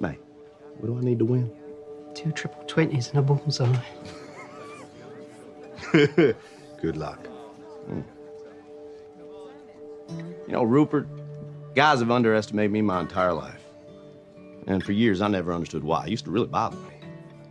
Mate, 0.00 0.18
what 0.78 0.86
do 0.88 0.98
I 0.98 1.00
need 1.00 1.18
to 1.18 1.24
win? 1.24 1.50
Two 2.14 2.32
triple 2.32 2.62
twenties 2.64 3.08
and 3.10 3.18
a 3.18 3.22
bullseye. 3.22 3.76
Good 6.80 6.96
luck. 6.96 7.26
Mm. 7.88 8.04
You 10.46 10.52
know, 10.52 10.62
Rupert, 10.62 11.08
guys 11.74 12.00
have 12.00 12.10
underestimated 12.10 12.70
me 12.72 12.82
my 12.82 13.00
entire 13.00 13.32
life. 13.32 13.60
And 14.66 14.82
for 14.82 14.92
years, 14.92 15.20
I 15.20 15.28
never 15.28 15.52
understood 15.52 15.84
why. 15.84 16.06
It 16.06 16.10
used 16.10 16.24
to 16.24 16.30
really 16.30 16.46
bother 16.46 16.76
me. 16.76 16.94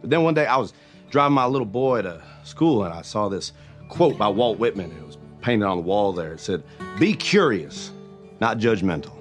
But 0.01 0.09
then 0.09 0.23
one 0.23 0.33
day, 0.33 0.45
I 0.45 0.57
was 0.57 0.73
driving 1.09 1.35
my 1.35 1.45
little 1.45 1.65
boy 1.65 2.01
to 2.01 2.21
school, 2.43 2.83
and 2.83 2.93
I 2.93 3.01
saw 3.01 3.29
this 3.29 3.53
quote 3.89 4.17
by 4.17 4.27
Walt 4.27 4.57
Whitman. 4.59 4.91
It 4.91 5.05
was 5.05 5.17
painted 5.41 5.65
on 5.65 5.77
the 5.77 5.83
wall 5.83 6.13
there. 6.13 6.33
It 6.33 6.39
said, 6.39 6.63
Be 6.99 7.13
curious, 7.13 7.91
not 8.39 8.57
judgmental. 8.57 9.13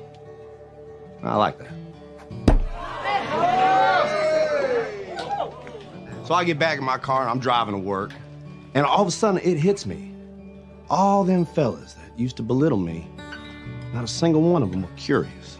I 1.22 1.36
like 1.36 1.58
that. 1.58 1.81
So 6.32 6.36
I 6.36 6.44
get 6.44 6.58
back 6.58 6.78
in 6.78 6.84
my 6.84 6.96
car 6.96 7.20
and 7.20 7.30
I'm 7.30 7.40
driving 7.40 7.74
to 7.74 7.78
work, 7.78 8.10
and 8.72 8.86
all 8.86 9.02
of 9.02 9.06
a 9.06 9.10
sudden 9.10 9.38
it 9.44 9.58
hits 9.58 9.84
me. 9.84 10.14
All 10.88 11.24
them 11.24 11.44
fellas 11.44 11.92
that 11.92 12.18
used 12.18 12.38
to 12.38 12.42
belittle 12.42 12.78
me, 12.78 13.06
not 13.92 14.02
a 14.02 14.08
single 14.08 14.40
one 14.40 14.62
of 14.62 14.72
them 14.72 14.80
were 14.80 14.96
curious. 14.96 15.58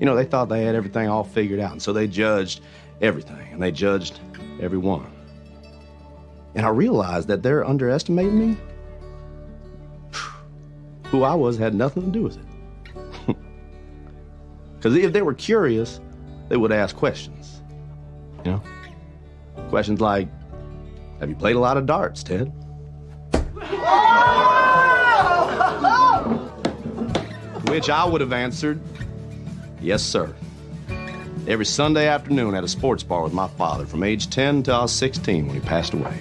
You 0.00 0.04
know, 0.04 0.14
they 0.14 0.26
thought 0.26 0.50
they 0.50 0.64
had 0.64 0.74
everything 0.74 1.08
all 1.08 1.24
figured 1.24 1.60
out, 1.60 1.72
and 1.72 1.80
so 1.80 1.94
they 1.94 2.06
judged 2.06 2.60
everything, 3.00 3.48
and 3.50 3.62
they 3.62 3.72
judged 3.72 4.20
everyone. 4.60 5.10
And 6.54 6.66
I 6.66 6.68
realized 6.68 7.28
that 7.28 7.42
they're 7.42 7.66
underestimating 7.66 8.50
me. 8.50 8.56
Who 11.04 11.22
I 11.22 11.34
was 11.34 11.56
had 11.56 11.74
nothing 11.74 12.02
to 12.02 12.10
do 12.10 12.22
with 12.22 12.36
it. 12.36 13.36
Because 14.76 14.94
if 14.94 15.14
they 15.14 15.22
were 15.22 15.32
curious, 15.32 16.00
they 16.50 16.58
would 16.58 16.70
ask 16.70 16.94
questions. 16.94 17.62
You 18.44 18.52
know? 18.52 18.62
Questions 19.68 20.00
like, 20.00 20.28
have 21.20 21.28
you 21.28 21.36
played 21.36 21.56
a 21.56 21.60
lot 21.60 21.76
of 21.76 21.86
darts, 21.86 22.22
Ted? 22.22 22.52
Which 27.68 27.90
I 27.90 28.04
would 28.04 28.20
have 28.20 28.32
answered, 28.32 28.80
yes, 29.80 30.02
sir. 30.02 30.34
Every 31.46 31.66
Sunday 31.66 32.08
afternoon 32.08 32.54
at 32.54 32.64
a 32.64 32.68
sports 32.68 33.02
bar 33.02 33.22
with 33.22 33.32
my 33.32 33.48
father 33.48 33.86
from 33.86 34.02
age 34.02 34.30
10 34.30 34.62
till 34.62 34.74
I 34.74 34.82
was 34.82 34.92
16 34.92 35.46
when 35.46 35.54
he 35.54 35.60
passed 35.60 35.92
away. 35.92 36.18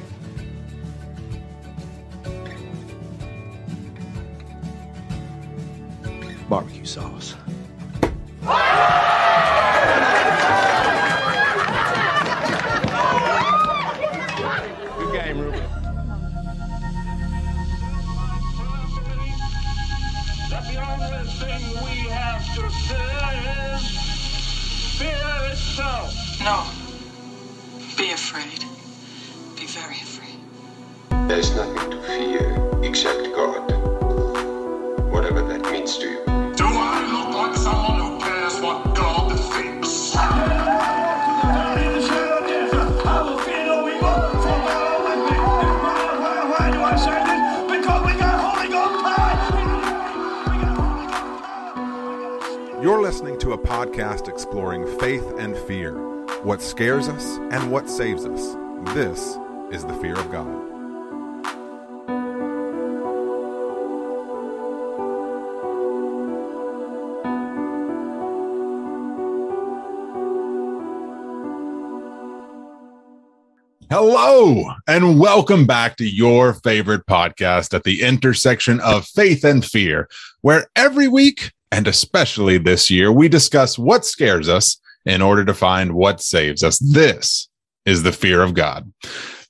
Hello, 73.89 74.65
and 74.85 75.17
welcome 75.17 75.65
back 75.65 75.95
to 75.95 76.05
your 76.05 76.53
favorite 76.53 77.05
podcast 77.05 77.73
at 77.73 77.85
the 77.85 78.01
intersection 78.01 78.81
of 78.81 79.07
faith 79.07 79.45
and 79.45 79.63
fear, 79.63 80.09
where 80.41 80.67
every 80.75 81.07
week, 81.07 81.53
and 81.71 81.87
especially 81.87 82.57
this 82.57 82.91
year, 82.91 83.13
we 83.13 83.29
discuss 83.29 83.79
what 83.79 84.03
scares 84.03 84.49
us 84.49 84.81
in 85.05 85.21
order 85.21 85.45
to 85.45 85.53
find 85.53 85.93
what 85.93 86.19
saves 86.19 86.65
us. 86.65 86.79
This 86.79 87.47
is 87.85 88.03
the 88.03 88.11
fear 88.11 88.41
of 88.41 88.53
God. 88.53 88.91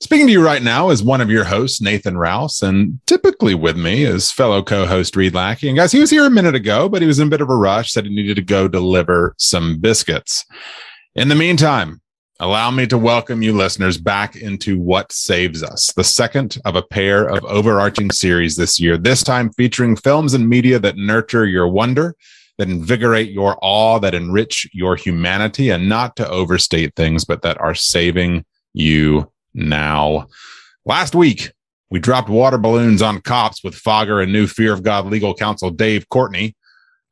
Speaking 0.00 0.28
to 0.28 0.32
you 0.32 0.44
right 0.44 0.62
now 0.62 0.90
is 0.90 1.02
one 1.02 1.20
of 1.20 1.30
your 1.30 1.42
hosts, 1.42 1.80
Nathan 1.80 2.16
Rouse, 2.16 2.62
and 2.62 3.00
typically 3.08 3.56
with 3.56 3.76
me 3.76 4.04
is 4.04 4.30
fellow 4.30 4.62
co-host 4.62 5.16
Reed 5.16 5.34
Lackey. 5.34 5.66
And 5.66 5.76
guys, 5.76 5.90
he 5.90 5.98
was 5.98 6.10
here 6.10 6.24
a 6.24 6.30
minute 6.30 6.54
ago, 6.54 6.88
but 6.88 7.02
he 7.02 7.08
was 7.08 7.18
in 7.18 7.26
a 7.26 7.30
bit 7.30 7.40
of 7.40 7.50
a 7.50 7.56
rush, 7.56 7.90
said 7.90 8.04
he 8.04 8.14
needed 8.14 8.36
to 8.36 8.42
go 8.42 8.68
deliver 8.68 9.34
some 9.36 9.80
biscuits. 9.80 10.44
In 11.16 11.28
the 11.28 11.34
meantime, 11.34 12.00
allow 12.40 12.70
me 12.70 12.86
to 12.86 12.96
welcome 12.96 13.42
you 13.42 13.52
listeners 13.52 13.98
back 13.98 14.36
into 14.36 14.78
What 14.78 15.10
Saves 15.10 15.62
Us, 15.62 15.92
the 15.94 16.04
second 16.04 16.56
of 16.64 16.76
a 16.76 16.82
pair 16.82 17.26
of 17.26 17.44
overarching 17.44 18.12
series 18.12 18.54
this 18.54 18.78
year, 18.78 18.96
this 18.96 19.24
time 19.24 19.50
featuring 19.54 19.96
films 19.96 20.34
and 20.34 20.48
media 20.48 20.78
that 20.78 20.96
nurture 20.96 21.46
your 21.46 21.66
wonder, 21.66 22.14
that 22.56 22.68
invigorate 22.68 23.30
your 23.32 23.58
awe, 23.60 23.98
that 23.98 24.14
enrich 24.14 24.68
your 24.72 24.94
humanity, 24.94 25.70
and 25.70 25.88
not 25.88 26.14
to 26.14 26.28
overstate 26.28 26.94
things, 26.94 27.24
but 27.24 27.42
that 27.42 27.60
are 27.60 27.74
saving 27.74 28.44
you 28.72 29.30
now. 29.52 30.28
Last 30.84 31.16
week, 31.16 31.50
we 31.90 31.98
dropped 31.98 32.28
water 32.28 32.58
balloons 32.58 33.02
on 33.02 33.20
cops 33.20 33.64
with 33.64 33.74
Fogger 33.74 34.20
and 34.20 34.32
new 34.32 34.46
Fear 34.46 34.74
of 34.74 34.84
God 34.84 35.06
legal 35.06 35.34
counsel 35.34 35.70
Dave 35.70 36.08
Courtney 36.08 36.54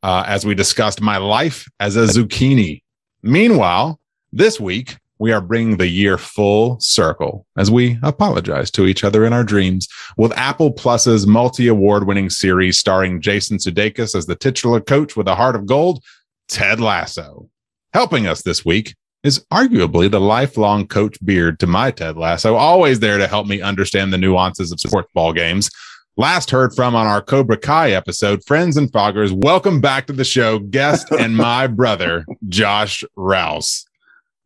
uh, 0.05 0.23
as 0.25 0.47
we 0.47 0.55
discussed 0.55 1.01
my 1.01 1.17
life 1.17 1.69
as 1.81 1.97
a 1.97 2.05
zucchini. 2.07 2.83
Meanwhile, 3.25 3.99
this 4.33 4.61
week, 4.61 4.99
we 5.19 5.33
are 5.33 5.41
bringing 5.41 5.77
the 5.77 5.89
year 5.89 6.19
full 6.19 6.79
circle 6.81 7.47
as 7.57 7.71
we 7.71 7.99
apologize 8.03 8.71
to 8.73 8.87
each 8.87 9.03
other 9.05 9.25
in 9.25 9.33
our 9.33 9.45
dreams 9.45 9.89
with 10.17 10.37
Apple 10.37 10.71
Plus's 10.71 11.27
multi 11.27 11.69
award 11.69 12.07
winning 12.07 12.31
series 12.31 12.79
starring 12.79 13.21
Jason 13.21 13.59
Sudeikis 13.59 14.15
as 14.15 14.27
the 14.27 14.37
titular 14.37 14.81
coach 14.81 15.17
with 15.17 15.29
a 15.29 15.35
heart 15.35 15.57
of 15.57 15.67
gold, 15.67 16.03
Ted 16.49 16.81
Lasso. 16.81 17.49
Helping 17.95 18.27
us 18.27 18.43
this 18.43 18.65
week 18.65 18.95
is 19.23 19.45
arguably 19.53 20.11
the 20.11 20.21
lifelong 20.21 20.87
coach 20.87 21.17
beard 21.25 21.59
to 21.61 21.67
my 21.67 21.91
Ted 21.91 22.17
Lasso, 22.17 22.55
always 22.55 23.01
there 23.01 23.19
to 23.19 23.27
help 23.27 23.47
me 23.47 23.61
understand 23.61 24.13
the 24.13 24.19
nuances 24.19 24.71
of 24.71 24.81
sports 24.81 25.11
ball 25.15 25.33
games. 25.33 25.71
Last 26.19 26.51
heard 26.51 26.75
from 26.75 26.95
on 26.95 27.07
our 27.07 27.21
Cobra 27.21 27.59
Kai 27.59 27.91
episode, 27.91 28.43
friends 28.45 28.77
and 28.77 28.91
foggers, 28.91 29.33
welcome 29.33 29.81
back 29.81 30.07
to 30.07 30.13
the 30.13 30.25
show, 30.25 30.59
guest 30.59 31.11
and 31.19 31.37
my 31.37 31.67
brother, 31.67 32.25
Josh 32.49 33.03
Rouse. 33.17 33.85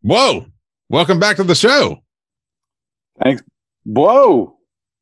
Whoa, 0.03 0.47
welcome 0.91 1.19
back 1.19 1.37
to 1.37 1.45
the 1.45 1.55
show. 1.55 2.03
Thanks. 3.23 3.43
Whoa. 3.85 4.57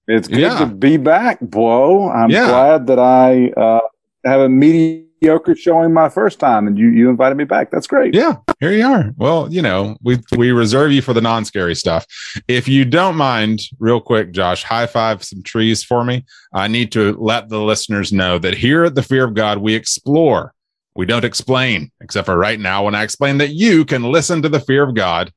It's 0.07 0.29
good 0.29 0.39
Yeah. 0.39 0.59
to 0.61 0.67
be 0.67 0.97
back, 0.97 1.39
Whoa. 1.41 2.09
I'm 2.11 2.31
Yeah. 2.31 2.47
glad 2.49 2.87
that 2.87 2.99
I 2.99 3.49
uh, 3.51 3.81
have 4.25 4.41
a 4.41 4.49
mediocre 4.49 5.55
showing 5.55 5.93
my 5.93 6.09
first 6.09 6.39
time 6.39 6.67
and 6.67 6.79
you, 6.79 6.89
you 6.89 7.11
invited 7.11 7.37
me 7.37 7.45
back. 7.45 7.71
That's 7.71 7.87
great. 7.87 8.15
Yeah, 8.15 8.37
here 8.61 8.73
you 8.73 8.87
are. 8.87 9.13
Well, 9.17 9.49
you 9.53 9.61
know, 9.61 9.97
we 10.03 10.19
we 10.37 10.53
reserve 10.53 10.93
you 10.93 11.03
for 11.03 11.13
the 11.13 11.21
non-scary 11.21 11.75
stuff. 11.75 12.07
If 12.47 12.69
you 12.69 12.85
don't 12.85 13.17
mind, 13.17 13.61
real 13.79 14.01
quick, 14.01 14.31
Josh, 14.33 14.63
high 14.63 14.87
five 14.87 15.23
some 15.25 15.43
trees 15.43 15.83
for 15.85 16.05
me. 16.05 16.25
I 16.55 16.69
need 16.69 16.93
to 16.93 17.15
let 17.19 17.49
the 17.49 17.61
listeners 17.61 18.13
know 18.13 18.39
that 18.39 18.55
here 18.55 18.85
at 18.85 18.95
the 18.95 19.03
Fear 19.03 19.25
of 19.25 19.35
God, 19.35 19.59
we 19.59 19.75
explore. 19.75 20.55
We 20.97 21.05
don't 21.07 21.25
explain, 21.25 21.93
except 22.01 22.27
for 22.27 22.37
right 22.37 22.59
now 22.59 22.85
when 22.85 22.95
I 22.95 23.03
explain 23.05 23.39
that 23.39 23.51
you 23.51 23.85
can 23.85 24.03
listen 24.05 24.41
to 24.43 24.49
the 24.49 24.59
Fear 24.61 24.85
of 24.85 24.95
God 24.95 25.33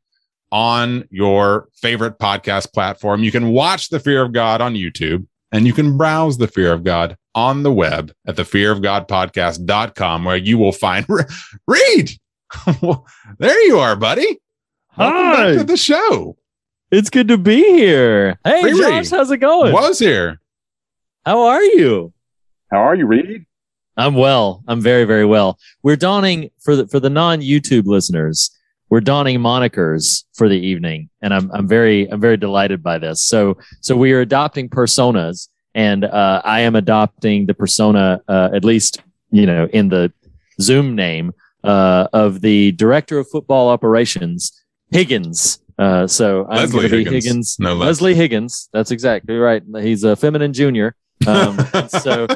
on 0.51 1.07
your 1.09 1.69
favorite 1.73 2.19
podcast 2.19 2.73
platform. 2.73 3.23
You 3.23 3.31
can 3.31 3.49
watch 3.49 3.89
the 3.89 3.99
Fear 3.99 4.23
of 4.23 4.33
God 4.33 4.61
on 4.61 4.73
YouTube 4.75 5.25
and 5.51 5.65
you 5.65 5.73
can 5.73 5.97
browse 5.97 6.37
the 6.37 6.47
Fear 6.47 6.73
of 6.73 6.83
God 6.83 7.17
on 7.33 7.63
the 7.63 7.71
web 7.71 8.13
at 8.25 8.35
the 8.35 8.45
fear 8.45 8.71
of 8.71 8.81
God 8.81 9.07
podcast.com 9.07 10.25
where 10.25 10.37
you 10.37 10.57
will 10.57 10.71
find 10.71 11.05
Reed. 11.67 12.11
Well, 12.81 13.05
there 13.39 13.65
you 13.65 13.79
are, 13.79 13.95
buddy. 13.95 14.39
Welcome 14.97 15.21
Hi. 15.21 15.49
back 15.51 15.57
to 15.59 15.63
the 15.63 15.77
show. 15.77 16.37
It's 16.91 17.09
good 17.09 17.29
to 17.29 17.37
be 17.37 17.63
here. 17.63 18.37
Hey, 18.43 18.63
Riri. 18.63 18.79
Josh, 18.79 19.09
how's 19.09 19.31
it 19.31 19.37
going? 19.37 19.71
Was 19.71 19.99
here. 19.99 20.41
How 21.25 21.43
are 21.43 21.63
you? 21.63 22.11
How 22.69 22.79
are 22.79 22.95
you, 22.95 23.05
Reed? 23.05 23.45
I'm 23.95 24.15
well. 24.15 24.63
I'm 24.67 24.81
very, 24.81 25.05
very 25.05 25.25
well. 25.25 25.57
We're 25.83 25.95
donning 25.95 26.49
for 26.59 26.75
the 26.75 26.87
for 26.87 26.99
the 26.99 27.09
non 27.09 27.39
YouTube 27.39 27.85
listeners. 27.85 28.51
We're 28.91 28.99
donning 28.99 29.39
monikers 29.39 30.25
for 30.33 30.49
the 30.49 30.59
evening, 30.59 31.09
and 31.21 31.33
I'm 31.33 31.49
I'm 31.51 31.67
very 31.67 32.11
I'm 32.11 32.19
very 32.19 32.37
delighted 32.37 32.83
by 32.83 32.99
this. 32.99 33.23
So 33.23 33.57
so 33.79 33.95
we 33.95 34.11
are 34.11 34.19
adopting 34.19 34.69
personas, 34.69 35.47
and 35.73 36.03
uh, 36.03 36.41
I 36.43 36.59
am 36.59 36.75
adopting 36.75 37.47
the 37.47 37.53
persona 37.53 38.21
uh, 38.27 38.49
at 38.53 38.63
least 38.65 39.01
you 39.31 39.47
know 39.47 39.67
in 39.71 39.87
the 39.89 40.11
Zoom 40.59 40.93
name 40.93 41.31
uh, 41.63 42.07
of 42.11 42.41
the 42.41 42.73
director 42.73 43.17
of 43.17 43.29
football 43.29 43.69
operations, 43.69 44.51
Higgins. 44.91 45.59
Uh, 45.79 46.05
so 46.05 46.45
I'm 46.49 46.69
going 46.69 46.83
to 46.83 46.89
be 46.89 46.97
Higgins. 47.05 47.25
Higgins. 47.25 47.57
No. 47.59 47.73
Leslie 47.73 48.13
Higgins. 48.13 48.69
That's 48.73 48.91
exactly 48.91 49.37
right. 49.37 49.63
He's 49.79 50.03
a 50.03 50.15
feminine 50.17 50.51
junior. 50.53 50.95
Um, 51.27 51.59
so 51.87 52.27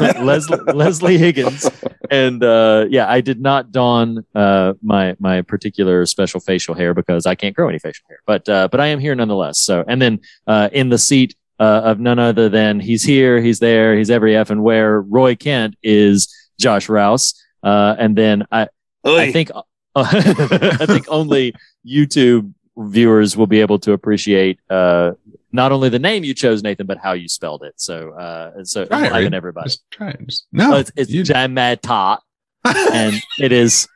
Leslie 0.00 0.58
Leslie 0.72 1.18
Higgins, 1.18 1.68
and 2.10 2.42
uh, 2.42 2.86
yeah, 2.88 3.10
I 3.10 3.20
did 3.20 3.40
not 3.40 3.72
don 3.72 4.24
uh, 4.34 4.74
my 4.82 5.16
my 5.18 5.42
particular 5.42 6.06
special 6.06 6.40
facial 6.40 6.74
hair 6.74 6.94
because 6.94 7.26
I 7.26 7.34
can't 7.34 7.54
grow 7.54 7.68
any 7.68 7.78
facial 7.78 8.04
hair, 8.08 8.20
but 8.26 8.48
uh, 8.48 8.68
but 8.68 8.80
I 8.80 8.86
am 8.88 8.98
here 8.98 9.14
nonetheless. 9.14 9.58
So, 9.58 9.84
and 9.86 10.00
then 10.00 10.20
uh, 10.46 10.68
in 10.72 10.88
the 10.88 10.98
seat 10.98 11.34
uh, 11.58 11.82
of 11.84 12.00
none 12.00 12.18
other 12.18 12.48
than 12.48 12.80
he's 12.80 13.02
here, 13.02 13.40
he's 13.40 13.58
there, 13.58 13.96
he's 13.96 14.10
every 14.10 14.36
f 14.36 14.50
and 14.50 14.62
where. 14.62 15.00
Roy 15.00 15.36
Kent 15.36 15.76
is 15.82 16.34
Josh 16.58 16.88
Rouse, 16.88 17.34
uh, 17.62 17.96
and 17.98 18.16
then 18.16 18.46
I 18.50 18.68
I 19.04 19.32
think 19.32 19.50
I 19.94 20.86
think 20.86 21.06
only 21.08 21.54
YouTube 21.86 22.52
viewers 22.76 23.36
will 23.36 23.46
be 23.46 23.60
able 23.60 23.78
to 23.80 23.92
appreciate 23.92 24.58
uh, 24.70 25.12
not 25.52 25.72
only 25.72 25.88
the 25.88 25.98
name 25.98 26.22
you 26.24 26.34
chose, 26.34 26.62
Nathan, 26.62 26.86
but 26.86 26.98
how 26.98 27.12
you 27.12 27.28
spelled 27.28 27.62
it. 27.64 27.74
So, 27.76 28.10
uh, 28.12 28.64
so 28.64 28.84
Try 28.86 29.04
it, 29.04 29.06
enliven 29.08 29.34
everybody. 29.34 29.68
Just 29.68 29.82
try 29.90 30.10
it. 30.10 30.20
Just- 30.26 30.46
no, 30.52 30.74
Oh, 30.74 30.78
it's 30.78 30.92
it's 30.96 31.10
you- 31.10 31.22
Jamata, 31.24 32.18
and 32.64 33.14
it 33.38 33.52
is 33.52 33.88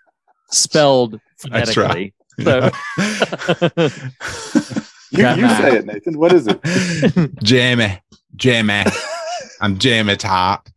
spelled 0.51 1.21
phonetically. 1.39 2.15
Yeah. 2.39 2.71
You, 5.11 5.29
you 5.29 5.49
say 5.49 5.77
it, 5.77 5.87
Nathan. 5.87 6.19
What 6.19 6.33
is 6.33 6.49
it? 6.49 6.61
Jamie, 7.45 8.01
Jamie, 8.35 8.83
I'm 9.61 9.79
Jamie 9.79 10.17
Top. 10.17 10.69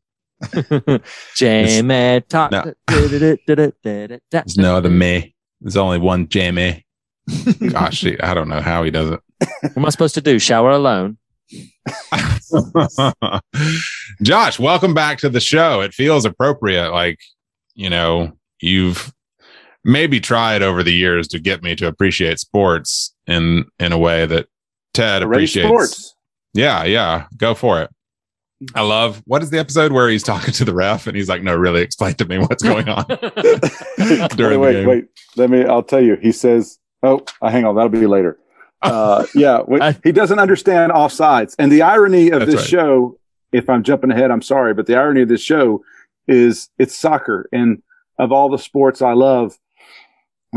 Jamata. 1.36 2.52
No. 2.52 2.74
There's 4.32 4.58
no 4.58 4.76
other 4.78 4.90
me. 4.92 5.34
There's 5.60 5.76
only 5.78 5.98
one 5.98 6.28
Jamie. 6.30 6.86
Gosh, 7.70 8.06
I 8.06 8.34
don't 8.36 8.48
know 8.48 8.62
how 8.62 8.84
he 8.84 8.92
does 8.92 9.10
it. 9.10 9.20
What 9.40 9.78
am 9.78 9.86
I 9.86 9.90
supposed 9.90 10.16
to 10.16 10.22
do? 10.22 10.40
Shower 10.40 10.72
alone? 10.72 11.18
Josh, 14.22 14.60
welcome 14.60 14.94
back 14.94 15.20
to 15.20 15.30
the 15.30 15.40
show. 15.40 15.82
It 15.82 15.94
feels 15.94 16.26
appropriate. 16.26 16.92
Like, 16.92 17.20
you 17.76 17.90
know, 17.90 18.34
you've 18.60 19.14
maybe 19.84 20.20
tried 20.20 20.62
over 20.62 20.84
the 20.84 20.94
years 20.94 21.28
to 21.30 21.40
get 21.40 21.64
me 21.64 21.76
to 21.76 21.88
appreciate 21.88 22.40
sports 22.40 23.14
in 23.28 23.66
in 23.80 23.92
a 23.92 23.98
way 23.98 24.26
that 24.26 24.48
Ted 24.94 25.24
Already 25.24 25.44
appreciates. 25.44 25.68
sports. 25.68 26.16
Yeah, 26.54 26.84
yeah. 26.84 27.28
Go 27.38 27.54
for 27.54 27.82
it. 27.82 27.90
I 28.74 28.82
love 28.82 29.22
what 29.28 29.44
is 29.44 29.52
the 29.52 29.60
episode 29.60 29.92
where 29.92 30.10
he's 30.10 30.24
talking 30.24 30.52
to 30.56 30.66
the 30.66 30.74
ref 30.74 31.06
and 31.06 31.16
he's 31.16 31.30
like, 31.30 31.44
No, 31.44 31.56
really 31.56 31.82
explain 31.82 32.16
to 32.16 32.26
me 32.26 32.40
what's 32.40 32.64
going 32.64 32.90
on. 32.90 33.06
wait, 33.08 33.20
the 33.20 34.58
wait, 34.60 34.74
game. 34.74 34.88
wait. 34.88 35.06
Let 35.36 35.50
me. 35.52 35.64
I'll 35.64 35.84
tell 35.84 36.02
you. 36.02 36.18
He 36.20 36.32
says, 36.32 36.80
"Oh, 37.04 37.24
hang 37.44 37.66
on. 37.66 37.76
That'll 37.76 37.90
be 37.90 38.08
later." 38.08 38.40
Uh, 38.92 39.26
yeah, 39.36 39.62
wait, 39.68 39.82
I- 39.82 39.98
he 40.04 40.12
doesn't 40.12 40.40
understand 40.40 40.92
offsides, 40.92 41.56
and 41.60 41.72
the 41.72 41.82
irony 41.82 42.32
of 42.32 42.46
this 42.46 42.56
right. 42.56 42.68
show. 42.68 43.20
If 43.54 43.70
I'm 43.70 43.82
jumping 43.82 44.12
ahead, 44.12 44.30
I'm 44.30 44.42
sorry, 44.42 44.74
but 44.74 44.88
the 44.88 44.96
irony 44.96 45.22
of 45.22 45.30
this 45.30 45.42
show 45.42 45.82
is 46.28 46.70
it's 46.78 46.96
soccer, 46.96 47.48
and 47.54 47.82
of 48.20 48.34
all 48.34 48.50
the 48.50 48.58
sports 48.58 49.02
I 49.02 49.14
love, 49.14 49.58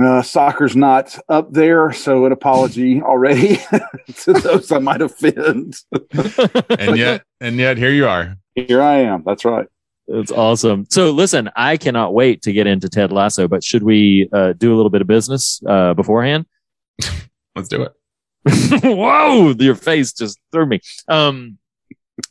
uh, 0.01 0.23
soccer's 0.23 0.77
not 0.77 1.19
up 1.29 1.53
there. 1.53 1.93
So, 1.93 2.25
an 2.27 2.33
apology 2.33 3.01
already 3.03 3.57
to 4.23 4.33
those 4.33 4.73
I 4.73 4.79
might 4.79 5.03
offend. 5.03 5.77
and 6.71 6.97
yet 6.97 7.23
and 7.41 7.57
yet 7.57 7.77
here 7.79 7.91
you 7.93 8.07
are. 8.07 8.37
Here 8.55 8.83
I 8.83 8.99
am. 8.99 9.23
That's 9.25 9.45
right. 9.45 9.67
That's 10.09 10.33
awesome. 10.33 10.87
So, 10.91 11.13
listen, 11.13 11.51
I 11.55 11.77
cannot 11.77 12.15
wait 12.15 12.43
to 12.43 12.53
get 12.53 12.67
into 12.67 12.89
Ted 12.89 13.13
Lasso, 13.13 13.47
but 13.47 13.63
should 13.63 13.85
we 13.85 14.29
uh, 14.33 14.55
do 14.55 14.75
a 14.75 14.77
little 14.77 14.91
bit 14.91 15.03
of 15.03 15.07
business 15.07 15.63
uh, 15.69 15.95
beforehand? 15.95 16.47
Let's 17.55 17.69
do 17.69 17.83
it. 17.83 17.93
Whoa, 18.83 19.55
your 19.59 19.75
face 19.75 20.13
just 20.13 20.39
threw 20.53 20.67
me. 20.67 20.81
Um, 21.09 21.59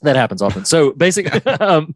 that 0.01 0.15
happens 0.15 0.41
often. 0.41 0.65
So 0.65 0.91
basically, 0.91 1.41
um, 1.59 1.95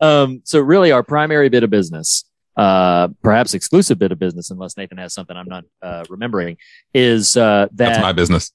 um, 0.00 0.42
so 0.44 0.60
really 0.60 0.92
our 0.92 1.02
primary 1.02 1.48
bit 1.48 1.62
of 1.62 1.70
business, 1.70 2.24
uh, 2.56 3.08
perhaps 3.22 3.54
exclusive 3.54 3.98
bit 3.98 4.12
of 4.12 4.18
business, 4.18 4.50
unless 4.50 4.76
Nathan 4.76 4.98
has 4.98 5.12
something 5.12 5.36
I'm 5.36 5.48
not, 5.48 5.64
uh, 5.82 6.04
remembering 6.08 6.56
is, 6.94 7.36
uh, 7.36 7.68
that, 7.72 7.76
That's 7.76 8.00
my 8.00 8.12
business. 8.12 8.52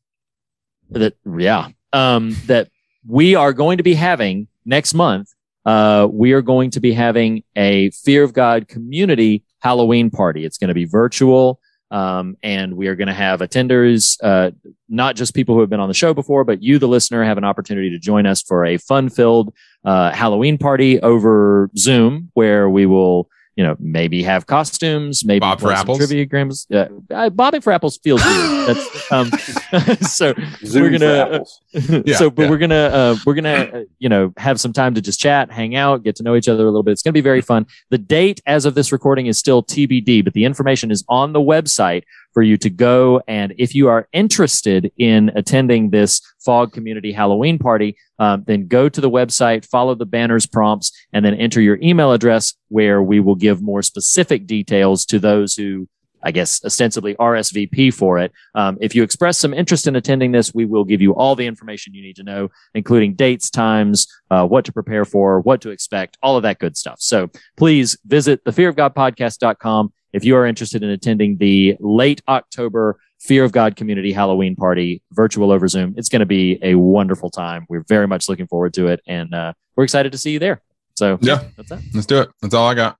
that, 0.91 1.15
yeah, 1.37 1.69
um, 1.93 2.35
that 2.45 2.69
we 3.07 3.35
are 3.35 3.53
going 3.53 3.77
to 3.77 3.83
be 3.83 3.93
having 3.93 4.47
next 4.65 4.93
month. 4.93 5.29
Uh, 5.65 6.07
we 6.11 6.33
are 6.33 6.41
going 6.41 6.69
to 6.71 6.79
be 6.79 6.93
having 6.93 7.43
a 7.55 7.89
Fear 7.89 8.23
of 8.23 8.33
God 8.33 8.67
community 8.67 9.43
Halloween 9.59 10.11
party. 10.11 10.45
It's 10.45 10.59
going 10.59 10.67
to 10.67 10.75
be 10.75 10.85
virtual. 10.85 11.59
Um, 11.91 12.35
and 12.41 12.75
we 12.75 12.87
are 12.87 12.95
going 12.95 13.07
to 13.07 13.13
have 13.13 13.41
attenders, 13.41 14.17
uh, 14.23 14.51
not 14.89 15.15
just 15.15 15.35
people 15.35 15.55
who 15.55 15.61
have 15.61 15.69
been 15.69 15.79
on 15.79 15.87
the 15.87 15.93
show 15.93 16.13
before, 16.13 16.43
but 16.43 16.63
you, 16.63 16.79
the 16.79 16.87
listener, 16.87 17.23
have 17.23 17.37
an 17.37 17.43
opportunity 17.43 17.89
to 17.91 17.99
join 17.99 18.25
us 18.25 18.41
for 18.41 18.65
a 18.65 18.77
fun 18.77 19.09
filled, 19.09 19.53
uh, 19.83 20.11
Halloween 20.11 20.57
party 20.57 20.99
over 20.99 21.69
Zoom 21.77 22.31
where 22.33 22.69
we 22.69 22.85
will, 22.85 23.29
you 23.55 23.63
know, 23.63 23.75
maybe 23.79 24.21
have 24.23 24.45
costumes, 24.45 25.23
maybe 25.23 25.39
Bob 25.39 25.59
for 25.59 25.67
some 25.67 25.75
apples? 25.75 25.97
trivia 25.99 26.25
games. 26.25 26.67
Uh, 26.71 26.87
uh, 27.09 27.29
bobbing 27.29 27.61
for 27.61 27.71
apples 27.71 27.97
feels 27.97 28.23
weird. 28.23 28.67
That's, 28.67 29.11
um, 29.11 29.29
so 30.01 30.33
Zoom 30.65 30.83
we're 30.83 30.97
gonna, 30.97 31.35
apples. 31.35 31.61
Yeah, 32.05 32.17
so, 32.17 32.29
but 32.29 32.43
yeah. 32.43 32.49
we're 32.49 32.57
gonna, 32.57 32.75
uh, 32.75 33.15
we're 33.25 33.33
gonna, 33.33 33.69
uh, 33.73 33.83
you 33.99 34.09
know, 34.09 34.33
have 34.37 34.59
some 34.59 34.73
time 34.73 34.93
to 34.95 35.01
just 35.01 35.19
chat, 35.19 35.51
hang 35.51 35.75
out, 35.75 36.03
get 36.03 36.17
to 36.17 36.23
know 36.23 36.35
each 36.35 36.49
other 36.49 36.63
a 36.63 36.65
little 36.65 36.83
bit. 36.83 36.91
It's 36.91 37.01
gonna 37.01 37.13
be 37.13 37.21
very 37.21 37.41
fun. 37.41 37.65
The 37.89 37.97
date, 37.97 38.41
as 38.45 38.65
of 38.65 38.75
this 38.75 38.91
recording, 38.91 39.27
is 39.27 39.37
still 39.37 39.63
TBD, 39.63 40.23
but 40.23 40.33
the 40.33 40.43
information 40.43 40.91
is 40.91 41.05
on 41.07 41.33
the 41.33 41.39
website 41.41 42.03
for 42.35 42.43
you 42.43 42.57
to 42.57 42.69
go. 42.69 43.21
And 43.27 43.55
if 43.57 43.73
you 43.73 43.87
are 43.87 44.07
interested 44.11 44.91
in 44.97 45.31
attending 45.35 45.89
this 45.89 46.21
Fog 46.43 46.73
Community 46.73 47.13
Halloween 47.13 47.57
party, 47.57 47.97
um, 48.19 48.43
then 48.45 48.67
go 48.67 48.89
to 48.89 49.01
the 49.01 49.09
website, 49.09 49.65
follow 49.65 49.95
the 49.95 50.05
banners 50.05 50.45
prompts, 50.45 50.91
and 51.13 51.25
then 51.25 51.33
enter 51.33 51.61
your 51.61 51.79
email 51.81 52.11
address 52.11 52.53
where 52.67 53.01
we 53.01 53.21
will 53.21 53.35
give 53.35 53.61
more 53.61 53.81
specific 53.81 54.45
details 54.45 55.05
to 55.07 55.17
those 55.17 55.55
who. 55.55 55.87
I 56.23 56.31
guess 56.31 56.65
ostensibly 56.65 57.13
RSVP 57.13 57.93
for 57.93 58.17
it. 58.17 58.31
Um, 58.55 58.79
if 58.81 58.95
you 58.95 59.03
express 59.03 59.37
some 59.37 59.53
interest 59.53 59.85
in 59.85 59.95
attending 59.95 60.31
this, 60.31 60.55
we 60.55 60.65
will 60.65 60.83
give 60.83 60.99
you 60.99 61.13
all 61.13 61.35
the 61.35 61.45
information 61.45 61.93
you 61.93 62.01
need 62.01 62.15
to 62.15 62.23
know, 62.23 62.49
including 62.73 63.13
dates, 63.13 63.51
times, 63.51 64.07
uh, 64.31 64.43
what 64.43 64.65
to 64.65 64.73
prepare 64.73 65.05
for, 65.05 65.41
what 65.41 65.61
to 65.61 65.69
expect, 65.69 66.17
all 66.23 66.35
of 66.35 66.41
that 66.41 66.57
good 66.57 66.75
stuff. 66.75 66.95
So 66.99 67.29
please 67.57 67.95
visit 68.07 68.43
thefearofgodpodcast.com 68.43 69.93
if 70.15 70.23
you 70.23 70.35
are 70.37 70.45
interested 70.45 70.81
in 70.81 70.89
attending 70.89 71.37
the 71.37 71.75
late 71.79 72.21
October 72.27 72.97
Fear 73.19 73.43
of 73.43 73.51
God 73.51 73.75
community 73.75 74.11
Halloween 74.13 74.55
party 74.55 75.01
virtual 75.11 75.51
over 75.51 75.67
Zoom. 75.67 75.95
It's 75.97 76.09
going 76.09 76.19
to 76.19 76.25
be 76.27 76.59
a 76.61 76.75
wonderful 76.75 77.29
time. 77.31 77.65
We're 77.69 77.83
very 77.87 78.07
much 78.07 78.29
looking 78.29 78.45
forward 78.45 78.73
to 78.75 78.87
it 78.87 79.01
and 79.07 79.33
uh, 79.33 79.53
we're 79.75 79.83
excited 79.83 80.11
to 80.11 80.17
see 80.17 80.31
you 80.31 80.39
there. 80.39 80.61
So 80.95 81.17
Yeah. 81.21 81.43
that's 81.57 81.71
it. 81.71 81.79
Let's 81.93 82.05
do 82.05 82.21
it. 82.21 82.29
That's 82.41 82.53
all 82.53 82.67
I 82.67 82.75
got. 82.75 82.97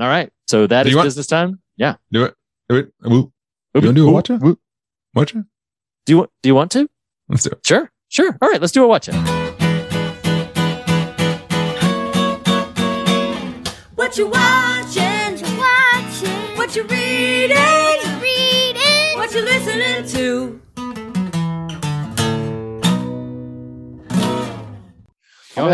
All 0.00 0.08
right. 0.08 0.30
So 0.48 0.66
that 0.68 0.84
Do 0.84 0.98
is 0.98 1.04
business 1.04 1.26
time. 1.26 1.60
Yeah. 1.76 1.96
Do 2.10 2.24
it. 2.24 2.34
Do 2.68 2.76
it. 2.76 2.92
Woo. 3.02 3.30
You 3.74 3.80
want 3.82 3.84
to 3.86 3.92
do 3.92 4.08
a 4.08 4.12
watch 4.12 4.30
it? 4.30 4.40
Watch? 5.14 5.32
Do 5.34 5.42
you 6.08 6.16
want, 6.18 6.30
do 6.42 6.48
you 6.48 6.54
want 6.54 6.70
to? 6.72 6.88
Let's 7.28 7.42
do 7.44 7.50
it. 7.50 7.60
Sure. 7.66 7.90
Sure. 8.08 8.36
All 8.40 8.48
right. 8.48 8.60
Let's 8.60 8.72
do 8.72 8.84
a 8.84 8.88
watch 8.88 9.08
it. 9.08 9.14
What 13.94 14.16
you 14.16 14.28
watching? 14.28 14.71
What 16.72 16.78
you 16.78 16.84
watching? 16.84 16.96
What 16.96 16.96
you 16.96 16.96
reading? 16.96 17.58
What 17.58 18.02
you 18.06 18.12
reading? 18.22 19.18
What 19.18 19.34
you 19.34 19.42
listening 19.42 20.06
to? 20.08 20.60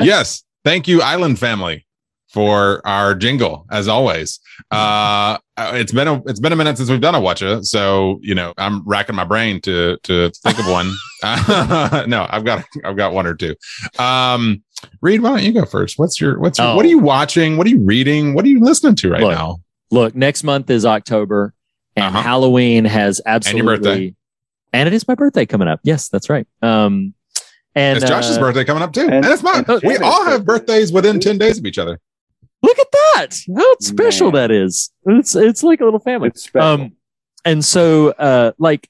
Yes. 0.05 0.43
Thank 0.65 0.89
you, 0.89 1.01
Island 1.01 1.39
Family, 1.39 1.87
for 2.33 2.85
our 2.85 3.15
jingle, 3.15 3.65
as 3.71 3.87
always. 3.87 4.41
Uh 4.73 5.39
it's 5.57 5.93
been 5.93 6.09
a 6.09 6.21
it's 6.27 6.41
been 6.41 6.53
a 6.53 6.57
minute 6.57 6.77
since 6.79 6.91
we've 6.91 7.01
done 7.01 7.15
a 7.15 7.21
watcha, 7.21 7.63
so 7.65 8.19
you 8.21 8.35
know 8.35 8.53
I'm 8.59 8.83
racking 8.85 9.15
my 9.15 9.25
brain 9.25 9.61
to 9.61 9.99
to 10.03 10.31
think 10.43 10.59
of 10.59 10.67
one. 10.67 10.93
no, 12.09 12.27
I've 12.29 12.45
got 12.45 12.65
I've 12.85 12.97
got 12.97 13.13
one 13.13 13.27
or 13.29 13.35
two. 13.35 13.55
Um, 14.01 14.65
Reed, 15.01 15.21
why 15.23 15.31
don't 15.31 15.45
you 15.45 15.53
go 15.53 15.65
first? 15.65 15.97
What's 15.97 16.21
your 16.21 16.41
what's 16.41 16.59
your, 16.59 16.75
what 16.75 16.85
are 16.85 16.89
Oh. 16.89 16.91
you 16.91 16.99
watching? 16.99 17.57
What 17.57 17.69
are 17.69 17.71
you 17.71 17.81
reading? 17.85 18.35
What 18.35 18.45
are 18.45 18.49
you 18.49 18.59
listening 18.61 18.97
to 18.97 19.11
right 19.11 19.21
Look, 19.23 19.31
now? 19.31 19.59
Look, 19.91 20.15
next 20.15 20.45
month 20.45 20.71
is 20.71 20.85
October 20.85 21.55
and 21.97 22.07
Uh-huh. 22.15 22.23
Halloween 22.23 22.85
has 22.85 23.21
absolutely 23.25 23.77
birthday. 23.77 24.15
and 24.73 24.87
it 24.87 24.93
is 24.93 25.09
my 25.09 25.15
birthday 25.15 25.47
coming 25.47 25.69
up. 25.69 25.81
Yes, 25.83 26.09
that's 26.09 26.29
right. 26.31 26.47
Um 26.63 27.15
and 27.75 27.99
It's 27.99 28.09
Josh's 28.09 28.37
uh, 28.39 28.41
birthday 28.41 28.65
coming 28.65 28.83
up 28.83 28.93
too, 28.93 29.03
and, 29.03 29.13
and- 29.15 29.27
it's 29.27 29.43
mine. 29.43 29.65
and 29.69 29.81
we 29.83 29.97
all 29.99 30.25
have 30.25 30.45
birthdays 30.45 30.93
within 30.93 31.21
ten 31.21 31.39
days 31.39 31.59
of 31.59 31.65
each 31.67 31.79
other. 31.79 32.01
Look 32.63 32.79
at 32.79 32.87
that. 32.93 33.29
How 33.57 33.77
special 33.81 34.33
Man. 34.33 34.49
that 34.49 34.51
is. 34.51 34.91
It's 35.07 35.35
it's 35.37 35.63
like 35.63 35.81
a 35.81 35.85
little 35.85 36.01
family. 36.01 36.29
It's 36.29 36.45
special. 36.45 36.69
Um 36.69 36.93
and 37.45 37.65
so 37.65 38.11
uh 38.11 38.53
like 38.59 38.89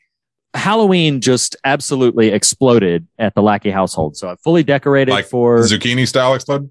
Halloween 0.54 1.20
just 1.20 1.54
absolutely 1.64 2.28
exploded 2.28 3.06
at 3.18 3.34
the 3.34 3.42
Lackey 3.42 3.70
household. 3.70 4.16
So 4.16 4.30
I 4.30 4.36
fully 4.36 4.62
decorated 4.62 5.12
Like 5.12 5.26
for 5.26 5.58
Zucchini 5.60 6.08
style 6.08 6.34
explode. 6.34 6.70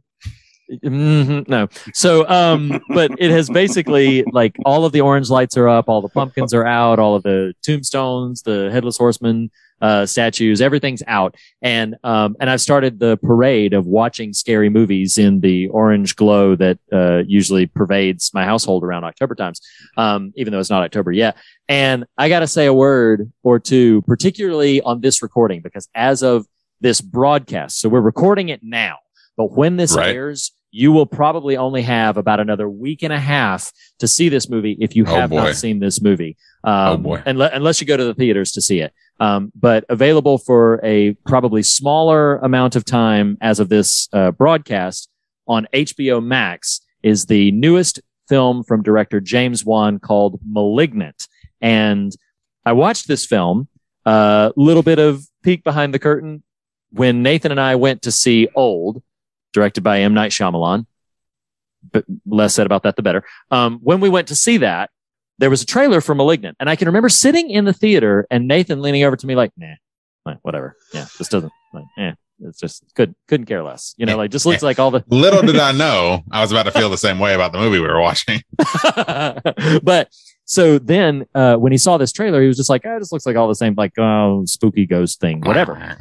Mhm, 0.72 1.48
no. 1.48 1.68
So, 1.94 2.28
um, 2.28 2.82
but 2.94 3.12
it 3.18 3.32
has 3.32 3.50
basically 3.50 4.26
like 4.32 4.60
all 4.66 4.86
of 4.86 4.92
the 4.92 5.02
orange 5.02 5.30
lights 5.30 5.56
are 5.58 5.68
up, 5.70 5.88
all 5.88 6.02
the 6.02 6.10
pumpkins 6.10 6.54
are 6.54 6.66
out, 6.66 7.00
all 7.00 7.16
of 7.16 7.24
the 7.24 7.54
tombstones, 7.64 8.42
the 8.42 8.70
headless 8.72 8.98
horseman 8.98 9.50
uh, 9.80 10.06
statues, 10.06 10.60
everything's 10.60 11.04
out, 11.06 11.36
and 11.62 11.96
um, 12.04 12.36
and 12.40 12.50
I've 12.50 12.62
started 12.62 13.00
the 13.00 13.16
parade 13.18 13.74
of 13.74 13.86
watching 13.86 14.34
scary 14.34 14.70
movies 14.70 15.20
in 15.20 15.40
the 15.42 15.68
orange 15.68 16.16
glow 16.16 16.56
that 16.56 16.80
uh, 16.92 17.20
usually 17.28 17.68
pervades 17.68 18.32
my 18.34 18.44
household 18.44 18.84
around 18.84 19.04
October 19.04 19.36
times, 19.36 19.62
um, 19.96 20.34
even 20.36 20.52
though 20.52 20.60
it's 20.60 20.72
not 20.72 20.82
October 20.84 21.12
yet. 21.12 21.38
And 21.70 22.06
I 22.18 22.28
got 22.28 22.40
to 22.40 22.48
say 22.48 22.66
a 22.66 22.74
word 22.74 23.32
or 23.44 23.60
two, 23.60 24.02
particularly 24.02 24.82
on 24.82 25.02
this 25.02 25.22
recording, 25.22 25.62
because 25.62 25.88
as 25.94 26.24
of 26.24 26.48
this 26.82 27.00
broadcast, 27.00 27.80
so 27.80 27.88
we're 27.88 28.02
recording 28.02 28.50
it 28.50 28.62
now, 28.64 28.98
but 29.38 29.52
when 29.52 29.78
this 29.78 29.96
Right. 29.96 30.16
airs, 30.16 30.54
you 30.72 30.92
will 30.92 31.06
probably 31.06 31.56
only 31.58 31.82
have 31.82 32.18
about 32.18 32.40
another 32.40 32.70
week 32.70 33.02
and 33.04 33.14
a 33.14 33.20
half 33.20 33.72
to 34.00 34.08
see 34.08 34.30
this 34.30 34.50
movie 34.50 34.78
if 34.80 34.96
you 34.96 35.06
Oh, 35.08 35.16
have 35.16 35.30
boy. 35.30 35.38
not 35.38 35.56
seen 35.56 35.80
this 35.80 36.02
movie. 36.02 36.36
Um, 36.64 36.74
Oh, 36.74 36.98
boy. 36.98 37.18
unle- 37.26 37.50
unless 37.54 37.80
you 37.82 37.88
go 37.88 37.96
to 37.98 38.04
the 38.04 38.14
theaters 38.14 38.52
to 38.54 38.62
see 38.62 38.80
it. 38.82 38.94
Um, 39.20 39.52
but 39.56 39.86
available 39.90 40.38
for 40.38 40.80
a 40.84 41.14
probably 41.26 41.64
smaller 41.64 42.38
amount 42.38 42.76
of 42.76 42.86
time 42.86 43.38
as 43.42 43.60
of 43.60 43.70
this 43.70 44.10
uh, 44.14 44.32
broadcast 44.32 45.10
on 45.48 45.68
HBO 45.74 46.24
Max 46.24 46.82
is 47.02 47.26
the 47.28 47.52
newest 47.54 48.02
film 48.28 48.64
from 48.64 48.84
director 48.84 49.20
James 49.22 49.64
Wan 49.64 49.98
called 50.00 50.40
Malignant. 50.46 51.28
And 51.62 52.14
I 52.66 52.74
watched 52.74 53.08
this 53.08 53.26
film, 53.26 53.70
a 54.06 54.52
little 54.58 54.84
bit 54.84 55.00
of 55.00 55.24
peek 55.44 55.64
behind 55.64 55.94
the 55.94 56.00
curtain 56.00 56.44
when 56.92 57.24
Nathan 57.24 57.52
and 57.52 57.60
I 57.62 57.76
went 57.76 58.02
to 58.04 58.12
see 58.12 58.48
Old, 58.56 59.02
directed 59.58 59.82
by 59.82 60.02
M. 60.02 60.14
Night 60.14 60.32
Shyamalan. 60.32 60.86
But 61.92 62.06
less 62.26 62.54
said 62.54 62.66
about 62.66 62.84
that, 62.84 62.96
the 62.96 63.02
better. 63.02 63.24
Um, 63.50 63.80
when 63.82 64.00
we 64.00 64.10
went 64.10 64.28
to 64.28 64.36
see 64.36 64.58
that, 64.58 64.90
there 65.40 65.50
was 65.50 65.62
a 65.62 65.66
trailer 65.66 66.02
for 66.02 66.16
Malignant, 66.16 66.58
and 66.60 66.70
I 66.70 66.76
can 66.76 66.88
remember 66.88 67.10
sitting 67.10 67.50
in 67.50 67.66
the 67.66 67.74
theater 67.74 68.28
and 68.30 68.48
Nathan 68.48 68.82
leaning 68.82 69.04
over 69.04 69.16
to 69.16 69.28
me 69.28 69.36
like, 69.36 69.52
"Nah, 69.56 69.76
whatever. 70.42 70.76
Yeah, 70.94 71.06
this 71.18 71.30
doesn't. 71.30 71.52
Like, 71.74 71.86
eh, 71.98 72.12
it's 72.42 72.60
just 72.60 72.84
could 72.96 73.16
couldn't 73.28 73.46
care 73.46 73.64
less. 73.64 73.94
You 73.98 74.06
know, 74.06 74.18
like 74.18 74.32
just 74.32 74.46
looks 74.46 74.64
like 74.64 74.80
all 74.80 74.92
the 74.92 75.04
Little 75.10 75.42
did 75.42 75.58
I 75.58 75.72
know 75.84 76.24
I 76.32 76.42
was 76.42 76.52
about 76.52 76.64
to 76.64 76.72
feel 76.72 76.90
the 76.90 76.98
same 76.98 77.20
way 77.20 77.34
about 77.34 77.52
the 77.52 77.60
movie 77.60 77.80
we 77.80 77.88
were 77.88 78.02
watching. 78.02 78.42
but 79.84 80.10
so 80.46 80.80
then 80.80 81.26
uh, 81.36 81.56
when 81.56 81.72
he 81.72 81.78
saw 81.78 81.98
this 81.98 82.12
trailer, 82.12 82.42
he 82.42 82.48
was 82.48 82.58
just 82.58 82.70
like, 82.70 82.86
oh, 82.86 83.00
this 83.00 83.12
looks 83.12 83.26
like 83.26 83.36
all 83.36 83.48
the 83.48 83.56
same, 83.56 83.76
like 83.76 83.98
oh, 83.98 84.44
spooky 84.46 84.86
ghost 84.86 85.20
thing, 85.20 85.42
whatever. 85.42 85.98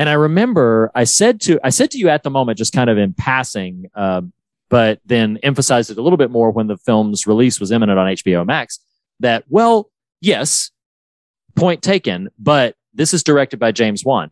And 0.00 0.08
I 0.08 0.14
remember 0.14 0.90
I 0.94 1.04
said 1.04 1.42
to 1.42 1.60
I 1.62 1.68
said 1.68 1.90
to 1.90 1.98
you 1.98 2.08
at 2.08 2.22
the 2.22 2.30
moment, 2.30 2.56
just 2.56 2.72
kind 2.72 2.88
of 2.88 2.96
in 2.96 3.12
passing, 3.12 3.90
uh, 3.94 4.22
but 4.70 4.98
then 5.04 5.38
emphasized 5.42 5.90
it 5.90 5.98
a 5.98 6.02
little 6.02 6.16
bit 6.16 6.30
more 6.30 6.50
when 6.50 6.68
the 6.68 6.78
film's 6.78 7.26
release 7.26 7.60
was 7.60 7.70
imminent 7.70 7.98
on 7.98 8.06
HBO 8.06 8.46
Max. 8.46 8.78
That 9.20 9.44
well, 9.50 9.90
yes, 10.22 10.70
point 11.54 11.82
taken, 11.82 12.30
but 12.38 12.76
this 12.94 13.12
is 13.12 13.22
directed 13.22 13.60
by 13.60 13.72
James 13.72 14.02
Wan. 14.02 14.30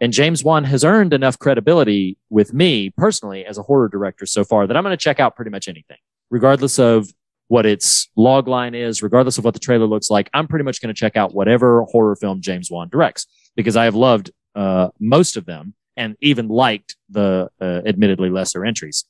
And 0.00 0.12
James 0.12 0.44
Wan 0.44 0.62
has 0.62 0.84
earned 0.84 1.12
enough 1.12 1.40
credibility 1.40 2.16
with 2.30 2.54
me 2.54 2.90
personally 2.90 3.44
as 3.44 3.58
a 3.58 3.62
horror 3.62 3.88
director 3.88 4.26
so 4.26 4.44
far 4.44 4.68
that 4.68 4.76
I'm 4.76 4.84
going 4.84 4.96
to 4.96 4.96
check 4.96 5.18
out 5.18 5.34
pretty 5.34 5.50
much 5.50 5.66
anything, 5.66 5.98
regardless 6.30 6.78
of 6.78 7.12
what 7.48 7.66
its 7.66 8.08
log 8.14 8.46
line 8.46 8.76
is, 8.76 9.02
regardless 9.02 9.38
of 9.38 9.44
what 9.44 9.54
the 9.54 9.60
trailer 9.60 9.86
looks 9.86 10.08
like. 10.08 10.30
I'm 10.32 10.46
pretty 10.46 10.64
much 10.64 10.80
going 10.80 10.94
to 10.94 10.98
check 10.98 11.16
out 11.16 11.34
whatever 11.34 11.82
horror 11.90 12.14
film 12.14 12.40
James 12.40 12.70
Wan 12.70 12.88
directs 12.88 13.26
because 13.56 13.76
I 13.76 13.86
have 13.86 13.96
loved 13.96 14.30
uh, 14.54 14.88
most 14.98 15.36
of 15.36 15.46
them 15.46 15.74
and 15.96 16.16
even 16.20 16.48
liked 16.48 16.96
the 17.08 17.50
uh, 17.60 17.82
admittedly 17.84 18.30
lesser 18.30 18.64
entries. 18.64 19.04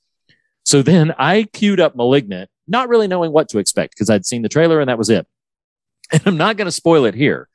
So 0.65 0.83
then 0.83 1.13
I 1.19 1.45
queued 1.53 1.81
up 1.81 1.97
Malignant, 1.97 2.51
not 2.67 2.89
really 2.89 3.09
knowing 3.09 3.33
what 3.33 3.49
to 3.51 3.59
expect 3.59 3.95
because 3.95 4.11
I'd 4.11 4.27
seen 4.27 4.43
the 4.43 4.49
trailer 4.49 4.81
and 4.81 4.89
that 4.89 4.99
was 4.99 5.11
it. 5.11 5.27
And 6.13 6.23
I'm 6.27 6.37
not 6.37 6.57
going 6.57 6.67
to 6.67 6.73
spoil 6.73 7.05
it 7.05 7.15
here, 7.15 7.49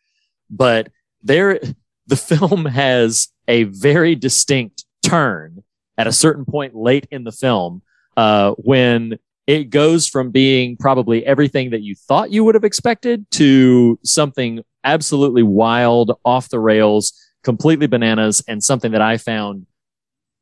but 0.49 0.89
there, 1.21 1.59
the 2.07 2.15
film 2.15 2.65
has 2.83 3.27
a 3.49 3.63
very 3.63 4.15
distinct 4.15 4.85
turn 5.03 5.63
at 5.97 6.07
a 6.07 6.13
certain 6.13 6.45
point 6.45 6.73
late 6.73 7.05
in 7.11 7.25
the 7.25 7.33
film 7.33 7.81
uh, 8.15 8.51
when 8.51 9.19
it 9.47 9.69
goes 9.69 10.07
from 10.07 10.31
being 10.31 10.77
probably 10.77 11.25
everything 11.25 11.71
that 11.71 11.81
you 11.81 11.95
thought 11.95 12.31
you 12.31 12.43
would 12.43 12.55
have 12.55 12.63
expected 12.63 13.29
to 13.31 13.99
something 14.03 14.63
absolutely 14.83 15.43
wild, 15.43 16.17
off 16.23 16.49
the 16.49 16.59
rails, 16.59 17.13
completely 17.45 17.87
bananas, 17.87 18.43
and 18.47 18.61
something 18.61 18.91
that 18.91 19.01
I 19.01 19.15
found 19.17 19.67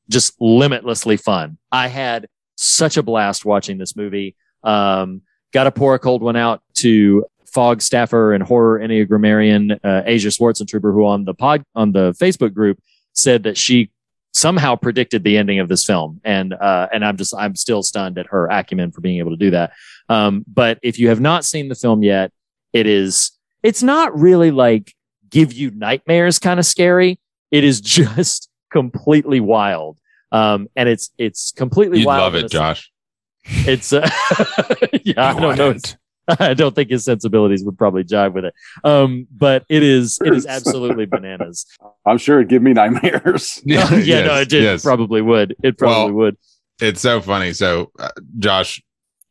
just 0.09 0.33
limitlessly 0.41 1.17
fun. 1.17 1.59
I 1.71 1.89
had 1.89 2.27
such 2.55 2.97
a 2.97 3.03
blast 3.03 3.45
watching 3.45 3.77
this 3.77 3.95
movie. 3.95 4.35
Um, 4.63 5.21
Got 5.53 5.65
to 5.65 5.71
pour 5.71 5.93
a 5.93 5.99
cold 5.99 6.23
one 6.23 6.35
out 6.35 6.63
to 6.77 7.25
Fog 7.45 7.83
staffer 7.83 8.33
and 8.33 8.43
horror 8.43 8.79
enneagrammarian 8.79 9.79
uh, 9.83 10.01
Asia 10.03 10.29
Schwarzentrooper, 10.29 10.91
who 10.91 11.05
on 11.05 11.25
the 11.25 11.35
pod 11.35 11.63
on 11.75 11.91
the 11.91 12.13
Facebook 12.13 12.55
group 12.55 12.79
said 13.13 13.43
that 13.43 13.55
she 13.55 13.91
somehow 14.31 14.75
predicted 14.75 15.23
the 15.23 15.37
ending 15.37 15.59
of 15.59 15.69
this 15.69 15.85
film, 15.85 16.19
and 16.23 16.53
uh, 16.55 16.87
and 16.91 17.05
I'm 17.05 17.17
just 17.17 17.35
I'm 17.35 17.55
still 17.55 17.83
stunned 17.83 18.17
at 18.17 18.25
her 18.27 18.47
acumen 18.47 18.91
for 18.91 19.01
being 19.01 19.19
able 19.19 19.29
to 19.29 19.37
do 19.37 19.51
that. 19.51 19.73
Um, 20.09 20.43
but 20.47 20.79
if 20.81 20.97
you 20.97 21.09
have 21.09 21.21
not 21.21 21.45
seen 21.45 21.69
the 21.69 21.75
film 21.75 22.01
yet, 22.01 22.31
it 22.73 22.87
is 22.87 23.31
it's 23.61 23.83
not 23.83 24.19
really 24.19 24.49
like 24.49 24.95
give 25.33 25.51
you 25.53 25.71
nightmares 25.71 26.39
kind 26.39 26.59
of 26.59 26.65
scary. 26.65 27.19
It 27.51 27.63
is 27.63 27.81
just 27.97 28.49
completely 28.71 29.39
wild. 29.39 29.99
Um, 30.31 30.67
and 30.75 30.87
it's 30.89 31.11
it's 31.17 31.51
completely 31.51 31.99
You'd 31.99 32.07
wild. 32.07 32.33
love 32.33 32.35
it, 32.35 32.49
Josh. 32.51 32.89
It's 33.45 33.91
uh, 33.91 34.09
yeah, 35.03 35.33
I 35.35 35.39
don't 35.39 35.57
know. 35.57 35.69
It's- 35.71 35.97
I 36.39 36.53
don't 36.53 36.73
think 36.73 36.89
his 36.89 37.03
sensibilities 37.03 37.65
would 37.65 37.77
probably 37.77 38.05
jive 38.05 38.31
with 38.31 38.45
it. 38.45 38.53
Um, 38.85 39.27
but 39.29 39.65
it 39.67 39.83
is 39.83 40.17
it 40.23 40.33
is 40.33 40.45
absolutely 40.45 41.05
bananas. 41.05 41.65
I'm 42.05 42.17
sure 42.17 42.37
it'd 42.39 42.47
give 42.47 42.61
me 42.61 42.71
nightmares. 42.71 43.61
yeah, 43.65 43.89
no, 43.89 43.97
Yes, 43.97 44.41
it 44.43 44.49
did, 44.49 44.63
yes. 44.63 44.83
probably 44.83 45.21
would. 45.21 45.53
It 45.61 45.77
probably 45.77 46.13
Well, 46.13 46.27
would. 46.27 46.37
it's 46.79 47.01
so 47.01 47.19
funny. 47.19 47.51
So, 47.51 47.91
uh, 47.99 48.07
Josh, 48.39 48.81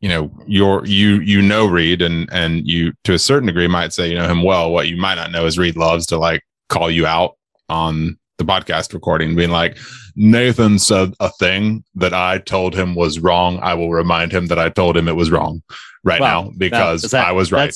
you 0.03 0.09
know, 0.09 0.29
you're 0.45 0.85
you 0.85 1.21
you 1.21 1.41
know 1.41 1.65
Reed, 1.65 2.01
and 2.01 2.27
and 2.33 2.67
you 2.67 2.91
to 3.05 3.13
a 3.13 3.19
certain 3.19 3.47
degree 3.47 3.67
might 3.67 3.93
say 3.93 4.09
you 4.09 4.15
know 4.15 4.27
him 4.27 4.43
well. 4.43 4.69
What 4.69 4.89
you 4.89 4.97
might 4.97 5.15
not 5.15 5.31
know 5.31 5.45
is 5.45 5.57
Reed 5.57 5.77
loves 5.77 6.05
to 6.07 6.17
like 6.17 6.41
call 6.67 6.91
you 6.91 7.05
out 7.05 7.37
on 7.69 8.17
the 8.37 8.43
podcast 8.43 8.93
recording, 8.93 9.33
being 9.33 9.49
like, 9.51 9.77
Nathan 10.17 10.77
said 10.77 11.13
a 11.21 11.29
thing 11.39 11.85
that 11.95 12.13
I 12.13 12.39
told 12.39 12.75
him 12.75 12.95
was 12.95 13.19
wrong. 13.19 13.59
I 13.61 13.75
will 13.75 13.91
remind 13.91 14.33
him 14.33 14.47
that 14.47 14.59
I 14.59 14.67
told 14.69 14.97
him 14.97 15.07
it 15.07 15.15
was 15.15 15.31
wrong 15.31 15.61
right 16.03 16.19
Wow. 16.19 16.41
now 16.45 16.51
because 16.57 17.05
is 17.05 17.11
that- 17.11 17.25
I 17.27 17.31
was 17.31 17.53
right. 17.53 17.73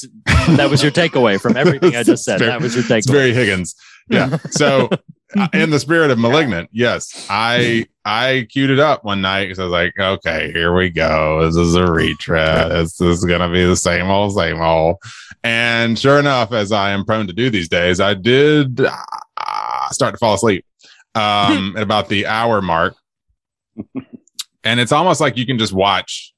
That 0.58 0.70
was 0.70 0.84
your 0.84 0.92
takeaway 0.92 1.40
from 1.40 1.56
everything 1.56 1.96
I 1.96 2.04
just 2.04 2.26
said. 2.26 2.40
Very- 2.40 2.52
that 2.52 2.60
was 2.62 2.76
your 2.76 2.84
It's 2.84 3.08
takeaway. 3.08 3.12
very 3.14 3.34
Higgins. 3.34 3.74
Yeah. 4.10 4.38
So, 4.52 4.90
uh, 5.36 5.48
in 5.54 5.70
the 5.70 5.80
spirit 5.80 6.12
of 6.12 6.20
malignant, 6.20 6.70
yes, 6.72 7.28
I 7.30 7.86
I 8.06 8.48
queued 8.50 8.70
it 8.70 8.80
up 8.80 9.04
one 9.04 9.22
night 9.22 9.46
because 9.46 9.60
I 9.60 9.64
was 9.64 9.72
like, 9.72 9.94
okay, 10.00 10.52
here 10.54 10.74
we 10.74 10.90
go. 10.90 11.46
This 11.46 11.58
is 11.58 11.76
a 11.76 11.86
retread. 11.86 12.72
This, 12.72 12.98
this 12.98 13.18
is 13.18 13.26
gonna 13.26 13.52
be 13.52 13.66
the 13.66 13.76
same 13.76 14.10
old, 14.10 14.34
same 14.34 14.62
old. 14.62 14.98
And 15.44 16.00
sure 16.00 16.20
enough, 16.20 16.54
as 16.54 16.72
I 16.72 16.92
am 16.92 17.06
prone 17.06 17.28
to 17.28 17.34
do 17.34 17.50
these 17.50 17.68
days, 17.68 18.00
I 18.00 18.14
did 18.14 18.80
uh, 18.80 19.90
start 19.90 20.14
to 20.14 20.18
fall 20.18 20.36
asleep 20.36 20.66
um, 21.16 21.74
at 21.78 21.84
about 21.84 22.08
the 22.08 22.26
hour 22.28 22.62
mark. 22.62 22.96
And 24.64 24.80
it's 24.80 24.92
almost 24.92 25.22
like 25.22 25.38
you 25.38 25.46
can 25.46 25.58
just 25.58 25.74
watch. 25.74 26.34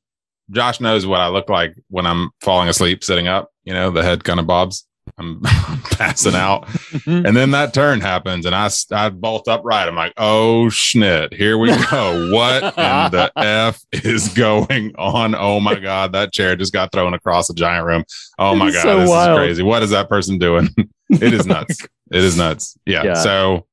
Josh 0.51 0.79
knows 0.79 1.05
what 1.05 1.21
I 1.21 1.27
look 1.27 1.49
like 1.49 1.75
when 1.89 2.07
I'm 2.07 2.31
falling 2.41 2.69
asleep, 2.69 3.03
sitting 3.03 3.27
up. 3.27 3.51
You 3.63 3.73
know, 3.73 3.91
the 3.91 4.03
head 4.03 4.23
kind 4.23 4.39
of 4.39 4.47
bobs. 4.47 4.87
I'm 5.19 5.41
passing 5.91 6.35
out. 6.35 6.67
And 7.05 7.35
then 7.35 7.51
that 7.51 7.73
turn 7.73 7.99
happens, 8.01 8.45
and 8.45 8.55
I 8.55 8.69
I 8.91 9.09
bolt 9.09 9.47
upright. 9.47 9.87
I'm 9.87 9.95
like, 9.95 10.13
oh, 10.17 10.67
schnit, 10.69 11.33
here 11.33 11.57
we 11.57 11.69
go. 11.69 12.31
What 12.33 12.63
in 12.63 13.11
the 13.11 13.31
F 13.37 13.81
is 13.91 14.29
going 14.29 14.95
on? 14.97 15.35
Oh 15.35 15.59
my 15.59 15.75
God, 15.75 16.13
that 16.13 16.31
chair 16.31 16.55
just 16.55 16.73
got 16.73 16.91
thrown 16.91 17.13
across 17.13 17.49
a 17.49 17.53
giant 17.53 17.85
room. 17.85 18.05
Oh 18.37 18.55
my 18.55 18.71
God, 18.71 18.81
so 18.81 18.99
this 18.99 19.09
wild. 19.09 19.39
is 19.39 19.45
crazy. 19.45 19.63
What 19.63 19.83
is 19.83 19.89
that 19.89 20.09
person 20.09 20.37
doing? 20.37 20.69
it 21.09 21.33
is 21.33 21.45
nuts. 21.45 21.85
It 22.11 22.23
is 22.23 22.37
nuts. 22.37 22.77
Yeah. 22.85 23.03
Yeah. 23.03 23.13
So, 23.15 23.67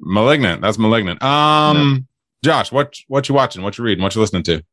malignant. 0.00 0.62
That's 0.62 0.78
malignant. 0.78 1.22
Um, 1.22 2.06
Josh, 2.44 2.72
what 2.72 2.94
what 3.06 3.28
you 3.28 3.34
watching? 3.34 3.62
What 3.62 3.78
you 3.78 3.84
reading? 3.84 4.02
What 4.02 4.14
you 4.14 4.20
listening 4.20 4.42
to? 4.44 4.64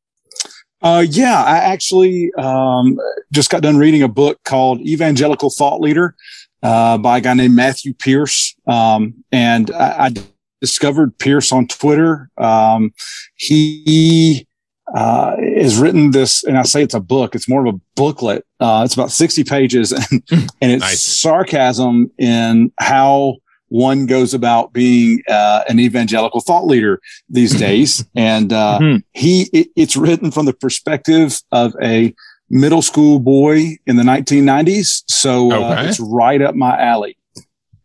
Uh, 0.82 1.06
yeah, 1.10 1.44
I 1.44 1.58
actually 1.58 2.32
um, 2.36 2.98
just 3.32 3.50
got 3.50 3.62
done 3.62 3.78
reading 3.78 4.02
a 4.02 4.08
book 4.08 4.40
called 4.46 4.80
Evangelical 4.82 5.50
Thought 5.50 5.82
Leader 5.82 6.16
uh, 6.64 6.98
by 6.98 7.18
a 7.18 7.22
guy 7.22 7.34
named 7.34 7.56
Matthew 7.56 7.94
Pierce. 7.94 8.56
Um, 8.66 9.14
and 9.32 9.72
I, 9.72 10.06
I 10.08 10.14
discovered 10.62 11.18
Pierce 11.18 11.52
on 11.52 11.68
Twitter. 11.68 12.30
Um, 12.38 12.94
he 13.36 14.48
uh, 14.96 15.36
has 15.38 15.78
written 15.78 16.12
this, 16.12 16.44
and 16.44 16.58
I 16.58 16.64
say 16.64 16.82
it's 16.82 16.94
a 16.94 17.00
book. 17.00 17.36
It's 17.36 17.50
more 17.50 17.66
of 17.66 17.76
a 17.76 17.80
booklet. 17.96 18.46
Uh, 18.60 18.84
it's 18.86 18.94
about 18.94 19.12
sixty 19.12 19.44
pages, 19.44 19.92
and 20.12 20.24
and 20.32 20.72
it's 20.72 20.82
Nice. 20.82 21.02
sarcasm 21.02 22.10
in 22.18 22.72
how 22.80 23.38
one 23.70 24.06
goes 24.06 24.34
about 24.34 24.74
being 24.74 25.22
uh, 25.30 25.64
an 25.70 25.80
evangelical 25.80 26.42
thought 26.42 26.66
leader 26.68 27.00
these 27.30 27.56
days. 27.68 28.04
and 28.16 28.52
uh, 28.54 28.80
Mhm. 28.82 29.04
he, 29.14 29.44
it, 29.54 29.70
it's 29.76 29.96
written 29.96 30.32
from 30.32 30.46
the 30.46 30.54
perspective 30.54 31.40
of 31.52 31.74
a 31.82 32.14
middle 32.50 32.82
school 32.82 33.20
boy 33.20 33.78
in 33.86 33.96
the 33.96 34.04
1990s. 34.04 35.04
So 35.08 35.52
uh, 35.52 35.72
Okay. 35.74 35.88
it's 35.90 36.00
right 36.00 36.42
up 36.42 36.56
my 36.56 36.80
alley. 36.80 37.16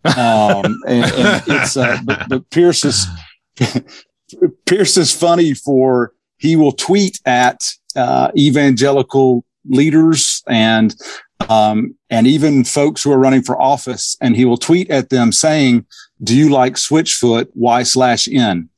Um, 0.05 0.17
and, 0.87 1.05
and 1.05 1.43
it's, 1.47 1.77
uh, 1.77 1.99
but, 2.05 2.29
but 2.29 2.51
Pierce 2.51 2.85
is, 2.85 3.07
Pierce 4.67 4.97
is 4.97 5.13
funny 5.13 5.55
for 5.55 6.13
he 6.39 6.57
will 6.57 6.73
tweet 6.73 7.21
at 7.27 7.61
uh, 7.97 8.31
evangelical 8.37 9.45
leaders 9.67 10.43
and 10.49 10.95
um, 11.49 11.95
and 12.11 12.27
even 12.27 12.65
folks 12.65 13.03
who 13.03 13.13
are 13.13 13.19
running 13.19 13.43
for 13.43 13.61
office, 13.61 14.17
and 14.21 14.37
he 14.37 14.45
will 14.45 14.57
tweet 14.57 14.89
at 14.91 15.11
them 15.11 15.33
saying, 15.33 15.85
"Do 16.23 16.35
you 16.37 16.49
like 16.51 16.75
Switchfoot? 16.75 17.49
Y 17.55 17.83
slash 17.83 18.29
N?" 18.29 18.69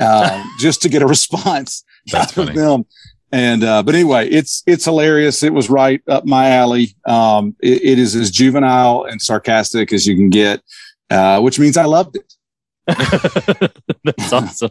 Um, 0.00 0.44
just 0.58 0.82
to 0.82 0.88
get 0.88 1.02
a 1.02 1.06
response 1.06 1.84
That's 2.12 2.36
out 2.38 2.48
of 2.50 2.54
them. 2.54 2.84
And 3.32 3.64
uh, 3.64 3.82
but 3.82 3.94
anyway, 3.94 4.28
it's 4.28 4.62
it's 4.66 4.84
hilarious. 4.84 5.42
It 5.42 5.52
was 5.52 5.68
right 5.68 6.00
up 6.08 6.24
my 6.24 6.50
alley. 6.50 6.94
Um, 7.06 7.56
it- 7.60 7.82
it 7.82 7.98
is 7.98 8.14
as 8.14 8.30
juvenile 8.30 9.04
and 9.04 9.20
sarcastic 9.20 9.92
as 9.92 10.06
you 10.06 10.14
can 10.14 10.30
get, 10.30 10.62
uh, 11.10 11.40
which 11.40 11.58
means 11.58 11.76
I 11.76 11.84
loved 11.86 12.16
it. 12.16 12.32
that's 14.04 14.32
awesome. 14.32 14.70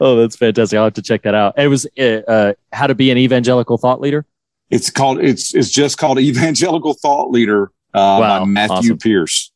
oh, 0.00 0.16
that's 0.16 0.36
fantastic. 0.36 0.76
I'll 0.76 0.84
have 0.84 0.94
to 0.94 1.02
check 1.02 1.22
that 1.22 1.34
out. 1.34 1.58
It 1.58 1.68
was 1.68 1.86
uh, 1.98 2.02
uh, 2.28 2.52
how 2.72 2.86
to 2.86 2.94
be 2.94 3.10
an 3.10 3.16
evangelical 3.18 3.78
thought 3.78 4.00
leader. 4.00 4.26
It's 4.70 4.90
called 4.90 5.20
it's 5.20 5.54
it's 5.54 5.70
just 5.70 5.98
called 5.98 6.18
Evangelical 6.20 6.94
Thought 6.94 7.30
Leader 7.30 7.72
uh, 7.94 8.18
Wow, 8.20 8.38
by 8.40 8.44
Matthew 8.44 8.74
awesome. 8.76 8.98
Pierce. 8.98 9.52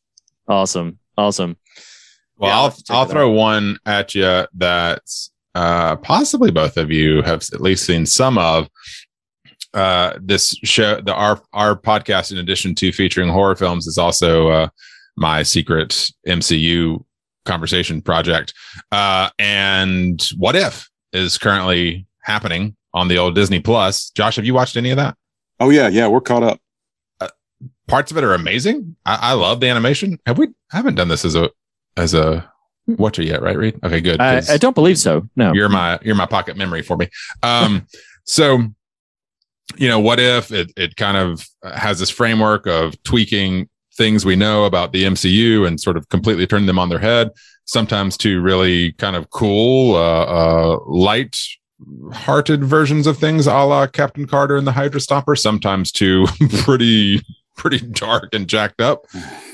Awesome, 0.47 0.99
awesome. 1.17 1.57
Well, 2.37 2.49
Yeah, 2.49 2.55
I'll 2.55 2.63
I'll 2.63 2.69
have 2.69 2.83
to 2.83 2.93
I'll 2.93 3.03
it 3.05 3.09
throw 3.09 3.31
one 3.31 3.77
at 3.85 4.13
you 4.13 4.45
that 4.55 5.01
uh, 5.55 5.95
possibly 5.97 6.51
both 6.51 6.77
of 6.77 6.91
you 6.91 7.21
have 7.21 7.43
at 7.53 7.61
least 7.61 7.85
seen 7.85 8.05
some 8.05 8.37
of. 8.37 8.69
Uh, 9.73 10.17
this 10.21 10.55
show, 10.63 11.01
the 11.01 11.13
our 11.13 11.41
our 11.51 11.75
podcast, 11.75 12.31
in 12.31 12.37
addition 12.37 12.73
to 12.75 12.93
featuring 12.93 13.27
horror 13.27 13.57
films, 13.57 13.87
is 13.87 13.97
also 13.97 14.47
uh, 14.47 14.67
my 15.17 15.43
secret 15.43 16.09
MCU 16.25 17.03
conversation 17.43 18.01
project. 18.01 18.53
Uh, 18.91 19.29
and 19.37 20.29
what 20.37 20.55
if 20.55 20.89
is 21.11 21.37
currently 21.37 22.05
happening 22.21 22.75
on 22.95 23.07
the 23.09 23.17
old 23.19 23.35
Disney 23.35 23.59
Plus. 23.59 24.09
Josh, 24.11 24.37
have 24.37 24.45
you 24.45 24.55
watched 24.55 24.75
any 24.77 24.89
of 24.89 24.97
that? 24.97 25.15
Oh 25.59 25.69
yeah, 25.69 25.87
yeah, 25.89 26.07
we're 26.07 26.21
caught 26.21 26.41
up. 26.41 26.59
Parts 27.87 28.09
of 28.11 28.17
it 28.17 28.23
are 28.23 28.33
amazing. 28.33 28.95
I, 29.05 29.19
I 29.21 29.33
love 29.33 29.59
the 29.59 29.67
animation. 29.67 30.17
Have 30.25 30.39
we? 30.39 30.47
I 30.73 30.77
haven't 30.77 30.95
done 30.95 31.07
this 31.07 31.23
as 31.23 31.35
a 31.35 31.51
as 31.95 32.15
a 32.15 32.49
watcher 32.87 33.21
yet, 33.21 33.43
right? 33.43 33.55
Reed? 33.55 33.79
Okay, 33.83 34.01
good. 34.01 34.19
I, 34.19 34.35
'cause- 34.35 34.49
I 34.49 34.57
don't 34.57 34.73
believe 34.73 34.97
so. 34.97 35.29
No. 35.35 35.53
you're 35.53 35.69
my 35.69 35.99
you're 36.01 36.15
my 36.15 36.25
pocket 36.25 36.57
memory 36.57 36.81
for 36.81 36.97
me 36.97 37.09
um 37.43 37.85
so 38.25 38.63
you 39.77 39.87
know 39.87 39.99
what 39.99 40.19
if 40.19 40.51
it 40.51 40.71
it 40.75 40.95
kind 40.95 41.15
of 41.17 41.45
has 41.75 41.99
this 41.99 42.09
framework 42.09 42.65
of 42.65 43.01
tweaking 43.03 43.69
things 43.97 44.25
we 44.25 44.35
know 44.35 44.65
about 44.65 44.91
the 44.91 45.03
mcu 45.05 45.65
and 45.67 45.79
sort 45.79 45.95
of 45.97 46.07
completely 46.09 46.45
turning 46.47 46.65
them 46.67 46.77
on 46.79 46.89
their 46.89 46.99
head 46.99 47.29
sometimes 47.65 48.17
to 48.17 48.41
really 48.41 48.91
kind 48.93 49.15
of 49.15 49.29
cool 49.31 49.95
uh 49.95 50.25
uh 50.25 50.79
light 50.87 51.37
hearted 52.13 52.63
versions 52.63 53.05
of 53.07 53.17
things 53.17 53.47
a 53.47 53.53
la 53.53 53.85
captain 53.87 54.25
carter 54.27 54.55
and 54.57 54.65
the 54.65 54.71
Hydra 54.71 54.99
Stomper, 54.99 55.37
sometimes 55.37 55.91
to 55.93 56.25
pretty 56.63 57.21
pretty 57.57 57.79
dark 57.79 58.33
and 58.33 58.47
jacked 58.49 58.81
up 58.81 59.05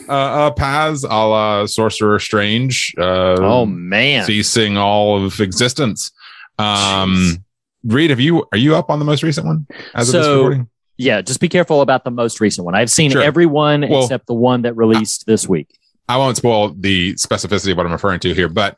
uh, 0.09 0.11
uh 0.11 0.51
paths 0.51 1.03
a 1.03 1.07
la 1.07 1.65
sorcerer 1.67 2.17
strange 2.19 2.93
uh 2.97 3.35
oh 3.39 3.65
man. 3.65 4.25
ceasing 4.25 4.77
all 4.77 5.23
of 5.23 5.39
existence. 5.39 6.11
Um, 6.59 7.43
Reed, 7.83 8.09
have 8.11 8.19
you 8.19 8.45
are 8.51 8.57
you 8.57 8.75
up 8.75 8.89
on 8.89 8.99
the 8.99 9.05
most 9.05 9.23
recent 9.23 9.47
one 9.47 9.65
as 9.95 10.09
of 10.09 10.13
this 10.13 10.25
So, 10.25 10.35
recording? 10.37 10.69
Yeah, 10.97 11.21
just 11.21 11.39
be 11.39 11.49
careful 11.49 11.81
about 11.81 12.03
the 12.03 12.11
most 12.11 12.39
recent 12.39 12.63
one. 12.65 12.75
I've 12.75 12.91
seen 12.91 13.09
Sure. 13.09 13.23
every 13.23 13.47
one 13.47 13.87
Well- 13.89 14.03
except 14.03 14.27
the 14.27 14.35
one 14.35 14.61
that 14.63 14.75
released 14.75 15.25
this 15.25 15.47
week. 15.49 15.77
I 16.07 16.17
won't 16.17 16.37
spoil 16.37 16.75
the 16.77 17.13
specificity 17.13 17.71
of 17.71 17.77
what 17.77 17.85
I'm 17.85 17.91
referring 17.91 18.19
to 18.19 18.33
here, 18.35 18.49
but 18.49 18.77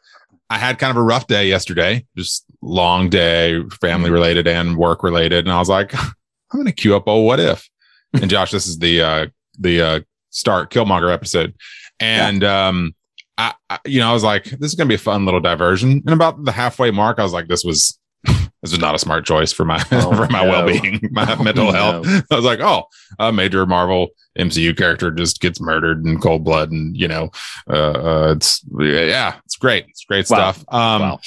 I 0.50 0.58
had 0.58 0.78
kind 0.78 0.92
of 0.92 0.98
a 0.98 1.02
rough 1.02 1.26
day 1.28 1.50
yesterday, 1.50 2.06
just 2.16 2.46
long 2.64 3.10
day, 3.10 3.62
family 3.82 4.06
Mm-hmm. 4.08 4.14
related 4.14 4.48
and 4.48 4.78
work 4.78 5.04
related, 5.04 5.46
and 5.46 5.52
I 5.54 5.60
was 5.60 5.70
like, 5.70 5.94
I'm 6.02 6.14
going 6.54 6.66
to 6.66 6.72
queue 6.72 6.96
up. 6.96 7.04
Oh, 7.08 7.22
what 7.22 7.40
if? 7.40 7.70
And 8.22 8.30
Josh, 8.30 8.52
this 8.52 8.68
is 8.68 8.78
the 8.78 9.02
uh, 9.02 9.28
the 9.60 9.82
uh, 9.82 10.00
start 10.30 10.70
Killmonger 10.72 11.12
episode, 11.12 11.56
and 12.00 12.44
um, 12.44 12.94
I, 13.40 13.54
I 13.70 13.80
you 13.86 14.00
know 14.00 14.10
I 14.10 14.14
was 14.14 14.24
like, 14.24 14.44
this 14.46 14.70
is 14.72 14.76
going 14.76 14.88
to 14.88 14.92
be 14.92 14.96
a 14.96 15.00
fun 15.00 15.26
little 15.26 15.40
diversion. 15.40 16.04
And 16.06 16.10
about 16.12 16.44
the 16.46 16.52
halfway 16.52 16.92
mark, 16.92 17.18
I 17.18 17.24
was 17.24 17.34
like, 17.34 17.48
this 17.48 17.64
was 17.64 17.98
this 18.24 18.72
was 18.72 18.78
not 18.80 18.94
a 18.94 19.00
smart 19.00 19.26
choice 19.26 19.52
for 19.52 19.66
my 19.66 19.84
Oh, 19.92 20.16
for 20.16 20.28
my 20.32 20.44
no. 20.44 20.50
well 20.50 20.68
being, 20.68 21.10
my 21.12 21.26
mental 21.44 21.72
no. 21.72 22.04
health. 22.04 22.08
I 22.32 22.36
was 22.36 22.46
like, 22.46 22.60
oh, 22.60 22.84
a 23.18 23.32
major 23.32 23.66
Marvel 23.66 24.10
MCU 24.38 24.78
character 24.78 25.10
just 25.10 25.42
gets 25.42 25.60
murdered 25.60 26.06
in 26.06 26.20
cold 26.20 26.44
blood, 26.44 26.72
and 26.72 26.96
you 26.96 27.08
know, 27.08 27.32
uh, 27.68 27.74
uh 27.74 28.34
it's 28.38 28.64
yeah, 28.80 29.40
it's 29.44 29.56
great, 29.58 29.86
it's 29.90 30.06
great 30.06 30.30
Wow. 30.30 30.52
stuff. 30.52 30.60
Um, 30.72 31.02
wow. 31.02 31.20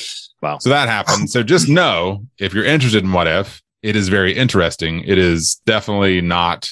Wow. 0.43 0.59
so 0.59 0.71
that 0.71 0.89
happened. 0.89 1.31
So 1.31 1.43
just 1.43 1.69
know 1.69 2.27
if 2.39 2.53
you're 2.53 2.65
interested 2.65 3.03
in 3.05 3.13
what 3.13 3.27
if, 3.27 3.63
it 3.83 3.97
is 3.97 4.09
very 4.09 4.37
interesting. 4.37 5.03
It 5.05 5.19
is 5.19 5.61
definitely 5.65 6.21
not 6.21 6.69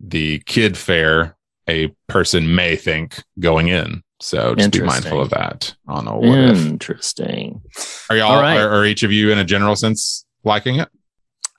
the 0.00 0.40
kid 0.40 0.76
fare 0.76 1.36
a 1.68 1.88
person 2.06 2.54
may 2.54 2.76
think 2.76 3.22
going 3.38 3.68
in. 3.68 4.02
So 4.20 4.54
just 4.54 4.72
be 4.72 4.82
mindful 4.82 5.20
of 5.20 5.30
that 5.30 5.74
on 5.86 6.08
a 6.08 6.18
what 6.18 6.38
if. 6.38 6.66
Interesting. 6.66 7.62
Are 8.10 8.16
y'all 8.16 8.32
All 8.32 8.40
right. 8.40 8.58
are, 8.58 8.68
are 8.68 8.84
each 8.84 9.02
of 9.02 9.12
you 9.12 9.30
in 9.30 9.38
a 9.38 9.44
general 9.44 9.76
sense 9.76 10.24
liking 10.44 10.80
it? 10.80 10.88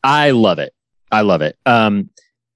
I 0.04 0.32
love 0.32 0.60
it. 0.60 0.74
I 1.12 1.22
love 1.22 1.42
it. 1.42 1.58
Um, 1.66 2.10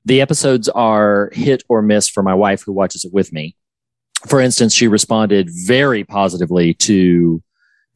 the 0.06 0.20
episodes 0.20 0.68
are 0.70 1.30
hit 1.34 1.64
or 1.70 1.82
miss 1.82 2.10
for 2.10 2.22
my 2.22 2.34
wife 2.34 2.64
who 2.64 2.74
watches 2.74 3.06
it 3.06 3.14
with 3.14 3.32
me. 3.32 3.56
For 4.28 4.42
instance, 4.42 4.74
she 4.74 4.88
responded 4.88 5.50
very 5.66 6.04
positively 6.04 6.74
to 6.76 7.42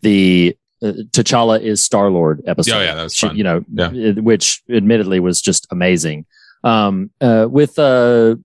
the 0.01 0.55
uh, 0.83 0.91
T'Challa 1.11 1.59
is 1.61 1.83
Star 1.83 2.09
Lord 2.09 2.43
episode. 2.45 2.77
Oh, 2.77 2.81
yeah, 2.81 2.95
that 2.95 3.03
was 3.03 3.15
She- 3.15 3.27
fun. 3.27 3.35
You 3.37 3.43
know, 3.43 3.65
Yeah. 3.73 3.91
it- 3.93 4.23
which 4.23 4.61
admittedly 4.69 5.19
was 5.19 5.41
just 5.41 5.67
amazing. 5.71 6.25
Um, 6.63 7.11
uh, 7.21 7.47
with 7.49 7.77
uh, 7.79 8.35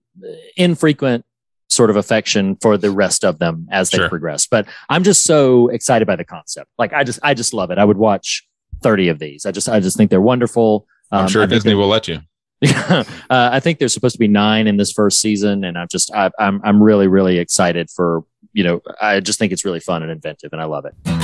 infrequent 0.57 1.25
sort 1.69 1.89
of 1.91 1.97
affection 1.97 2.57
for 2.61 2.77
the 2.77 2.91
rest 2.91 3.25
of 3.25 3.39
them 3.39 3.67
as 3.71 3.91
they 3.91 3.99
Sure. 3.99 4.09
progress. 4.09 4.47
But 4.47 4.67
I'm 4.91 5.03
just 5.05 5.25
so 5.25 5.69
excited 5.69 6.07
by 6.07 6.17
the 6.17 6.25
concept. 6.25 6.69
Like 6.79 6.93
I 6.93 7.03
just, 7.05 7.19
I 7.23 7.33
just 7.35 7.55
love 7.55 7.71
it. 7.71 7.79
I 7.79 7.85
would 7.85 7.97
watch 7.97 8.47
30 8.83 9.09
of 9.09 9.19
these. 9.19 9.47
I 9.47 9.53
just, 9.53 9.69
I 9.69 9.81
just 9.81 9.97
think 9.97 10.11
they're 10.11 10.21
wonderful. 10.21 10.87
I'm 11.11 11.23
Um, 11.23 11.29
sure 11.29 11.43
think 11.43 11.51
Disney 11.63 11.75
will 11.75 11.89
let 11.89 12.09
you. 12.09 12.21
uh, 12.65 13.05
I 13.29 13.59
think 13.61 13.79
there's 13.79 13.93
supposed 13.93 14.15
to 14.15 14.19
be 14.21 14.29
nine 14.29 14.67
in 14.69 14.77
this 14.77 14.93
first 14.93 15.21
season, 15.21 15.65
and 15.65 15.77
I'm 15.77 15.89
just 15.91 16.15
I, 16.15 16.31
I'm 16.39 16.61
I'm 16.63 16.81
really 16.81 17.09
really 17.09 17.39
excited 17.39 17.91
for 17.91 18.23
you 18.53 18.63
know 18.63 18.81
I 19.01 19.19
just 19.19 19.39
think 19.41 19.51
it's 19.53 19.65
really 19.65 19.81
fun 19.81 20.03
and 20.05 20.13
inventive, 20.13 20.51
and 20.53 20.63
I 20.63 20.67
love 20.67 20.85
it. 20.87 21.22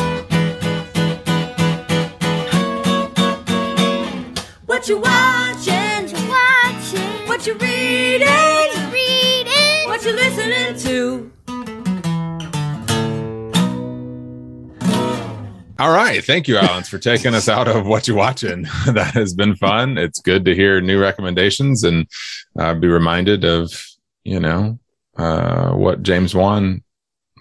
What 4.78 4.88
you 4.88 4.98
watching? 5.00 5.74
What 5.74 6.12
you 6.12 6.28
watching? 6.28 7.26
What 7.26 7.46
you 7.48 7.54
reading? 7.54 8.28
What 8.28 8.76
you 8.76 8.86
reading? 8.92 9.88
What 9.88 10.04
you 10.04 10.12
listening 10.12 10.78
to? 10.78 11.32
All 15.80 15.90
right. 15.90 16.24
Thank 16.24 16.46
you, 16.46 16.58
Alans, 16.58 16.88
for 16.88 16.98
taking 16.98 17.34
us 17.34 17.48
out 17.48 17.66
of 17.66 17.88
what 17.88 18.06
you're 18.06 18.16
watching. 18.16 18.62
that 18.86 19.14
has 19.14 19.34
been 19.34 19.56
fun. 19.56 19.98
It's 19.98 20.20
good 20.20 20.44
to 20.44 20.54
hear 20.54 20.80
new 20.80 21.00
recommendations 21.00 21.82
and 21.82 22.06
uh, 22.56 22.74
be 22.74 22.86
reminded 22.86 23.44
of, 23.44 23.84
you 24.22 24.38
know, 24.38 24.78
uh, 25.16 25.72
what 25.72 26.04
James 26.04 26.36
Wan 26.36 26.84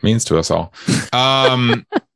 means 0.01 0.25
to 0.25 0.39
us 0.39 0.49
all. 0.49 0.73
Um, 1.13 1.85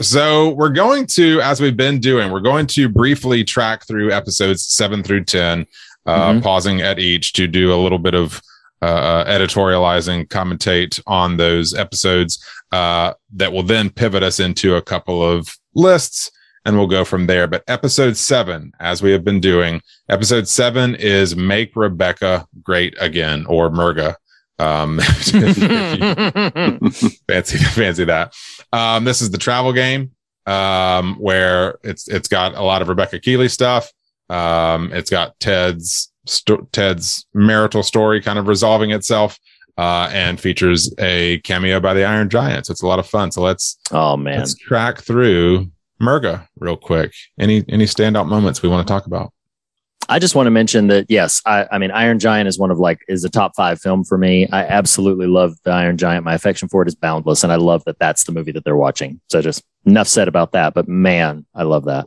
so 0.00 0.50
we're 0.50 0.68
going 0.70 1.06
to, 1.06 1.40
as 1.40 1.60
we've 1.60 1.76
been 1.76 2.00
doing, 2.00 2.30
we're 2.30 2.40
going 2.40 2.66
to 2.68 2.88
briefly 2.88 3.44
track 3.44 3.86
through 3.86 4.12
episodes 4.12 4.66
seven 4.66 5.02
through 5.02 5.24
10, 5.24 5.66
uh, 6.06 6.32
Mhm. 6.32 6.42
pausing 6.42 6.80
at 6.80 6.98
each 6.98 7.32
to 7.34 7.46
do 7.46 7.72
a 7.72 7.76
little 7.82 7.98
bit 7.98 8.14
of 8.14 8.40
uh, 8.80 9.24
editorializing, 9.24 10.28
commentate 10.28 11.00
on 11.06 11.36
those 11.36 11.74
episodes 11.74 12.38
uh, 12.70 13.12
that 13.34 13.52
will 13.52 13.64
then 13.64 13.90
pivot 13.90 14.22
us 14.22 14.38
into 14.38 14.76
a 14.76 14.82
couple 14.82 15.20
of 15.20 15.52
lists 15.74 16.30
and 16.64 16.78
we'll 16.78 16.86
go 16.86 17.04
from 17.04 17.26
there. 17.26 17.48
But 17.48 17.64
episode 17.66 18.16
seven, 18.16 18.70
as 18.78 19.02
we 19.02 19.10
have 19.10 19.24
been 19.24 19.40
doing, 19.40 19.82
episode 20.08 20.46
seven 20.46 20.94
is 20.94 21.34
Make 21.34 21.74
Rebecca 21.74 22.46
Great 22.62 22.94
Again 23.00 23.44
or 23.48 23.68
Murga. 23.68 24.14
Um, 24.60 24.98
fancy, 27.28 27.58
fancy 27.58 28.04
that. 28.04 28.32
Um, 28.72 29.04
this 29.04 29.20
is 29.22 29.30
the 29.30 29.38
travel 29.38 29.72
game. 29.72 30.12
um, 30.46 31.16
where 31.16 31.78
it's 31.82 32.08
it's 32.08 32.26
got 32.28 32.54
a 32.54 32.62
lot 32.62 32.80
of 32.82 32.88
Rebecca 32.88 33.18
Keeley 33.20 33.48
stuff. 33.48 33.92
Um, 34.30 34.90
it's 34.94 35.10
got 35.10 35.38
Ted's 35.40 36.10
sto- 36.26 36.66
Ted's 36.72 37.26
marital 37.34 37.82
story 37.82 38.20
kind 38.22 38.38
of 38.38 38.46
resolving 38.48 38.90
itself, 38.92 39.38
uh, 39.76 40.08
and 40.12 40.40
features 40.40 40.92
a 40.98 41.38
cameo 41.40 41.80
by 41.80 41.92
the 41.94 42.04
Iron 42.04 42.28
Giant. 42.30 42.66
So 42.66 42.72
It's 42.72 42.82
a 42.82 42.86
lot 42.86 42.98
of 42.98 43.06
fun. 43.06 43.30
So 43.30 43.42
let's 43.42 43.78
Oh 43.90 44.16
man. 44.16 44.38
let's 44.38 44.54
track 44.54 44.98
through 45.02 45.70
Murga 46.00 46.46
real 46.58 46.76
quick. 46.76 47.12
Any 47.38 47.64
any 47.68 47.84
standout 47.84 48.26
moments 48.28 48.62
we 48.62 48.68
want 48.70 48.86
to 48.86 48.90
talk 48.92 49.06
about? 49.06 49.32
I 50.08 50.18
just 50.18 50.34
want 50.34 50.46
to 50.46 50.50
mention 50.50 50.86
that 50.86 51.06
yes, 51.08 51.42
I, 51.44 51.66
I 51.70 51.78
mean 51.78 51.90
Iron 51.90 52.18
Giant 52.18 52.48
is 52.48 52.58
one 52.58 52.70
of 52.70 52.78
like 52.78 53.00
is 53.08 53.24
a 53.24 53.28
top 53.28 53.52
five 53.56 53.80
film 53.80 54.04
for 54.04 54.16
me. 54.16 54.46
I 54.48 54.64
absolutely 54.64 55.26
love 55.26 55.56
the 55.64 55.70
Iron 55.70 55.98
Giant. 55.98 56.24
My 56.24 56.34
affection 56.34 56.68
for 56.68 56.82
it 56.82 56.88
is 56.88 56.94
boundless, 56.94 57.42
and 57.42 57.52
I 57.52 57.56
love 57.56 57.84
that 57.84 57.98
that's 57.98 58.24
the 58.24 58.32
movie 58.32 58.52
that 58.52 58.64
they're 58.64 58.76
watching. 58.76 59.20
So 59.28 59.42
just 59.42 59.64
enough 59.84 60.08
said 60.08 60.28
about 60.28 60.52
that. 60.52 60.74
But 60.74 60.88
man, 60.88 61.44
I 61.54 61.64
love 61.64 61.84
that. 61.84 62.06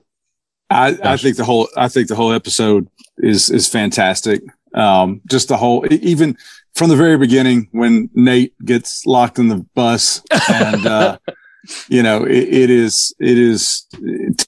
I, 0.72 0.98
I 1.04 1.18
think 1.18 1.38
the 1.38 1.44
whole 1.44 1.68
I 1.78 1.90
think 1.90 2.08
the 2.08 2.16
whole 2.16 2.32
episode 2.32 2.88
is 3.18 3.50
is 3.50 3.68
fantastic. 3.68 4.42
Um, 4.74 5.22
just 5.30 5.50
the 5.50 5.58
whole 5.58 5.86
even 5.92 6.38
from 6.74 6.90
the 6.90 6.96
very 6.96 7.18
beginning 7.18 7.68
when 7.72 8.10
Nate 8.14 8.54
gets 8.66 9.06
locked 9.06 9.38
in 9.38 9.50
the 9.50 9.66
bus 9.76 10.24
and 10.50 10.86
uh, 10.86 11.18
you 11.88 12.02
know 12.02 12.24
it, 12.24 12.48
it 12.48 12.70
is 12.70 13.14
it 13.20 13.38
is 13.38 13.86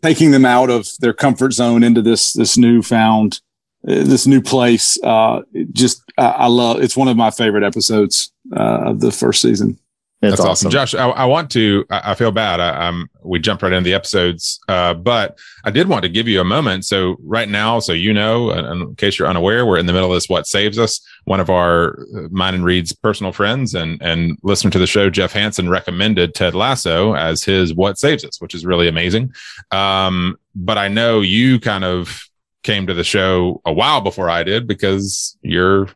taking 0.02 0.32
them 0.32 0.46
out 0.46 0.70
of 0.70 0.88
their 1.00 1.14
comfort 1.14 1.54
zone 1.54 1.84
into 1.84 2.02
this 2.02 2.34
this 2.34 2.58
newfound 2.58 3.40
uh, 3.88 4.04
this 4.04 4.26
new 4.26 4.42
place. 4.42 4.98
Uh, 5.04 5.42
just 5.72 6.02
I, 6.18 6.26
I 6.26 6.48
love 6.48 6.82
it's 6.82 6.98
one 6.98 7.08
of 7.08 7.18
my 7.18 7.32
favorite 7.32 7.64
episodes 7.64 8.32
uh, 8.56 8.90
of 8.90 9.02
the 9.02 9.12
first 9.12 9.42
season. 9.42 9.78
It's 10.24 10.38
That's 10.38 10.48
awesome, 10.48 10.72
Josh. 10.72 10.96
I, 10.96 11.10
I 11.10 11.26
want 11.26 11.52
to. 11.52 11.84
I, 11.90 12.12
I 12.12 12.16
feel 12.16 12.32
bad. 12.32 12.62
I, 12.62 12.88
um, 12.88 13.10
we 13.24 13.40
jumped 13.40 13.62
right 13.62 13.74
into 13.74 13.84
the 13.84 13.94
episodes, 13.94 14.58
uh, 14.70 14.94
but 14.94 15.38
I 15.66 15.70
did 15.70 15.90
want 15.90 16.04
to 16.04 16.10
give 16.10 16.30
you 16.30 16.40
a 16.40 16.46
moment. 16.46 16.86
So 16.86 17.18
right 17.22 17.50
now, 17.50 17.80
so 17.80 17.92
you 17.92 18.14
know, 18.14 18.50
and, 18.50 18.66
and 18.66 18.82
in 18.84 18.96
case 18.96 19.20
you're 19.20 19.28
unaware, 19.28 19.66
we're 19.66 19.80
in 19.80 19.86
the 19.86 19.92
middle 19.92 20.10
of 20.10 20.16
this. 20.16 20.30
What 20.30 20.48
saves 20.48 20.80
us? 20.80 21.06
One 21.26 21.42
of 21.42 21.50
our 21.50 22.00
uh, 22.16 22.30
mine 22.32 22.56
and 22.56 22.64
Reed's 22.64 22.94
personal 22.94 23.34
friends 23.34 23.76
and 23.76 24.02
and 24.02 24.38
listener 24.44 24.72
to 24.72 24.80
the 24.80 24.88
show, 24.88 25.10
Jeff 25.10 25.34
Hansen, 25.34 25.68
recommended 25.68 26.34
Ted 26.34 26.56
Lasso 26.56 27.16
as 27.16 27.44
his 27.44 27.74
what 27.74 27.98
saves 27.98 28.24
us, 28.24 28.40
which 28.40 28.56
is 28.56 28.66
really 28.66 28.88
amazing. 28.88 29.34
Um, 29.72 30.38
but 30.56 30.78
I 30.78 30.88
know 30.88 31.20
you 31.20 31.60
kind 31.60 31.84
of 31.84 32.24
came 32.64 32.88
to 32.88 32.94
the 32.94 33.04
show 33.04 33.62
a 33.66 33.74
while 33.74 34.00
before 34.00 34.30
I 34.30 34.44
did 34.44 34.68
because 34.68 35.38
you're 35.42 35.90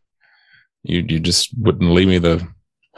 you 0.84 1.06
you 1.08 1.22
just 1.22 1.58
wouldn't 1.58 1.92
leave 1.92 2.10
me 2.10 2.18
the 2.18 2.46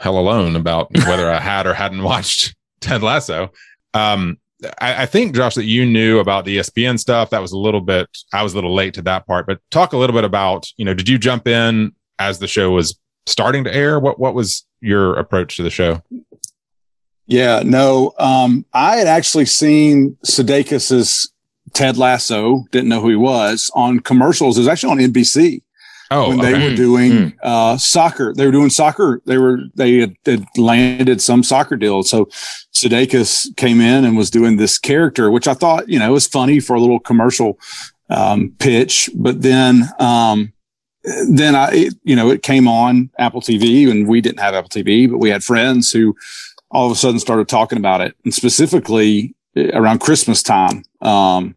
hell 0.00 0.18
alone 0.18 0.56
about 0.56 0.90
whether 1.06 1.30
I 1.30 1.38
had 1.38 1.66
or 1.66 1.74
hadn't 1.74 2.02
watched 2.02 2.56
Ted 2.80 3.02
Lasso. 3.02 3.52
Um, 3.94 4.38
I, 4.80 5.02
I 5.02 5.06
think 5.06 5.34
Josh 5.34 5.54
that 5.54 5.64
you 5.64 5.86
knew 5.86 6.18
about 6.18 6.44
the 6.44 6.58
ESPN 6.58 6.98
stuff. 6.98 7.30
That 7.30 7.42
was 7.42 7.52
a 7.52 7.58
little 7.58 7.80
bit. 7.80 8.08
I 8.32 8.42
was 8.42 8.52
a 8.52 8.56
little 8.56 8.74
late 8.74 8.94
to 8.94 9.02
that 9.02 9.26
part, 9.26 9.46
but 9.46 9.60
talk 9.70 9.92
a 9.92 9.96
little 9.96 10.14
bit 10.14 10.24
about 10.24 10.66
you 10.76 10.84
know. 10.84 10.94
Did 10.94 11.08
you 11.08 11.18
jump 11.18 11.46
in 11.46 11.92
as 12.18 12.38
the 12.38 12.48
show 12.48 12.70
was 12.70 12.98
starting 13.26 13.64
to 13.64 13.74
air? 13.74 13.98
What 13.98 14.18
what 14.18 14.34
was 14.34 14.66
your 14.80 15.14
approach 15.14 15.56
to 15.56 15.62
the 15.62 15.70
show? 15.70 16.02
Yeah, 17.26 17.62
no. 17.64 18.12
Um, 18.18 18.66
I 18.74 18.96
had 18.96 19.06
actually 19.06 19.46
seen 19.46 20.16
Sudeikis's 20.26 21.32
Ted 21.72 21.96
Lasso, 21.96 22.64
didn't 22.72 22.88
know 22.88 23.00
who 23.00 23.10
he 23.10 23.16
was 23.16 23.70
on 23.74 24.00
commercials. 24.00 24.56
It 24.56 24.62
was 24.62 24.68
actually 24.68 24.90
on 24.90 25.12
NBC 25.12 25.62
Oh, 26.12 26.30
when 26.30 26.38
they 26.38 26.54
okay. 26.54 26.70
were 26.70 26.74
doing 26.74 27.38
uh, 27.42 27.76
soccer. 27.76 28.34
They 28.34 28.44
were 28.44 28.50
doing 28.50 28.70
soccer. 28.70 29.22
They 29.26 29.38
were 29.38 29.60
they 29.76 29.98
had, 29.98 30.16
had 30.26 30.44
landed 30.56 31.22
some 31.22 31.44
soccer 31.44 31.76
deal. 31.76 32.02
So 32.02 32.24
Sudeikis 32.74 33.56
came 33.56 33.80
in 33.80 34.04
and 34.04 34.16
was 34.16 34.28
doing 34.28 34.56
this 34.56 34.76
character, 34.76 35.30
which 35.30 35.46
I 35.46 35.54
thought 35.54 35.88
you 35.88 36.00
know 36.00 36.12
was 36.12 36.26
funny 36.26 36.58
for 36.58 36.74
a 36.74 36.80
little 36.80 36.98
commercial 36.98 37.60
um, 38.08 38.52
pitch. 38.58 39.08
But 39.14 39.42
then 39.42 39.88
um, 40.00 40.52
then 41.28 41.54
I 41.54 41.70
it, 41.72 41.94
you 42.02 42.16
know 42.16 42.30
it 42.30 42.42
came 42.42 42.66
on 42.66 43.10
Apple 43.18 43.40
TV, 43.40 43.88
and 43.88 44.08
we 44.08 44.20
didn't 44.20 44.40
have 44.40 44.54
Apple 44.54 44.70
TV, 44.70 45.08
but 45.08 45.18
we 45.18 45.30
had 45.30 45.44
friends 45.44 45.92
who 45.92 46.16
all 46.72 46.86
of 46.86 46.92
a 46.92 46.96
sudden 46.96 47.20
started 47.20 47.48
talking 47.48 47.78
about 47.78 48.00
it, 48.00 48.16
and 48.24 48.34
specifically 48.34 49.36
eh, 49.54 49.70
around 49.74 50.00
Christmas 50.00 50.42
time. 50.42 50.82
Um, 51.02 51.54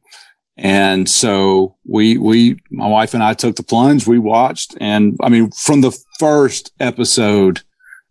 and 0.58 1.10
so 1.10 1.76
we, 1.86 2.18
we, 2.18 2.60
my 2.70 2.88
wife 2.88 3.13
and 3.13 3.24
I 3.24 3.34
took 3.34 3.56
the 3.56 3.63
plunge. 3.63 4.08
We 4.08 4.20
watched, 4.20 4.76
and 4.80 5.18
I 5.22 5.30
mean, 5.30 5.52
from 5.52 5.82
the 5.82 5.98
first 6.20 6.72
episode, 6.80 7.62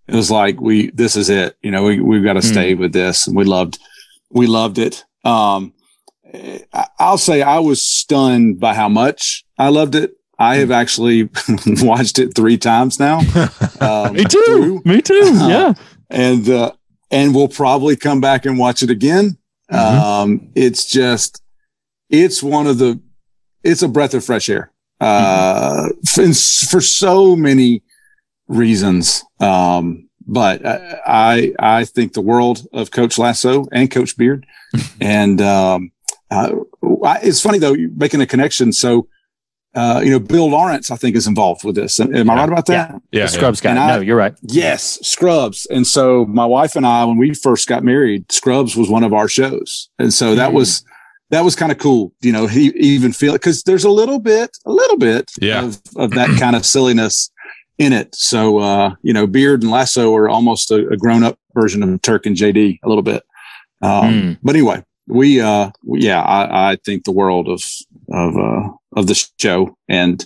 it 0.09 0.15
was 0.15 0.31
like 0.31 0.61
we, 0.61 0.91
this 0.91 1.15
is 1.17 1.31
it. 1.31 1.57
You 1.63 1.71
know, 1.71 1.85
we 1.85 2.01
we've 2.01 2.25
got 2.25 2.33
to 2.35 2.43
stay 2.43 2.75
with 2.75 2.93
this, 2.93 3.27
and 3.27 3.37
we 3.37 3.45
loved, 3.45 3.79
we 4.31 4.47
loved 4.47 4.79
it. 4.79 5.05
Um, 5.25 5.73
I'll 6.99 7.19
say 7.19 7.43
I 7.43 7.59
was 7.59 7.83
stunned 7.83 8.59
by 8.59 8.75
how 8.75 8.89
much 8.89 9.45
I 9.59 9.69
loved 9.69 9.95
it. 9.95 10.13
I 10.39 10.57
have 10.57 10.71
actually 10.73 11.29
watched 11.67 12.19
it 12.19 12.35
three 12.35 12.59
times 12.59 12.99
now. 12.99 13.21
Um, 13.83 14.13
Me 14.13 14.23
too. 14.25 14.43
through 14.47 14.83
Me 14.85 15.03
too. 15.03 15.33
Yeah. 15.35 15.75
and 16.09 16.49
uh, 16.49 16.71
and 17.11 17.35
we'll 17.35 17.49
probably 17.49 17.97
come 17.97 18.21
back 18.21 18.47
and 18.47 18.57
watch 18.57 18.83
it 18.85 18.91
again. 18.91 19.37
Um, 19.71 20.51
it's 20.55 20.85
just, 20.87 21.43
it's 22.13 22.43
one 22.43 22.69
of 22.69 22.79
the, 22.79 23.01
it's 23.65 23.83
a 23.83 23.89
breath 23.89 24.15
of 24.15 24.25
fresh 24.25 24.49
air. 24.49 24.71
Uh, 25.01 25.89
f- 26.07 26.19
and 26.19 26.31
s- 26.31 26.69
for 26.71 26.81
so 26.81 27.35
many 27.35 27.83
reasons. 28.49 29.25
Um, 29.41 30.09
but 30.27 30.65
I, 30.65 31.01
I, 31.07 31.53
I 31.81 31.85
think 31.85 32.13
the 32.13 32.21
world 32.21 32.67
of 32.73 32.91
Coach 32.93 33.19
Lasso 33.19 33.67
and 33.73 33.91
Coach 33.91 34.17
Beard, 34.17 34.47
and 35.01 35.41
um, 35.41 35.91
uh, 36.31 36.53
I- 37.05 37.19
it's 37.23 37.41
funny 37.41 37.59
though, 37.59 37.73
you're 37.75 37.91
making 37.91 38.21
a 38.21 38.27
connection. 38.27 38.73
So, 38.73 39.09
uh, 39.75 40.01
you 40.05 40.11
know, 40.11 40.21
Bill 40.21 40.51
Lawrence, 40.51 40.91
I 40.91 40.97
think, 40.97 41.17
is 41.17 41.27
involved 41.27 41.65
with 41.65 41.75
this. 41.75 41.99
Am 41.99 42.31
I 42.31 42.35
right 42.37 42.49
about 42.49 42.67
that? 42.67 42.91
Yeah, 43.11 43.23
The 43.23 43.29
Scrubs 43.33 43.61
guy. 43.61 43.73
I- 43.73 43.97
no, 43.97 44.01
you're 44.03 44.17
right. 44.17 44.35
Yes, 44.43 44.99
Scrubs. 45.03 45.67
And 45.67 45.87
so 45.87 46.27
my 46.27 46.45
wife 46.45 46.77
and 46.77 46.87
I, 46.87 47.05
when 47.07 47.17
we 47.17 47.35
first 47.35 47.67
got 47.69 47.83
married, 47.83 48.31
Scrubs 48.31 48.77
was 48.77 48.89
one 48.89 49.03
of 49.03 49.13
our 49.13 49.29
shows. 49.29 49.89
And 49.99 50.13
so 50.13 50.35
that 50.37 50.53
was, 50.53 50.85
that 51.33 51.43
was 51.45 51.57
kind 51.57 51.73
of 51.73 51.79
cool. 51.79 52.13
You 52.21 52.31
know, 52.33 52.47
he 52.47 52.67
even 52.77 53.13
feel 53.13 53.35
it 53.35 53.41
because 53.41 53.65
there's 53.65 53.85
a 53.85 53.91
little 53.91 54.19
bit, 54.21 54.57
a 54.65 54.71
little 54.73 54.97
bit 54.99 55.31
Yeah. 55.41 55.65
of, 55.65 55.81
of 55.97 56.11
that 56.13 56.39
kind 56.39 56.55
of 56.55 56.65
silliness 56.65 57.31
in 57.79 57.93
it. 57.93 58.15
So, 58.15 58.59
uh, 58.59 58.95
you 59.03 59.13
know, 59.13 59.27
Beard 59.27 59.63
and 59.63 59.71
Lasso 59.73 60.15
are 60.15 60.29
almost 60.29 60.71
a, 60.71 60.87
a 60.89 60.97
grown 60.97 61.25
up 61.25 61.39
version 61.55 61.83
of 61.83 62.01
Turk 62.03 62.27
and 62.27 62.37
JD 62.37 62.79
a 62.85 62.89
little 62.89 63.03
bit. 63.03 63.23
Um, 63.83 63.91
Mm. 64.13 64.39
but 64.43 64.55
anyway, 64.55 64.85
we, 65.09 65.41
uh, 65.41 65.71
we- 65.85 66.03
yeah, 66.03 66.21
I, 66.23 66.73
I 66.73 66.77
think 66.85 67.03
the 67.05 67.13
world 67.13 67.49
of, 67.49 67.63
of, 68.13 68.37
uh, 68.37 68.69
of 68.95 69.07
the 69.09 69.29
show 69.41 69.77
and, 69.89 70.25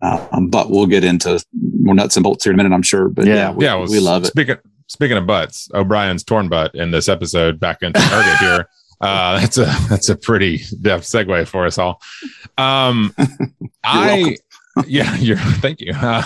um, 0.00 0.48
but 0.48 0.70
we'll 0.70 0.86
get 0.86 1.04
into 1.04 1.42
more 1.80 1.94
nuts 1.94 2.16
and 2.16 2.22
bolts 2.24 2.44
here 2.44 2.52
in 2.52 2.60
a 2.60 2.62
minute, 2.62 2.74
I'm 2.74 2.82
sure. 2.82 3.08
But 3.08 3.26
Yeah. 3.26 3.34
yeah, 3.34 3.50
we, 3.52 3.64
yeah, 3.64 3.74
well, 3.74 3.88
we 3.90 3.98
love 4.00 4.22
it. 4.24 4.28
Speaking 4.28 4.56
speaking 4.88 5.16
of 5.16 5.26
butts, 5.26 5.68
O'Brien's 5.74 6.22
torn 6.22 6.48
butt 6.48 6.74
in 6.76 6.92
this 6.92 7.08
episode 7.08 7.58
back 7.58 7.82
into 7.82 7.98
Target 8.00 8.38
here. 8.38 8.68
Uh, 9.00 9.40
that's 9.40 9.58
a 9.58 9.66
that's 9.88 10.08
a 10.08 10.16
pretty 10.16 10.58
deft 10.80 11.04
segue 11.04 11.46
for 11.46 11.66
us 11.66 11.78
all. 11.78 12.00
Um, 12.58 13.14
I 13.84 14.36
yeah, 14.86 15.14
you're 15.18 15.36
thank 15.36 15.80
you. 15.80 15.92
Uh, 15.94 16.22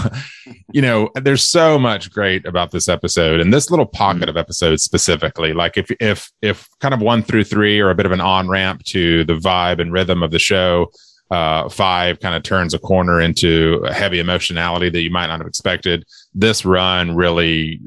you 0.72 0.82
know, 0.82 1.10
there's 1.14 1.42
so 1.42 1.78
much 1.78 2.10
great 2.10 2.46
about 2.46 2.70
this 2.70 2.88
episode 2.88 3.40
and 3.40 3.52
this 3.52 3.70
little 3.70 3.86
pocket 3.86 4.28
of 4.28 4.36
episodes 4.36 4.82
specifically. 4.82 5.52
Like 5.52 5.76
if 5.76 5.90
if 6.00 6.30
if 6.42 6.68
kind 6.80 6.94
of 6.94 7.00
one 7.00 7.22
through 7.22 7.44
three 7.44 7.80
are 7.80 7.90
a 7.90 7.94
bit 7.94 8.06
of 8.06 8.12
an 8.12 8.20
on 8.20 8.48
ramp 8.48 8.84
to 8.86 9.24
the 9.24 9.34
vibe 9.34 9.80
and 9.80 9.92
rhythm 9.92 10.22
of 10.22 10.30
the 10.30 10.38
show. 10.38 10.90
Uh, 11.30 11.68
five 11.68 12.18
kind 12.18 12.34
of 12.34 12.42
turns 12.42 12.74
a 12.74 12.78
corner 12.80 13.20
into 13.20 13.80
a 13.86 13.94
heavy 13.94 14.18
emotionality 14.18 14.88
that 14.90 15.02
you 15.02 15.12
might 15.12 15.28
not 15.28 15.38
have 15.38 15.46
expected. 15.46 16.04
This 16.34 16.64
run 16.64 17.14
really 17.14 17.80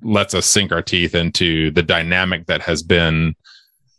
lets 0.00 0.32
us 0.32 0.46
sink 0.46 0.72
our 0.72 0.80
teeth 0.80 1.14
into 1.14 1.70
the 1.72 1.82
dynamic 1.82 2.46
that 2.46 2.62
has 2.62 2.82
been 2.82 3.34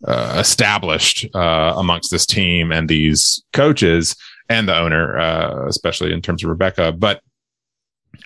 uh, 0.05 0.37
established 0.39 1.27
uh, 1.35 1.73
amongst 1.77 2.11
this 2.11 2.25
team 2.25 2.71
and 2.71 2.89
these 2.89 3.43
coaches 3.53 4.15
and 4.49 4.67
the 4.67 4.77
owner, 4.77 5.17
uh, 5.17 5.67
especially 5.67 6.13
in 6.13 6.21
terms 6.21 6.43
of 6.43 6.49
Rebecca. 6.49 6.91
But 6.91 7.21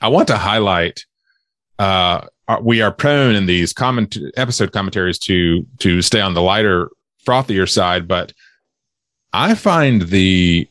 I 0.01 0.07
want 0.07 0.27
to 0.29 0.38
highlight 0.38 1.05
uh, 1.79 2.27
we 2.62 2.81
are 2.81 2.91
prone 2.91 3.36
in 3.36 3.45
these 3.45 3.73
comment 3.73 4.17
episode 4.36 4.71
commentaries 4.71 5.19
to 5.19 5.65
to 5.79 6.01
stay 6.01 6.21
on 6.21 6.33
the 6.33 6.41
lighter, 6.41 6.89
frothier 7.25 7.69
side, 7.69 8.07
but 8.07 8.33
I 9.31 9.55
find 9.55 10.03
the 10.03 10.67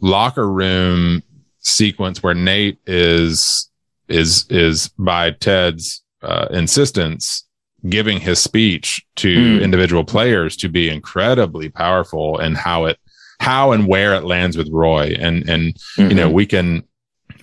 locker 0.00 0.50
room 0.50 1.22
sequence 1.60 2.22
where 2.22 2.34
Nate 2.34 2.78
is 2.86 3.70
is 4.08 4.46
is 4.50 4.88
by 4.98 5.30
Ted's 5.30 6.02
uh, 6.22 6.48
insistence 6.50 7.44
giving 7.88 8.18
his 8.20 8.38
speech 8.38 9.04
to 9.16 9.28
Mm. 9.58 9.62
individual 9.62 10.04
players 10.04 10.56
to 10.56 10.68
be 10.68 10.88
incredibly 10.88 11.68
powerful 11.68 12.38
and 12.38 12.56
how 12.56 12.86
it 12.86 12.98
how 13.40 13.72
and 13.72 13.86
where 13.86 14.14
it 14.14 14.24
lands 14.24 14.56
with 14.56 14.68
Roy 14.70 15.14
and 15.18 15.48
and 15.48 15.76
you 15.98 16.14
know 16.14 16.30
we 16.30 16.46
can 16.46 16.82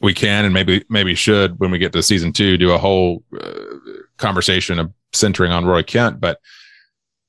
we 0.02 0.14
can 0.14 0.46
and 0.46 0.54
maybe 0.54 0.84
maybe 0.90 1.14
should 1.16 1.60
when 1.60 1.70
we 1.70 1.78
get 1.78 1.92
to 1.94 2.02
season 2.02 2.34
two 2.34 2.58
do 2.58 2.72
a 2.72 2.78
whole 2.78 3.24
uh, 3.40 3.52
conversation 4.18 4.80
of 4.80 4.92
centering 5.14 5.52
on 5.52 5.66
Roy 5.66 5.84
Kent 5.84 6.20
but 6.20 6.40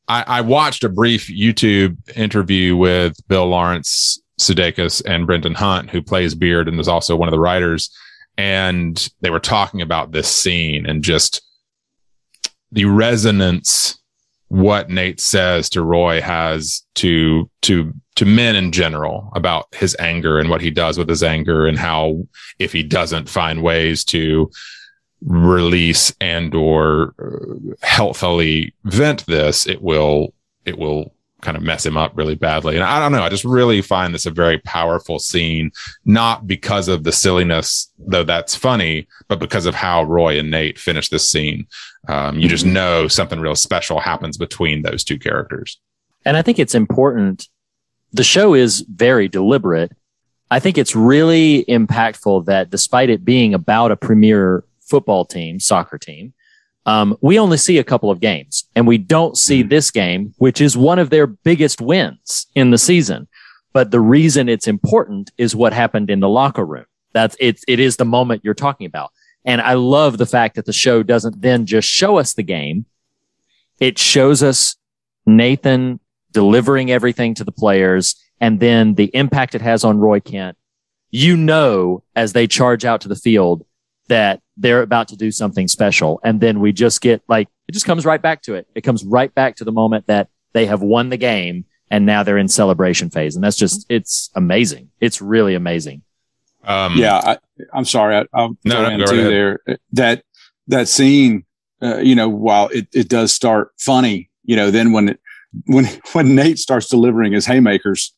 I, 0.08 0.24
I 0.26 0.40
watched 0.40 0.82
a 0.84 0.88
brief 0.88 1.28
YouTube 1.28 1.96
interview 2.16 2.76
with 2.76 3.16
Bill 3.28 3.46
Lawrence 3.46 4.20
Sudeikis 4.40 5.00
and 5.06 5.26
Brendan 5.26 5.54
Hunt, 5.54 5.90
who 5.90 6.02
plays 6.02 6.34
Beard 6.34 6.66
and 6.66 6.80
is 6.80 6.88
also 6.88 7.14
one 7.14 7.28
of 7.28 7.32
the 7.32 7.38
writers. 7.38 7.88
And 8.36 9.08
they 9.20 9.30
were 9.30 9.38
talking 9.38 9.80
about 9.80 10.10
this 10.10 10.28
scene 10.28 10.86
and 10.86 11.04
just 11.04 11.40
the 12.72 12.86
resonance 12.86 13.98
what 14.48 14.90
Nate 14.90 15.20
says 15.20 15.70
to 15.70 15.82
Roy 15.82 16.20
has 16.20 16.82
to 16.96 17.48
to 17.62 17.92
to 18.16 18.24
men 18.26 18.54
in 18.54 18.70
general 18.72 19.30
about 19.34 19.66
his 19.74 19.96
anger 19.98 20.38
and 20.38 20.50
what 20.50 20.60
he 20.60 20.70
does 20.70 20.98
with 20.98 21.08
his 21.08 21.22
anger 21.22 21.66
and 21.66 21.78
how 21.78 22.26
if 22.58 22.72
he 22.72 22.82
doesn't 22.82 23.30
find 23.30 23.62
ways 23.62 24.04
to 24.04 24.50
release 25.22 26.14
and 26.20 26.54
or 26.54 27.14
uh, 27.18 27.86
healthily 27.86 28.74
vent 28.84 29.24
this 29.26 29.66
it 29.66 29.80
will 29.80 30.34
it 30.66 30.76
will 30.76 31.14
kind 31.42 31.56
of 31.56 31.62
mess 31.62 31.84
him 31.84 31.96
up 31.96 32.12
really 32.14 32.34
badly 32.34 32.74
and 32.74 32.84
i 32.84 32.98
don't 32.98 33.12
know 33.12 33.22
i 33.22 33.28
just 33.28 33.44
really 33.44 33.82
find 33.82 34.14
this 34.14 34.26
a 34.26 34.30
very 34.30 34.58
powerful 34.60 35.18
scene 35.18 35.70
not 36.04 36.46
because 36.46 36.88
of 36.88 37.04
the 37.04 37.12
silliness 37.12 37.92
though 37.98 38.24
that's 38.24 38.54
funny 38.54 39.06
but 39.28 39.38
because 39.38 39.66
of 39.66 39.74
how 39.74 40.02
roy 40.04 40.38
and 40.38 40.50
nate 40.50 40.78
finish 40.78 41.08
this 41.10 41.28
scene 41.28 41.66
um, 42.08 42.38
you 42.38 42.48
just 42.48 42.64
know 42.64 43.06
something 43.06 43.40
real 43.40 43.54
special 43.54 44.00
happens 44.00 44.38
between 44.38 44.82
those 44.82 45.04
two 45.04 45.18
characters 45.18 45.78
And 46.24 46.36
I 46.36 46.42
think 46.42 46.58
it's 46.58 46.74
important. 46.74 47.48
The 48.12 48.24
show 48.24 48.54
is 48.54 48.80
very 48.82 49.28
deliberate. 49.28 49.92
I 50.50 50.60
think 50.60 50.76
it's 50.78 50.94
really 50.94 51.64
impactful 51.64 52.44
that 52.46 52.70
despite 52.70 53.10
it 53.10 53.24
being 53.24 53.54
about 53.54 53.90
a 53.90 53.96
premier 53.96 54.64
football 54.80 55.24
team, 55.24 55.58
soccer 55.58 55.98
team, 55.98 56.34
um, 56.84 57.16
we 57.20 57.38
only 57.38 57.56
see 57.56 57.78
a 57.78 57.84
couple 57.84 58.10
of 58.10 58.20
games 58.20 58.64
and 58.74 58.86
we 58.86 58.98
don't 58.98 59.36
see 59.36 59.62
this 59.62 59.90
game, 59.90 60.34
which 60.38 60.60
is 60.60 60.76
one 60.76 60.98
of 60.98 61.10
their 61.10 61.26
biggest 61.26 61.80
wins 61.80 62.46
in 62.54 62.70
the 62.70 62.78
season. 62.78 63.28
But 63.72 63.90
the 63.90 64.00
reason 64.00 64.48
it's 64.48 64.66
important 64.66 65.30
is 65.38 65.56
what 65.56 65.72
happened 65.72 66.10
in 66.10 66.20
the 66.20 66.28
locker 66.28 66.64
room. 66.64 66.86
That's 67.12 67.36
it. 67.38 67.60
It 67.68 67.78
is 67.78 67.96
the 67.96 68.04
moment 68.04 68.42
you're 68.44 68.54
talking 68.54 68.86
about. 68.86 69.12
And 69.44 69.60
I 69.60 69.74
love 69.74 70.18
the 70.18 70.26
fact 70.26 70.56
that 70.56 70.66
the 70.66 70.72
show 70.72 71.02
doesn't 71.02 71.40
then 71.40 71.66
just 71.66 71.88
show 71.88 72.18
us 72.18 72.34
the 72.34 72.42
game. 72.42 72.86
It 73.80 73.98
shows 73.98 74.42
us 74.42 74.76
Nathan 75.26 76.00
delivering 76.32 76.90
everything 76.90 77.34
to 77.34 77.44
the 77.44 77.52
players 77.52 78.16
and 78.40 78.60
then 78.60 78.94
the 78.94 79.10
impact 79.14 79.54
it 79.54 79.62
has 79.62 79.84
on 79.84 79.98
Roy 79.98 80.20
Kent. 80.20 80.56
You 81.10 81.36
know, 81.36 82.02
as 82.16 82.32
they 82.32 82.46
charge 82.46 82.84
out 82.84 83.02
to 83.02 83.08
the 83.08 83.16
field 83.16 83.64
that 84.08 84.41
they're 84.62 84.82
about 84.82 85.08
to 85.08 85.16
do 85.16 85.30
something 85.30 85.68
special. 85.68 86.20
And 86.24 86.40
then 86.40 86.60
we 86.60 86.72
just 86.72 87.00
get 87.00 87.22
like, 87.28 87.48
it 87.68 87.72
just 87.72 87.86
comes 87.86 88.04
right 88.04 88.22
back 88.22 88.42
to 88.42 88.54
it. 88.54 88.66
It 88.74 88.82
comes 88.82 89.04
right 89.04 89.32
back 89.34 89.56
to 89.56 89.64
the 89.64 89.72
moment 89.72 90.06
that 90.06 90.28
they 90.54 90.66
have 90.66 90.80
won 90.82 91.08
the 91.10 91.16
game 91.16 91.64
and 91.90 92.06
now 92.06 92.22
they're 92.22 92.38
in 92.38 92.48
celebration 92.48 93.10
phase. 93.10 93.34
And 93.34 93.44
that's 93.44 93.56
just, 93.56 93.86
it's 93.88 94.30
amazing. 94.34 94.90
It's 95.00 95.20
really 95.20 95.54
amazing. 95.54 96.02
um 96.64 96.96
yeah, 96.96 97.16
I, 97.16 97.38
I'm 97.74 97.84
sorry. 97.84 98.16
I, 98.16 98.24
I'll 98.32 98.56
No, 98.64 98.74
throw 98.76 98.82
no, 98.88 98.94
in 98.94 99.00
go 99.00 99.06
too 99.06 99.18
ahead. 99.20 99.32
there. 99.32 99.60
That 99.92 100.22
that 100.68 100.88
scene, 100.88 101.44
uh, 101.82 101.98
you 101.98 102.14
know, 102.14 102.28
while 102.28 102.68
it, 102.68 102.86
it 102.94 103.08
does 103.08 103.32
start 103.34 103.72
funny, 103.78 104.30
you 104.44 104.54
know, 104.56 104.70
then 104.70 104.92
when 104.92 105.08
it, 105.10 105.20
when 105.66 105.84
when 106.12 106.34
Nate 106.34 106.58
starts 106.58 106.88
delivering 106.88 107.32
his 107.32 107.46
haymakers, 107.46 108.14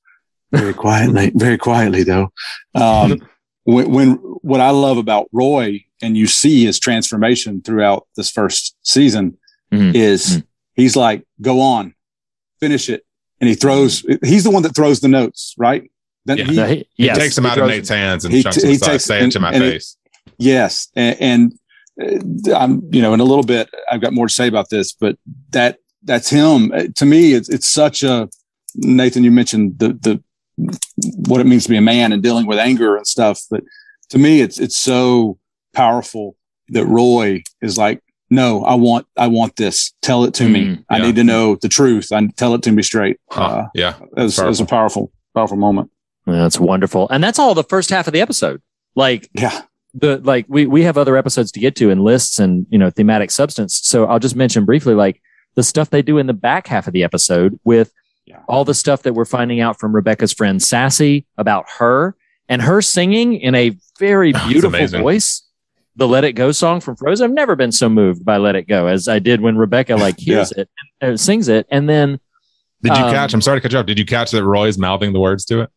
very 0.53 0.75
quietly, 0.75 1.33
very 1.35 1.59
quietly 1.59 2.03
though. 2.05 2.29
Um, 2.75 3.19
when, 3.65 3.91
when 3.91 4.11
what 4.43 4.61
I 4.61 4.71
love 4.71 4.99
about 4.99 5.27
Roy, 5.33 5.85
and 6.03 6.17
you 6.17 6.27
see 6.27 6.65
his 6.65 6.79
transformation 6.79 7.63
throughout 7.63 8.07
this 8.17 8.31
first 8.31 8.77
season, 8.83 9.37
Mhm. 9.73 9.95
is 9.95 10.39
Mhm. 10.39 10.43
he's 10.75 10.97
like, 10.97 11.25
"Go 11.41 11.61
on, 11.61 11.95
finish 12.61 12.89
it," 12.89 13.05
and 13.41 13.49
he 13.49 13.55
throws. 13.55 14.05
He's 14.23 14.45
the 14.45 14.51
one 14.51 14.63
that 14.65 14.75
throws 14.75 15.01
the 15.01 15.09
notes, 15.09 15.55
right? 15.59 15.83
Then 16.27 16.39
Yeah. 16.39 16.45
he- 16.45 16.57
No, 16.57 16.67
he- 16.67 16.89
he 16.97 17.05
yes, 17.07 17.19
takes 17.19 17.37
him 17.39 17.45
he 17.45 17.51
out 17.51 17.59
of 17.59 17.63
throws- 17.65 17.71
nate's 17.71 17.89
hands 17.89 18.25
and 18.25 18.33
he 18.35 18.43
chunks 18.43 18.57
t- 18.57 18.67
him 18.67 18.73
he 18.73 18.79
takes- 18.79 19.05
say 19.05 19.23
it 19.25 19.31
to 19.33 19.41
my 19.41 19.53
and 19.53 19.63
it- 19.65 19.73
face 19.73 19.97
Yes, 20.39 20.89
and, 20.97 21.17
and 21.21 21.53
uh, 22.03 22.55
I'm 22.57 22.83
you 22.93 23.03
know 23.03 23.15
in 23.15 23.21
a 23.21 23.25
little 23.25 23.45
bit 23.45 23.69
I've 23.91 24.01
got 24.01 24.13
more 24.13 24.27
to 24.27 24.33
say 24.35 24.49
about 24.49 24.69
this, 24.71 24.93
but 24.93 25.17
that 25.51 25.79
that's 26.03 26.29
him. 26.31 26.73
Uh, 26.73 26.85
To 26.97 27.07
me, 27.07 27.33
it's 27.35 27.49
it's 27.49 27.69
such 27.69 28.03
a 28.03 28.29
Nathan. 28.75 29.23
You 29.25 29.31
mentioned 29.31 29.79
the 29.79 29.89
the 29.93 30.23
what 31.29 31.41
it 31.41 31.47
means 31.47 31.65
to 31.65 31.69
be 31.71 31.77
a 31.77 31.81
man 31.83 32.13
and 32.13 32.23
dealing 32.23 32.47
with 32.47 32.59
anger 32.59 32.97
and 32.97 33.07
stuff, 33.07 33.43
but 33.51 33.63
to 34.11 34.19
me, 34.19 34.41
it's 34.41 34.59
it's 34.59 34.79
so 34.79 35.39
powerful 35.75 36.37
that 36.69 36.87
Roy 36.87 37.43
is 37.61 37.77
like, 37.77 38.03
no, 38.31 38.65
I 38.65 38.75
want 38.75 39.07
I 39.17 39.27
want 39.29 39.57
this. 39.57 39.93
Tell 40.03 40.25
it 40.25 40.35
to 40.35 40.49
me. 40.49 40.65
Mm, 40.65 40.85
I 40.89 40.99
need 40.99 41.17
to 41.17 41.25
know 41.25 41.57
the 41.57 41.69
truth. 41.69 42.11
I 42.13 42.27
tell 42.37 42.55
it 42.55 42.63
to 42.63 42.73
me 42.73 42.83
straight. 42.83 43.19
Huh, 43.31 43.43
Uh, 43.45 43.67
yeah 43.75 43.95
as, 44.17 44.39
as 44.39 44.61
a 44.61 44.65
powerful 44.67 45.13
powerful 45.35 45.57
moment. 45.59 45.91
Yeah, 46.27 46.35
That's 46.37 46.59
wonderful. 46.59 47.09
And 47.11 47.23
that's 47.23 47.39
all 47.39 47.55
the 47.55 47.65
first 47.65 47.91
half 47.91 48.07
of 48.07 48.13
the 48.15 48.21
episode. 48.23 48.63
Like 48.97 49.29
Yeah. 49.35 49.63
the 49.93 50.19
like 50.25 50.47
we 50.49 50.67
we 50.67 50.83
have 50.85 50.97
other 50.97 51.17
episodes 51.19 51.53
to 51.53 51.61
get 51.61 51.77
to 51.77 51.91
and 51.91 52.03
lists 52.03 52.39
and 52.39 52.67
you 52.71 52.79
know 52.79 52.91
thematic 52.91 53.31
substance. 53.31 53.79
So 53.85 54.07
I'll 54.07 54.19
just 54.19 54.35
mention 54.37 54.65
briefly 54.65 54.95
like 54.95 55.21
the 55.55 55.63
stuff 55.63 55.91
they 55.91 56.03
do 56.03 56.17
in 56.19 56.27
the 56.27 56.33
back 56.33 56.67
half 56.67 56.87
of 56.87 56.93
the 56.95 57.05
episode 57.05 57.61
with 57.63 57.93
Yeah. 58.27 58.41
all 58.49 58.65
the 58.65 58.75
stuff 58.75 59.03
that 59.03 59.13
we're 59.13 59.27
finding 59.27 59.61
out 59.61 59.79
from 59.79 59.95
Rebecca's 59.95 60.33
friend 60.33 60.61
Sassy 60.63 61.27
about 61.37 61.67
her 61.79 62.17
and 62.49 62.63
her 62.63 62.81
singing 62.83 63.35
in 63.35 63.55
a 63.55 63.77
very 63.99 64.33
beautiful 64.49 64.87
voice. 65.01 65.43
The 65.97 66.09
Let 66.09 66.25
It 66.25 66.33
Go 66.33 66.51
song 66.53 66.81
from 66.81 66.97
Frozen. 66.97 67.25
I've 67.25 67.35
never 67.35 67.55
been 67.57 67.73
so 67.73 67.89
moved 67.89 68.25
by 68.25 68.37
Let 68.39 68.57
It 68.57 68.67
Go 68.69 68.87
as 68.89 69.07
I 69.09 69.19
did 69.21 69.41
when 69.41 69.57
Rebecca 69.57 69.97
like 69.97 70.19
hears 70.19 70.51
it, 70.53 70.69
uh, 71.01 71.17
sings 71.17 71.49
it, 71.49 71.67
and 71.71 71.89
then 71.89 72.19
did 72.83 72.97
you 72.97 73.05
Um, 73.05 73.13
catch 73.15 73.33
i'm 73.33 73.41
sorry 73.41 73.57
to 73.59 73.63
cut 73.63 73.73
you 73.73 73.79
off 73.79 73.87
did 73.87 73.99
you 73.99 74.05
catch 74.05 74.31
that 74.33 74.45
roy's 74.45 74.77
mouthing 74.77 75.15
the 75.15 75.21
words 75.21 75.47
to 75.47 75.63
it 75.63 75.71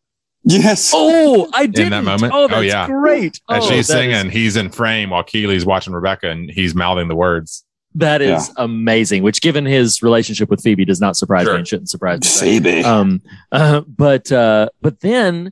Yes. 0.44 0.92
oh, 0.94 1.48
I 1.54 1.64
did 1.66 1.86
In 1.86 1.90
that 1.90 2.04
moment? 2.04 2.32
Oh, 2.34 2.48
Oh, 2.50 2.60
yeah. 2.60 2.86
great. 2.86 3.40
as 3.50 3.64
Oh, 3.64 3.68
she's 3.68 3.88
that 3.88 4.04
is- 4.04 4.14
singing 4.14 4.30
he's 4.30 4.56
in 4.56 4.68
frame 4.70 5.08
while 5.10 5.22
keeley's 5.22 5.64
watching 5.64 5.94
rebecca 5.94 6.28
and 6.28 6.50
he's 6.50 6.74
mouthing 6.74 7.08
the 7.08 7.16
words 7.16 7.64
That 7.94 8.20
is 8.20 8.50
amazing. 8.56 9.22
Which, 9.22 9.40
given 9.40 9.64
his 9.64 10.02
relationship 10.02 10.50
with 10.50 10.60
Phoebe, 10.62 10.84
does 10.84 11.00
not 11.00 11.16
surprise 11.16 11.44
Sure. 11.44 11.54
me 11.54 11.60
and 11.60 11.66
shouldn't 11.68 11.88
surprise 11.88 12.20
me. 12.42 12.58
Phoebe. 12.60 12.84
Um, 12.84 13.22
uh, 13.50 13.80
but 13.88 14.30
uh, 14.30 14.68
but 14.82 15.00
then, 15.00 15.50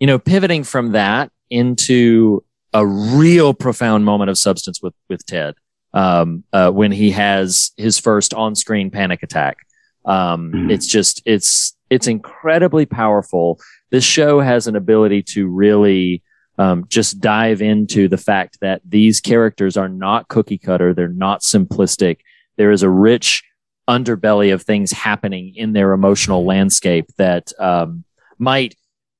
you 0.00 0.06
know, 0.08 0.18
pivoting 0.18 0.64
from 0.64 0.90
that 0.92 1.30
into 1.50 2.42
a 2.76 2.86
real 2.86 3.54
profound 3.54 4.04
moment 4.04 4.28
of 4.30 4.36
substance 4.36 4.82
with 4.82 4.94
with 5.08 5.24
Ted 5.26 5.54
um, 5.94 6.44
uh, 6.52 6.70
when 6.70 6.92
he 6.92 7.10
has 7.12 7.70
his 7.76 7.98
first 7.98 8.34
on 8.34 8.54
screen 8.54 8.90
panic 8.90 9.22
attack. 9.22 9.56
Um, 10.04 10.52
Mhm. 10.52 10.70
It's 10.72 10.86
just 10.86 11.22
it's 11.24 11.74
it's 11.88 12.06
incredibly 12.06 12.84
powerful. 12.86 13.58
This 13.90 14.04
show 14.04 14.40
has 14.40 14.66
an 14.66 14.76
ability 14.76 15.22
to 15.34 15.46
really 15.48 16.22
um, 16.58 16.84
just 16.88 17.20
dive 17.20 17.60
into 17.62 18.08
the 18.08 18.16
fact 18.16 18.58
that 18.60 18.80
these 18.84 19.20
characters 19.20 19.76
are 19.76 19.88
not 19.88 20.28
cookie 20.28 20.58
cutter. 20.58 20.92
They're 20.92 21.08
not 21.08 21.42
simplistic. 21.42 22.18
There 22.56 22.72
is 22.72 22.82
a 22.82 22.90
rich 22.90 23.42
underbelly 23.88 24.52
of 24.52 24.62
things 24.62 24.90
happening 24.90 25.54
in 25.54 25.72
their 25.72 25.92
emotional 25.92 26.44
landscape 26.44 27.06
that 27.18 27.52
um, 27.58 28.04
might 28.38 28.74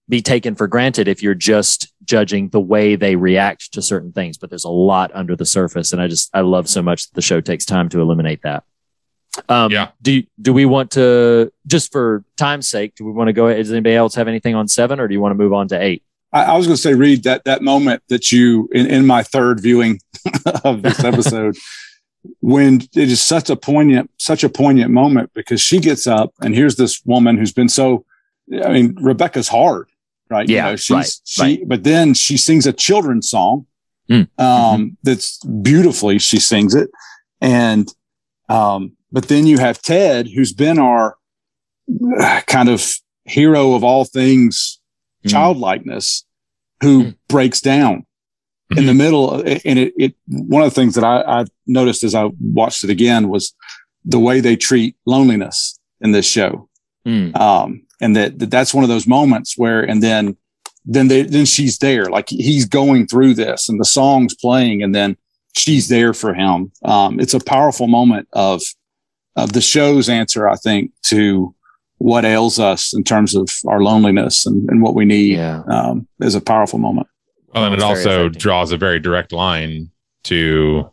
be 0.09 0.23
taken 0.23 0.55
for 0.55 0.66
granted 0.66 1.09
if 1.09 1.23
you're 1.23 1.35
just 1.35 1.92
judging 2.05 2.49
the 2.51 2.61
way 2.61 2.95
they 2.97 3.16
react 3.16 3.73
to 3.73 3.83
certain 3.83 4.12
things. 4.12 4.38
But 4.38 4.51
there's 4.51 4.64
a 4.64 4.71
lot 4.71 5.11
under 5.14 5.35
the 5.37 5.47
surface, 5.47 5.92
and 5.92 6.01
I 6.01 6.09
just 6.09 6.31
I 6.35 6.40
love 6.40 6.69
so 6.69 6.83
much 6.83 7.09
that 7.09 7.14
the 7.14 7.23
show 7.23 7.40
takes 7.40 7.64
time 7.64 7.88
to 7.90 8.01
eliminate 8.01 8.42
that. 8.42 8.64
Um, 9.49 9.71
Yeah. 9.71 9.90
Do 10.03 10.23
do 10.40 10.53
we 10.53 10.64
want 10.64 10.92
to 10.92 11.53
just 11.66 11.92
for 11.92 12.25
time's 12.37 12.69
sake? 12.69 12.95
Do 12.95 13.05
we 13.05 13.12
want 13.12 13.29
to 13.29 13.33
go? 13.33 13.53
Does 13.53 13.73
anybody 13.73 13.95
else 13.95 14.14
have 14.14 14.29
anything 14.29 14.55
on 14.55 14.69
seven, 14.69 15.01
or 15.01 15.09
do 15.09 15.14
you 15.14 15.21
want 15.21 15.33
to 15.33 15.37
move 15.37 15.53
on 15.53 15.69
to 15.69 15.81
eight? 15.81 16.03
I, 16.33 16.45
I 16.45 16.57
was 16.57 16.66
going 16.66 16.77
to 16.77 16.83
say, 16.83 16.95
Reed 16.95 17.25
that 17.25 17.45
that 17.45 17.62
moment 17.62 18.03
that 18.09 18.33
you 18.33 18.69
in, 18.73 18.87
in 18.87 19.07
my 19.07 19.23
third 19.23 19.61
viewing 19.61 20.01
of 20.64 20.83
this 20.83 21.01
episode, 21.05 21.57
when 22.40 22.83
it 22.95 23.11
is 23.11 23.23
such 23.23 23.51
a 23.51 23.57
poignant, 23.57 24.11
such 24.19 24.45
a 24.45 24.49
poignant 24.49 24.90
moment 24.90 25.31
because 25.35 25.61
she 25.61 25.79
gets 25.81 26.07
up 26.07 26.33
and 26.40 26.55
here's 26.55 26.77
this 26.77 27.05
woman 27.05 27.37
who's 27.37 27.53
been 27.53 27.69
so. 27.69 28.05
I 28.64 28.73
mean, 28.73 28.97
Rebecca's 29.01 29.49
hard, 29.49 29.88
right? 30.31 30.49
Yeah, 30.49 30.77
she's 30.77 30.91
right, 30.95 31.12
she, 31.25 31.43
right. 31.43 31.61
but 31.67 31.85
then 31.85 32.15
she 32.15 32.37
sings 32.37 32.67
a 32.67 32.73
children's 32.73 33.29
song. 33.29 33.67
Mm, 34.11 34.29
Um, 34.39 34.97
that's 35.03 35.39
beautifully 35.62 36.19
she 36.19 36.39
sings 36.39 36.75
it, 36.75 36.89
and 37.41 37.93
um, 38.49 38.93
but 39.11 39.29
then 39.29 39.47
you 39.47 39.59
have 39.59 39.83
Ted, 39.83 40.29
who's 40.29 40.53
been 40.53 40.79
our 40.79 41.17
uh, 42.21 42.41
kind 42.47 42.69
of 42.69 42.95
hero 43.25 43.75
of 43.75 43.83
all 43.85 44.05
things 44.05 44.81
Mm. 45.25 45.31
childlikeness 45.31 46.25
who 46.83 47.05
Mm. 47.05 47.17
breaks 47.29 47.61
down 47.61 48.05
in 48.77 48.87
the 48.87 48.95
middle. 48.95 49.35
And 49.65 49.79
it, 49.79 49.93
it, 49.99 50.15
one 50.29 50.62
of 50.62 50.71
the 50.71 50.75
things 50.75 50.95
that 50.95 51.03
I, 51.05 51.41
I 51.41 51.45
noticed 51.67 52.05
as 52.05 52.15
I 52.15 52.31
watched 52.41 52.85
it 52.85 52.91
again 52.91 53.29
was 53.29 53.53
the 54.05 54.21
way 54.21 54.41
they 54.41 54.55
treat 54.57 54.95
loneliness 55.05 55.81
in 56.01 56.12
this 56.12 56.27
show. 56.29 56.69
Mm. 57.07 57.37
Um, 57.37 57.83
and 58.01 58.16
that, 58.16 58.38
that 58.40 58.51
that's 58.51 58.75
one 58.75 58.83
of 58.85 58.88
those 58.90 59.07
moments 59.07 59.57
where, 59.57 59.83
and 59.83 60.03
then, 60.03 60.37
then 60.85 61.09
they, 61.09 61.23
then 61.23 61.45
she's 61.47 61.79
there, 61.79 62.07
like 62.07 62.29
he's 62.29 62.66
going 62.66 63.07
through 63.07 63.35
this 63.35 63.69
and 63.69 63.81
the 63.81 63.85
song's 63.85 64.35
playing 64.35 64.83
and 64.83 64.95
then 64.95 65.16
she's 65.57 65.88
there 65.88 66.12
for 66.12 66.35
him. 66.35 66.71
Um, 66.85 67.19
it's 67.21 67.35
a 67.35 67.40
powerful 67.40 67.87
moment 67.87 68.29
of, 68.33 68.62
of 69.37 69.53
the 69.53 69.61
show's 69.61 70.09
answer, 70.09 70.49
I 70.49 70.57
think, 70.57 70.90
to 71.05 71.55
what 71.99 72.25
ails 72.25 72.59
us 72.59 72.92
in 72.95 73.05
terms 73.05 73.35
of 73.35 73.49
our 73.66 73.81
loneliness 73.83 74.45
and, 74.47 74.69
and 74.69 74.83
what 74.83 74.95
we 74.95 75.05
need 75.07 75.37
Yeah. 75.38 75.62
um, 75.71 76.07
is 76.21 76.35
a 76.35 76.40
powerful 76.40 76.79
moment. 76.79 77.07
Well, 77.55 77.64
and 77.64 77.73
it 77.73 77.77
It's 77.77 77.85
also 77.85 78.25
affecting. 78.27 78.40
draws 78.40 78.73
a 78.73 78.77
very 78.77 79.01
direct 79.01 79.33
line 79.33 79.90
to 80.25 80.90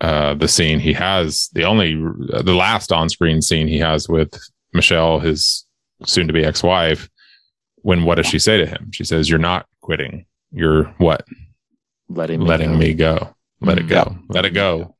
uh, 0.00 0.34
the 0.34 0.48
scene 0.48 0.80
he 0.80 0.94
has, 0.94 1.48
the 1.52 1.64
only, 1.64 1.94
the 1.94 2.54
last 2.54 2.92
on 2.92 3.08
screen 3.10 3.42
scene 3.42 3.68
he 3.68 3.78
has 3.78 4.08
with 4.08 4.34
Michelle, 4.72 5.20
his 5.20 5.64
soon 6.04 6.26
to 6.26 6.32
be 6.32 6.44
ex 6.44 6.62
wife. 6.62 7.08
When 7.82 8.04
what 8.04 8.14
does 8.16 8.26
she 8.26 8.38
say 8.38 8.58
to 8.58 8.66
him? 8.66 8.90
She 8.92 9.04
says, 9.04 9.28
You're 9.28 9.38
not 9.38 9.66
quitting. 9.80 10.26
You're 10.52 10.84
what? 10.98 11.24
Letting 12.08 12.40
me 12.40 12.46
Letting 12.46 12.72
go. 12.72 12.78
me 12.78 12.94
go. 12.94 13.34
Let 13.60 13.78
it 13.78 13.86
Mm. 13.86 13.88
go. 13.88 14.16
Let 14.28 14.44
it 14.44 14.50
go. 14.54 14.94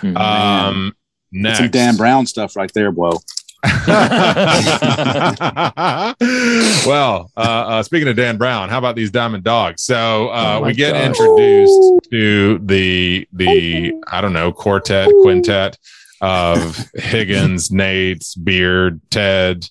Mhm. 0.00 0.16
Um, 0.16 0.94
It's 1.32 1.42
next. 1.42 1.58
some 1.58 1.68
Dan 1.70 1.96
Brown 1.96 2.26
stuff 2.26 2.56
right 2.56 2.70
there, 2.74 2.90
bro. 2.92 3.18
well, 6.86 7.30
uh, 7.36 7.40
uh, 7.40 7.82
speaking 7.82 8.08
of 8.08 8.16
Dan 8.16 8.36
Brown, 8.36 8.68
how 8.68 8.78
about 8.78 8.96
these 8.96 9.10
Diamond 9.10 9.44
Dogs? 9.44 9.82
So 9.82 10.28
uh, 10.28 10.58
Oh 10.60 10.66
we 10.66 10.74
get 10.74 10.92
gosh. 10.94 11.06
introduced 11.06 12.10
to 12.10 12.58
the 12.64 13.26
the 13.32 13.92
I 14.10 14.20
don't 14.20 14.32
know 14.32 14.52
quartet 14.52 15.08
quintet 15.22 15.78
of 16.22 16.88
Higgins, 16.94 17.70
Nate's, 17.70 18.34
Beard, 18.34 19.00
Ted. 19.10 19.68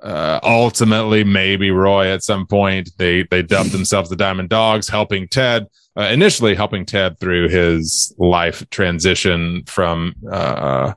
Uh, 0.00 0.40
ultimately, 0.42 1.22
maybe 1.22 1.70
Roy 1.70 2.06
at 2.06 2.22
some 2.22 2.46
point. 2.46 2.90
They 2.96 3.24
they 3.24 3.42
dubbed 3.42 3.72
themselves 3.72 4.08
the 4.08 4.16
Diamond 4.16 4.48
Dogs, 4.48 4.88
helping 4.88 5.28
Ted. 5.28 5.66
Uh, 5.96 6.04
initially, 6.04 6.54
helping 6.54 6.86
Ted 6.86 7.20
through 7.20 7.48
his 7.48 8.14
life 8.16 8.68
transition 8.70 9.64
from 9.66 10.14
uh, 10.30 10.94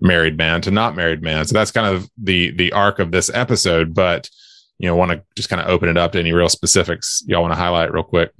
married 0.00 0.38
man 0.38 0.62
to 0.62 0.70
not 0.70 0.96
married 0.96 1.22
man. 1.22 1.44
So 1.44 1.52
that's 1.52 1.70
kind 1.70 1.94
of 1.94 2.08
the 2.16 2.52
the 2.52 2.72
arc 2.72 2.98
of 2.98 3.10
this 3.10 3.30
episode. 3.32 3.94
But 3.94 4.30
you 4.78 4.88
know, 4.88 4.96
want 4.96 5.10
to 5.10 5.22
just 5.36 5.48
kind 5.48 5.60
of 5.60 5.68
open 5.68 5.88
it 5.88 5.96
up 5.96 6.12
to 6.12 6.18
any 6.18 6.32
real 6.32 6.48
specifics 6.48 7.22
y'all 7.26 7.42
want 7.42 7.52
to 7.52 7.58
highlight 7.58 7.92
real 7.92 8.04
quick. 8.04 8.32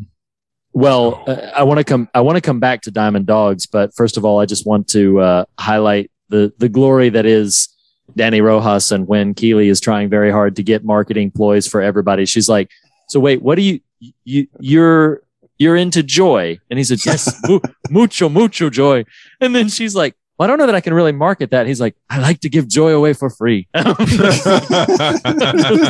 Well, 0.72 1.24
uh, 1.26 1.50
I 1.56 1.62
want 1.62 1.78
to 1.78 1.84
come. 1.84 2.08
I 2.14 2.20
want 2.20 2.36
to 2.36 2.40
come 2.42 2.60
back 2.60 2.82
to 2.82 2.90
Diamond 2.90 3.26
Dogs, 3.26 3.66
but 3.66 3.94
first 3.94 4.16
of 4.16 4.24
all, 4.24 4.38
I 4.38 4.46
just 4.46 4.66
want 4.66 4.88
to 4.88 5.20
uh, 5.20 5.44
highlight 5.58 6.10
the 6.28 6.52
the 6.58 6.68
glory 6.68 7.08
that 7.08 7.26
is 7.26 7.68
Danny 8.16 8.40
Rojas 8.40 8.92
and 8.92 9.08
when 9.08 9.34
Keely 9.34 9.68
is 9.68 9.80
trying 9.80 10.08
very 10.08 10.30
hard 10.30 10.56
to 10.56 10.62
get 10.62 10.84
marketing 10.84 11.30
ploys 11.30 11.66
for 11.66 11.80
everybody. 11.80 12.26
She's 12.26 12.48
like, 12.48 12.70
"So 13.08 13.18
wait, 13.18 13.42
what 13.42 13.56
do 13.56 13.62
you 13.62 13.80
you 14.24 14.46
you're 14.60 15.22
you're 15.58 15.76
into 15.76 16.02
joy?" 16.02 16.58
And 16.70 16.78
he 16.78 16.84
said, 16.84 16.98
"Yes, 17.04 17.34
mu- 17.48 17.60
mucho 17.90 18.28
mucho 18.28 18.70
joy." 18.70 19.04
And 19.40 19.54
then 19.54 19.68
she's 19.68 19.94
like. 19.94 20.14
Well, 20.38 20.44
I 20.44 20.48
don't 20.48 20.58
know 20.58 20.66
that 20.66 20.74
I 20.76 20.80
can 20.80 20.94
really 20.94 21.10
market 21.10 21.50
that. 21.50 21.66
He's 21.66 21.80
like, 21.80 21.96
I 22.08 22.20
like 22.20 22.38
to 22.40 22.48
give 22.48 22.68
joy 22.68 22.92
away 22.92 23.12
for 23.12 23.28
free. 23.28 23.66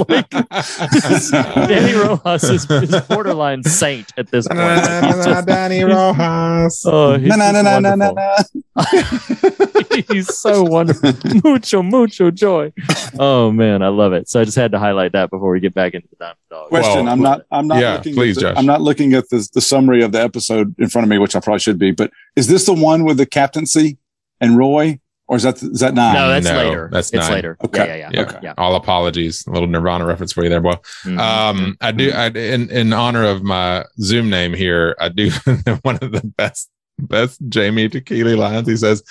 Like, 0.09 0.31
Danny 1.69 1.93
Rojas 1.93 2.45
is, 2.45 2.71
is 2.71 3.01
borderline 3.03 3.63
saint 3.63 4.13
at 4.17 4.31
this 4.31 4.49
point. 4.49 4.61
Like, 4.61 5.05
he's 5.05 5.25
just- 5.25 5.47
Danny 5.47 5.85
Rojas. 5.85 6.83
Oh, 6.87 7.19
he's, 7.19 7.29
Na, 7.29 7.37
na, 7.37 7.53
na, 7.53 7.79
na, 7.79 7.95
na, 7.95 8.13
wonderful. 8.13 8.63
na. 8.75 10.05
he's 10.13 10.35
so 10.39 10.63
wonderful. 10.63 11.13
mucho, 11.45 11.83
mucho 11.83 12.31
joy. 12.31 12.73
Oh 13.19 13.51
man, 13.53 13.83
I 13.83 13.89
love 13.89 14.13
it. 14.13 14.29
So 14.29 14.41
I 14.41 14.45
just 14.45 14.57
had 14.57 14.73
to 14.73 14.79
highlight 14.79 15.13
that 15.13 15.31
before 15.31 15.51
we 15.53 15.61
get 15.61 15.75
back 15.75 15.95
into 15.95 16.09
the 16.09 16.17
Diamond 16.17 16.39
Dog. 16.51 16.69
Question: 16.69 17.05
Well, 17.05 17.13
I'm 17.13 17.21
not. 17.21 17.43
I'm 17.51 17.67
not 17.67 17.81
yeah, 17.81 17.97
looking. 17.97 18.15
please, 18.15 18.39
at 18.39 18.41
the, 18.41 18.49
Josh. 18.51 18.59
I'm 18.59 18.67
not 18.67 18.81
looking 18.81 19.13
at 19.15 19.29
the, 19.29 19.47
the 19.53 19.61
summary 19.61 20.03
of 20.03 20.13
the 20.13 20.23
episode 20.23 20.75
in 20.79 20.89
front 20.89 21.05
of 21.05 21.09
me, 21.11 21.19
which 21.19 21.37
I 21.37 21.41
probably 21.41 21.61
should 21.61 21.79
be. 21.79 21.91
But 21.91 22.13
is 22.37 22.47
this 22.47 22.67
the 22.67 22.75
one 22.75 23.05
with 23.05 23.19
the 23.19 23.27
captaincy 23.27 23.99
and 24.41 24.57
Roy, 24.57 24.99
or 25.27 25.37
is 25.37 25.43
that 25.43 25.63
is 25.63 25.81
that 25.81 25.95
nine? 25.95 26.15
No, 26.15 26.29
that's 26.29 26.47
No, 26.47 26.57
later. 26.57 26.89
that's 26.93 27.11
it's 27.13 27.25
nine. 27.27 27.33
later. 27.33 27.57
Okay. 27.65 27.87
Yeah, 27.87 27.95
yeah, 27.97 28.11
Yeah. 28.13 28.21
yeah. 28.33 28.41
yeah. 28.43 28.55
All 28.59 28.77
apologies. 28.77 29.47
A 29.47 29.51
little 29.51 29.69
Nirvana 29.69 30.07
reference 30.07 30.33
for 30.33 30.43
you 30.45 30.51
there, 30.51 30.61
boy. 30.61 30.77
Mhm. 31.05 31.19
Um, 31.19 31.77
I 31.81 31.93
do. 31.93 32.11
I 32.13 32.29
in 32.29 32.71
in 32.71 32.93
honor 32.93 33.25
of 33.25 33.43
my 33.43 33.85
Zoom 34.01 34.31
name 34.31 34.55
here. 34.55 34.97
I 35.01 35.09
do 35.11 35.31
one 35.83 35.97
of 36.01 36.13
the 36.13 36.23
best 36.37 36.71
best 36.99 37.41
Jamie 37.49 37.89
to 37.91 38.01
Keely 38.01 38.35
lines. 38.37 38.69
He 38.69 38.77
says, 38.77 39.03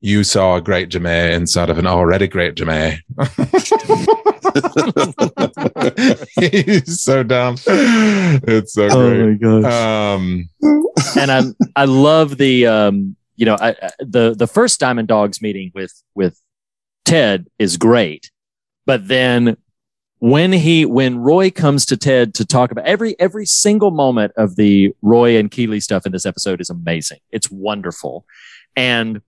"You 0.00 0.22
saw 0.24 0.56
a 0.56 0.60
great 0.60 0.88
Jemay 0.90 1.32
inside 1.34 1.70
of 1.70 1.78
an 1.78 1.86
already 1.86 2.28
great 2.28 2.54
Jemay." 2.54 2.98
He's 6.38 7.00
so 7.00 7.22
dumb. 7.22 7.56
It's 7.66 8.74
so 8.74 8.88
oh 8.90 9.10
great. 9.10 9.42
my 9.42 9.60
gosh. 9.62 9.72
Um, 10.16 10.48
and 11.18 11.30
I 11.30 11.42
I 11.74 11.84
love 11.84 12.38
the 12.38 12.66
um 12.66 13.15
you 13.36 13.46
know 13.46 13.56
I, 13.60 13.70
I- 13.70 13.90
the 14.00 14.34
the 14.36 14.46
first 14.46 14.80
Diamond 14.80 15.08
Dogs 15.08 15.40
meeting 15.40 15.70
with 15.74 15.92
with 16.14 16.40
Ted 17.04 17.46
is 17.58 17.76
great, 17.76 18.30
but 18.86 19.08
then 19.08 19.56
when 20.18 20.50
he 20.52 20.86
when 20.86 21.18
Roy 21.18 21.50
comes 21.50 21.84
to 21.86 21.96
Ted 21.96 22.34
to 22.34 22.44
talk 22.44 22.70
about 22.72 22.86
every 22.86 23.18
every 23.20 23.46
single 23.46 23.90
moment 23.90 24.32
of 24.36 24.56
the 24.56 24.92
Roy 25.02 25.36
and 25.38 25.50
Keeley 25.50 25.80
stuff 25.80 26.06
in 26.06 26.12
this 26.12 26.24
episode 26.26 26.60
is 26.60 26.70
amazing. 26.70 27.18
It's 27.30 27.50
wonderful, 27.50 28.24
and 28.74 29.20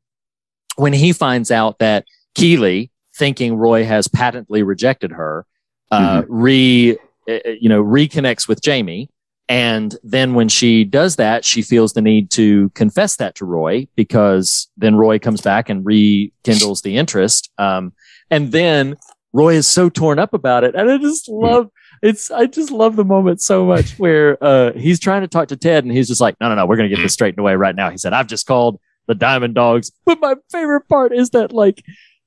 when 0.77 0.93
he 0.93 1.13
finds 1.13 1.51
out 1.51 1.79
that 1.81 2.05
Keeley, 2.35 2.91
thinking 3.15 3.57
Roy 3.57 3.85
has 3.85 4.09
patently 4.09 4.63
rejected 4.63 5.11
her, 5.13 5.45
uh, 5.91 6.23
re 6.29 6.97
uh, 7.29 7.39
you 7.61 7.69
know 7.69 7.83
reconnects 7.85 8.49
with 8.49 8.63
Jamie. 8.63 9.11
And 9.49 9.97
then 10.03 10.35
when 10.35 10.49
she 10.49 10.85
does 10.85 11.17
that, 11.17 11.45
she 11.45 11.63
feels 11.63 11.95
the 11.95 12.03
need 12.03 12.31
to 12.33 12.69
confess 12.71 13.17
that 13.17 13.35
to 13.37 13.47
Roy 13.47 13.89
because 13.97 14.69
then 14.77 14.97
Roy 14.97 15.19
comes 15.19 15.41
back 15.41 15.71
and 15.71 15.85
rekindles 15.87 16.83
the 16.83 16.99
interest. 16.99 17.51
Um, 17.57 17.95
and 18.31 18.53
then 18.53 18.97
Roy 19.33 19.55
is 19.55 19.67
so 19.67 19.89
torn 19.89 20.19
up 20.19 20.35
about 20.35 20.65
it. 20.65 20.75
And 20.75 20.91
I 20.91 20.99
just 20.99 21.29
love 21.29 21.71
it's, 22.03 22.31
I 22.31 22.47
just 22.47 22.71
love 22.71 22.97
the 22.97 23.05
moment 23.05 23.41
so 23.41 23.65
much 23.65 23.99
where, 23.99 24.43
uh, 24.43 24.73
he's 24.75 25.01
trying 25.01 25.23
to 25.23 25.29
talk 25.29 25.49
to 25.49 25.57
Ted 25.57 25.85
and 25.85 25.93
he's 25.93 26.07
just 26.09 26.21
like, 26.21 26.37
no, 26.41 26.49
no, 26.49 26.55
no, 26.55 26.67
we're 26.67 26.77
going 26.77 26.89
to 26.89 26.95
get 26.95 27.03
this 27.03 27.15
straightened 27.15 27.41
away 27.41 27.57
right 27.57 27.75
now. 27.75 27.91
He 27.91 27.99
said, 27.99 28.13
I've 28.13 28.29
just 28.29 28.47
called 28.47 28.79
the 29.09 29.15
Diamond 29.15 29.55
Dogs. 29.55 29.91
But 30.05 30.21
my 30.21 30.37
favorite 30.53 30.87
part 30.89 31.13
is 31.13 31.31
that 31.31 31.53
like, 31.53 31.83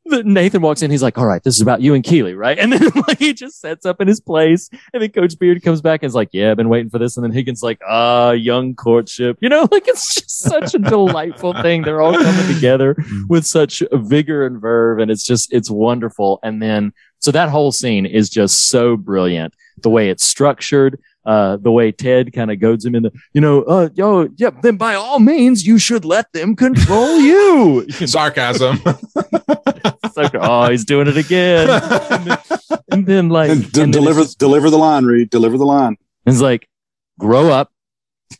Nathan 0.05 0.61
walks 0.61 0.81
in. 0.81 0.91
He's 0.91 1.03
like, 1.03 1.17
"All 1.17 1.25
right, 1.25 1.43
this 1.43 1.55
is 1.55 1.61
about 1.61 1.81
you 1.81 1.93
and 1.93 2.03
Keeley, 2.03 2.33
right?" 2.33 2.57
And 2.57 2.73
then 2.73 2.81
like 3.07 3.19
he 3.19 3.33
just 3.33 3.59
sets 3.61 3.85
up 3.85 4.01
in 4.01 4.07
his 4.07 4.19
place, 4.19 4.69
and 4.93 5.01
then 5.01 5.11
Coach 5.11 5.37
Beard 5.37 5.61
comes 5.63 5.81
back 5.81 6.01
and 6.03 6.07
is 6.09 6.15
like, 6.15 6.29
"Yeah, 6.31 6.51
I've 6.51 6.57
been 6.57 6.69
waiting 6.69 6.89
for 6.89 6.99
this." 6.99 7.17
And 7.17 7.23
then 7.23 7.31
Higgins 7.31 7.63
like, 7.63 7.79
"Ah, 7.87 8.31
young 8.31 8.75
courtship," 8.75 9.37
you 9.41 9.49
know, 9.49 9.61
like 9.71 9.87
it's 9.87 10.15
just 10.15 10.39
such 10.39 10.73
a 10.73 10.79
delightful 10.95 11.53
thing. 11.61 11.83
They're 11.83 12.01
all 12.01 12.13
coming 12.13 12.53
together 12.53 12.95
with 13.29 13.45
such 13.45 13.83
vigor 13.91 14.45
and 14.45 14.59
verve, 14.59 14.99
and 14.99 15.11
it's 15.11 15.25
just 15.25 15.53
it's 15.53 15.69
wonderful. 15.69 16.39
And 16.43 16.61
then 16.61 16.93
so 17.19 17.31
that 17.31 17.49
whole 17.49 17.71
scene 17.71 18.05
is 18.05 18.29
just 18.29 18.69
so 18.69 18.97
brilliant. 18.97 19.53
The 19.83 19.89
way 19.89 20.09
it's 20.09 20.25
structured, 20.25 20.99
uh, 21.25 21.57
the 21.57 21.71
way 21.71 21.91
Ted 21.91 22.33
kind 22.33 22.49
of 22.51 22.59
goads 22.59 22.83
him 22.83 22.95
in 22.95 23.03
the, 23.03 23.11
you 23.33 23.41
know, 23.41 23.61
uh, 23.63 23.89
yo, 23.93 24.27
yeah, 24.37 24.49
then 24.61 24.77
by 24.77 24.95
all 24.95 25.19
means, 25.19 25.65
you 25.65 25.77
should 25.77 26.03
let 26.03 26.31
them 26.33 26.55
control 26.55 27.19
you. 27.19 27.87
sarcasm. 27.91 28.79
So- 30.15 30.29
oh, 30.39 30.69
he's 30.69 30.85
doing 30.85 31.07
it 31.07 31.17
again. 31.17 31.69
And 31.69 32.25
then, 32.25 32.37
and 32.91 33.05
then 33.05 33.29
like, 33.29 33.49
And 33.49 33.63
and 33.63 33.71
d- 33.71 33.79
then 33.79 33.91
deliver 33.91 34.21
It's, 34.21 34.35
deliver 34.35 34.69
the 34.69 34.77
line, 34.77 35.05
Reed. 35.05 35.29
Deliver 35.29 35.57
the 35.57 35.65
line. 35.65 35.97
it's 36.25 36.41
like, 36.41 36.67
grow 37.19 37.49
up 37.49 37.71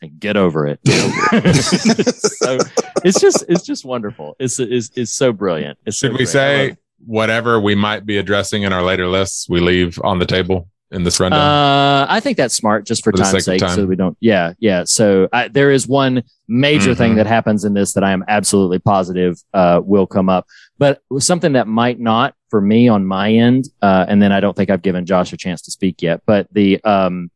and 0.00 0.18
get 0.18 0.36
over 0.36 0.66
it. 0.66 0.80
so 0.86 2.58
it's 3.04 3.20
just, 3.20 3.44
it's 3.48 3.62
just 3.62 3.84
wonderful. 3.84 4.36
It's, 4.38 4.58
it's, 4.58 4.90
it's 4.96 5.12
so 5.12 5.32
brilliant. 5.32 5.78
It's 5.86 5.98
so 5.98 6.06
Should 6.06 6.12
we 6.12 6.18
great. 6.18 6.28
Say 6.28 6.76
whatever 7.04 7.58
we 7.60 7.74
might 7.74 8.06
be 8.06 8.16
addressing 8.18 8.62
in 8.62 8.72
our 8.72 8.82
later 8.82 9.06
lists, 9.08 9.48
we 9.48 9.60
leave 9.60 9.98
on 10.04 10.18
the 10.18 10.26
table 10.26 10.68
in 10.92 11.02
this 11.04 11.18
rundown? 11.18 11.40
Uh, 11.40 12.06
I 12.08 12.20
think 12.20 12.36
that's 12.36 12.54
smart 12.54 12.86
just 12.86 13.02
for, 13.02 13.10
For 13.12 13.18
time's 13.18 13.44
sake 13.44 13.60
time. 13.60 13.74
so 13.76 13.86
we 13.86 13.96
don't. 13.96 14.16
Yeah, 14.20 14.52
yeah. 14.60 14.84
So 14.84 15.28
I, 15.32 15.48
there 15.48 15.70
is 15.70 15.88
one 15.88 16.22
major 16.48 16.94
thing 16.94 17.12
Mhm. 17.12 17.16
that 17.16 17.26
happens 17.26 17.64
in 17.64 17.74
this 17.74 17.92
that 17.94 18.04
I 18.04 18.12
am 18.12 18.24
absolutely 18.28 18.78
positive 18.78 19.38
uh, 19.54 19.80
will 19.82 20.06
come 20.06 20.28
up, 20.28 20.46
but 20.78 21.00
something 21.18 21.52
that 21.54 21.66
might 21.66 21.98
not 21.98 22.34
for 22.50 22.60
me 22.60 22.86
on 22.88 23.06
my 23.06 23.32
end. 23.32 23.68
Uh, 23.80 24.04
and 24.08 24.20
then 24.22 24.30
I 24.32 24.40
don't 24.40 24.54
think 24.56 24.68
I've 24.70 24.82
given 24.82 25.06
Josh 25.06 25.32
a 25.32 25.36
chance 25.36 25.62
to 25.62 25.70
speak 25.70 26.02
yet. 26.02 26.20
But 26.26 26.46
the 26.52 26.82
um, 26.84 27.30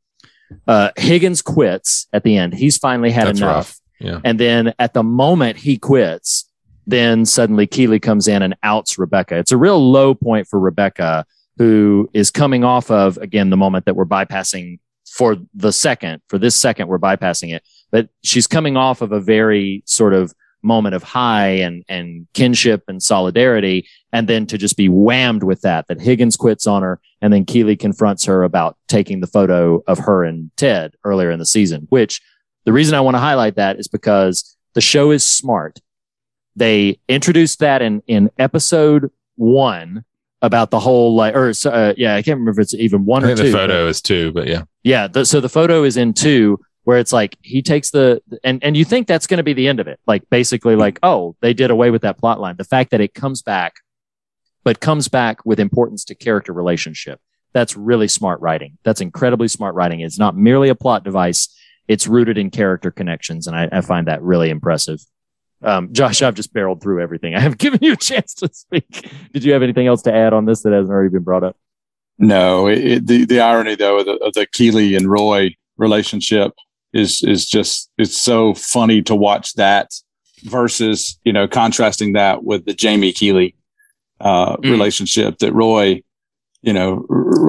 uh, 0.69 0.91
Higgins 0.97 1.41
quits 1.43 2.07
at 2.13 2.23
the 2.23 2.37
end. 2.37 2.55
He's 2.55 2.77
finally 2.77 3.11
had 3.11 3.27
That's 3.29 3.39
enough. 3.41 3.55
rough. 3.57 3.81
Yeah. 3.99 4.21
And 4.25 4.39
then 4.39 4.75
at 4.79 4.93
the 4.93 5.03
moment 5.03 5.57
he 5.57 5.79
quits, 5.79 6.51
then 6.87 7.25
suddenly 7.25 7.67
Keeley 7.67 7.99
comes 7.99 8.29
in 8.29 8.43
and 8.43 8.55
outs 8.63 8.99
Rebecca. 8.99 9.37
It's 9.39 9.53
a 9.53 9.57
real 9.57 9.91
low 9.91 10.15
point 10.15 10.47
for 10.47 10.61
Rebecca, 10.61 11.25
who 11.57 12.09
is 12.13 12.31
coming 12.31 12.65
off 12.65 12.91
of, 12.91 13.17
again, 13.19 13.51
the 13.51 13.57
moment 13.57 13.85
that 13.87 13.97
we're 13.97 14.05
bypassing 14.05 14.79
for 15.09 15.37
the 15.55 15.73
second, 15.73 16.21
for 16.29 16.39
this 16.39 16.55
second, 16.55 16.89
we're 16.89 16.99
bypassing 16.99 17.55
it. 17.55 17.63
But 17.91 18.09
she's 18.23 18.47
coming 18.47 18.77
off 18.77 19.01
of 19.01 19.13
a 19.13 19.21
very 19.21 19.83
sort 19.87 20.13
of 20.13 20.35
moment 20.63 20.95
of 20.95 21.03
high 21.03 21.49
and, 21.49 21.85
and 21.89 22.27
kinship 22.35 22.83
and 22.89 23.03
solidarity. 23.03 23.89
And 24.13 24.29
then 24.29 24.47
to 24.47 24.59
just 24.59 24.77
be 24.77 24.89
whammed 24.89 25.45
with 25.45 25.61
that, 25.63 25.87
that 25.87 26.01
Higgins 26.01 26.37
quits 26.37 26.67
on 26.67 26.83
her. 26.83 27.01
And 27.23 27.33
then 27.33 27.45
Keeley 27.45 27.77
confronts 27.77 28.25
her 28.25 28.43
about 28.43 28.77
taking 28.89 29.21
the 29.21 29.27
photo 29.27 29.83
of 29.87 29.99
her 30.01 30.25
and 30.25 30.51
Ted 30.57 30.95
earlier 31.05 31.31
in 31.31 31.39
the 31.39 31.47
season, 31.47 31.87
which 31.91 32.21
the 32.65 32.73
reason 32.73 32.95
I 32.95 33.01
want 33.01 33.15
to 33.15 33.21
highlight 33.21 33.55
that 33.57 33.79
is 33.79 33.89
because 33.89 34.57
the 34.75 34.81
show 34.81 35.11
is 35.13 35.25
smart. 35.25 35.79
they 36.57 36.99
introduced 37.07 37.61
that 37.61 37.83
in 37.83 38.03
in 38.07 38.31
episode 38.39 39.11
one 39.37 40.05
about 40.43 40.71
the 40.71 40.81
whole 40.81 41.15
like 41.15 41.35
or 41.35 41.53
so, 41.53 41.71
uh, 41.71 41.95
yeah 41.97 42.15
I 42.15 42.23
can't 42.23 42.39
remember 42.39 42.61
if 42.61 42.65
it's 42.65 42.75
even 42.75 43.05
one 43.05 43.25
I 43.25 43.31
or 43.31 43.37
two. 43.37 43.45
the 43.45 43.53
but- 43.53 43.59
photo 43.59 43.89
is 43.89 44.03
two, 44.03 44.33
but 44.33 44.47
yeah. 44.47 44.63
yeah. 44.83 45.09
The, 45.09 45.25
so 45.25 45.41
the 45.41 45.49
photo 45.49 45.85
is 45.85 45.97
in 45.97 46.13
two, 46.13 46.61
where 46.85 46.99
it's 46.99 47.13
like 47.13 47.37
he 47.43 47.63
takes 47.63 47.91
the 47.91 48.21
and 48.45 48.63
and 48.63 48.77
you 48.77 48.85
think 48.85 49.07
that's 49.07 49.27
going 49.27 49.39
to 49.39 49.45
be 49.45 49.55
the 49.55 49.69
end 49.69 49.81
of 49.81 49.89
it, 49.89 49.99
like 50.07 50.29
basically 50.31 50.77
like 50.77 50.99
oh 51.03 51.37
they 51.41 51.55
did 51.55 51.71
away 51.71 51.91
with 51.91 52.03
that 52.03 52.19
plot 52.19 52.41
line. 52.41 52.57
The 52.57 52.65
fact 52.65 52.91
that 52.91 53.01
it 53.01 53.15
comes 53.15 53.43
back, 53.43 53.75
but 54.63 54.81
comes 54.81 55.09
back 55.09 55.45
with 55.45 55.59
importance 55.59 56.05
to 56.07 56.15
character 56.15 56.53
relationship. 56.53 57.21
That's 57.53 57.77
really 57.77 58.09
smart 58.09 58.41
writing. 58.41 58.79
That's 58.85 59.01
incredibly 59.01 59.49
smart 59.49 59.75
writing. 59.75 60.01
It's 60.01 60.19
not 60.19 60.37
merely 60.37 60.69
a 60.69 60.75
plot 60.75 61.05
device. 61.05 61.49
It's 61.89 62.07
rooted 62.07 62.37
in 62.37 62.51
character 62.51 62.91
connections, 62.91 63.47
and 63.47 63.57
I, 63.57 63.69
I 63.73 63.81
find 63.81 64.09
that 64.09 64.23
really 64.23 64.51
impressive. 64.51 65.01
Um, 65.63 65.93
Josh, 65.93 66.23
I've 66.23 66.35
just 66.35 66.53
barreled 66.53 66.83
through 66.83 67.03
everything. 67.03 67.35
I 67.35 67.41
have 67.41 67.59
given 67.65 67.79
you 67.83 67.93
a 67.93 67.97
chance 67.97 68.35
to 68.35 68.49
speak. 68.53 69.09
Did 69.33 69.45
you 69.45 69.53
have 69.53 69.63
anything 69.63 69.87
else 69.87 70.03
to 70.03 70.15
add 70.15 70.33
on 70.33 70.45
this 70.45 70.63
that 70.63 70.73
hasn't 70.73 70.91
already 70.93 71.11
been 71.11 71.23
brought 71.23 71.45
up? 71.45 71.57
No, 72.19 72.67
it, 72.67 72.79
it, 72.85 73.07
the 73.07 73.25
the 73.27 73.41
irony 73.41 73.75
though 73.75 73.99
of 73.99 74.07
the, 74.07 74.15
of 74.25 74.33
the 74.35 74.47
Keeley 74.47 74.95
and 74.95 75.11
Roy 75.11 75.55
relationship 75.77 76.53
is 76.95 77.23
is 77.23 77.47
just 77.47 77.91
it's 77.99 78.17
so 78.17 78.55
funny 78.55 79.03
to 79.03 79.15
watch 79.15 79.53
that 79.55 79.91
versus 80.45 81.19
you 81.25 81.33
know 81.33 81.47
contrasting 81.47 82.13
that 82.15 82.45
with 82.45 82.65
the 82.65 82.73
Jamie 82.75 83.13
Keeley 83.13 83.55
uh, 84.21 84.57
Mm. 84.57 84.71
relationship 84.71 85.39
that 85.41 85.53
Roy, 85.53 86.03
you 86.63 86.73
know, 86.73 87.05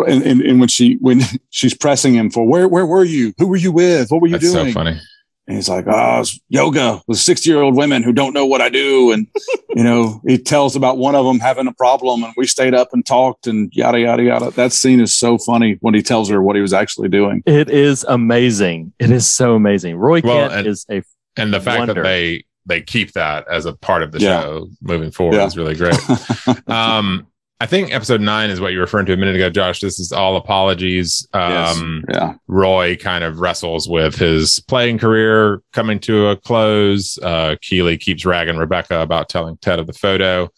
and, 0.06 0.22
and, 0.24 0.42
and 0.42 0.60
when 0.60 0.68
she 0.68 0.96
when 1.00 1.22
she's 1.50 1.74
pressing 1.74 2.14
him 2.14 2.30
for 2.30 2.46
where 2.46 2.68
where 2.68 2.86
were 2.86 3.06
you? 3.06 3.34
Who 3.38 3.48
were 3.48 3.56
you 3.56 3.72
with? 3.72 4.12
What 4.12 4.22
were 4.22 4.28
you 4.28 4.34
That's 4.38 4.52
doing? 4.52 4.68
so 4.68 4.74
funny. 4.74 5.00
And 5.48 5.56
he's 5.56 5.70
like, 5.70 5.86
oh, 5.88 6.20
it's 6.20 6.38
yoga 6.50 7.02
with 7.08 7.20
60 7.20 7.50
year 7.50 7.62
old 7.62 7.76
women 7.78 8.04
who 8.04 8.12
don't 8.12 8.34
know 8.34 8.46
what 8.46 8.60
I 8.62 8.68
do. 8.68 9.12
And, 9.14 9.28
you 9.76 9.84
know, 9.84 10.22
he 10.28 10.38
tells 10.38 10.76
about 10.76 10.98
one 10.98 11.16
of 11.16 11.26
them 11.26 11.40
having 11.40 11.68
a 11.68 11.74
problem 11.74 12.24
and 12.24 12.34
we 12.36 12.46
stayed 12.46 12.74
up 12.74 12.90
and 12.92 13.06
talked 13.06 13.48
and 13.48 13.72
yada, 13.74 14.00
yada, 14.00 14.24
yada. 14.24 14.52
That 14.52 14.74
scene 14.74 15.00
is 15.00 15.16
so 15.16 15.38
funny 15.38 15.78
when 15.80 15.94
he 15.94 16.02
tells 16.02 16.30
her 16.30 16.42
what 16.42 16.58
he 16.58 16.62
was 16.62 16.74
actually 16.74 17.08
doing. 17.08 17.44
It 17.46 17.70
is 17.70 18.06
amazing. 18.10 18.92
It 19.00 19.10
is 19.10 19.26
so 19.32 19.56
amazing. 19.56 19.96
Roy 19.96 20.20
Well, 20.22 20.50
Kent 20.50 20.54
and- 20.54 20.68
is 20.68 20.86
a 20.92 21.02
And 21.38 21.54
the 21.54 21.62
fact 21.62 21.80
Wonder. 21.80 21.94
that 21.94 22.04
they 22.04 22.44
they 22.66 22.82
keep 22.82 23.14
that 23.14 23.48
as 23.50 23.66
a 23.66 23.72
part 23.72 24.04
of 24.04 24.12
the 24.12 24.20
Yeah. 24.20 24.42
show 24.42 24.68
moving 24.82 25.12
forward 25.12 25.38
Yeah. 25.38 25.46
is 25.46 25.56
really 25.56 25.76
great. 25.76 25.98
um, 26.68 27.26
I 27.60 27.66
think 27.66 27.92
episode 27.92 28.22
nine 28.22 28.52
is 28.52 28.62
what 28.62 28.72
you 28.72 28.78
were 28.78 28.84
referring 28.84 29.08
to 29.08 29.14
a 29.14 29.18
minute 29.18 29.36
ago, 29.36 29.50
Josh. 29.50 29.80
This 29.80 30.00
is 30.00 30.12
all 30.12 30.38
apologies. 30.38 31.28
Yes. 31.34 31.76
Um, 31.76 32.04
yeah. 32.14 32.36
Roy 32.48 32.96
kind 32.96 33.24
of 33.24 33.40
wrestles 33.40 33.90
with 33.90 34.16
his 34.16 34.60
playing 34.68 35.00
career 35.00 35.64
coming 35.74 36.00
to 36.02 36.28
a 36.28 36.36
close. 36.36 37.18
Uh, 37.18 37.56
Keeley 37.62 37.98
keeps 37.98 38.26
ragging 38.26 38.58
Rebecca 38.58 39.02
about 39.02 39.30
telling 39.30 39.58
Ted 39.58 39.80
of 39.80 39.88
the 39.88 39.94
photo. 39.94 40.50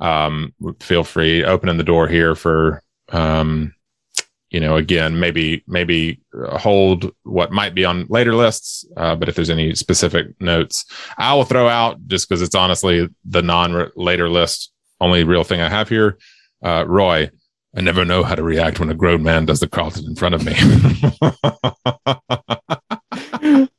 Um, 0.00 0.54
feel 0.80 1.04
free 1.04 1.44
opening 1.44 1.76
the 1.76 1.84
door 1.84 2.08
here 2.08 2.34
for, 2.34 2.82
um, 3.10 3.74
you 4.48 4.60
know, 4.60 4.76
again, 4.76 5.20
maybe 5.20 5.62
maybe 5.66 6.20
hold 6.52 7.12
what 7.24 7.52
might 7.52 7.74
be 7.74 7.84
on 7.84 8.06
later 8.08 8.34
lists. 8.34 8.86
Uh, 8.96 9.14
but 9.14 9.28
if 9.28 9.34
there's 9.34 9.50
any 9.50 9.74
specific 9.74 10.28
notes, 10.40 10.86
I 11.18 11.34
will 11.34 11.44
throw 11.44 11.68
out 11.68 11.98
just 12.06 12.26
because 12.26 12.40
it's 12.40 12.54
honestly 12.54 13.10
the 13.26 13.42
non 13.42 13.90
later 13.94 14.30
list 14.30 14.72
only 15.00 15.24
real 15.24 15.44
thing 15.44 15.60
I 15.60 15.68
have 15.68 15.90
here. 15.90 16.16
Uh, 16.66 16.84
Roy, 16.84 17.30
I 17.76 17.80
never 17.80 18.04
know 18.04 18.24
how 18.24 18.34
to 18.34 18.42
react 18.42 18.80
when 18.80 18.90
a 18.90 18.94
grown 18.94 19.22
man 19.22 19.46
does 19.46 19.60
the 19.60 19.68
Carlton 19.68 20.04
in 20.04 20.16
front 20.16 20.34
of 20.34 20.44
me. 20.44 20.52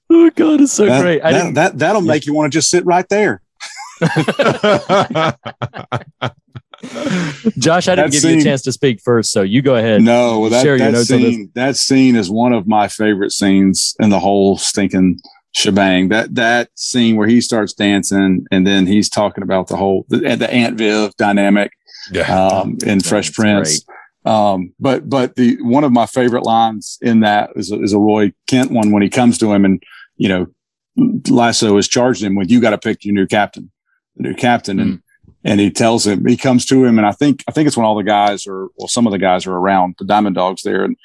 oh 0.10 0.30
god, 0.36 0.62
it's 0.62 0.72
so 0.72 0.86
That, 0.86 1.02
great. 1.02 1.22
I 1.22 1.34
that, 1.34 1.38
didn't, 1.38 1.54
that, 1.56 1.78
that'll 1.80 2.02
make 2.02 2.26
you 2.26 2.34
want 2.34 2.54
to 2.54 2.58
just 2.58 2.70
sit 2.70 2.86
right 2.86 3.06
there. 3.10 3.42
Josh, 7.58 7.90
I 7.90 7.96
didn't 7.96 8.12
that 8.12 8.12
give 8.12 8.24
you 8.24 8.38
a 8.38 8.42
chance 8.42 8.62
to 8.62 8.72
speak 8.72 9.02
first, 9.02 9.34
so 9.34 9.42
you 9.42 9.62
go 9.62 9.76
ahead. 9.76 10.02
No, 10.02 10.40
well, 10.40 10.50
that, 10.52 10.64
Share 10.64 10.78
your 10.78 10.86
that 10.86 10.94
notes 10.94 11.12
on 11.12 11.22
this. 11.22 11.36
scene, 11.36 11.52
that 11.56 11.76
scene 11.76 12.16
is 12.16 12.30
one 12.30 12.54
of 12.54 12.68
my 12.68 12.88
favorite 12.88 13.34
scenes 13.34 13.96
in 14.00 14.12
the 14.12 14.20
whole 14.20 14.58
stinking 14.58 15.20
shebang. 15.54 16.10
That, 16.10 16.36
that 16.36 16.70
scene 16.76 17.16
where 17.16 17.28
he 17.28 17.42
starts 17.42 17.74
dancing 17.74 18.46
and 18.52 18.66
then 18.66 18.88
he's 18.88 19.10
talking 19.10 19.44
about 19.44 19.68
the 19.68 19.78
whole, 19.78 20.06
the, 20.10 20.36
the 20.36 20.52
Aunt 20.52 20.78
Viv 20.78 21.16
dynamic. 21.18 21.72
yeah. 22.12 22.34
um, 22.34 22.78
in 22.86 23.00
Fresh 23.02 23.28
That's 23.28 23.36
Prince. 23.38 23.86
Um, 24.28 24.74
but 24.78 25.10
but 25.10 25.38
the 25.38 25.58
one 25.62 25.86
of 25.86 25.94
my 25.94 26.06
favorite 26.06 26.44
lines 26.44 26.98
in 27.02 27.22
that 27.22 27.52
is 27.56 27.72
a, 27.72 27.82
is 27.82 27.94
a 27.94 27.98
Roy 27.98 28.34
Kent 28.46 28.72
one 28.72 28.92
when 28.92 29.02
he 29.02 29.10
comes 29.10 29.38
to 29.38 29.54
him 29.54 29.64
and 29.64 29.82
you 30.18 30.28
know 30.28 30.48
Lasso 31.30 31.78
has 31.78 31.88
charged 31.88 32.24
him 32.24 32.36
with 32.36 32.52
you 32.52 32.60
got 32.60 32.72
to 32.72 32.78
pick 32.78 33.06
your 33.06 33.14
new 33.14 33.26
captain, 33.26 33.72
the 34.18 34.24
new 34.24 34.34
captain, 34.34 34.82
and 34.82 35.02
and 35.46 35.62
he 35.62 35.72
tells 35.72 36.06
him 36.06 36.26
he 36.26 36.36
comes 36.36 36.66
to 36.66 36.84
him 36.84 36.98
and 36.98 37.08
I 37.08 37.14
think 37.14 37.42
I 37.48 37.52
think 37.52 37.68
it's 37.68 37.78
when 37.78 37.86
all 37.86 37.96
the 37.96 38.04
guys 38.04 38.46
are 38.48 38.68
well 38.76 38.90
some 38.90 39.08
of 39.08 39.12
the 39.12 39.18
guys 39.18 39.48
are 39.48 39.56
around 39.56 39.96
the 39.98 40.04
Diamond 40.04 40.36
Dogs 40.36 40.62
there 40.64 40.84
and 40.84 40.98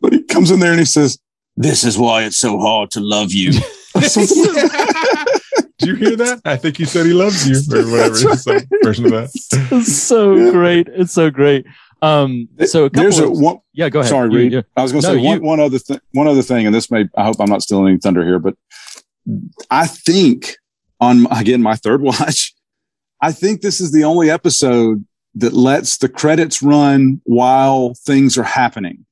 but 0.00 0.14
he 0.14 0.22
comes 0.22 0.50
in 0.50 0.60
there 0.60 0.70
and 0.70 0.80
he 0.80 0.86
says 0.86 1.18
this 1.58 1.84
is 1.84 1.98
why 1.98 2.22
it's 2.22 2.38
so 2.38 2.58
hard 2.58 2.90
to 2.92 3.00
love 3.00 3.32
you. 3.32 3.52
Something 4.02 4.54
like 4.54 4.72
that. 4.72 5.40
Did 5.78 5.88
you 5.88 5.94
hear 5.96 6.16
that? 6.16 6.40
I 6.44 6.56
think 6.56 6.76
he 6.76 6.84
said 6.84 7.06
he 7.06 7.12
loves 7.12 7.48
you 7.48 7.56
or 7.74 7.82
whatever. 7.90 8.14
That's 8.18 8.42
Some 8.44 8.60
version 8.82 9.06
of 9.06 9.12
that. 9.12 9.30
It's 9.72 9.92
so 9.96 10.34
great. 10.52 10.88
It's 10.88 11.12
so 11.12 11.30
great. 11.30 11.66
Um, 12.02 12.48
so 12.66 12.84
a 12.84 12.90
couple 12.90 13.02
There's 13.02 13.18
a 13.18 13.26
of, 13.30 13.38
one, 13.38 13.58
yeah, 13.72 13.88
go 13.88 14.00
ahead. 14.00 14.10
Sorry, 14.10 14.30
You- 14.30 14.36
Reed. 14.38 14.52
you- 14.52 14.62
I 14.76 14.82
was 14.82 14.92
going 14.92 15.02
to 15.02 15.08
No, 15.08 15.14
say 15.16 15.20
one, 15.22 15.42
one 15.42 15.60
other 15.60 15.78
thing. 15.78 16.00
One 16.12 16.28
other 16.28 16.42
thing, 16.42 16.66
and 16.66 16.74
this 16.74 16.90
may 16.90 17.08
I 17.16 17.24
hope 17.24 17.36
I'm 17.40 17.48
not 17.50 17.62
stealing 17.62 17.88
any 17.88 17.98
thunder 17.98 18.24
here, 18.24 18.38
but 18.38 18.56
I 19.70 19.86
think 19.86 20.56
on 21.00 21.26
again 21.30 21.62
my 21.62 21.76
third 21.76 22.00
watch, 22.02 22.54
I 23.20 23.32
think 23.32 23.60
this 23.60 23.80
is 23.80 23.92
the 23.92 24.04
only 24.04 24.30
episode 24.30 25.04
that 25.34 25.52
lets 25.52 25.98
the 25.98 26.08
credits 26.08 26.62
run 26.62 27.20
while 27.24 27.94
things 27.94 28.36
are 28.38 28.42
happening. 28.44 29.04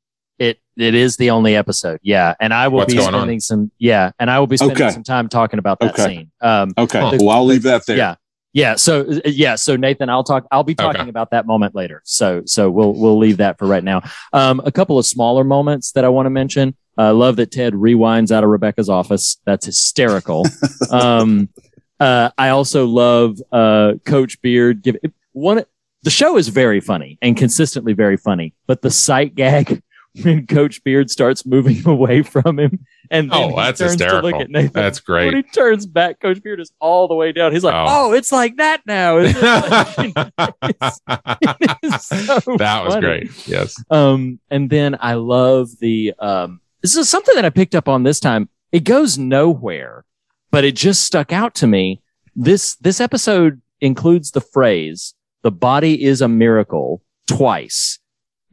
It 0.78 0.84
it 0.88 0.94
is 0.94 1.16
the 1.16 1.30
only 1.30 1.56
episode. 1.56 1.98
Yeah, 2.02 2.34
and 2.40 2.54
I 2.54 2.68
will 2.68 2.78
What's 2.78 2.92
be 2.92 2.98
going 2.98 3.14
on? 3.14 3.20
spending 3.20 3.40
some. 3.40 3.70
Yeah, 3.78 4.12
and 4.18 4.30
I 4.30 4.38
will 4.38 4.46
be 4.46 4.56
spending 4.56 4.76
Okay. 4.82 4.90
some 4.92 5.02
time 5.02 5.28
talking 5.28 5.58
about 5.58 5.80
that 5.80 5.98
Okay. 5.98 6.06
scene. 6.14 6.30
Um, 6.40 6.72
Okay, 6.78 7.00
Huh. 7.00 7.16
well 7.20 7.30
I'll 7.30 7.44
leave 7.46 7.62
that 7.64 7.84
there. 7.86 7.96
Yeah. 7.96 8.14
Yeah. 8.54 8.76
So 8.76 9.20
yeah. 9.26 9.56
So 9.56 9.76
Nathan, 9.76 10.08
I'll 10.08 10.24
talk. 10.24 10.46
I'll 10.50 10.64
be 10.64 10.74
talking 10.74 11.02
Okay. 11.02 11.10
about 11.10 11.30
that 11.32 11.46
moment 11.46 11.74
later. 11.74 12.00
So 12.04 12.42
so 12.46 12.70
we'll 12.70 12.94
we'll 12.94 13.18
leave 13.18 13.36
that 13.38 13.58
for 13.58 13.66
right 13.66 13.84
now. 13.84 14.02
Um, 14.32 14.60
a 14.64 14.72
couple 14.72 14.98
of 14.98 15.04
smaller 15.06 15.44
moments 15.44 15.92
that 15.92 16.04
I 16.04 16.08
want 16.08 16.26
to 16.26 16.30
mention. 16.30 16.74
I 16.96 17.10
love 17.10 17.36
that 17.36 17.52
Ted 17.52 17.74
rewinds 17.74 18.32
out 18.32 18.42
of 18.44 18.50
Rebecca's 18.50 18.88
office. 18.88 19.36
That's 19.46 19.66
hysterical. 19.66 20.46
um, 20.90 21.48
uh, 22.00 22.30
I 22.38 22.48
also 22.48 22.86
love 22.86 23.38
uh, 23.52 23.94
Coach 24.04 24.40
Beard. 24.42 24.82
Give 24.82 24.96
one. 25.32 25.64
The 26.04 26.10
show 26.10 26.36
is 26.36 26.48
very 26.48 26.80
funny 26.80 27.18
and 27.20 27.36
consistently 27.36 27.92
very 27.92 28.16
funny, 28.16 28.54
but 28.66 28.82
the 28.82 28.90
sight 28.90 29.34
gag 29.34 29.82
when 30.22 30.46
Coach 30.46 30.82
Beard 30.84 31.10
starts 31.10 31.44
moving 31.46 31.82
away 31.88 32.22
from 32.22 32.58
him 32.58 32.86
and 33.10 33.30
then 33.30 33.38
Oh, 33.38 33.48
he 33.50 33.54
that's 33.56 33.78
turns 33.80 33.96
to 33.96 34.04
hysterical. 34.04 34.30
look 34.30 34.40
at 34.42 34.50
Nathan. 34.50 34.72
That's 34.72 35.00
great. 35.00 35.26
When 35.26 35.36
he 35.36 35.42
turns 35.42 35.86
back, 35.86 36.20
Coach 36.20 36.42
Beard 36.42 36.60
is 36.60 36.70
all 36.80 37.08
the 37.08 37.14
way 37.14 37.32
down. 37.32 37.52
He's 37.52 37.64
like, 37.64 37.74
Oh. 37.74 37.86
"Oh, 37.88 38.12
it's 38.12 38.30
like 38.32 38.56
that 38.56 38.82
now." 38.86 39.18
It's 39.18 39.40
like- 39.42 40.32
it's 41.82 42.06
so 42.06 42.56
that 42.56 42.84
was 42.84 42.94
funny. 42.94 43.06
great. 43.06 43.48
Yes. 43.48 43.82
Um, 43.90 44.38
and 44.50 44.68
then 44.70 44.96
I 45.00 45.14
love 45.14 45.70
the 45.80 46.14
um. 46.18 46.60
This 46.82 46.96
is 46.96 47.08
something 47.08 47.34
that 47.34 47.44
I 47.44 47.50
picked 47.50 47.74
up 47.74 47.88
on 47.88 48.02
this 48.04 48.20
time. 48.20 48.48
It 48.72 48.84
goes 48.84 49.18
nowhere, 49.18 50.04
but 50.50 50.64
it 50.64 50.76
just 50.76 51.02
stuck 51.04 51.32
out 51.32 51.54
to 51.56 51.66
me. 51.66 52.02
This 52.36 52.76
this 52.76 53.00
episode 53.00 53.60
includes 53.80 54.30
the 54.32 54.40
phrase 54.40 55.14
"the 55.42 55.50
body 55.50 56.02
is 56.04 56.20
a 56.20 56.28
miracle" 56.28 57.02
twice, 57.26 57.98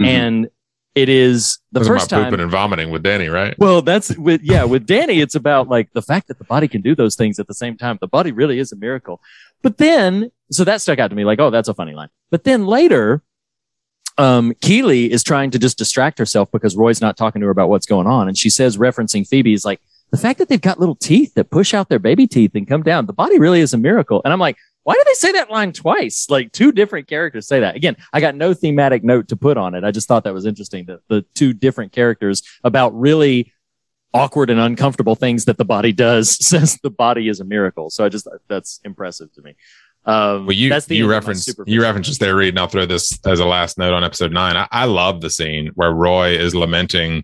Mhm. 0.01 0.05
and 0.05 0.47
it 0.95 1.09
is 1.09 1.59
the 1.73 1.81
Talking 1.81 1.93
first 1.93 2.09
time. 2.09 2.23
pooping 2.25 2.39
and 2.39 2.49
vomiting 2.49 2.89
with 2.89 3.03
Danny, 3.03 3.27
right? 3.27 3.53
Well, 3.59 3.81
that's 3.81 4.17
with 4.17 4.41
yeah, 4.41 4.63
with 4.63 4.87
Danny, 4.87 5.19
it's 5.19 5.35
about 5.35 5.67
like 5.67 5.91
the 5.91 6.01
fact 6.01 6.29
that 6.29 6.37
the 6.37 6.45
body 6.45 6.69
can 6.69 6.81
do 6.81 6.95
those 6.95 7.15
things 7.15 7.37
at 7.37 7.47
the 7.47 7.53
same 7.53 7.75
time. 7.75 7.97
The 7.99 8.07
body 8.07 8.31
really 8.31 8.59
is 8.59 8.71
a 8.71 8.77
miracle. 8.77 9.21
But 9.61 9.77
then, 9.77 10.31
so 10.51 10.63
that 10.63 10.81
stuck 10.81 10.99
out 10.99 11.09
to 11.09 11.15
me, 11.15 11.25
like, 11.25 11.39
oh, 11.39 11.49
that's 11.49 11.67
a 11.67 11.73
funny 11.73 11.93
line. 11.93 12.07
But 12.31 12.45
then 12.45 12.65
later, 12.65 13.21
um, 14.17 14.53
Keely 14.61 15.11
is 15.11 15.21
trying 15.21 15.51
to 15.51 15.59
just 15.59 15.77
distract 15.77 16.17
herself 16.17 16.49
because 16.51 16.77
Roy's 16.77 17.01
not 17.01 17.17
talking 17.17 17.41
to 17.41 17.45
her 17.45 17.51
about 17.51 17.67
what's 17.69 17.85
going 17.85 18.07
on, 18.07 18.29
and 18.29 18.37
she 18.37 18.49
says, 18.49 18.77
referencing 18.77 19.27
Phoebe, 19.27 19.53
is 19.53 19.65
like 19.65 19.81
the 20.11 20.17
fact 20.17 20.39
that 20.39 20.47
they've 20.47 20.61
got 20.61 20.79
little 20.79 20.95
teeth 20.95 21.33
that 21.33 21.49
push 21.49 21.73
out 21.73 21.89
their 21.89 21.99
baby 21.99 22.25
teeth 22.25 22.51
and 22.55 22.67
come 22.67 22.83
down. 22.83 23.05
The 23.05 23.13
body 23.13 23.37
really 23.37 23.59
is 23.59 23.73
a 23.73 23.77
miracle. 23.77 24.21
And 24.23 24.31
I'm 24.31 24.39
like. 24.39 24.57
Why 24.85 24.93
do 24.93 25.01
they 25.03 25.13
say 25.15 25.31
that 25.31 25.49
line 25.49 25.73
twice? 25.73 26.27
Like 26.29 26.51
two 26.51 26.71
different 26.71 27.07
characters 27.07 27.47
say 27.47 27.59
that. 27.61 27.75
Again, 27.75 27.97
I 28.13 28.21
got 28.21 28.35
no 28.35 28.53
thematic 28.53 29.03
note 29.03 29.29
to 29.29 29.35
put 29.35 29.57
on 29.57 29.73
it. 29.73 29.83
I 29.83 29.89
just 29.89 30.07
thought 30.07 30.23
that 30.25 30.33
was 30.33 30.45
interesting 30.45 30.85
that 30.85 30.99
the 31.07 31.25
two 31.33 31.53
different 31.53 31.91
characters 31.91 32.43
about 32.63 32.97
really 32.97 33.51
awkward 34.13 34.51
and 34.51 34.59
uncomfortable 34.59 35.15
things 35.15 35.45
that 35.45 35.57
the 35.57 35.65
body 35.65 35.91
does 35.91 36.37
says 36.45 36.77
the 36.83 36.91
body 36.91 37.29
is 37.29 37.39
a 37.39 37.43
miracle. 37.43 37.89
So 37.89 38.05
I 38.05 38.09
just 38.09 38.27
that's 38.47 38.79
impressive 38.85 39.33
to 39.33 39.41
me. 39.41 39.55
Um, 40.05 40.45
Well, 40.45 40.55
you 40.55 40.69
that's 40.69 40.85
the 40.85 40.97
you 40.97 41.05
end 41.05 41.05
of 41.05 41.09
my 41.09 41.15
reference 41.15 41.55
you 41.65 41.81
reference 41.81 42.07
just 42.07 42.19
there, 42.19 42.35
Reed, 42.35 42.49
and 42.49 42.59
I'll 42.59 42.67
throw 42.67 42.85
this 42.85 43.19
as 43.25 43.39
a 43.39 43.45
last 43.45 43.79
note 43.79 43.95
on 43.95 44.03
episode 44.03 44.31
nine. 44.31 44.55
I, 44.55 44.67
I 44.69 44.85
love 44.85 45.19
the 45.19 45.31
scene 45.31 45.71
where 45.73 45.91
Roy 45.91 46.37
is 46.37 46.53
lamenting 46.53 47.23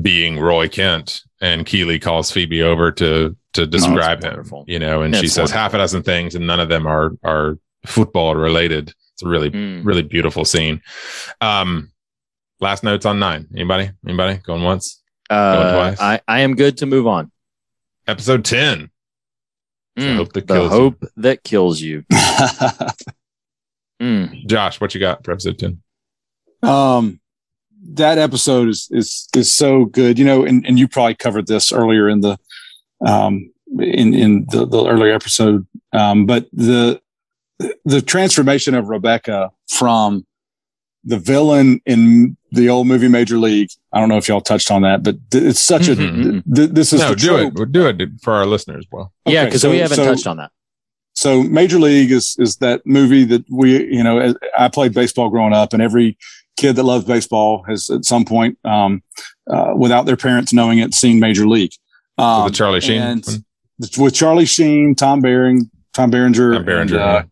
being 0.00 0.38
Roy 0.38 0.68
Kent, 0.68 1.22
and 1.40 1.66
Keeley 1.66 1.98
calls 1.98 2.30
Phoebe 2.30 2.62
over 2.62 2.90
to 2.92 3.36
to 3.54 3.66
describe 3.66 4.22
him. 4.22 4.30
wonderful. 4.30 4.64
You 4.66 4.78
know, 4.78 5.02
and 5.02 5.14
she 5.14 5.22
That's 5.22 5.34
says 5.34 5.50
half 5.50 5.74
a 5.74 5.78
dozen 5.78 6.02
things, 6.02 6.34
and 6.34 6.46
none 6.46 6.60
of 6.60 6.68
them 6.68 6.86
are 6.86 7.12
are 7.22 7.58
football 7.86 8.34
related. 8.34 8.94
It's 9.14 9.22
a 9.22 9.28
really 9.28 9.50
Mm. 9.50 9.84
really 9.84 10.02
beautiful 10.02 10.44
scene. 10.44 10.80
Um, 11.40 11.90
last 12.60 12.82
notes 12.82 13.04
on 13.04 13.18
nine. 13.18 13.48
Anybody? 13.54 13.90
Anybody 14.06 14.38
going 14.38 14.62
once? 14.62 15.02
Uh, 15.28 15.72
twice? 15.74 16.00
I, 16.00 16.20
I 16.28 16.40
am 16.40 16.54
good 16.54 16.78
to 16.78 16.86
move 16.86 17.06
on. 17.06 17.30
Episode 18.06 18.44
ten. 18.44 18.90
The 19.96 20.02
Mm, 20.02 20.16
hope 20.16 20.32
that 20.32 20.46
the 20.46 20.54
kills 20.54 20.72
you. 20.72 21.08
that 21.18 21.44
kills 21.44 21.80
you. 21.82 22.04
Mm. 24.00 24.46
Josh, 24.46 24.80
what 24.80 24.94
you 24.94 25.00
got 25.00 25.24
for 25.24 25.32
episode 25.32 25.58
ten? 25.58 25.82
um 26.64 27.20
that 27.84 28.18
episode 28.18 28.68
is 28.68 28.88
is 28.90 29.28
is 29.34 29.52
so 29.52 29.84
good 29.86 30.18
you 30.18 30.24
know 30.24 30.44
and, 30.44 30.64
and 30.66 30.78
you 30.78 30.86
probably 30.88 31.14
covered 31.14 31.46
this 31.46 31.72
earlier 31.72 32.08
in 32.08 32.20
the 32.20 32.38
um 33.04 33.50
in 33.80 34.14
in 34.14 34.46
the, 34.50 34.64
the 34.66 34.86
earlier 34.86 35.12
episode 35.14 35.66
um 35.92 36.24
but 36.26 36.46
the 36.52 37.00
the 37.84 38.00
transformation 38.02 38.74
of 38.74 38.88
rebecca 38.88 39.50
from 39.68 40.24
the 41.04 41.18
villain 41.18 41.80
in 41.86 42.36
the 42.52 42.68
old 42.68 42.86
movie 42.86 43.08
major 43.08 43.36
league 43.38 43.68
i 43.92 43.98
don't 43.98 44.08
know 44.08 44.16
if 44.16 44.28
y'all 44.28 44.40
touched 44.40 44.70
on 44.70 44.82
that 44.82 45.02
but 45.02 45.16
th- 45.30 45.42
it's 45.44 45.60
such 45.60 45.88
a 45.88 45.96
Mhm. 45.96 46.42
th- 46.54 46.70
this 46.70 46.92
is 46.92 47.00
No, 47.00 47.10
the 47.10 47.16
do 47.16 47.26
trope. 47.26 47.40
it. 47.48 47.54
We'll 47.54 47.66
do 47.66 47.86
it 47.88 48.08
for 48.22 48.32
our 48.34 48.46
listeners. 48.46 48.86
Well, 48.92 49.12
yeah, 49.26 49.44
because 49.46 49.62
so- 49.62 49.70
we 49.70 49.78
haven't 49.78 49.96
so- 49.96 50.04
touched 50.04 50.26
on 50.28 50.36
that. 50.36 50.50
so 51.14 51.42
Major 51.42 51.78
League 51.80 52.12
is 52.12 52.36
is 52.38 52.56
that 52.58 52.82
movie 52.86 53.24
that 53.24 53.44
we 53.50 53.84
you 53.92 54.02
know 54.04 54.34
I 54.56 54.68
played 54.68 54.94
baseball 54.94 55.28
growing 55.30 55.52
up, 55.52 55.72
and 55.72 55.82
every 55.82 56.16
kid 56.62 56.76
that 56.76 56.84
loves 56.84 57.04
baseball 57.04 57.64
has 57.68 57.90
at 57.90 58.04
some 58.04 58.24
point, 58.24 58.56
um, 58.64 59.02
uh, 59.50 59.74
without 59.76 60.06
their 60.06 60.16
parents 60.16 60.52
knowing 60.52 60.78
it, 60.78 60.94
seen 60.94 61.18
Major 61.20 61.46
League. 61.46 61.72
Um, 62.18 62.48
the 62.48 62.54
Charlie 62.54 62.80
Sheen. 62.80 63.00
and 63.02 63.24
with 63.98 64.14
Charlie 64.14 64.44
Sheen, 64.46 64.94
Tom 64.94 65.20
Bearing, 65.20 65.70
Tom 65.92 66.10
Berenger, 66.10 66.54
Tom 66.54 66.64
Berenger, 66.64 66.94
and, 66.98 67.02
uh, 67.02 67.06
yeah. 67.06 67.22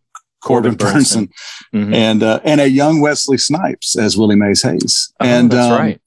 Corbin 0.43 0.75
Corbin 0.75 0.75
Bernsen, 0.77 1.29
Mhm. 1.73 1.93
and 1.93 2.23
uh, 2.23 2.39
and 2.43 2.59
a 2.61 2.67
young 2.69 2.99
Wesley 2.99 3.37
Snipes 3.37 3.95
as 3.97 4.17
Willie 4.17 4.35
Mays 4.35 4.61
Hayes. 4.63 5.13
Oh, 5.19 5.25
and 5.25 5.51
that's 5.51 5.71
um, 5.71 5.79
right. 5.79 6.01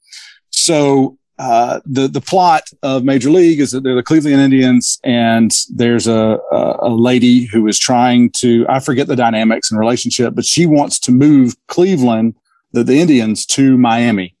so 0.51 1.17
uh, 1.39 1.79
the 1.85 2.07
the 2.07 2.21
plot 2.21 2.63
of 2.83 3.03
Major 3.03 3.29
League 3.29 3.59
is 3.59 3.71
that 3.71 3.83
they're 3.83 3.95
the 3.95 4.03
Cleveland 4.03 4.39
Indians, 4.41 4.99
and 5.03 5.51
there's 5.73 6.07
a, 6.07 6.37
a 6.51 6.77
a 6.81 6.89
lady 6.89 7.45
who 7.45 7.67
is 7.67 7.79
trying 7.79 8.29
to 8.41 8.65
I 8.69 8.79
forget 8.79 9.07
the 9.07 9.15
dynamics 9.15 9.71
and 9.71 9.79
relationship, 9.79 10.35
but 10.35 10.45
she 10.45 10.65
wants 10.65 10.99
to 10.99 11.11
move 11.11 11.55
Cleveland, 11.67 12.35
the, 12.75 12.83
the 12.83 12.99
Indians, 12.99 13.45
to 13.47 13.77
Miami 13.77 14.35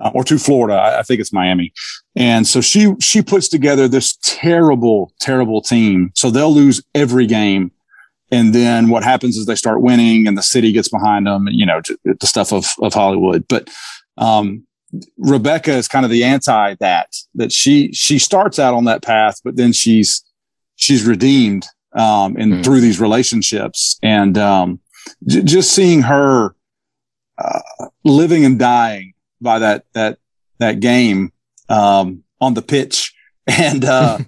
uh, 0.00 0.10
or 0.14 0.24
to 0.24 0.38
Florida. 0.38 0.74
I, 0.74 1.00
I 1.00 1.02
think 1.02 1.20
it's 1.20 1.32
Miami, 1.32 1.72
and 2.14 2.46
so 2.46 2.60
she 2.60 2.94
she 3.00 3.22
puts 3.22 3.48
together 3.48 3.88
this 3.88 4.16
terrible 4.22 5.12
terrible 5.20 5.60
team. 5.60 6.10
So 6.14 6.30
they'll 6.30 6.54
lose 6.54 6.82
every 6.94 7.26
game. 7.26 7.70
And 8.32 8.52
then 8.52 8.88
what 8.88 9.04
happens 9.04 9.36
is 9.36 9.46
they 9.46 9.54
start 9.54 9.82
winning, 9.82 10.26
and 10.26 10.36
the 10.36 10.42
city 10.42 10.72
gets 10.72 10.88
behind 10.88 11.26
them. 11.26 11.46
You 11.50 11.64
know, 11.66 11.80
the 12.04 12.26
stuff 12.26 12.52
of 12.52 12.66
of 12.82 12.92
Hollywood. 12.92 13.46
But 13.48 13.70
um, 14.18 14.66
Rebecca 15.18 15.72
is 15.72 15.86
kind 15.88 16.04
of 16.04 16.10
the 16.10 16.24
anti 16.24 16.74
that 16.80 17.08
that 17.36 17.52
she 17.52 17.92
she 17.92 18.18
starts 18.18 18.58
out 18.58 18.74
on 18.74 18.84
that 18.86 19.02
path, 19.02 19.36
but 19.44 19.54
then 19.56 19.72
she's 19.72 20.24
she's 20.74 21.04
redeemed 21.06 21.66
um, 21.94 22.36
and 22.36 22.52
Mhm. 22.52 22.64
through 22.64 22.80
these 22.80 23.00
relationships 23.00 23.96
and 24.02 24.36
um, 24.36 24.80
j- 25.26 25.42
just 25.42 25.70
seeing 25.72 26.02
her 26.02 26.54
uh, 27.38 27.60
living 28.04 28.44
and 28.44 28.58
dying 28.58 29.12
by 29.40 29.58
that 29.58 29.84
that 29.92 30.18
that 30.58 30.80
game 30.80 31.32
um, 31.68 32.22
on 32.40 32.54
the 32.54 32.62
pitch 32.62 33.14
and 33.46 33.84
uh, 33.84 34.18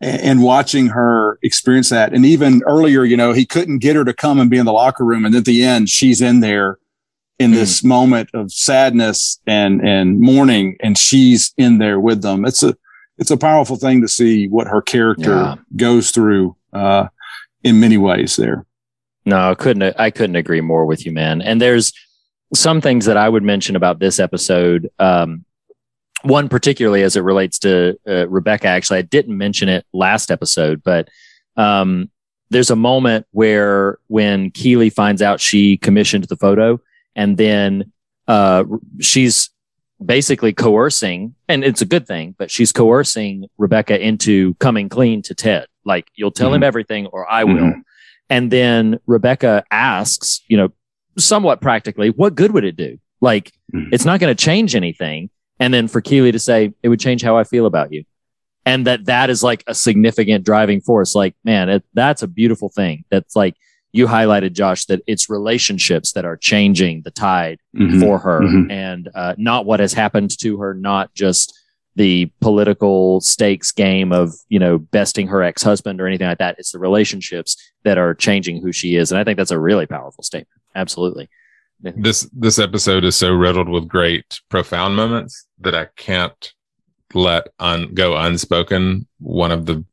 and 0.00 0.42
watching 0.42 0.88
her 0.88 1.38
experience 1.42 1.88
that 1.90 2.12
and 2.12 2.26
even 2.26 2.62
earlier 2.66 3.04
you 3.04 3.16
know 3.16 3.32
he 3.32 3.46
couldn't 3.46 3.78
get 3.78 3.96
her 3.96 4.04
to 4.04 4.12
come 4.12 4.38
and 4.40 4.50
be 4.50 4.58
in 4.58 4.66
the 4.66 4.72
locker 4.72 5.04
room 5.04 5.24
and 5.24 5.34
at 5.34 5.44
the 5.44 5.62
end 5.64 5.88
she's 5.88 6.20
in 6.20 6.40
there 6.40 6.78
in 7.38 7.50
this 7.52 7.84
moment 7.84 8.28
of 8.34 8.50
sadness 8.52 9.40
and 9.46 9.80
and 9.86 10.20
mourning 10.20 10.76
and 10.80 10.98
she's 10.98 11.52
in 11.56 11.78
there 11.78 11.98
with 12.00 12.20
them 12.22 12.44
it's 12.44 12.62
a 12.62 12.76
it's 13.18 13.30
a 13.30 13.36
powerful 13.36 13.76
thing 13.76 14.02
to 14.02 14.08
see 14.08 14.48
what 14.48 14.66
her 14.66 14.82
character 14.82 15.30
Yeah. 15.34 15.54
goes 15.76 16.10
through 16.10 16.56
uh 16.74 17.08
in 17.62 17.80
many 17.80 17.96
ways 17.96 18.36
there 18.36 18.66
No, 19.24 19.50
I 19.50 19.54
couldn't. 19.54 19.98
I 19.98 20.10
couldn't 20.10 20.36
agree 20.36 20.60
more 20.60 20.84
with 20.86 21.04
you, 21.04 21.10
man. 21.12 21.42
And 21.42 21.60
there's 21.60 21.92
some 22.54 22.80
things 22.80 23.06
that 23.06 23.16
I 23.16 23.28
would 23.28 23.42
mention 23.42 23.76
about 23.76 23.98
this 23.98 24.18
episode. 24.18 24.90
Um, 24.98 25.44
one 26.22 26.48
particularly 26.48 27.02
as 27.02 27.14
it 27.16 27.20
relates 27.20 27.58
to 27.60 27.98
uh, 28.08 28.26
Rebecca. 28.28 28.66
Actually, 28.66 28.98
I 28.98 29.02
didn't 29.02 29.36
mention 29.36 29.68
it 29.68 29.86
last 29.92 30.30
episode, 30.30 30.82
but 30.82 31.08
um, 31.56 32.10
there's 32.50 32.70
a 32.70 32.76
moment 32.76 33.26
where 33.30 33.98
when 34.08 34.50
Keeley 34.50 34.90
finds 34.90 35.22
out 35.22 35.40
she 35.40 35.76
commissioned 35.76 36.24
the 36.24 36.36
photo, 36.36 36.80
and 37.14 37.36
then 37.36 37.92
uh, 38.26 38.64
she's 39.00 39.50
basically 40.04 40.52
coercing, 40.52 41.34
and 41.48 41.64
it's 41.64 41.82
a 41.82 41.86
good 41.86 42.06
thing, 42.06 42.34
but 42.38 42.50
she's 42.50 42.72
coercing 42.72 43.46
Rebecca 43.56 43.98
into 43.98 44.54
coming 44.54 44.88
clean 44.88 45.22
to 45.22 45.34
Ted. 45.34 45.66
Like, 45.84 46.08
you'll 46.14 46.32
tell 46.32 46.52
him 46.52 46.62
everything, 46.62 47.06
or 47.06 47.30
I 47.30 47.44
will. 47.44 47.54
Mhm. 47.54 47.82
And 48.28 48.50
then 48.50 48.98
Rebecca 49.06 49.64
asks, 49.70 50.42
you 50.48 50.56
know, 50.56 50.72
somewhat 51.18 51.60
practically, 51.60 52.10
what 52.10 52.34
good 52.34 52.52
would 52.52 52.64
it 52.64 52.76
do? 52.76 52.98
Like, 53.20 53.52
Mhm. 53.74 53.88
it's 53.92 54.04
not 54.04 54.20
going 54.20 54.34
to 54.34 54.44
change 54.44 54.74
anything. 54.74 55.30
And 55.58 55.72
then 55.72 55.88
for 55.88 56.00
Keeley 56.00 56.32
to 56.32 56.38
say, 56.38 56.72
it 56.82 56.88
would 56.88 57.00
change 57.00 57.22
how 57.22 57.36
I 57.36 57.44
feel 57.44 57.66
about 57.66 57.92
you. 57.92 58.04
And 58.64 58.86
that 58.86 59.06
that 59.06 59.30
is 59.30 59.42
like 59.42 59.62
a 59.66 59.74
significant 59.74 60.44
driving 60.44 60.80
force. 60.80 61.14
Like, 61.14 61.34
man, 61.44 61.68
it, 61.68 61.84
that's 61.94 62.22
a 62.22 62.26
beautiful 62.28 62.68
thing. 62.68 63.04
That's 63.10 63.34
like 63.36 63.54
you 63.92 64.06
highlighted, 64.06 64.52
Josh, 64.52 64.84
that 64.86 65.00
it's 65.06 65.30
relationships 65.30 66.12
that 66.12 66.24
are 66.26 66.36
changing 66.36 67.02
the 67.02 67.10
tide 67.10 67.58
Mhm. 67.74 68.00
for 68.00 68.18
her 68.18 68.40
Mhm. 68.40 68.70
and 68.70 69.08
uh, 69.14 69.34
not 69.38 69.64
what 69.64 69.80
has 69.80 69.94
happened 69.94 70.36
to 70.40 70.58
her, 70.58 70.74
not 70.74 71.14
just 71.14 71.58
the 71.94 72.30
political 72.42 73.22
stakes 73.22 73.72
game 73.72 74.12
of, 74.12 74.34
you 74.50 74.58
know, 74.58 74.76
besting 74.76 75.28
her 75.28 75.42
ex 75.42 75.62
husband 75.62 75.98
or 75.98 76.06
anything 76.06 76.26
like 76.26 76.36
that. 76.38 76.56
It's 76.58 76.72
the 76.72 76.78
relationships 76.78 77.56
that 77.84 77.96
are 77.96 78.12
changing 78.14 78.60
who 78.60 78.70
she 78.72 78.96
is. 78.96 79.10
And 79.10 79.18
I 79.18 79.24
think 79.24 79.38
that's 79.38 79.50
a 79.50 79.58
really 79.58 79.86
powerful 79.86 80.22
statement. 80.22 80.60
Absolutely. 80.76 81.28
this 81.80 82.28
this 82.32 82.58
episode 82.58 83.04
is 83.04 83.16
so 83.16 83.32
riddled 83.32 83.68
with 83.68 83.88
great 83.88 84.40
profound 84.48 84.94
moments 84.94 85.46
that 85.58 85.74
I 85.74 85.88
can't 85.96 86.52
let 87.14 87.48
un, 87.58 87.94
go 87.94 88.16
unspoken 88.16 89.06
one 89.18 89.52
of 89.52 89.66
the 89.66 89.84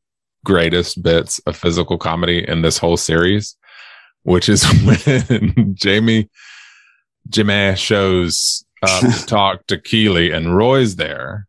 greatest 0.46 1.02
bits 1.02 1.40
of 1.40 1.56
physical 1.56 1.98
comedy 1.98 2.48
in 2.48 2.62
this 2.62 2.78
whole 2.78 2.98
series, 2.98 3.56
which 4.24 4.50
is 4.50 4.64
when 4.84 5.74
Jamie 5.76 6.30
Jimmy 7.30 7.76
shows 7.76 8.66
up 8.82 9.02
to 9.02 9.26
talk 9.26 9.66
to 9.68 9.80
Keeley 9.80 10.32
and 10.32 10.56
Roy's 10.56 10.98
there, 10.98 11.48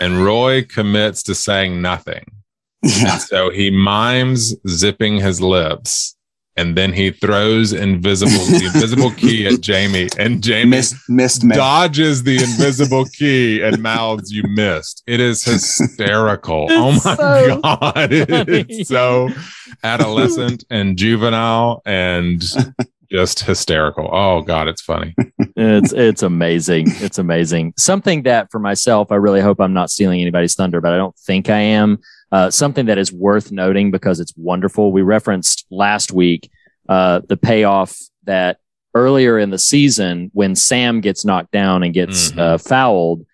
and 0.00 0.24
Roy 0.24 0.64
commits 0.64 1.22
to 1.24 1.34
saying 1.34 1.80
nothing. 1.80 2.24
yeah 2.82 3.18
So 3.18 3.50
he 3.50 3.70
mimes 3.70 4.54
zipping 4.68 5.16
his 5.16 5.40
lips. 5.40 6.15
And 6.58 6.76
then 6.76 6.92
he 6.92 7.10
throws 7.10 7.72
invisible 7.74 8.32
the 8.32 8.64
invisible 8.74 9.10
key 9.10 9.46
at 9.46 9.60
Jamie, 9.60 10.08
and 10.18 10.42
Jamie 10.42 10.70
missed 10.70 10.94
missed 11.08 11.46
dodges 11.48 12.22
the 12.22 12.36
invisible 12.42 13.04
key 13.04 13.62
and 13.62 13.82
mouths 13.82 14.32
you 14.32 14.42
missed. 14.44 15.02
It 15.06 15.20
is 15.20 15.44
hysterical. 15.44 16.66
oh 16.70 16.92
my 16.92 17.14
so 17.14 17.60
god. 17.60 18.08
It's 18.10 18.88
so 18.88 19.28
adolescent 19.84 20.64
and 20.70 20.96
juvenile 20.96 21.82
and 21.84 22.42
just 23.10 23.40
hysterical. 23.40 24.08
Oh 24.10 24.40
god, 24.40 24.68
it's 24.68 24.82
funny. 24.82 25.14
it's 25.56 25.92
it's 25.92 26.22
amazing. 26.22 26.86
It's 26.88 27.18
amazing. 27.18 27.74
Something 27.76 28.22
that 28.22 28.50
for 28.50 28.58
myself, 28.58 29.12
I 29.12 29.16
really 29.16 29.40
hope 29.40 29.60
I'm 29.60 29.74
not 29.74 29.90
stealing 29.90 30.20
anybody's 30.20 30.54
thunder, 30.54 30.80
but 30.80 30.92
I 30.92 30.96
don't 30.96 31.16
think 31.18 31.50
I 31.50 31.58
am. 31.58 31.98
Uh, 32.32 32.50
something 32.50 32.86
that 32.86 32.98
is 32.98 33.12
worth 33.12 33.52
noting 33.52 33.90
because 33.90 34.18
it's 34.20 34.32
wonderful. 34.36 34.90
We 34.92 35.02
referenced 35.02 35.64
last 35.70 36.12
week 36.12 36.50
uh, 36.88 37.20
the 37.28 37.36
payoff 37.36 37.96
that 38.24 38.58
earlier 38.94 39.38
in 39.38 39.50
the 39.50 39.58
season 39.58 40.30
when 40.34 40.54
Sam 40.56 41.00
gets 41.00 41.24
knocked 41.24 41.52
down 41.52 41.82
and 41.82 41.94
gets 41.94 42.32
Mhm. 42.32 42.38
uh, 42.38 42.58
fouled. 42.58 43.24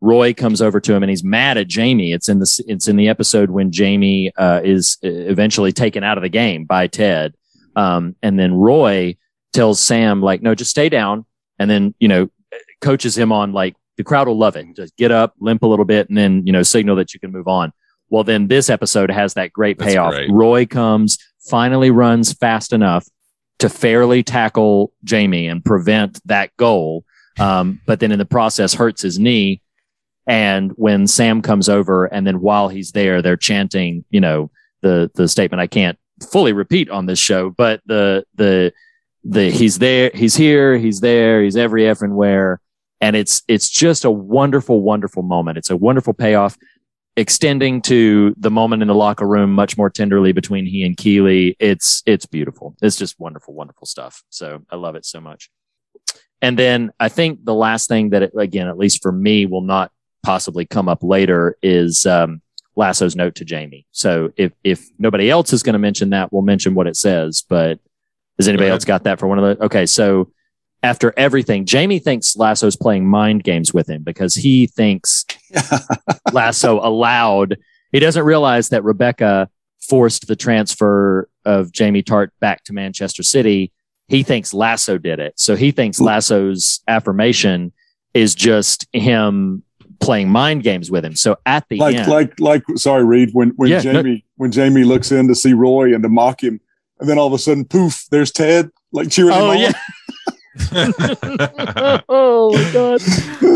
Roy 0.00 0.32
comes 0.32 0.62
over 0.62 0.80
to 0.80 0.94
him 0.94 1.02
and 1.02 1.10
he's 1.10 1.22
mad 1.22 1.58
at 1.58 1.68
Jamie. 1.68 2.12
It's 2.12 2.28
in 2.28 2.38
the 2.38 2.64
it's 2.66 2.88
in 2.88 2.96
the 2.96 3.08
episode 3.08 3.50
when 3.50 3.70
Jamie 3.70 4.32
uh, 4.36 4.62
is 4.64 4.96
eventually 5.02 5.72
taken 5.72 6.02
out 6.02 6.16
of 6.18 6.22
the 6.22 6.28
game 6.30 6.64
by 6.64 6.86
Ted, 6.86 7.34
um, 7.76 8.16
and 8.22 8.38
then 8.38 8.54
Roy 8.54 9.16
tells 9.52 9.78
Sam 9.78 10.22
like, 10.22 10.40
"No, 10.42 10.54
just 10.54 10.70
stay 10.70 10.88
down." 10.88 11.26
And 11.58 11.70
then 11.70 11.94
you 12.00 12.08
know 12.08 12.30
coaches 12.80 13.16
him 13.16 13.30
on 13.30 13.52
like 13.52 13.76
the 13.98 14.04
crowd 14.04 14.26
will 14.26 14.38
love 14.38 14.56
it. 14.56 14.74
Just 14.74 14.96
get 14.96 15.10
up, 15.10 15.34
limp 15.38 15.62
a 15.62 15.66
little 15.66 15.84
bit, 15.84 16.08
and 16.08 16.16
then 16.16 16.46
you 16.46 16.52
know 16.52 16.62
signal 16.62 16.96
that 16.96 17.12
you 17.12 17.20
can 17.20 17.30
move 17.30 17.46
on. 17.46 17.70
Well, 18.10 18.24
then 18.24 18.48
this 18.48 18.68
episode 18.68 19.10
has 19.10 19.34
that 19.34 19.52
great 19.52 19.78
That's 19.78 19.92
payoff. 19.92 20.12
great. 20.12 20.30
Roy 20.30 20.66
comes, 20.66 21.18
finally 21.48 21.90
runs 21.90 22.32
fast 22.32 22.72
enough 22.72 23.06
to 23.60 23.68
fairly 23.68 24.22
tackle 24.22 24.92
Jamie 25.04 25.46
and 25.46 25.64
prevent 25.64 26.20
that 26.26 26.56
goal. 26.56 27.04
Um, 27.38 27.80
but 27.86 28.00
then 28.00 28.12
in 28.12 28.18
the 28.18 28.24
process 28.24 28.74
hurts 28.74 29.02
his 29.02 29.18
knee. 29.18 29.62
And 30.26 30.72
when 30.72 31.06
Sam 31.06 31.40
comes 31.42 31.68
over, 31.68 32.06
and 32.06 32.26
then 32.26 32.40
while 32.40 32.68
he's 32.68 32.92
there, 32.92 33.22
they're 33.22 33.36
chanting, 33.36 34.04
you 34.10 34.20
know, 34.20 34.50
the 34.82 35.10
the 35.14 35.28
statement 35.28 35.60
I 35.60 35.66
can't 35.66 35.98
fully 36.30 36.52
repeat 36.52 36.90
on 36.90 37.06
this 37.06 37.18
show, 37.18 37.50
but 37.50 37.80
the 37.86 38.24
the 38.34 38.72
the 39.24 39.50
he's 39.50 39.78
there, 39.78 40.10
he's 40.14 40.36
here, 40.36 40.76
he's 40.78 41.00
there, 41.00 41.42
he's 41.42 41.56
every 41.56 41.86
everywhere, 41.86 42.60
and 43.00 43.16
it's 43.16 43.42
it's 43.48 43.68
just 43.68 44.04
a 44.04 44.10
wonderful, 44.10 44.80
wonderful 44.82 45.22
moment. 45.22 45.58
It's 45.58 45.70
a 45.70 45.76
wonderful 45.76 46.14
payoff, 46.14 46.56
extending 47.16 47.82
to 47.82 48.34
the 48.38 48.50
moment 48.50 48.82
in 48.82 48.88
the 48.88 48.94
locker 48.94 49.26
room 49.26 49.52
much 49.52 49.76
more 49.76 49.90
tenderly 49.90 50.32
between 50.32 50.66
he 50.66 50.84
and 50.84 50.96
Keeley. 50.96 51.56
It's 51.58 52.02
it's 52.06 52.26
beautiful. 52.26 52.76
It's 52.80 52.96
just 52.96 53.18
wonderful, 53.18 53.54
wonderful 53.54 53.86
stuff. 53.86 54.22
So 54.30 54.62
I 54.70 54.76
love 54.76 54.94
it 54.94 55.04
so 55.04 55.20
much. 55.20 55.50
And 56.42 56.58
then 56.58 56.90
I 56.98 57.08
think 57.08 57.44
the 57.44 57.54
last 57.54 57.88
thing 57.88 58.10
that, 58.10 58.22
it, 58.22 58.32
again, 58.36 58.68
at 58.68 58.78
least 58.78 59.02
for 59.02 59.12
me, 59.12 59.44
will 59.46 59.60
not 59.60 59.92
possibly 60.22 60.64
come 60.64 60.88
up 60.88 61.02
later 61.02 61.56
is 61.62 62.06
um, 62.06 62.40
Lasso's 62.76 63.16
note 63.16 63.34
to 63.36 63.44
Jamie. 63.44 63.86
So 63.90 64.32
if 64.36 64.52
if 64.64 64.88
nobody 64.98 65.30
else 65.30 65.52
is 65.52 65.62
going 65.62 65.74
to 65.74 65.78
mention 65.78 66.10
that, 66.10 66.32
we'll 66.32 66.42
mention 66.42 66.74
what 66.74 66.86
it 66.86 66.96
says. 66.96 67.44
But 67.48 67.78
has 68.38 68.48
anybody 68.48 68.70
else 68.70 68.84
got 68.84 69.04
that 69.04 69.18
for 69.18 69.26
one 69.26 69.38
of 69.38 69.58
the? 69.58 69.64
Okay, 69.64 69.84
so 69.84 70.32
after 70.82 71.12
everything, 71.16 71.66
Jamie 71.66 71.98
thinks 71.98 72.36
Lasso's 72.36 72.76
playing 72.76 73.06
mind 73.06 73.44
games 73.44 73.74
with 73.74 73.88
him 73.88 74.02
because 74.02 74.34
he 74.34 74.66
thinks 74.66 75.24
Lasso 76.32 76.80
allowed. 76.80 77.58
He 77.92 77.98
doesn't 78.00 78.24
realize 78.24 78.68
that 78.70 78.84
Rebecca 78.84 79.48
forced 79.80 80.26
the 80.26 80.36
transfer 80.36 81.28
of 81.44 81.72
Jamie 81.72 82.02
Tartt 82.02 82.28
back 82.40 82.64
to 82.64 82.72
Manchester 82.72 83.22
City. 83.22 83.72
He 84.08 84.22
thinks 84.22 84.52
Lasso 84.54 84.98
did 84.98 85.18
it. 85.18 85.34
So 85.36 85.56
he 85.56 85.70
thinks 85.70 86.00
Lasso's 86.00 86.80
affirmation 86.88 87.72
is 88.14 88.34
just 88.34 88.86
him 88.92 89.62
playing 90.00 90.28
mind 90.30 90.62
games 90.62 90.90
with 90.90 91.04
him. 91.04 91.14
So 91.14 91.36
at 91.46 91.68
the 91.68 91.76
like 91.76 91.94
end, 91.96 92.08
like 92.08 92.40
like 92.40 92.62
sorry, 92.76 93.04
Reed, 93.04 93.30
when 93.32 93.50
when 93.56 93.70
Yeah, 93.70 93.82
no- 93.82 94.02
Jamie 94.02 94.24
when 94.36 94.50
Jamie 94.50 94.84
looks 94.84 95.12
in 95.12 95.28
to 95.28 95.34
see 95.34 95.52
Roy 95.52 95.94
and 95.94 96.02
to 96.02 96.08
mock 96.08 96.42
him, 96.42 96.60
and 96.98 97.08
then 97.08 97.18
all 97.18 97.26
of 97.26 97.32
a 97.32 97.38
sudden, 97.38 97.64
poof, 97.64 98.06
there's 98.10 98.30
Ted 98.32 98.70
like 98.92 99.10
cheering 99.10 99.32
Oh, 99.34 99.50
him 99.52 99.58
on. 99.58 99.58
yeah. 99.60 99.72
oh 102.08 102.52
my 102.52 102.72
god. 102.72 103.00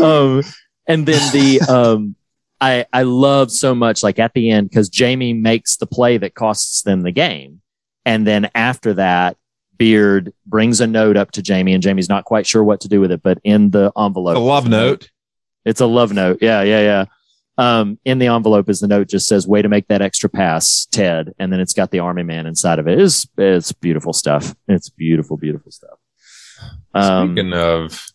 Um, 0.01 0.43
and 0.87 1.05
then 1.05 1.33
the 1.33 1.61
um, 1.67 2.15
I 2.61 2.85
I 2.93 3.03
love 3.03 3.51
so 3.51 3.75
much 3.75 4.03
like 4.03 4.19
at 4.19 4.33
the 4.33 4.49
end 4.49 4.69
because 4.69 4.89
Jamie 4.89 5.33
makes 5.33 5.77
the 5.77 5.87
play 5.87 6.17
that 6.17 6.35
costs 6.35 6.83
them 6.83 7.01
the 7.01 7.11
game, 7.11 7.61
and 8.05 8.25
then 8.25 8.49
after 8.55 8.93
that. 8.95 9.37
Beard 9.77 10.31
brings 10.45 10.79
a 10.79 10.87
note 10.87 11.17
up 11.17 11.31
to 11.31 11.41
Jamie, 11.41 11.73
and 11.73 11.83
Jamie's 11.83 12.07
not 12.07 12.23
quite 12.23 12.47
sure 12.47 12.63
what 12.63 12.79
to 12.79 12.87
do 12.87 13.01
with 13.01 13.11
it. 13.11 13.21
But 13.21 13.39
in 13.43 13.71
the 13.71 13.91
envelope, 13.97 14.37
A 14.37 14.39
love 14.39 14.69
note. 14.69 15.09
It's 15.65 15.81
a 15.81 15.85
love 15.85 16.13
note. 16.13 16.37
Yeah, 16.39 16.61
yeah, 16.61 16.79
yeah. 16.79 17.05
Um, 17.57 17.99
in 18.05 18.19
the 18.19 18.27
envelope 18.27 18.69
is 18.69 18.79
the 18.79 18.87
note 18.87 19.09
just 19.09 19.27
says 19.27 19.47
"Way 19.47 19.61
to 19.61 19.69
make 19.69 19.87
that 19.87 20.01
extra 20.01 20.29
pass, 20.29 20.87
Ted," 20.91 21.33
and 21.39 21.51
then 21.51 21.59
it's 21.59 21.73
got 21.73 21.91
the 21.91 21.99
army 21.99 22.23
man 22.23 22.45
inside 22.45 22.79
of 22.79 22.87
it. 22.87 22.99
It's 22.99 23.27
it's 23.37 23.71
beautiful 23.71 24.13
stuff. 24.13 24.55
It's 24.67 24.89
beautiful, 24.89 25.37
beautiful 25.37 25.71
stuff. 25.71 25.97
Um, 26.95 27.35
Speaking 27.35 27.53
of 27.53 28.07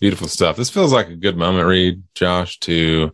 beautiful 0.00 0.28
stuff, 0.28 0.56
this 0.56 0.70
feels 0.70 0.92
like 0.92 1.08
a 1.08 1.16
good 1.16 1.36
moment, 1.36 1.66
Reed, 1.68 2.02
Josh, 2.14 2.58
to 2.60 3.12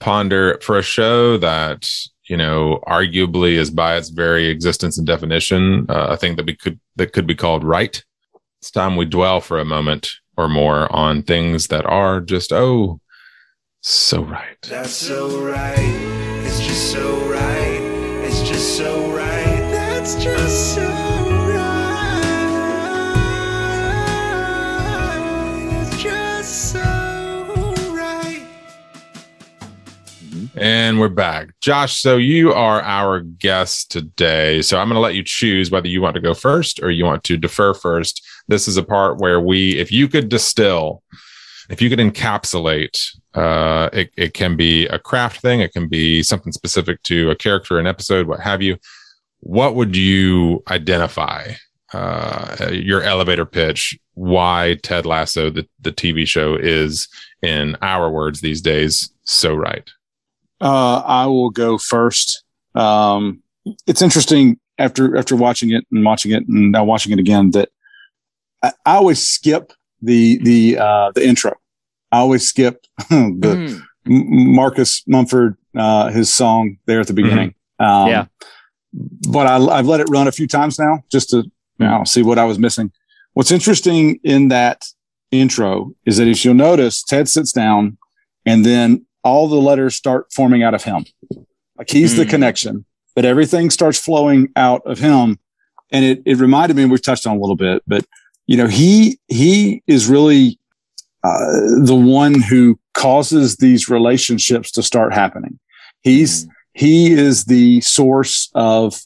ponder 0.00 0.58
for 0.60 0.78
a 0.78 0.82
show 0.82 1.38
that 1.38 1.88
you 2.28 2.36
know 2.36 2.80
arguably 2.86 3.52
is 3.52 3.70
by 3.70 3.96
its 3.96 4.10
very 4.10 4.48
existence 4.48 4.98
and 4.98 5.06
definition 5.06 5.86
uh, 5.88 6.08
a 6.10 6.16
thing 6.16 6.36
that 6.36 6.46
we 6.46 6.54
could 6.54 6.78
that 6.96 7.12
could 7.12 7.26
be 7.26 7.34
called 7.34 7.64
right. 7.64 8.04
It's 8.60 8.70
time 8.70 8.96
we 8.96 9.06
dwell 9.06 9.40
for 9.40 9.58
a 9.58 9.64
moment 9.64 10.10
or 10.36 10.48
more 10.48 10.90
on 10.94 11.22
things 11.22 11.68
that 11.68 11.86
are 11.86 12.20
just 12.20 12.52
oh 12.52 13.00
so 13.82 14.22
right. 14.22 14.56
That's 14.62 14.90
so 14.90 15.40
right. 15.40 15.76
It's 15.78 16.60
just 16.60 16.92
so 16.92 17.30
right. 17.30 17.80
It's 18.24 18.42
just 18.42 18.76
so 18.76 19.10
right. 19.10 19.60
That's 19.70 20.14
just 20.22 20.74
so 20.74 21.23
And 30.56 31.00
we're 31.00 31.08
back. 31.08 31.48
Josh, 31.60 32.00
so 32.00 32.16
you 32.16 32.52
are 32.52 32.80
our 32.82 33.20
guest 33.20 33.90
today. 33.90 34.62
So 34.62 34.78
I'm 34.78 34.86
going 34.86 34.94
to 34.94 35.00
let 35.00 35.16
you 35.16 35.24
choose 35.24 35.72
whether 35.72 35.88
you 35.88 36.00
want 36.00 36.14
to 36.14 36.20
go 36.20 36.32
first 36.32 36.80
or 36.80 36.92
you 36.92 37.04
want 37.04 37.24
to 37.24 37.36
defer 37.36 37.74
first. 37.74 38.24
This 38.46 38.68
is 38.68 38.76
a 38.76 38.84
part 38.84 39.18
where 39.18 39.40
we, 39.40 39.76
if 39.78 39.90
you 39.90 40.06
could 40.06 40.28
distill, 40.28 41.02
if 41.70 41.82
you 41.82 41.90
could 41.90 41.98
encapsulate, 41.98 43.00
uh, 43.34 43.90
it, 43.92 44.10
it 44.16 44.34
can 44.34 44.56
be 44.56 44.86
a 44.86 44.98
craft 44.98 45.40
thing, 45.40 45.58
it 45.58 45.72
can 45.72 45.88
be 45.88 46.22
something 46.22 46.52
specific 46.52 47.02
to 47.02 47.30
a 47.30 47.36
character, 47.36 47.80
an 47.80 47.88
episode, 47.88 48.28
what 48.28 48.38
have 48.38 48.62
you. 48.62 48.76
What 49.40 49.74
would 49.74 49.96
you 49.96 50.62
identify? 50.70 51.54
Uh, 51.92 52.70
your 52.72 53.02
elevator 53.02 53.46
pitch, 53.46 53.96
why 54.14 54.78
Ted 54.82 55.04
Lasso, 55.04 55.50
the, 55.50 55.66
the 55.80 55.92
TV 55.92 56.26
show, 56.26 56.56
is, 56.56 57.08
in 57.42 57.76
our 57.82 58.10
words 58.10 58.40
these 58.40 58.60
days, 58.60 59.10
so 59.24 59.54
right. 59.54 59.88
Uh, 60.60 61.02
I 61.04 61.26
will 61.26 61.50
go 61.50 61.78
first. 61.78 62.44
Um, 62.74 63.42
it's 63.86 64.02
interesting 64.02 64.58
after 64.78 65.16
after 65.16 65.36
watching 65.36 65.70
it 65.70 65.84
and 65.90 66.04
watching 66.04 66.32
it 66.32 66.46
and 66.48 66.72
now 66.72 66.84
watching 66.84 67.12
it 67.12 67.18
again 67.18 67.50
that 67.52 67.70
I, 68.62 68.72
I 68.84 68.94
always 68.96 69.26
skip 69.26 69.72
the 70.02 70.38
the 70.42 70.78
uh, 70.78 71.12
the 71.14 71.26
intro. 71.26 71.52
I 72.12 72.18
always 72.18 72.46
skip 72.46 72.84
the 73.10 73.82
M- 74.06 74.54
Marcus 74.54 75.02
Mumford 75.06 75.56
uh, 75.76 76.08
his 76.10 76.32
song 76.32 76.76
there 76.86 77.00
at 77.00 77.06
the 77.06 77.12
beginning. 77.14 77.54
Um, 77.78 78.08
Yeah. 78.08 78.26
but 78.92 79.46
I, 79.46 79.56
I've 79.56 79.86
let 79.86 80.00
it 80.00 80.08
run 80.10 80.28
a 80.28 80.32
few 80.32 80.46
times 80.46 80.78
now 80.78 81.02
just 81.10 81.30
to 81.30 81.38
you 81.38 81.86
know, 81.86 82.04
see 82.04 82.22
what 82.22 82.38
I 82.38 82.44
was 82.44 82.58
missing. 82.58 82.92
What's 83.32 83.50
interesting 83.50 84.20
in 84.22 84.48
that 84.48 84.84
intro 85.32 85.90
is 86.06 86.18
that 86.18 86.28
if 86.28 86.44
you'll 86.44 86.54
notice, 86.54 87.02
Ted 87.02 87.28
sits 87.28 87.50
down 87.50 87.98
and 88.46 88.64
then 88.64 89.04
all 89.24 89.48
the 89.48 89.56
letters 89.56 89.94
start 89.94 90.32
forming 90.32 90.62
out 90.62 90.74
of 90.74 90.84
him. 90.84 91.04
Like 91.76 91.90
he's 91.90 92.16
the 92.16 92.24
Mm. 92.24 92.30
connection, 92.30 92.84
but 93.16 93.24
everything 93.24 93.70
starts 93.70 93.98
flowing 93.98 94.48
out 94.54 94.82
of 94.86 94.98
him. 95.00 95.38
And 95.90 96.04
it, 96.04 96.22
it 96.24 96.36
reminded 96.38 96.76
me, 96.76 96.84
we've 96.84 97.02
touched 97.02 97.26
on 97.26 97.36
a 97.36 97.40
little 97.40 97.56
bit, 97.56 97.82
but 97.86 98.04
you 98.46 98.56
know, 98.56 98.66
he, 98.66 99.18
he 99.28 99.82
is 99.86 100.06
really, 100.06 100.58
uh, 101.24 101.80
the 101.82 101.96
one 101.96 102.40
who 102.42 102.78
causes 102.92 103.56
these 103.56 103.88
relationships 103.88 104.70
to 104.72 104.82
start 104.82 105.14
happening. 105.14 105.58
He's, 106.02 106.46
he 106.74 107.12
is 107.12 107.46
the 107.46 107.80
source 107.80 108.50
of, 108.54 109.00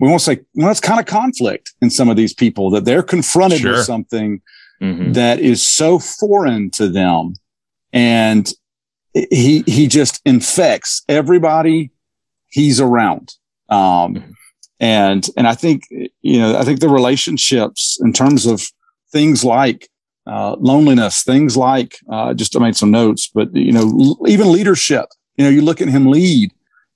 we 0.00 0.08
won't 0.08 0.22
say, 0.22 0.40
well, 0.54 0.70
it's 0.70 0.80
kind 0.80 0.98
of 0.98 1.06
conflict 1.06 1.72
in 1.80 1.90
some 1.90 2.08
of 2.08 2.16
these 2.16 2.34
people 2.34 2.70
that 2.70 2.84
they're 2.84 3.02
confronted 3.02 3.60
Sure. 3.60 3.72
with 3.72 3.84
something 3.84 4.40
mhm. 4.82 5.14
that 5.14 5.38
is 5.38 5.68
so 5.68 5.98
foreign 6.00 6.70
to 6.70 6.88
them 6.88 7.34
and 7.92 8.52
he 9.14 9.62
he 9.66 9.86
just 9.88 10.20
infects 10.24 11.02
everybody 11.08 11.90
he's 12.48 12.80
around. 12.80 13.34
Um 13.68 14.36
and 14.82 15.28
and 15.36 15.46
i 15.46 15.54
think 15.54 15.84
you 16.22 16.38
know 16.38 16.58
i 16.58 16.64
think 16.64 16.80
the 16.80 16.88
relationships 16.88 17.98
in 18.02 18.12
terms 18.12 18.44
of 18.44 18.60
things 19.12 19.44
like 19.44 19.88
uh, 20.26 20.54
loneliness 20.58 21.22
things 21.22 21.56
like 21.56 21.96
uh, 22.10 22.34
just 22.34 22.54
i 22.56 22.58
made 22.58 22.76
some 22.76 22.90
notes 22.90 23.30
but 23.32 23.54
you 23.54 23.72
know 23.72 23.80
l- 23.82 24.18
even 24.26 24.52
leadership 24.52 25.06
you 25.36 25.44
know 25.44 25.50
you 25.50 25.62
look 25.62 25.80
at 25.80 25.88
him 25.88 26.06
lead 26.06 26.50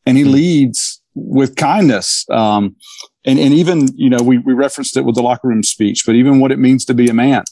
and 0.05 0.17
he 0.17 0.25
leads 0.25 1.01
with 1.15 1.57
kindness. 1.57 2.25
Um 2.31 2.77
and 3.25 3.39
and 3.39 3.55
even 3.55 3.89
you 3.97 4.11
know 4.11 4.23
we 4.23 4.39
we 4.39 4.53
referenced 4.53 4.97
it 4.97 5.03
with 5.03 5.15
the 5.15 5.23
locker 5.23 5.49
room 5.49 5.63
speech 5.63 6.03
but 6.05 6.15
even 6.15 6.41
what 6.41 6.53
it 6.53 6.59
means 6.59 6.85
to 6.85 6.95
be 6.95 7.09
a 7.09 7.15
man 7.15 7.45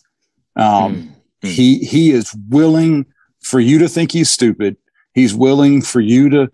um 0.57 1.15
he 1.43 1.79
he 1.79 2.11
is 2.11 2.35
willing 2.49 3.07
for 3.45 3.61
you 3.61 3.79
to 3.79 3.89
think 3.89 4.13
he's 4.13 4.31
stupid. 4.31 4.77
He's 5.13 5.35
willing 5.35 5.83
for 5.83 6.01
you 6.01 6.29
to 6.31 6.51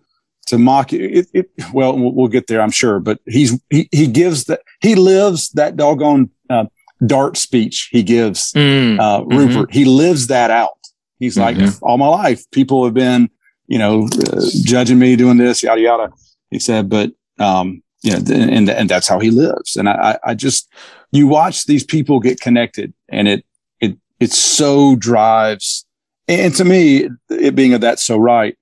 to 0.47 0.59
mock 0.59 0.93
you. 0.93 1.01
It, 1.09 1.26
it, 1.32 1.51
well, 1.72 1.97
well, 1.97 2.26
get 2.28 2.47
there, 2.49 2.61
I'm 2.61 2.70
sure. 2.72 3.01
But 3.01 3.20
he's 3.26 3.59
he 3.70 3.88
he 3.93 4.07
gives 4.07 4.45
that 4.45 4.61
he 4.80 4.95
lives 4.95 5.51
that 5.51 5.76
doggone 5.76 6.30
uh, 6.51 6.66
dart 7.07 7.36
speech 7.36 7.88
he 7.93 8.03
gives 8.03 8.53
Mm. 8.53 8.99
uh, 9.01 9.24
Rupert. 9.24 9.72
He 9.72 9.84
lives 9.84 10.26
that 10.26 10.51
out. 10.51 10.76
He's 11.18 11.38
like, 11.38 11.57
all 11.82 11.99
my 11.99 12.09
life, 12.09 12.51
people 12.51 12.82
have 12.84 12.95
been, 12.95 13.28
you 13.66 13.78
know, 13.78 14.09
uh, 14.32 14.41
judging 14.64 14.99
me 14.99 15.16
doing 15.16 15.36
this, 15.36 15.62
yada 15.62 15.80
yada. 15.80 16.11
He 16.51 16.59
said, 16.59 16.88
but 16.88 17.12
um, 17.38 17.82
you 18.03 18.12
know, 18.12 18.18
th- 18.20 18.49
and 18.57 18.68
and 18.68 18.88
that's 18.91 19.07
how 19.09 19.20
he 19.20 19.30
lives. 19.30 19.76
And 19.76 19.88
I, 19.88 19.93
I 20.24 20.30
I 20.30 20.34
just 20.34 20.68
you 21.12 21.26
watch 21.28 21.66
these 21.66 21.84
people 21.84 22.18
get 22.20 22.41
connected, 22.41 22.93
and 23.09 23.28
it 23.28 23.45
it 23.80 23.97
it 24.18 24.32
so 24.32 24.97
drives. 24.97 25.84
And 26.31 26.55
to 26.55 26.64
me, 26.64 27.09
it 27.28 27.57
being 27.57 27.74
of 27.74 27.81
that 27.81 27.99
so 27.99 28.16
right, 28.16 28.57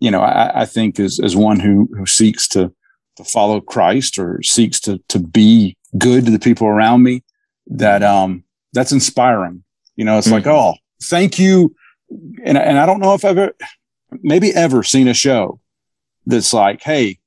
you 0.00 0.10
know, 0.10 0.20
I, 0.20 0.62
I 0.62 0.66
think 0.66 0.98
as 0.98 1.20
as 1.22 1.36
one 1.36 1.60
who 1.60 1.88
who 1.96 2.06
seeks 2.06 2.48
to 2.48 2.72
to 3.16 3.24
follow 3.24 3.60
Christ 3.60 4.18
or 4.18 4.42
seeks 4.42 4.80
to 4.80 4.98
to 5.08 5.20
be 5.20 5.76
good 5.96 6.24
to 6.24 6.30
the 6.30 6.40
people 6.40 6.66
around 6.66 7.04
me, 7.04 7.22
that 7.68 8.02
um 8.02 8.42
that's 8.72 8.90
inspiring. 8.92 9.62
You 9.94 10.04
know, 10.04 10.18
it's 10.18 10.30
like, 10.30 10.46
oh, 10.46 10.74
thank 11.04 11.38
you, 11.38 11.74
and 12.44 12.58
and 12.58 12.78
I 12.78 12.86
don't 12.86 13.00
know 13.00 13.14
if 13.14 13.24
I've 13.24 13.38
ever, 13.38 13.52
maybe 14.22 14.52
ever 14.54 14.82
seen 14.82 15.06
a 15.06 15.14
show 15.14 15.60
that's 16.26 16.52
like, 16.52 16.82
hey, 16.82 17.18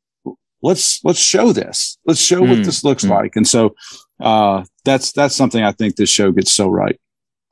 let's 0.62 1.04
let's 1.06 1.20
show 1.20 1.54
this, 1.54 1.98
let's 2.06 2.22
show 2.22 2.42
what 2.42 2.60
Mm, 2.60 2.66
this 2.66 2.84
looks 2.84 3.06
mm. 3.06 3.10
like, 3.10 3.36
and 3.38 3.48
so 3.48 3.76
uh, 4.20 4.66
that's 4.84 5.14
that's 5.14 5.36
something 5.36 5.64
I 5.64 5.72
think 5.72 5.96
this 5.96 6.10
show 6.10 6.32
gets 6.32 6.52
so 6.52 6.68
right. 6.68 7.00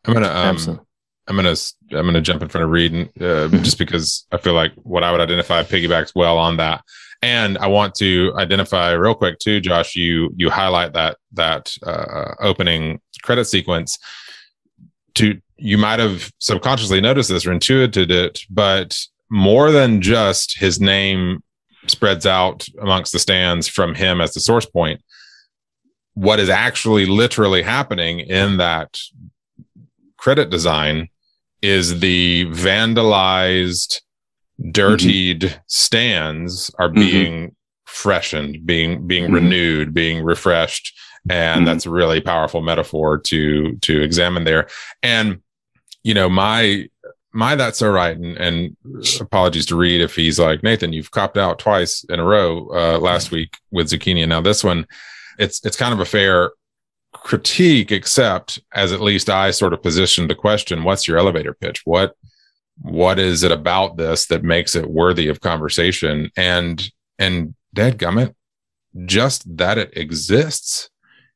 I'm 0.05 0.13
gonna 0.13 0.27
um, 0.27 0.33
Absolutely. 0.33 0.85
I'm 1.29 1.35
gonna 1.35 1.55
I'm 1.91 2.05
gonna 2.05 2.21
jump 2.21 2.41
in 2.41 2.49
front 2.49 2.65
of 2.65 2.71
Reed 2.71 3.09
uh, 3.21 3.47
just 3.61 3.77
because 3.77 4.25
I 4.31 4.37
feel 4.37 4.53
like 4.53 4.73
what 4.77 5.03
I 5.03 5.11
would 5.11 5.21
identify 5.21 5.63
piggybacks 5.63 6.13
well 6.15 6.37
on 6.37 6.57
that, 6.57 6.83
and 7.21 7.57
I 7.59 7.67
want 7.67 7.95
to 7.95 8.33
identify 8.35 8.91
real 8.91 9.13
quick 9.13 9.37
too, 9.39 9.61
Josh. 9.61 9.95
You 9.95 10.33
you 10.35 10.49
highlight 10.49 10.93
that 10.93 11.17
that 11.33 11.75
uh, 11.83 12.33
opening 12.39 12.99
credit 13.21 13.45
sequence. 13.45 13.97
To 15.15 15.39
you 15.57 15.77
might 15.77 15.99
have 15.99 16.31
subconsciously 16.39 17.01
noticed 17.01 17.29
this 17.29 17.45
or 17.45 17.51
intuited 17.51 18.11
it, 18.11 18.41
but 18.49 18.97
more 19.29 19.71
than 19.71 20.01
just 20.01 20.57
his 20.57 20.79
name 20.79 21.43
spreads 21.87 22.25
out 22.25 22.67
amongst 22.81 23.11
the 23.11 23.19
stands 23.19 23.67
from 23.67 23.93
him 23.95 24.19
as 24.21 24.33
the 24.33 24.39
source 24.39 24.65
point. 24.65 25.01
What 26.13 26.39
is 26.39 26.49
actually 26.49 27.05
literally 27.05 27.61
happening 27.61 28.19
in 28.19 28.57
that 28.57 28.99
credit 30.17 30.49
design 30.49 31.09
is 31.61 31.99
the 31.99 32.45
vandalized, 32.47 34.01
dirtied 34.71 35.61
stands 35.67 36.71
are 36.79 36.89
Mhm. 36.89 36.95
being 36.95 37.55
freshened, 37.85 38.65
being 38.65 39.07
being 39.07 39.29
Mhm. 39.29 39.33
renewed, 39.33 39.93
being 39.93 40.23
refreshed, 40.23 40.93
and 41.29 41.61
Mhm. 41.61 41.65
that's 41.65 41.85
a 41.85 41.89
really 41.89 42.21
powerful 42.21 42.61
metaphor 42.61 43.17
to 43.17 43.77
to 43.81 44.01
examine 44.01 44.43
there. 44.43 44.67
And 45.03 45.39
you 46.03 46.13
know, 46.13 46.29
my 46.29 46.87
my 47.31 47.55
that's 47.55 47.77
so 47.79 47.89
right, 47.91 48.17
and, 48.17 48.35
and 48.37 48.75
apologies 49.19 49.65
to 49.67 49.75
Reed 49.75 50.01
if 50.01 50.15
he's 50.15 50.39
like 50.39 50.63
Nathan, 50.63 50.93
you've 50.93 51.11
copped 51.11 51.37
out 51.37 51.59
twice 51.59 52.03
in 52.09 52.19
a 52.19 52.23
row 52.23 52.67
uh, 52.73 52.97
last 52.99 53.31
week 53.31 53.55
with 53.71 53.87
zucchini, 53.89 54.21
and 54.21 54.29
now 54.29 54.41
this 54.41 54.63
one, 54.63 54.85
it's 55.37 55.63
it's 55.65 55.77
kind 55.77 55.93
of 55.93 55.99
a 55.99 56.05
fair 56.05 56.51
critique, 57.13 57.91
except 57.91 58.59
as 58.73 58.91
at 58.91 59.01
least 59.01 59.29
I 59.29 59.51
sort 59.51 59.73
of 59.73 59.81
positioned 59.81 60.29
the 60.29 60.35
question, 60.35 60.83
what's 60.83 61.07
your 61.07 61.17
elevator 61.17 61.53
pitch? 61.53 61.81
What 61.85 62.15
what 62.81 63.19
is 63.19 63.43
it 63.43 63.51
about 63.51 63.97
this 63.97 64.27
that 64.27 64.43
makes 64.43 64.73
it 64.73 64.89
worthy 64.89 65.27
of 65.27 65.41
conversation? 65.41 66.31
And 66.37 66.89
and 67.17 67.55
dadgummit, 67.75 68.35
just 69.05 69.57
that 69.57 69.77
it 69.77 69.97
exists, 69.97 70.89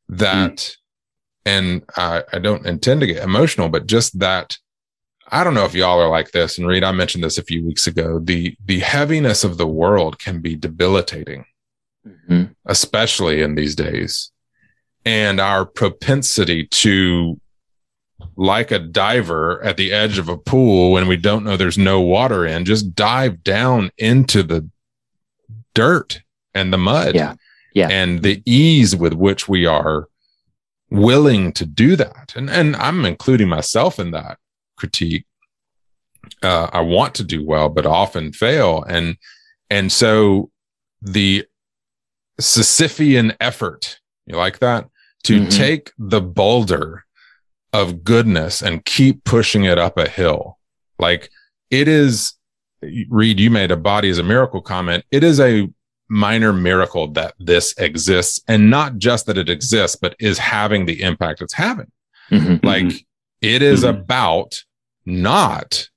that 0.09 0.75
and 1.45 1.83
I, 1.97 2.23
I 2.31 2.39
don't 2.39 2.65
intend 2.65 3.01
to 3.01 3.07
get 3.07 3.23
emotional, 3.23 3.67
but 3.67 3.87
just 3.87 4.17
that 4.19 4.57
I 5.29 5.43
don't 5.43 5.53
know 5.53 5.65
if 5.65 5.73
y'all 5.73 5.99
are 5.99 6.09
like 6.09 6.31
this. 6.31 6.57
And 6.57 6.67
Reed, 6.67 6.83
I 6.83 6.91
mentioned 6.91 7.23
this 7.23 7.37
a 7.37 7.43
few 7.43 7.65
weeks 7.65 7.87
ago. 7.87 8.19
The 8.19 8.55
the 8.63 8.79
heaviness 8.79 9.43
of 9.43 9.57
the 9.57 9.67
world 9.67 10.19
can 10.19 10.39
be 10.39 10.55
debilitating, 10.55 11.45
Mhm. 12.07 12.55
especially 12.65 13.41
in 13.41 13.55
these 13.55 13.75
days 13.75 14.31
and 15.05 15.39
our 15.39 15.65
propensity 15.65 16.65
to 16.67 17.39
like 18.35 18.71
a 18.71 18.79
diver 18.79 19.61
at 19.63 19.77
the 19.77 19.91
edge 19.91 20.17
of 20.17 20.29
a 20.29 20.37
pool 20.37 20.91
when 20.91 21.07
we 21.07 21.17
don't 21.17 21.43
know 21.43 21.57
there's 21.57 21.77
no 21.77 21.99
water 21.99 22.45
in 22.45 22.65
just 22.65 22.95
dive 22.95 23.43
down 23.43 23.91
into 23.97 24.43
the 24.43 24.67
dirt 25.73 26.21
and 26.53 26.71
the 26.71 26.77
mud. 26.77 27.15
Yeah. 27.15 27.35
Yeah. 27.73 27.89
and 27.89 28.21
the 28.21 28.43
ease 28.45 28.95
with 28.95 29.13
which 29.13 29.49
we 29.49 29.65
are 29.65 30.07
willing 30.91 31.51
to 31.53 31.65
do 31.65 31.95
that. 31.95 32.33
And 32.35 32.49
and 32.49 32.75
i'm 32.75 33.03
including 33.03 33.49
myself 33.49 33.99
in 33.99 34.11
that 34.11 34.37
critique. 34.77 35.25
Uh, 36.41 36.69
i 36.71 36.79
want 36.79 37.15
to 37.15 37.23
do 37.23 37.45
well 37.45 37.69
but 37.69 37.85
often 37.85 38.31
fail. 38.31 38.83
And 38.83 39.17
and 39.69 39.91
so 39.91 40.51
the 41.01 41.45
sisyphean 42.39 43.35
effort 43.39 43.99
you 44.25 44.37
like 44.37 44.59
that 44.59 44.87
to 45.23 45.41
Mhm. 45.41 45.49
take 45.51 45.91
the 45.97 46.21
boulder 46.21 47.05
of 47.71 48.03
goodness 48.03 48.61
and 48.61 48.85
keep 48.85 49.23
pushing 49.23 49.63
it 49.63 49.77
up 49.77 49.97
a 49.97 50.07
hill 50.07 50.59
like 50.99 51.29
it 51.71 51.87
is 51.87 52.33
reed 53.09 53.39
you 53.39 53.49
made 53.49 53.71
a 53.71 53.77
body 53.77 54.09
as 54.09 54.17
a 54.19 54.23
miracle 54.23 54.61
comment 54.61 55.03
it 55.11 55.23
is 55.23 55.39
a 55.39 55.67
minor 56.09 56.53
miracle 56.53 57.07
that 57.07 57.33
this 57.39 57.73
exists 57.77 58.39
and 58.47 58.69
not 58.69 58.97
just 58.97 59.25
that 59.25 59.37
it 59.37 59.49
exists 59.49 59.95
but 59.99 60.15
is 60.19 60.37
having 60.37 60.85
the 60.85 61.01
impact 61.01 61.41
it's 61.41 61.53
having 61.53 61.89
Mhm. 62.29 62.63
like 62.63 63.05
it 63.41 63.61
is 63.61 63.83
Mhm. 63.83 63.89
about 63.89 64.63
not 65.05 65.87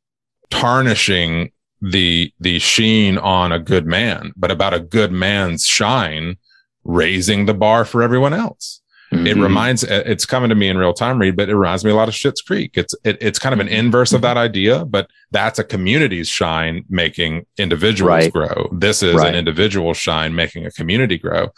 tarnishing 0.51 1.51
the 1.83 2.33
the 2.41 2.59
sheen 2.59 3.19
on 3.19 3.53
a 3.53 3.59
good 3.59 3.87
man 3.87 4.33
but 4.37 4.51
about 4.51 4.73
a 4.73 4.81
good 4.81 5.13
man's 5.13 5.67
shine 5.67 6.37
raising 6.85 7.45
the 7.45 7.53
bar 7.55 7.85
for 7.85 8.03
everyone 8.03 8.33
else 8.33 8.81
it 9.13 9.37
Mhm. 9.37 9.43
reminds 9.43 9.85
it's 9.85 10.27
coming 10.27 10.49
to 10.49 10.55
me 10.57 10.69
in 10.69 10.77
real 10.77 10.93
time 10.93 11.19
Reed 11.19 11.37
but 11.37 11.49
it 11.49 11.55
reminds 11.57 11.85
me 11.85 11.91
a 11.93 11.95
lot 11.95 12.09
of 12.09 12.15
Schitt's 12.15 12.41
creek 12.43 12.73
it's 12.75 12.95
it, 13.05 13.17
it's 13.21 13.39
kind 13.39 13.53
of 13.53 13.61
an 13.61 13.69
inverse 13.69 14.13
of 14.13 14.21
that 14.23 14.37
idea 14.37 14.85
but 14.85 15.09
that's 15.31 15.59
a 15.61 15.65
community's 15.65 16.29
shine 16.29 16.85
making 16.89 17.47
individuals 17.57 18.09
Right. 18.11 18.33
grow 18.33 18.69
this 18.73 19.03
is 19.05 19.15
Right. 19.15 19.29
an 19.29 19.35
individual 19.37 19.95
shine 19.95 20.35
making 20.35 20.67
a 20.67 20.71
community 20.73 21.19
grow 21.19 21.51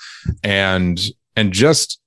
and 0.44 1.01
and 1.36 1.53
just 1.53 2.01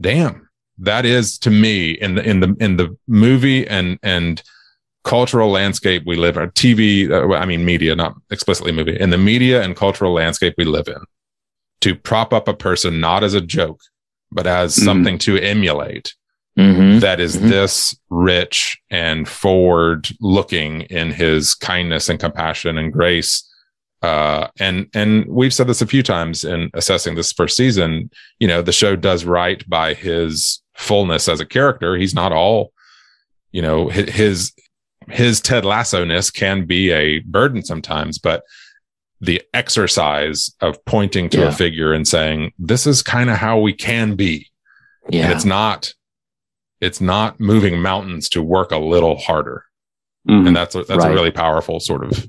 damn 0.00 0.48
that 0.78 1.04
is 1.06 1.38
to 1.38 1.50
me 1.50 1.90
in 1.92 2.14
the 2.14 2.22
in 2.28 2.40
the 2.40 2.54
in 2.60 2.76
the 2.76 2.96
movie 3.08 3.66
and 3.66 3.98
and 4.02 4.42
cultural 5.04 5.50
landscape 5.50 6.02
we 6.06 6.16
live 6.16 6.36
in 6.36 6.50
tv 6.50 7.10
uh, 7.10 7.34
i 7.36 7.46
mean 7.46 7.64
media 7.64 7.94
not 7.96 8.14
explicitly 8.30 8.72
movie 8.72 8.98
in 8.98 9.10
the 9.10 9.18
media 9.18 9.62
and 9.62 9.74
cultural 9.76 10.12
landscape 10.12 10.54
we 10.58 10.64
live 10.64 10.88
in 10.88 10.98
to 11.80 11.94
prop 11.94 12.32
up 12.32 12.46
a 12.48 12.54
person 12.54 13.00
not 13.00 13.24
as 13.24 13.32
a 13.34 13.40
joke 13.40 13.80
but 14.32 14.46
as 14.46 14.76
Mhm. 14.76 14.84
something 14.84 15.18
to 15.18 15.36
emulate 15.38 16.14
Mhm. 16.58 17.00
that 17.00 17.20
is 17.20 17.36
Mhm. 17.36 17.50
this 17.50 17.94
rich 18.10 18.78
and 18.90 19.28
forward 19.28 20.08
looking 20.20 20.82
in 20.82 21.12
his 21.12 21.54
kindness 21.54 22.08
and 22.08 22.18
compassion 22.18 22.78
and 22.78 22.92
grace 22.92 23.42
uh 24.02 24.48
and 24.60 24.86
and 24.94 25.24
we've 25.26 25.54
said 25.54 25.66
this 25.66 25.80
a 25.80 25.86
few 25.86 26.02
times 26.02 26.44
in 26.44 26.70
assessing 26.74 27.14
this 27.14 27.32
first 27.32 27.56
season 27.56 28.10
you 28.38 28.46
know 28.46 28.60
the 28.60 28.72
show 28.72 28.94
does 28.94 29.24
right 29.24 29.66
by 29.68 29.94
his 29.94 30.62
fullness 30.76 31.28
as 31.28 31.40
a 31.40 31.46
character 31.46 31.96
he's 31.96 32.14
not 32.14 32.30
all 32.32 32.72
you 33.52 33.62
know 33.62 33.88
his 33.88 34.52
his 35.08 35.40
ted 35.40 35.64
lasso 35.64 36.04
ness 36.04 36.30
can 36.30 36.66
be 36.66 36.90
a 36.90 37.20
burden 37.20 37.62
sometimes 37.64 38.18
but 38.18 38.42
the 39.20 39.40
exercise 39.54 40.50
of 40.60 40.82
pointing 40.84 41.28
to 41.30 41.38
Yeah. 41.40 41.48
a 41.48 41.52
figure 41.52 41.92
and 41.92 42.06
saying 42.06 42.52
this 42.58 42.86
is 42.86 43.02
kind 43.02 43.30
of 43.30 43.36
how 43.36 43.58
we 43.58 43.72
can 43.72 44.14
be 44.14 44.48
and 45.06 45.14
Yeah. 45.14 45.30
it's 45.32 45.44
not 45.44 45.94
it's 46.82 47.00
not 47.00 47.40
moving 47.40 47.80
mountains 47.80 48.28
to 48.28 48.42
work 48.42 48.70
a 48.72 48.76
little 48.78 49.16
harder 49.16 49.64
Mhm. 50.28 50.48
and 50.48 50.56
that's 50.56 50.74
a, 50.74 50.82
that's 50.84 51.04
Right. 51.04 51.10
a 51.10 51.14
really 51.14 51.30
powerful 51.30 51.80
sort 51.80 52.04
of 52.04 52.26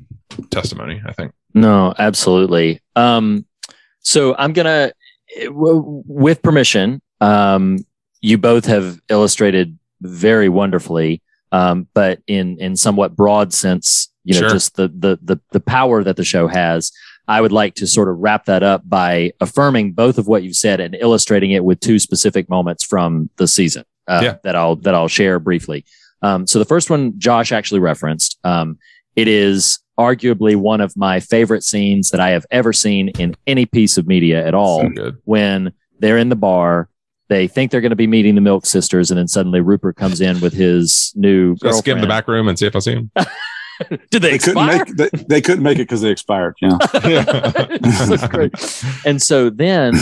testimony 0.52 1.02
i 1.06 1.12
think 1.14 1.32
No, 1.54 1.94
absolutely. 1.98 2.82
Um, 2.96 3.46
so 4.02 4.36
I'm 4.38 4.54
gonna, 4.54 4.92
w- 5.46 6.04
with 6.06 6.42
permission, 6.44 7.02
um, 7.20 7.80
you 8.22 8.38
both 8.38 8.66
have 8.66 9.00
illustrated 9.10 9.78
very 10.02 10.50
wonderfully, 10.50 11.24
um, 11.52 11.88
but 11.96 12.20
in 12.28 12.58
in 12.60 12.76
somewhat 12.76 13.16
broad 13.16 13.54
sense, 13.54 14.10
you 14.28 14.34
know, 14.34 14.42
Sure. 14.42 14.50
just 14.50 14.76
the 14.76 14.88
the 14.90 15.18
the 15.24 15.40
the 15.52 15.60
power 15.60 16.04
that 16.04 16.16
the 16.18 16.24
show 16.24 16.48
has. 16.48 16.92
I 17.30 17.42
would 17.42 17.52
like 17.52 17.76
to 17.76 17.88
sort 17.88 18.08
of 18.08 18.18
wrap 18.20 18.46
that 18.46 18.64
up 18.64 18.88
by 18.88 19.32
affirming 19.42 19.92
both 19.92 20.18
of 20.18 20.28
what 20.28 20.44
you've 20.44 20.56
said 20.56 20.80
and 20.80 20.96
illustrating 20.96 21.52
it 21.52 21.64
with 21.66 21.80
two 21.82 22.00
specific 22.00 22.48
moments 22.50 22.86
from 22.86 23.30
the 23.36 23.48
season 23.48 23.84
uh, 24.08 24.22
Yeah. 24.24 24.36
that 24.44 24.56
I'll 24.56 24.78
that 24.78 24.94
I'll 24.96 25.10
share 25.10 25.38
briefly. 25.40 25.84
Um, 26.22 26.48
so 26.48 26.58
the 26.60 26.66
first 26.66 26.90
one 26.90 27.14
Josh 27.20 27.52
actually 27.52 27.82
referenced. 27.82 28.38
Um, 28.46 28.78
it 29.16 29.28
is 29.28 29.80
arguably 30.00 30.56
one 30.56 30.80
of 30.80 30.96
my 30.96 31.20
favorite 31.20 31.64
scenes 31.64 32.12
that 32.12 32.20
I 32.22 32.30
have 32.30 32.46
ever 32.52 32.72
seen 32.72 33.10
in 33.20 33.36
any 33.46 33.66
piece 33.66 33.98
of 33.98 34.08
media 34.08 34.46
at 34.46 34.54
all. 34.54 34.90
so 34.96 35.12
When 35.26 35.74
they're 36.00 36.18
in 36.20 36.30
the 36.30 36.36
bar, 36.36 36.88
they 37.30 37.48
think 37.48 37.72
they're 37.72 37.82
going 37.82 37.90
to 37.90 37.96
be 37.98 38.08
meeting 38.08 38.36
the 38.36 38.42
Milk 38.42 38.66
Sisters, 38.66 39.12
and 39.12 39.18
then 39.18 39.28
suddenly 39.28 39.60
Rupert 39.60 39.98
comes 39.98 40.22
in 40.22 40.40
with 40.40 40.54
his 40.54 41.12
new 41.16 41.56
girlfriend. 41.58 41.76
skim 41.84 42.00
the 42.02 42.08
back 42.08 42.26
room 42.30 42.48
and 42.48 42.58
see 42.58 42.68
if 42.68 42.76
i 42.76 42.80
see 42.80 42.94
him 42.94 43.12
Did 44.10 44.22
they, 44.22 44.32
They 44.32 44.38
couldn't 44.38 44.70
expire? 44.70 44.86
make 44.86 44.96
they, 44.96 45.10
they 45.28 45.42
couldn't 45.42 45.64
make 45.64 45.78
it 45.78 45.84
because 45.84 46.02
they 46.02 46.10
expired. 46.10 46.56
Yeah. 46.62 46.78
That's 47.82 48.28
great. 48.28 48.54
And 49.06 49.22
so 49.22 49.50
then, 49.50 49.94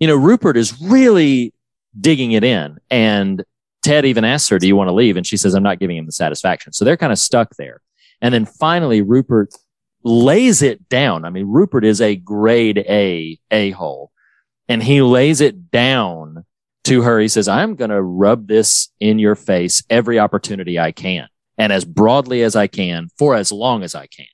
you 0.00 0.06
know, 0.06 0.16
Rupert 0.16 0.56
is 0.56 0.80
really 0.80 1.52
digging 2.00 2.32
it 2.32 2.44
in. 2.44 2.78
And 2.90 3.44
Ted 3.82 4.04
even 4.04 4.24
asks 4.24 4.48
her, 4.48 4.58
Do 4.58 4.66
you 4.66 4.76
want 4.76 4.88
to 4.88 4.94
leave? 4.94 5.16
And 5.16 5.26
she 5.26 5.36
says, 5.36 5.54
I'm 5.54 5.62
not 5.62 5.78
giving 5.78 5.96
him 5.96 6.06
the 6.06 6.12
satisfaction. 6.12 6.72
So 6.72 6.84
they're 6.84 6.96
kind 6.96 7.12
of 7.12 7.18
stuck 7.18 7.56
there. 7.56 7.80
And 8.20 8.32
then 8.32 8.46
finally, 8.46 9.02
Rupert 9.02 9.54
lays 10.02 10.62
it 10.62 10.88
down. 10.88 11.24
I 11.24 11.30
mean, 11.30 11.46
Rupert 11.46 11.84
is 11.84 12.00
a 12.00 12.16
grade 12.16 12.78
A 12.78 13.38
a 13.50 13.70
hole. 13.70 14.10
And 14.68 14.82
he 14.82 15.02
lays 15.02 15.40
it 15.40 15.70
down 15.70 16.44
to 16.84 17.02
her. 17.02 17.20
He 17.20 17.28
says, 17.28 17.48
I'm 17.48 17.74
going 17.74 17.90
to 17.90 18.00
rub 18.02 18.46
this 18.46 18.88
in 19.00 19.18
your 19.18 19.34
face 19.34 19.82
every 19.90 20.18
opportunity 20.18 20.78
I 20.78 20.92
can. 20.92 21.28
And 21.58 21.72
as 21.72 21.84
broadly 21.84 22.42
as 22.42 22.56
I 22.56 22.66
can 22.66 23.08
for 23.16 23.34
as 23.34 23.52
long 23.52 23.82
as 23.82 23.94
I 23.94 24.06
can. 24.06 24.26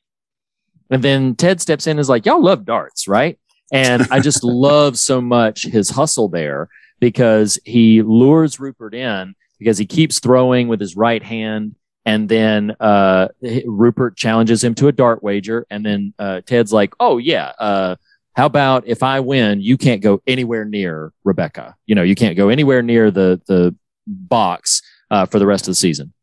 And 0.90 1.02
then 1.04 1.36
Ted 1.36 1.60
steps 1.60 1.86
in 1.86 1.92
and 1.92 2.00
is 2.00 2.08
like, 2.08 2.26
Y'all 2.26 2.42
love 2.42 2.64
darts, 2.64 3.06
right? 3.06 3.38
And 3.72 4.08
I 4.10 4.20
just 4.20 4.42
love 4.44 4.98
so 4.98 5.20
much 5.20 5.64
his 5.64 5.90
hustle 5.90 6.28
there 6.28 6.68
because 6.98 7.58
he 7.64 8.02
lures 8.02 8.58
Rupert 8.58 8.94
in 8.94 9.34
because 9.58 9.78
he 9.78 9.86
keeps 9.86 10.18
throwing 10.18 10.68
with 10.68 10.80
his 10.80 10.96
right 10.96 11.22
hand. 11.22 11.76
And 12.04 12.28
then 12.28 12.74
uh, 12.80 13.28
Rupert 13.66 14.16
challenges 14.16 14.64
him 14.64 14.74
to 14.76 14.88
a 14.88 14.92
dart 14.92 15.22
wager. 15.22 15.66
And 15.70 15.84
then 15.84 16.14
uh, 16.18 16.40
Ted's 16.40 16.72
like, 16.72 16.94
Oh, 16.98 17.18
yeah. 17.18 17.52
Uh, 17.58 17.96
how 18.34 18.46
about 18.46 18.86
if 18.86 19.02
I 19.02 19.20
win, 19.20 19.60
you 19.60 19.76
can't 19.76 20.00
go 20.00 20.22
anywhere 20.26 20.64
near 20.64 21.12
Rebecca? 21.24 21.76
You 21.86 21.94
know, 21.94 22.02
you 22.02 22.14
can't 22.14 22.36
go 22.36 22.48
anywhere 22.48 22.80
near 22.80 23.10
the, 23.10 23.40
the 23.46 23.74
box 24.06 24.82
uh, 25.10 25.26
for 25.26 25.38
the 25.38 25.46
rest 25.46 25.64
of 25.64 25.72
the 25.72 25.76
season 25.76 26.14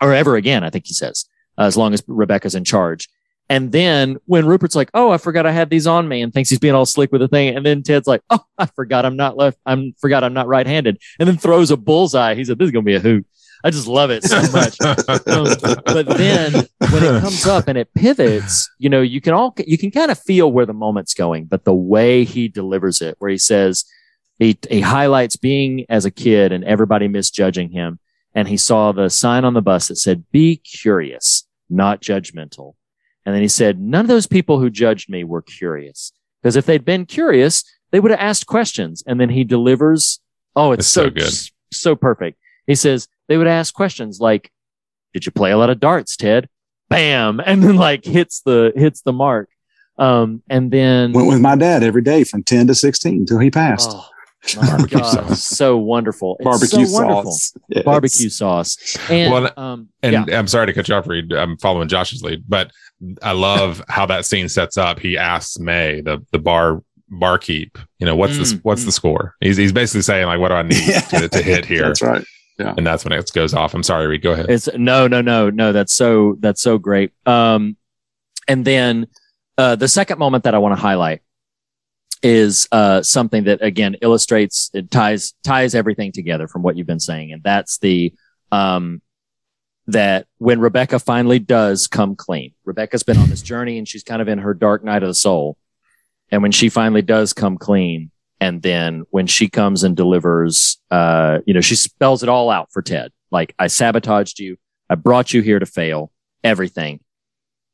or 0.00 0.14
ever 0.14 0.36
again, 0.36 0.64
I 0.64 0.70
think 0.70 0.86
he 0.86 0.94
says, 0.94 1.26
uh, 1.58 1.62
as 1.62 1.76
long 1.76 1.92
as 1.94 2.02
Rebecca's 2.06 2.54
in 2.54 2.64
charge. 2.64 3.08
And 3.48 3.72
then 3.72 4.16
when 4.26 4.46
Rupert's 4.46 4.76
like, 4.76 4.90
"Oh, 4.94 5.10
I 5.10 5.18
forgot 5.18 5.44
I 5.44 5.50
had 5.50 5.70
these 5.70 5.86
on 5.86 6.06
me," 6.06 6.22
and 6.22 6.32
thinks 6.32 6.50
he's 6.50 6.60
being 6.60 6.74
all 6.74 6.86
slick 6.86 7.10
with 7.10 7.20
the 7.20 7.26
thing, 7.26 7.56
and 7.56 7.66
then 7.66 7.82
Ted's 7.82 8.06
like, 8.06 8.22
"Oh, 8.30 8.44
I 8.56 8.66
forgot 8.66 9.04
I'm 9.04 9.16
not 9.16 9.36
left. 9.36 9.58
I'm 9.66 9.92
forgot 9.98 10.22
I'm 10.22 10.32
not 10.32 10.46
right-handed," 10.46 10.98
and 11.18 11.28
then 11.28 11.36
throws 11.36 11.72
a 11.72 11.76
bullseye. 11.76 12.36
He 12.36 12.44
said, 12.44 12.58
"This 12.58 12.66
is 12.66 12.72
gonna 12.72 12.84
be 12.84 12.94
a 12.94 13.00
hoot." 13.00 13.26
I 13.62 13.70
just 13.70 13.86
love 13.86 14.10
it 14.10 14.24
so 14.24 14.40
much. 14.52 14.80
um, 15.26 15.76
but 15.84 16.06
then 16.16 16.52
when 16.52 17.04
it 17.04 17.20
comes 17.20 17.46
up 17.46 17.68
and 17.68 17.76
it 17.76 17.92
pivots, 17.94 18.70
you 18.78 18.88
know, 18.88 19.02
you 19.02 19.20
can 19.20 19.34
all 19.34 19.54
you 19.66 19.76
can 19.76 19.90
kind 19.90 20.10
of 20.10 20.18
feel 20.18 20.50
where 20.50 20.66
the 20.66 20.72
moment's 20.72 21.14
going, 21.14 21.44
but 21.44 21.64
the 21.64 21.74
way 21.74 22.24
he 22.24 22.48
delivers 22.48 23.02
it, 23.02 23.16
where 23.18 23.30
he 23.30 23.38
says 23.38 23.84
he 24.38 24.56
he 24.70 24.80
highlights 24.80 25.36
being 25.36 25.84
as 25.88 26.04
a 26.04 26.10
kid 26.10 26.52
and 26.52 26.64
everybody 26.64 27.08
misjudging 27.08 27.70
him, 27.70 27.98
and 28.34 28.48
he 28.48 28.56
saw 28.56 28.92
the 28.92 29.08
sign 29.10 29.44
on 29.44 29.54
the 29.54 29.62
bus 29.62 29.88
that 29.88 29.96
said, 29.96 30.24
"Be 30.30 30.56
curious, 30.56 31.46
not 31.68 32.00
judgmental." 32.00 32.74
And 33.24 33.34
then 33.34 33.42
he 33.42 33.48
said, 33.48 33.80
none 33.80 34.00
of 34.00 34.08
those 34.08 34.26
people 34.26 34.58
who 34.58 34.70
judged 34.70 35.08
me 35.08 35.24
were 35.24 35.42
curious. 35.42 36.12
Because 36.42 36.56
if 36.56 36.66
they'd 36.66 36.84
been 36.84 37.06
curious, 37.06 37.64
they 37.90 38.00
would 38.00 38.10
have 38.10 38.20
asked 38.20 38.46
questions. 38.46 39.04
And 39.06 39.20
then 39.20 39.28
he 39.28 39.44
delivers. 39.44 40.20
Oh, 40.56 40.72
it's, 40.72 40.80
It's 40.80 40.88
so, 40.88 41.04
so 41.04 41.10
good. 41.10 41.32
So 41.72 41.94
perfect. 41.94 42.38
He 42.66 42.74
says, 42.74 43.08
they 43.28 43.36
would 43.36 43.46
ask 43.46 43.74
questions 43.74 44.20
like, 44.20 44.50
did 45.12 45.26
you 45.26 45.32
play 45.32 45.50
a 45.50 45.58
lot 45.58 45.70
of 45.70 45.80
darts, 45.80 46.16
Ted? 46.16 46.48
Bam. 46.88 47.40
And 47.46 47.62
then 47.62 47.76
like 47.76 48.04
hits 48.04 48.40
the, 48.40 48.72
hits 48.74 49.02
the 49.02 49.12
mark. 49.12 49.48
Um, 49.98 50.42
and 50.48 50.70
then 50.70 51.12
Went 51.12 51.28
with 51.28 51.40
my 51.40 51.56
dad 51.56 51.82
every 51.82 52.02
day 52.02 52.24
from 52.24 52.42
10 52.42 52.68
to 52.68 52.74
16 52.74 53.12
until 53.20 53.38
he 53.38 53.50
passed. 53.50 53.90
Oh, 53.92 54.08
my 54.56 54.86
God, 54.88 55.36
so 55.36 55.76
wonderful. 55.76 56.36
It's 56.40 56.44
Barbecue 56.44 56.86
so 56.86 56.92
wonderful. 56.94 57.32
sauce. 57.32 57.56
Yes. 57.68 57.84
Barbecue 57.84 58.28
sauce. 58.30 58.96
And, 59.10 59.32
Well, 59.32 59.52
um, 59.56 59.88
And 60.02 60.28
yeah. 60.28 60.38
I'm 60.38 60.46
sorry 60.46 60.66
to 60.66 60.72
cut 60.72 60.88
you 60.88 60.94
off, 60.94 61.06
Reed. 61.06 61.32
I'm 61.32 61.56
following 61.58 61.88
Josh's 61.88 62.22
lead, 62.22 62.44
but 62.48 62.70
I 63.22 63.32
love 63.32 63.82
how 63.88 64.06
that 64.06 64.24
scene 64.24 64.48
sets 64.48 64.76
up. 64.78 64.98
He 64.98 65.16
asks 65.16 65.58
Mae, 65.58 66.00
the 66.00 66.24
the 66.32 66.38
bar 66.38 66.82
barkeep, 67.10 67.76
you 67.98 68.06
know, 68.06 68.14
what's 68.16 68.36
the 68.36 68.44
Mm, 68.56 68.60
what's 68.62 68.84
the 68.84 68.92
score? 68.92 69.34
He's 69.40 69.56
he's 69.56 69.72
basically 69.72 70.02
saying 70.02 70.26
like, 70.26 70.38
what 70.40 70.48
do 70.48 70.54
I 70.54 70.62
need 70.62 70.94
to, 71.10 71.28
to 71.28 71.42
hit 71.42 71.64
here? 71.66 71.88
That's 71.88 72.02
right. 72.02 72.24
Yeah. 72.58 72.74
And 72.76 72.86
that's 72.86 73.04
when 73.04 73.12
it 73.12 73.30
goes 73.32 73.54
off. 73.54 73.72
I'm 73.74 73.82
sorry, 73.82 74.06
Reed. 74.06 74.22
Go 74.22 74.32
ahead. 74.32 74.50
It's 74.50 74.68
no, 74.76 75.06
no, 75.06 75.20
no, 75.22 75.48
no. 75.50 75.72
That's 75.72 75.94
so 75.94 76.36
that's 76.40 76.60
so 76.62 76.76
great. 76.78 77.12
Um, 77.26 77.76
and 78.48 78.64
then 78.64 79.06
uh, 79.56 79.76
the 79.76 79.88
second 79.88 80.18
moment 80.18 80.44
that 80.44 80.54
I 80.54 80.58
want 80.58 80.76
to 80.76 80.80
highlight 80.80 81.22
is 82.22 82.68
uh, 82.72 83.02
something 83.02 83.44
that 83.44 83.62
again 83.62 83.96
illustrates 84.02 84.70
it 84.74 84.90
ties 84.90 85.34
ties 85.42 85.74
everything 85.74 86.12
together 86.12 86.48
from 86.48 86.62
what 86.62 86.76
you've 86.76 86.86
been 86.86 87.00
saying, 87.00 87.32
and 87.32 87.42
that's 87.42 87.78
the 87.78 88.14
um, 88.52 89.00
that 89.86 90.26
when 90.38 90.60
Rebecca 90.60 90.98
finally 90.98 91.38
does 91.38 91.86
come 91.86 92.16
clean, 92.16 92.52
Rebecca's 92.64 93.02
been 93.02 93.16
on 93.16 93.30
this 93.30 93.42
journey 93.42 93.78
and 93.78 93.88
she's 93.88 94.02
kind 94.02 94.20
of 94.20 94.28
in 94.28 94.38
her 94.38 94.54
dark 94.54 94.84
night 94.84 95.02
of 95.02 95.08
the 95.08 95.14
soul, 95.14 95.56
and 96.30 96.42
when 96.42 96.52
she 96.52 96.68
finally 96.68 97.02
does 97.02 97.32
come 97.32 97.56
clean, 97.56 98.10
and 98.40 98.62
then 98.62 99.04
when 99.10 99.26
she 99.26 99.48
comes 99.48 99.84
and 99.84 99.96
delivers, 99.96 100.78
uh, 100.90 101.38
you 101.46 101.54
know, 101.54 101.60
she 101.60 101.76
spells 101.76 102.22
it 102.22 102.28
all 102.28 102.50
out 102.50 102.72
for 102.72 102.82
Ted. 102.82 103.12
Like 103.30 103.54
I 103.58 103.68
sabotaged 103.68 104.40
you, 104.40 104.56
I 104.88 104.94
brought 104.96 105.32
you 105.32 105.40
here 105.40 105.58
to 105.58 105.66
fail, 105.66 106.10
everything. 106.42 107.00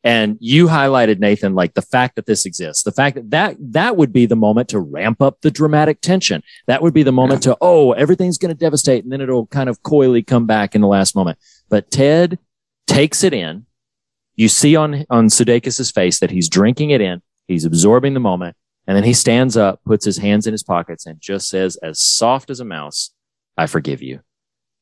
And 0.06 0.38
you 0.38 0.68
highlighted 0.68 1.18
Nathan, 1.18 1.56
like 1.56 1.74
the 1.74 1.82
fact 1.82 2.14
that 2.14 2.26
this 2.26 2.46
exists, 2.46 2.84
the 2.84 2.92
fact 2.92 3.16
that 3.16 3.30
that, 3.32 3.56
that 3.58 3.96
would 3.96 4.12
be 4.12 4.24
the 4.24 4.36
moment 4.36 4.68
to 4.68 4.78
ramp 4.78 5.20
up 5.20 5.40
the 5.40 5.50
dramatic 5.50 6.00
tension. 6.00 6.44
That 6.68 6.80
would 6.80 6.94
be 6.94 7.02
the 7.02 7.10
moment 7.10 7.42
to, 7.42 7.58
oh, 7.60 7.90
everything's 7.90 8.38
going 8.38 8.54
to 8.54 8.58
devastate. 8.58 9.02
And 9.02 9.12
then 9.12 9.20
it'll 9.20 9.48
kind 9.48 9.68
of 9.68 9.82
coyly 9.82 10.22
come 10.22 10.46
back 10.46 10.76
in 10.76 10.80
the 10.80 10.86
last 10.86 11.16
moment. 11.16 11.40
But 11.68 11.90
Ted 11.90 12.38
takes 12.86 13.24
it 13.24 13.34
in. 13.34 13.66
You 14.36 14.48
see 14.48 14.76
on, 14.76 15.04
on 15.10 15.26
Sudeikis' 15.26 15.92
face 15.92 16.20
that 16.20 16.30
he's 16.30 16.48
drinking 16.48 16.90
it 16.90 17.00
in. 17.00 17.20
He's 17.48 17.64
absorbing 17.64 18.14
the 18.14 18.20
moment. 18.20 18.56
And 18.86 18.96
then 18.96 19.02
he 19.02 19.12
stands 19.12 19.56
up, 19.56 19.82
puts 19.84 20.04
his 20.04 20.18
hands 20.18 20.46
in 20.46 20.52
his 20.52 20.62
pockets 20.62 21.04
and 21.04 21.20
just 21.20 21.48
says, 21.48 21.74
as 21.82 21.98
soft 21.98 22.48
as 22.48 22.60
a 22.60 22.64
mouse, 22.64 23.10
I 23.56 23.66
forgive 23.66 24.02
you. 24.02 24.20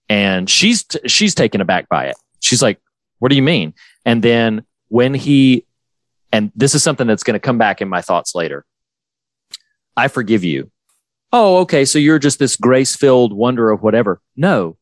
And 0.06 0.50
she's, 0.50 0.84
she's 1.06 1.34
taken 1.34 1.62
aback 1.62 1.88
by 1.88 2.08
it. 2.08 2.16
She's 2.40 2.60
like, 2.60 2.78
what 3.20 3.30
do 3.30 3.36
you 3.36 3.42
mean? 3.42 3.72
And 4.04 4.22
then 4.22 4.66
when 4.88 5.14
he, 5.14 5.66
and 6.32 6.52
this 6.54 6.74
is 6.74 6.82
something 6.82 7.06
that's 7.06 7.22
going 7.22 7.34
to 7.34 7.40
come 7.40 7.58
back 7.58 7.80
in 7.80 7.88
my 7.88 8.00
thoughts 8.00 8.34
later. 8.34 8.64
I 9.96 10.08
forgive 10.08 10.44
you. 10.44 10.70
Oh, 11.32 11.58
okay. 11.58 11.84
So 11.84 11.98
you're 11.98 12.18
just 12.18 12.38
this 12.38 12.56
grace 12.56 12.94
filled 12.94 13.32
wonder 13.32 13.70
of 13.70 13.82
whatever. 13.82 14.20
No, 14.36 14.76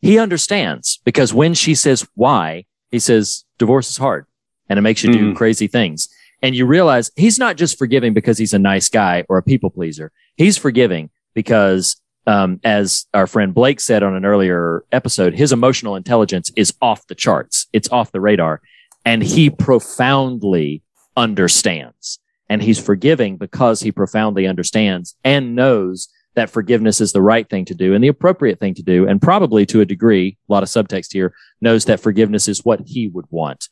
he 0.00 0.18
understands 0.18 1.00
because 1.04 1.32
when 1.32 1.54
she 1.54 1.74
says 1.74 2.06
why, 2.14 2.64
he 2.90 2.98
says 2.98 3.44
divorce 3.58 3.88
is 3.88 3.96
hard 3.96 4.26
and 4.68 4.78
it 4.78 4.82
makes 4.82 5.02
you 5.02 5.12
do 5.12 5.34
crazy 5.34 5.68
things. 5.68 6.08
And 6.42 6.56
you 6.56 6.66
realize 6.66 7.12
he's 7.14 7.38
not 7.38 7.56
just 7.56 7.78
forgiving 7.78 8.14
because 8.14 8.36
he's 8.36 8.52
a 8.52 8.58
nice 8.58 8.88
guy 8.88 9.24
or 9.28 9.38
a 9.38 9.42
people 9.42 9.70
pleaser. 9.70 10.10
He's 10.36 10.58
forgiving 10.58 11.10
because, 11.34 12.00
um, 12.26 12.58
as 12.64 13.06
our 13.14 13.28
friend 13.28 13.54
Blake 13.54 13.78
said 13.78 14.02
on 14.02 14.16
an 14.16 14.24
earlier 14.24 14.84
episode, 14.90 15.34
his 15.34 15.52
emotional 15.52 15.94
intelligence 15.94 16.50
is 16.56 16.74
off 16.82 17.06
the 17.06 17.14
charts. 17.14 17.68
It's 17.72 17.88
off 17.90 18.10
the 18.10 18.20
radar 18.20 18.60
and 19.04 19.22
he 19.22 19.50
profoundly 19.50 20.82
understands 21.16 22.18
and 22.48 22.62
he's 22.62 22.78
forgiving 22.78 23.36
because 23.36 23.80
he 23.80 23.92
profoundly 23.92 24.46
understands 24.46 25.14
and 25.24 25.54
knows 25.54 26.08
that 26.34 26.50
forgiveness 26.50 27.00
is 27.00 27.12
the 27.12 27.20
right 27.22 27.48
thing 27.48 27.64
to 27.66 27.74
do 27.74 27.94
and 27.94 28.02
the 28.02 28.08
appropriate 28.08 28.58
thing 28.58 28.74
to 28.74 28.82
do. 28.82 29.06
And 29.06 29.20
probably 29.20 29.66
to 29.66 29.80
a 29.80 29.84
degree, 29.84 30.38
a 30.48 30.52
lot 30.52 30.62
of 30.62 30.68
subtext 30.68 31.12
here 31.12 31.34
knows 31.60 31.84
that 31.86 32.00
forgiveness 32.00 32.48
is 32.48 32.64
what 32.64 32.80
he 32.86 33.08
would 33.08 33.26
want 33.30 33.68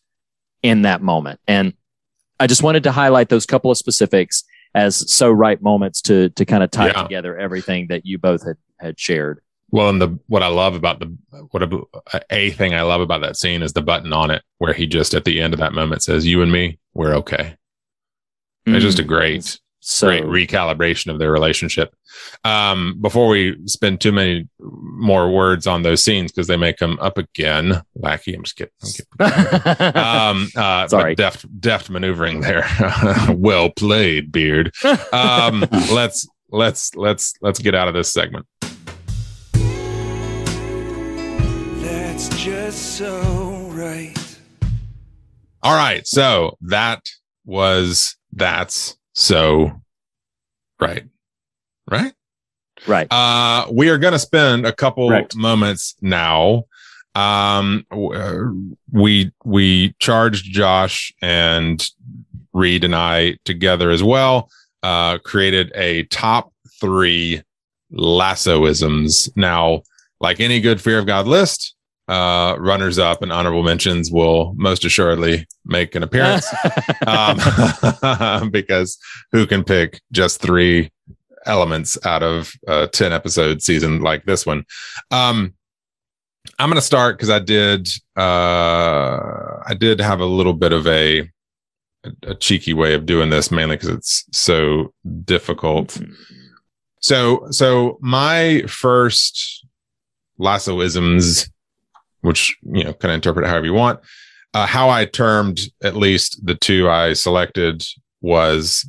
in 0.62 0.82
that 0.82 1.00
moment. 1.00 1.40
And 1.48 1.72
I 2.38 2.46
just 2.46 2.62
wanted 2.62 2.82
to 2.84 2.92
highlight 2.92 3.28
those 3.30 3.46
couple 3.46 3.70
of 3.70 3.78
specifics 3.78 4.44
as 4.74 5.10
so 5.12 5.30
right 5.30 5.60
moments 5.62 6.02
to, 6.02 6.28
to 6.30 6.44
kind 6.44 6.62
of 6.62 6.70
tie 6.70 6.88
Yeah. 6.88 7.02
together 7.02 7.38
everything 7.38 7.86
that 7.88 8.04
you 8.04 8.18
both 8.18 8.44
had, 8.46 8.56
had 8.78 9.00
shared. 9.00 9.40
Well, 9.72 9.88
and 9.88 10.00
the 10.00 10.18
what 10.26 10.42
I 10.42 10.48
love 10.48 10.74
about 10.74 10.98
the 11.00 11.16
what 11.50 11.62
a, 11.62 11.80
a 12.30 12.50
thing 12.50 12.74
I 12.74 12.82
love 12.82 13.00
about 13.00 13.22
that 13.22 13.36
scene 13.36 13.62
is 13.62 13.72
the 13.72 13.82
button 13.82 14.12
on 14.12 14.30
it 14.30 14.42
where 14.58 14.72
he 14.72 14.86
just 14.86 15.14
at 15.14 15.24
the 15.24 15.40
end 15.40 15.54
of 15.54 15.60
that 15.60 15.72
moment 15.72 16.02
says, 16.02 16.26
"You 16.26 16.42
and 16.42 16.50
me, 16.50 16.78
we're 16.94 17.14
okay." 17.16 17.56
It's 18.66 18.84
just 18.84 18.98
a 18.98 19.04
great, 19.04 19.58
So- 19.80 20.06
great 20.06 20.24
recalibration 20.24 21.10
of 21.10 21.18
their 21.18 21.32
relationship. 21.32 21.94
Um, 22.44 22.98
before 23.00 23.26
we 23.28 23.56
spend 23.66 24.00
too 24.00 24.12
many 24.12 24.48
more 24.60 25.30
words 25.30 25.66
on 25.66 25.82
those 25.82 26.04
scenes 26.04 26.30
because 26.30 26.46
they 26.46 26.56
may 26.56 26.72
come 26.72 26.98
up 27.00 27.16
again, 27.18 27.82
wacky. 27.98 28.34
I'm 28.36 28.42
just 28.44 28.56
kidding. 28.56 28.72
I'm 28.82 28.90
kidding. 29.72 29.96
um, 29.96 30.48
uh, 30.56 30.86
Sorry. 30.88 31.14
deft, 31.14 31.46
deft 31.60 31.90
maneuvering 31.90 32.40
there. 32.42 32.64
well 33.30 33.70
played, 33.70 34.30
Beard. 34.30 34.72
Um, 35.12 35.64
let's 35.92 36.28
let's 36.50 36.94
let's 36.94 37.34
let's 37.40 37.58
get 37.60 37.74
out 37.74 37.88
of 37.88 37.94
this 37.94 38.12
segment. 38.12 38.46
That's 42.20 42.44
just 42.44 42.96
so 42.98 43.18
right. 43.70 44.14
All 45.62 45.74
right. 45.74 46.06
So 46.06 46.58
that 46.60 47.08
was 47.46 48.14
that's 48.34 48.98
so 49.14 49.80
right. 50.78 51.04
Right? 51.90 52.12
Right. 52.86 53.10
Uh 53.10 53.68
we 53.72 53.88
are 53.88 53.96
going 53.96 54.12
to 54.12 54.18
spend 54.18 54.66
a 54.66 54.72
couple 54.74 55.08
Correct. 55.08 55.34
moments 55.34 55.94
now 56.02 56.64
um 57.14 57.86
uh, 57.90 58.34
we 58.92 59.32
we 59.46 59.94
charged 59.98 60.44
Josh 60.52 61.14
and 61.22 61.82
Reed 62.52 62.84
and 62.84 62.94
I 62.94 63.38
together 63.46 63.88
as 63.88 64.02
well 64.02 64.50
uh 64.82 65.16
created 65.24 65.72
a 65.74 66.02
top 66.04 66.52
3 66.82 67.42
lassoisms. 67.94 69.34
Now, 69.38 69.84
like 70.20 70.38
any 70.38 70.60
good 70.60 70.82
fear 70.82 70.98
of 70.98 71.06
God 71.06 71.26
list, 71.26 71.76
uh, 72.10 72.56
runners 72.58 72.98
up 72.98 73.22
and 73.22 73.32
honorable 73.32 73.62
mentions 73.62 74.10
will 74.10 74.52
most 74.56 74.84
assuredly 74.84 75.46
make 75.64 75.94
an 75.94 76.02
appearance 76.02 76.46
um, 77.06 78.50
because 78.50 78.98
who 79.30 79.46
can 79.46 79.62
pick 79.62 80.00
just 80.10 80.40
three 80.40 80.90
elements 81.46 81.96
out 82.04 82.24
of 82.24 82.52
a 82.66 82.88
10 82.88 83.12
episode 83.12 83.62
season 83.62 84.00
like 84.00 84.24
this 84.24 84.44
one? 84.44 84.64
Um, 85.12 85.54
I'm 86.58 86.68
going 86.68 86.76
to 86.76 86.82
start 86.82 87.16
because 87.16 87.30
I 87.30 87.38
did 87.38 87.88
uh, 88.16 89.60
I 89.66 89.74
did 89.78 90.00
have 90.00 90.20
a 90.20 90.26
little 90.26 90.54
bit 90.54 90.72
of 90.72 90.86
a 90.88 91.30
a 92.24 92.34
cheeky 92.34 92.72
way 92.74 92.94
of 92.94 93.06
doing 93.06 93.30
this, 93.30 93.50
mainly 93.52 93.76
because 93.76 93.90
it's 93.90 94.24
so 94.32 94.92
difficult. 95.24 96.00
So 97.00 97.46
so 97.50 97.98
my 98.00 98.62
first 98.66 99.64
lassoisms, 100.40 101.48
which 102.22 102.56
you 102.62 102.84
know 102.84 102.92
kind 102.92 103.12
of 103.12 103.16
interpret 103.16 103.46
however 103.46 103.66
you 103.66 103.74
want. 103.74 104.00
Uh, 104.52 104.66
how 104.66 104.90
I 104.90 105.04
termed 105.04 105.60
at 105.82 105.96
least 105.96 106.44
the 106.44 106.56
two 106.56 106.90
I 106.90 107.12
selected 107.12 107.84
was 108.20 108.88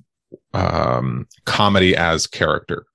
um, 0.53 1.27
comedy 1.45 1.95
as 1.95 2.25
character 2.25 2.85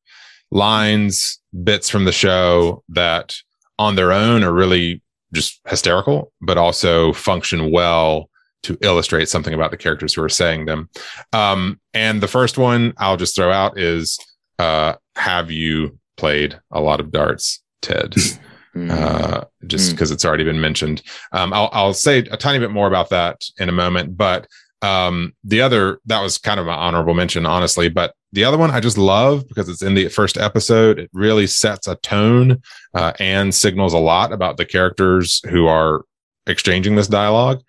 lines, 0.50 1.40
bits 1.64 1.88
from 1.88 2.04
the 2.04 2.12
show 2.12 2.82
that 2.88 3.36
on 3.78 3.96
their 3.96 4.12
own 4.12 4.42
are 4.42 4.52
really 4.52 5.02
just 5.32 5.60
hysterical, 5.68 6.32
but 6.40 6.58
also 6.58 7.12
function 7.12 7.70
well 7.70 8.30
to 8.62 8.76
illustrate 8.80 9.28
something 9.28 9.54
about 9.54 9.70
the 9.70 9.76
characters 9.76 10.14
who 10.14 10.22
are 10.22 10.28
saying 10.28 10.64
them. 10.64 10.88
Um, 11.32 11.80
and 11.94 12.20
the 12.20 12.28
first 12.28 12.58
one 12.58 12.94
I'll 12.96 13.16
just 13.16 13.36
throw 13.36 13.52
out 13.52 13.78
is 13.78 14.18
uh, 14.58 14.94
Have 15.16 15.50
you 15.50 15.98
played 16.16 16.58
a 16.70 16.80
lot 16.80 17.00
of 17.00 17.12
darts, 17.12 17.62
Ted? 17.82 18.14
uh, 18.76 19.44
just 19.66 19.92
because 19.92 20.10
it's 20.10 20.24
already 20.24 20.44
been 20.44 20.60
mentioned. 20.60 21.02
Um, 21.32 21.52
I'll, 21.52 21.70
I'll 21.72 21.94
say 21.94 22.18
a 22.18 22.36
tiny 22.36 22.58
bit 22.58 22.70
more 22.70 22.86
about 22.86 23.10
that 23.10 23.42
in 23.58 23.68
a 23.68 23.72
moment, 23.72 24.16
but 24.16 24.46
um, 24.82 25.34
the 25.42 25.62
other 25.62 25.98
that 26.06 26.20
was 26.20 26.38
kind 26.38 26.60
of 26.60 26.66
an 26.66 26.74
honorable 26.74 27.14
mention, 27.14 27.46
honestly. 27.46 27.88
But 27.88 28.14
the 28.32 28.44
other 28.44 28.58
one 28.58 28.70
I 28.70 28.80
just 28.80 28.98
love 28.98 29.48
because 29.48 29.68
it's 29.68 29.82
in 29.82 29.94
the 29.94 30.08
first 30.08 30.36
episode. 30.36 30.98
It 30.98 31.10
really 31.12 31.46
sets 31.46 31.88
a 31.88 31.96
tone 31.96 32.62
uh, 32.94 33.12
and 33.18 33.54
signals 33.54 33.94
a 33.94 33.98
lot 33.98 34.32
about 34.32 34.56
the 34.56 34.66
characters 34.66 35.40
who 35.48 35.66
are 35.66 36.04
exchanging 36.46 36.96
this 36.96 37.08
dialogue. 37.08 37.62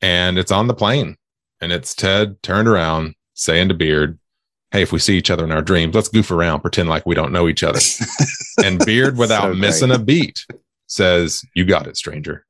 And 0.00 0.38
it's 0.38 0.52
on 0.52 0.66
the 0.66 0.74
plane, 0.74 1.16
and 1.60 1.70
it's 1.72 1.94
Ted 1.94 2.42
turned 2.42 2.68
around 2.68 3.14
saying 3.34 3.68
to 3.68 3.74
Beard, 3.74 4.18
"Hey, 4.70 4.82
if 4.82 4.92
we 4.92 4.98
see 4.98 5.16
each 5.16 5.30
other 5.30 5.44
in 5.44 5.52
our 5.52 5.62
dreams, 5.62 5.94
let's 5.94 6.08
goof 6.08 6.30
around, 6.30 6.60
pretend 6.60 6.88
like 6.88 7.06
we 7.06 7.14
don't 7.14 7.32
know 7.32 7.48
each 7.48 7.62
other." 7.62 7.80
and 8.62 8.84
Beard, 8.84 9.16
without 9.18 9.52
So 9.52 9.54
missing 9.54 9.88
great. 9.88 10.00
a 10.00 10.04
beat, 10.04 10.46
says, 10.86 11.42
"You 11.54 11.64
got 11.64 11.86
it, 11.86 11.96
stranger." 11.96 12.44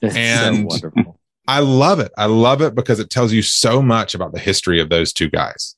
It's 0.00 0.14
And- 0.16 0.70
so 0.72 0.88
wonderful. 0.88 1.18
I 1.48 1.58
love 1.58 1.98
it. 1.98 2.12
I 2.16 2.26
love 2.26 2.62
it 2.62 2.74
because 2.74 3.00
it 3.00 3.10
tells 3.10 3.32
you 3.32 3.42
so 3.42 3.82
much 3.82 4.14
about 4.14 4.32
the 4.32 4.38
history 4.38 4.80
of 4.80 4.88
those 4.90 5.12
two 5.12 5.28
guys 5.28 5.74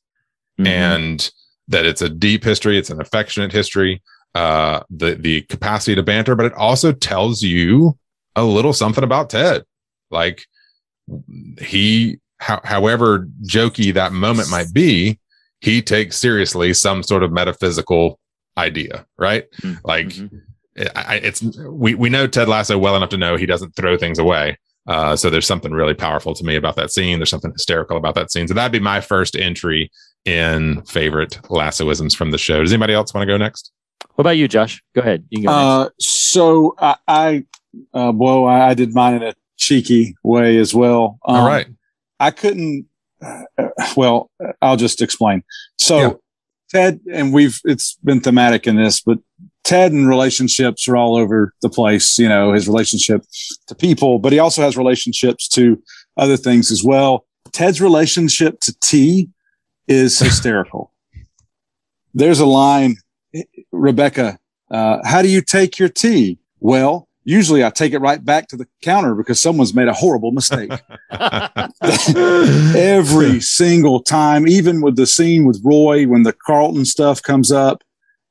Mhm. 0.60 0.66
and 0.66 1.30
that 1.68 1.86
it's 1.86 2.02
a 2.02 2.10
deep 2.10 2.44
history, 2.44 2.76
it's 2.76 2.90
an 2.90 3.00
affectionate 3.00 3.50
history, 3.50 4.02
uh, 4.34 4.80
the 4.90 5.14
the 5.14 5.40
capacity 5.42 5.94
to 5.94 6.02
banter, 6.02 6.34
but 6.34 6.44
it 6.46 6.52
also 6.52 6.92
tells 6.92 7.40
you 7.42 7.98
a 8.36 8.44
little 8.44 8.72
something 8.74 9.02
about 9.04 9.30
Ted. 9.30 9.64
Like 10.10 10.44
he, 11.60 12.18
how, 12.38 12.60
however 12.64 13.28
jokey 13.44 13.92
that 13.94 14.12
moment 14.12 14.50
might 14.50 14.72
be, 14.72 15.18
he 15.60 15.80
takes 15.82 16.16
seriously 16.18 16.74
some 16.74 17.02
sort 17.02 17.22
of 17.22 17.32
metaphysical 17.32 18.18
idea, 18.58 19.06
right? 19.18 19.44
Like 19.84 20.06
Mhm. 20.08 20.40
I, 20.96 21.04
I- 21.14 21.14
it's 21.22 21.42
we 21.42 21.94
we 21.94 22.08
know 22.10 22.26
Ted 22.26 22.48
Lasso 22.48 22.78
well 22.78 22.96
enough 22.96 23.10
to 23.10 23.16
know 23.16 23.36
he 23.36 23.46
doesn't 23.46 23.74
throw 23.76 23.96
things 23.96 24.18
away. 24.18 24.58
Uh, 24.86 25.16
so 25.16 25.30
there's 25.30 25.46
something 25.46 25.72
really 25.72 25.94
powerful 25.94 26.34
to 26.34 26.44
me 26.44 26.56
about 26.56 26.76
that 26.76 26.90
scene. 26.90 27.18
There's 27.18 27.30
something 27.30 27.52
hysterical 27.52 27.96
about 27.96 28.14
that 28.16 28.30
scene. 28.30 28.46
So 28.46 28.52
that'd 28.54 28.70
be 28.72 28.80
my 28.80 29.00
first 29.00 29.34
entry 29.34 29.90
in 30.26 30.82
favorite 30.84 31.38
lassoisms 31.44 32.14
from 32.14 32.32
the 32.32 32.38
show. 32.38 32.60
Does 32.60 32.70
anybody 32.72 32.92
else 32.92 33.14
want 33.14 33.22
to 33.26 33.32
go 33.32 33.38
next? 33.38 33.72
What 34.16 34.22
about 34.22 34.36
you, 34.36 34.46
Josh? 34.46 34.82
Go 34.94 35.00
ahead. 35.00 35.24
You 35.30 35.38
can 35.38 35.46
go. 35.46 35.52
Uh, 35.52 35.88
so 36.00 36.74
I, 36.78 36.96
I 37.08 37.44
uh, 37.94 38.12
well, 38.14 38.44
I, 38.46 38.68
I 38.70 38.74
did 38.74 38.94
mine 38.94 39.14
in 39.14 39.22
a 39.22 39.32
cheeky 39.56 40.14
way 40.22 40.58
as 40.58 40.74
well. 40.74 41.18
Um, 41.26 41.36
All 41.36 41.46
right. 41.46 41.66
I 42.20 42.30
couldn't. 42.30 42.86
Uh, 43.24 43.42
well, 43.96 44.30
I'll 44.60 44.76
just 44.76 45.00
explain. 45.00 45.42
So 45.78 45.98
Yeah. 45.98 46.12
Ted 46.74 47.00
and 47.12 47.32
we've 47.32 47.60
it's 47.64 47.96
been 48.04 48.20
thematic 48.20 48.66
in 48.66 48.76
this, 48.76 49.00
but 49.00 49.18
Ted 49.62 49.92
and 49.92 50.08
relationships 50.08 50.88
are 50.88 50.96
all 50.96 51.16
over 51.16 51.54
the 51.62 51.70
place. 51.70 52.18
You 52.18 52.28
know, 52.28 52.52
his 52.52 52.66
relationship 52.66 53.22
to 53.68 53.74
people, 53.74 54.18
but 54.18 54.32
he 54.32 54.38
also 54.38 54.62
has 54.62 54.76
relationships 54.76 55.48
to 55.50 55.80
other 56.16 56.36
things 56.36 56.70
as 56.70 56.82
well. 56.82 57.26
Ted's 57.52 57.80
relationship 57.80 58.60
to 58.60 58.74
tea 58.80 59.28
is 59.86 60.18
hysterical. 60.18 60.92
There's 62.12 62.40
a 62.40 62.46
line, 62.46 62.96
Rebecca, 63.72 64.38
uh, 64.70 64.98
how 65.04 65.22
do 65.22 65.28
you 65.28 65.42
take 65.42 65.78
your 65.78 65.88
tea? 65.88 66.38
Well, 66.60 67.08
usually 67.24 67.64
I 67.64 67.70
take 67.70 67.92
it 67.92 67.98
right 67.98 68.24
back 68.24 68.48
to 68.48 68.56
the 68.56 68.66
counter 68.82 69.14
because 69.14 69.40
someone's 69.40 69.74
made 69.74 69.88
a 69.88 69.92
horrible 69.92 70.32
mistake. 70.32 70.70
Every 72.76 73.40
single 73.40 74.00
time, 74.02 74.46
even 74.46 74.80
with 74.80 74.96
the 74.96 75.06
scene 75.06 75.44
with 75.44 75.60
Roy 75.64 76.06
when 76.06 76.22
the 76.22 76.32
Carlton 76.32 76.84
stuff 76.84 77.22
comes 77.22 77.50
up, 77.50 77.82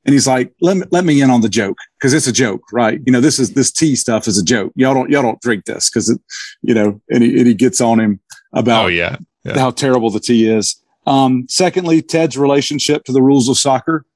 and 0.04 0.12
he's 0.12 0.26
like, 0.26 0.52
"Let 0.60 0.76
me 0.76 0.82
let 0.90 1.04
me 1.04 1.20
in 1.20 1.30
on 1.30 1.40
the 1.40 1.48
joke 1.48 1.78
because 1.98 2.12
it's 2.12 2.26
a 2.26 2.32
joke, 2.32 2.62
right? 2.72 3.00
You 3.06 3.12
know, 3.12 3.20
this 3.20 3.38
is 3.38 3.54
this 3.54 3.72
tea 3.72 3.96
stuff 3.96 4.28
is 4.28 4.38
a 4.38 4.44
joke. 4.44 4.72
Y'all 4.76 4.94
don't 4.94 5.10
y'all 5.10 5.22
don't 5.22 5.40
drink 5.40 5.64
this 5.64 5.88
because 5.88 6.10
it, 6.10 6.20
you 6.62 6.74
know." 6.74 7.00
And 7.10 7.22
he, 7.22 7.38
and 7.38 7.46
he 7.46 7.54
gets 7.54 7.80
on 7.80 8.00
him 8.00 8.20
about 8.52 8.84
Oh 8.84 8.88
yeah. 8.88 9.16
Yeah. 9.44 9.58
how 9.58 9.70
terrible 9.70 10.10
the 10.10 10.20
tea 10.20 10.48
is. 10.48 10.80
Um, 11.06 11.46
secondly, 11.48 12.00
Ted's 12.00 12.38
relationship 12.38 13.04
to 13.04 13.12
the 13.12 13.22
rules 13.22 13.48
of 13.48 13.58
soccer. 13.58 14.06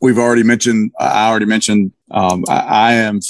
We've 0.00 0.18
already 0.18 0.42
mentioned, 0.42 0.92
I 0.98 1.28
already 1.28 1.46
mentioned, 1.46 1.92
um, 2.10 2.44
I, 2.48 2.58
I 2.58 2.92
am 2.94 3.20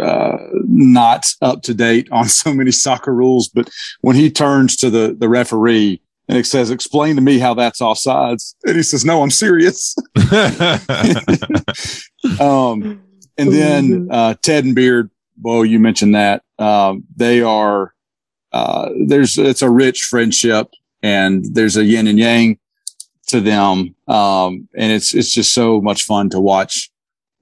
uh, 0.00 0.36
not 0.66 1.34
up 1.42 1.62
to 1.62 1.74
date 1.74 2.08
on 2.12 2.28
so 2.28 2.54
many 2.54 2.70
soccer 2.70 3.14
rules, 3.14 3.48
but 3.48 3.68
when 4.00 4.16
he 4.16 4.30
turns 4.30 4.76
to 4.76 4.90
the, 4.90 5.16
the 5.18 5.28
referee 5.28 6.00
and 6.28 6.38
it 6.38 6.46
says, 6.46 6.70
explain 6.70 7.16
to 7.16 7.22
me 7.22 7.40
how 7.40 7.54
that's 7.54 7.80
offsides. 7.80 8.54
And 8.64 8.76
he 8.76 8.84
says, 8.84 9.04
no, 9.04 9.22
I'm 9.22 9.30
serious. 9.30 9.96
um, 12.40 13.02
and 13.36 13.52
then 13.52 14.08
uh, 14.10 14.34
Ted 14.40 14.64
and 14.64 14.74
Beard, 14.74 15.10
well, 15.42 15.64
you 15.64 15.80
mentioned 15.80 16.14
that. 16.14 16.42
Um, 16.58 17.04
they 17.16 17.42
are, 17.42 17.94
uh, 18.52 18.90
there's, 19.06 19.38
it's 19.38 19.62
a 19.62 19.70
rich 19.70 20.02
friendship 20.02 20.68
and 21.02 21.44
there's 21.52 21.76
a 21.76 21.84
yin 21.84 22.06
and 22.06 22.18
yang 22.18 22.58
to 23.30 23.40
them. 23.40 23.94
Um, 24.08 24.68
and 24.76 24.92
it's, 24.92 25.14
it's 25.14 25.32
just 25.32 25.52
so 25.52 25.80
much 25.80 26.04
fun 26.04 26.30
to 26.30 26.40
watch 26.40 26.90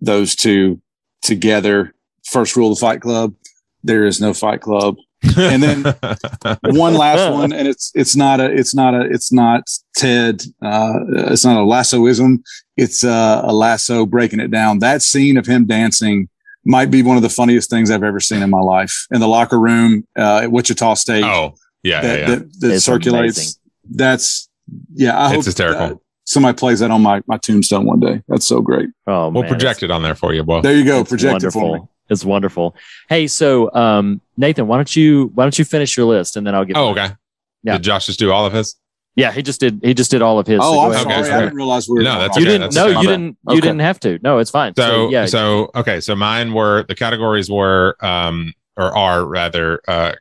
those 0.01 0.35
two 0.35 0.81
together. 1.23 1.95
First 2.25 2.57
rule 2.57 2.73
of 2.73 2.79
fight 2.79 3.01
club. 3.01 3.35
There 3.83 4.05
is 4.05 4.21
no 4.21 4.35
fight 4.35 4.61
club. 4.61 4.97
And 5.37 5.63
then 5.63 5.83
one 6.77 6.95
last 6.95 7.33
one, 7.33 7.53
and 7.53 7.67
it's, 7.67 7.91
it's 7.95 8.15
not 8.15 8.41
a, 8.41 8.53
it's 8.53 8.75
not 8.75 8.95
a, 8.95 9.01
it's 9.01 9.33
not 9.33 9.63
Ted. 9.97 10.43
Uh, 10.63 11.01
it's 11.33 11.45
not 11.45 11.61
a 11.61 11.65
lassoism. 11.65 12.43
It's 12.77 13.03
uh, 13.03 13.43
a 13.45 13.53
lasso 13.53 14.07
breaking 14.07 14.41
it 14.41 14.51
down. 14.51 14.79
That 14.79 15.03
scene 15.03 15.37
of 15.37 15.47
him 15.47 15.67
dancing 15.67 16.29
might 16.65 16.91
be 16.91 17.03
one 17.03 17.17
of 17.17 17.23
the 17.23 17.29
funniest 17.29 17.71
things 17.71 17.91
I've 17.91 18.05
ever 18.05 18.21
seen 18.21 18.43
in 18.43 18.51
my 18.51 18.61
life 18.61 19.07
in 19.11 19.21
the 19.21 19.29
locker 19.29 19.59
room, 19.59 20.07
uh, 20.17 20.43
at 20.45 20.53
Wichita 20.53 20.95
State 20.95 21.25
oh 21.25 21.55
yeah, 21.83 22.01
that, 22.01 22.19
yeah, 22.19 22.29
yeah. 22.29 22.35
that, 22.35 22.61
that 22.61 22.81
circulates. 22.81 23.39
amazing. 23.39 23.55
That's 23.91 24.48
yeah. 24.95 25.19
I 25.19 25.27
It's 25.27 25.35
hope 25.37 25.45
hysterical. 25.45 25.83
uh, 25.83 25.95
somebody 26.25 26.57
plays 26.57 26.81
that 26.81 26.91
on 26.91 27.03
my 27.03 27.23
my 27.27 27.37
tombstone 27.39 27.85
one 27.87 28.01
day. 28.01 28.23
That's 28.29 28.47
so 28.47 28.61
great. 28.61 28.89
Oh, 29.07 29.29
we'll 29.31 29.43
man, 29.43 29.51
project 29.51 29.83
it 29.83 29.91
on 29.91 30.03
there 30.03 30.15
for 30.15 30.33
you, 30.35 30.43
boy. 30.45 30.61
There 30.61 30.75
you 30.77 30.85
go. 30.85 31.01
It's 31.01 31.11
Project 31.11 31.45
it 31.45 31.51
for 31.53 31.59
me. 31.63 31.69
wonderful. 31.71 31.91
It's 32.11 32.25
wonderful. 32.25 32.77
Hey, 33.09 33.27
so 33.27 33.73
um, 33.75 34.21
Nathan, 34.37 34.67
why 34.67 34.77
don't 34.77 34.95
you 34.97 35.31
why 35.35 35.45
don't 35.45 35.59
you 35.59 35.65
finish 35.65 35.97
your 35.97 36.07
list 36.07 36.37
and 36.37 36.47
then 36.47 36.55
I'll 36.55 36.65
get. 36.65 36.77
Oh, 36.77 36.91
okay. 36.91 37.11
Yeah. 37.63 37.75
Did 37.75 37.83
Josh 37.83 38.07
just 38.07 38.19
do 38.19 38.33
all 38.33 38.47
of 38.47 38.53
his? 38.53 38.77
Yeah, 39.17 39.33
he 39.33 39.43
just 39.43 39.59
did. 39.59 39.81
He 39.83 39.95
just 39.95 40.11
did 40.13 40.23
all 40.23 40.39
of 40.39 40.47
his. 40.47 40.61
Oh, 40.63 40.75
so 40.75 40.81
I'm 40.81 40.93
sorry. 41.03 41.15
Okay, 41.21 41.31
I 41.33 41.41
didn't 41.41 41.55
realize 41.57 41.89
we 41.89 41.95
were. 41.97 42.03
No, 42.05 42.21
that's 42.21 42.37
on. 42.37 42.43
You 42.43 42.49
okay, 42.49 42.53
didn't. 42.59 42.61
that's 42.73 42.77
No, 42.77 42.87
okay. 42.87 43.01
you 43.01 43.09
didn't. 43.09 43.39
You 43.49 43.61
didn't 43.61 43.81
have 43.81 43.99
to. 44.01 44.19
No, 44.23 44.39
it's 44.39 44.51
fine. 44.51 44.75
So, 44.77 45.11
yeah, 45.11 45.27
so 45.27 45.71
okay, 45.75 46.01
so 46.01 46.15
mine 46.15 46.55
were 46.55 46.85
the 46.87 46.95
categories 46.95 47.51
were 47.51 47.97
um 48.01 48.55
or 48.77 48.97
are 48.97 49.27
rather 49.27 49.81
uh 49.89 50.13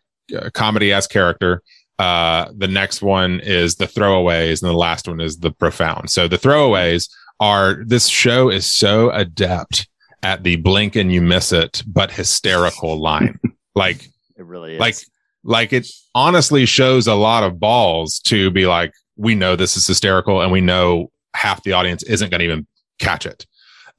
comedy 0.53 0.91
as 0.91 1.05
character. 1.07 1.61
Uh 1.99 2.51
the 2.55 2.67
next 2.67 3.01
one 3.01 3.39
is 3.41 3.75
the 3.75 3.87
throwaways 3.87 4.61
and 4.61 4.69
the 4.69 4.77
last 4.77 5.07
one 5.07 5.19
is 5.19 5.37
the 5.37 5.51
profound. 5.51 6.09
So 6.09 6.27
the 6.27 6.37
throwaways 6.37 7.09
are 7.39 7.83
this 7.85 8.07
show 8.07 8.49
is 8.49 8.69
so 8.69 9.11
adept 9.11 9.87
at 10.23 10.43
the 10.43 10.55
blink 10.57 10.95
and 10.95 11.11
you 11.11 11.21
miss 11.21 11.51
it 11.51 11.83
but 11.87 12.11
hysterical 12.11 12.99
line. 12.99 13.39
like 13.75 14.09
it 14.35 14.45
really 14.45 14.73
is. 14.75 14.79
like 14.79 14.95
like 15.43 15.73
it 15.73 15.87
honestly 16.13 16.65
shows 16.65 17.07
a 17.07 17.15
lot 17.15 17.43
of 17.43 17.59
balls 17.59 18.19
to 18.19 18.51
be 18.51 18.67
like 18.67 18.93
we 19.15 19.33
know 19.33 19.55
this 19.55 19.77
is 19.77 19.87
hysterical 19.87 20.41
and 20.41 20.51
we 20.51 20.61
know 20.61 21.11
half 21.33 21.63
the 21.63 21.73
audience 21.73 22.03
isn't 22.03 22.29
going 22.29 22.39
to 22.39 22.45
even 22.45 22.67
catch 22.99 23.25
it 23.25 23.45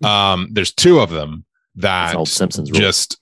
um 0.05 0.49
there's 0.53 0.73
two 0.73 1.01
of 1.01 1.11
them 1.11 1.45
that 1.75 2.27
Simpsons 2.27 2.71
rule. 2.71 2.81
just 2.81 3.19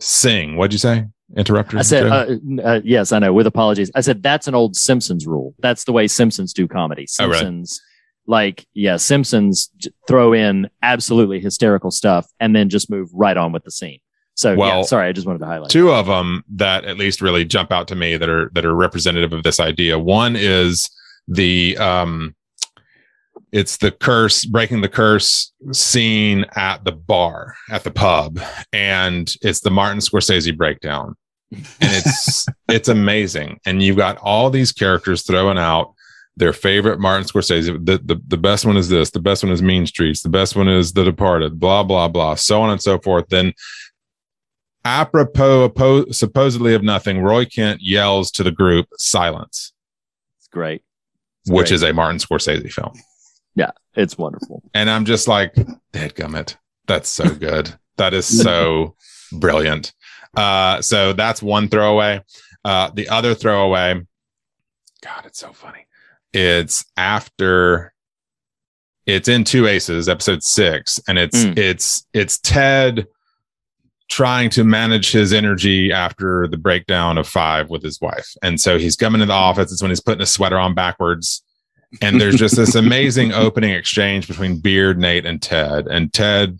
sing 0.00 0.56
what'd 0.56 0.72
you 0.72 0.78
say 0.78 1.04
interrupter 1.36 1.78
I 1.78 1.82
said, 1.82 2.06
uh, 2.06 2.26
uh, 2.62 2.80
yes, 2.84 3.12
I 3.12 3.18
know. 3.18 3.32
With 3.32 3.46
apologies, 3.46 3.90
I 3.94 4.00
said 4.00 4.22
that's 4.22 4.46
an 4.46 4.54
old 4.54 4.76
Simpsons 4.76 5.26
rule. 5.26 5.54
That's 5.58 5.84
the 5.84 5.92
way 5.92 6.06
Simpsons 6.06 6.52
do 6.52 6.68
comedy. 6.68 7.06
Oh, 7.18 7.24
really? 7.26 7.38
Simpsons, 7.38 7.80
like, 8.26 8.66
yeah, 8.74 8.96
Simpsons 8.96 9.70
throw 10.06 10.32
in 10.32 10.68
absolutely 10.82 11.40
hysterical 11.40 11.90
stuff 11.90 12.26
and 12.38 12.54
then 12.54 12.68
just 12.68 12.90
move 12.90 13.08
right 13.12 13.36
on 13.36 13.52
with 13.52 13.64
the 13.64 13.70
scene. 13.70 13.98
So 14.34 14.50
yeah, 14.50 14.58
Well, 14.58 14.84
sorry, 14.84 15.08
I 15.08 15.12
just 15.12 15.26
wanted 15.26 15.38
to 15.38 15.46
highlight. 15.46 15.70
two 15.70 15.90
of 15.90 16.06
them 16.06 16.44
that 16.56 16.84
at 16.84 16.98
least 16.98 17.22
really 17.22 17.44
jump 17.46 17.72
out 17.72 17.88
to 17.88 17.94
me 17.96 18.18
that 18.18 18.28
are 18.28 18.50
that 18.52 18.66
are 18.66 18.74
representative 18.74 19.32
of 19.32 19.42
this 19.44 19.58
idea 19.58 19.98
one 19.98 20.36
is 20.36 20.90
the 21.26 21.76
um 21.78 22.35
it's 23.52 23.76
the 23.76 23.90
curse 23.90 24.44
breaking 24.44 24.80
the 24.80 24.88
curse 24.88 25.52
scene 25.72 26.44
at 26.56 26.84
the 26.84 26.92
bar 26.92 27.54
at 27.70 27.84
the 27.84 27.90
pub 27.90 28.40
and 28.72 29.32
it's 29.42 29.60
the 29.60 29.70
martin 29.70 30.00
scorsese 30.00 30.56
breakdown. 30.56 31.14
And 31.52 31.64
it's 31.80 32.46
it's 32.68 32.88
amazing. 32.88 33.60
And 33.64 33.82
you've 33.82 33.96
got 33.96 34.18
all 34.18 34.50
these 34.50 34.72
characters 34.72 35.22
throwing 35.22 35.58
out 35.58 35.94
their 36.36 36.52
favorite 36.52 36.98
martin 36.98 37.26
scorsese. 37.26 37.66
The, 37.86 37.98
the 37.98 38.20
the 38.26 38.36
best 38.36 38.66
one 38.66 38.76
is 38.76 38.88
this 38.88 39.10
the 39.10 39.20
best 39.20 39.44
one 39.44 39.52
is 39.52 39.62
mean 39.62 39.86
streets 39.86 40.22
the 40.22 40.28
best 40.28 40.56
one 40.56 40.68
is 40.68 40.92
the 40.92 41.04
departed 41.04 41.58
blah 41.58 41.82
blah 41.82 42.08
blah 42.08 42.34
so 42.34 42.62
on 42.62 42.70
and 42.70 42.82
so 42.82 42.98
forth. 42.98 43.26
Then 43.28 43.52
apropos 44.84 45.68
oppo- 45.68 46.14
supposedly 46.14 46.74
of 46.74 46.82
nothing 46.82 47.20
roy 47.20 47.44
kent 47.44 47.80
yells 47.80 48.30
to 48.32 48.42
the 48.42 48.52
group 48.52 48.88
silence. 48.96 49.72
It's 50.40 50.48
great. 50.48 50.82
which 51.46 51.68
great. 51.68 51.74
is 51.74 51.82
a 51.84 51.92
martin 51.92 52.18
scorsese 52.18 52.72
film 52.72 52.92
Yeah, 53.56 53.72
it's 53.94 54.16
wonderful. 54.16 54.62
and 54.74 54.88
i'm 54.88 55.04
just 55.04 55.26
like 55.26 55.54
dadgummit 55.92 56.56
that's 56.86 57.08
so 57.08 57.28
good. 57.34 57.74
That 57.96 58.14
is 58.14 58.26
so 58.26 58.94
brilliant. 59.32 59.92
Uh 60.36 60.80
so 60.82 61.12
that's 61.14 61.42
one 61.42 61.68
throwaway. 61.68 62.22
Uh 62.64 62.90
the 62.94 63.08
other 63.08 63.34
throwaway 63.34 64.00
god 65.02 65.24
it's 65.26 65.40
so 65.40 65.52
funny. 65.52 65.86
It's 66.32 66.84
after 66.96 67.92
it's 69.06 69.28
in 69.28 69.42
two 69.44 69.66
aces 69.66 70.08
episode 70.08 70.42
six 70.44 71.00
and 71.08 71.18
it's 71.18 71.44
Mm. 71.44 71.58
it's 71.58 72.06
it's 72.12 72.38
ted 72.38 73.06
trying 74.08 74.50
to 74.50 74.62
manage 74.62 75.10
his 75.10 75.32
energy 75.32 75.90
after 75.90 76.46
the 76.48 76.56
breakdown 76.56 77.18
of 77.18 77.26
five 77.26 77.70
with 77.70 77.82
his 77.82 78.00
wife. 78.00 78.28
And 78.42 78.60
so 78.60 78.78
he's 78.78 78.94
coming 78.94 79.18
to 79.20 79.26
the 79.26 79.32
office. 79.32 79.72
It's 79.72 79.82
when 79.82 79.90
he's 79.90 80.00
putting 80.00 80.20
his 80.20 80.30
sweater 80.30 80.58
on 80.58 80.74
backwards 80.74 81.42
and 82.00 82.20
there's 82.20 82.36
just 82.36 82.56
this 82.56 82.74
amazing 82.74 83.32
opening 83.32 83.70
exchange 83.70 84.28
between 84.28 84.58
beard 84.58 84.98
nate 84.98 85.26
and 85.26 85.40
ted. 85.40 85.86
And 85.86 86.12
ted 86.12 86.58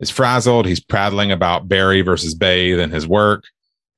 is 0.00 0.10
frazzled. 0.10 0.66
He's 0.66 0.80
prattling 0.80 1.32
about 1.32 1.68
barry 1.68 2.00
versus 2.00 2.34
bathe 2.34 2.80
and 2.80 2.92
his 2.92 3.06
work 3.06 3.44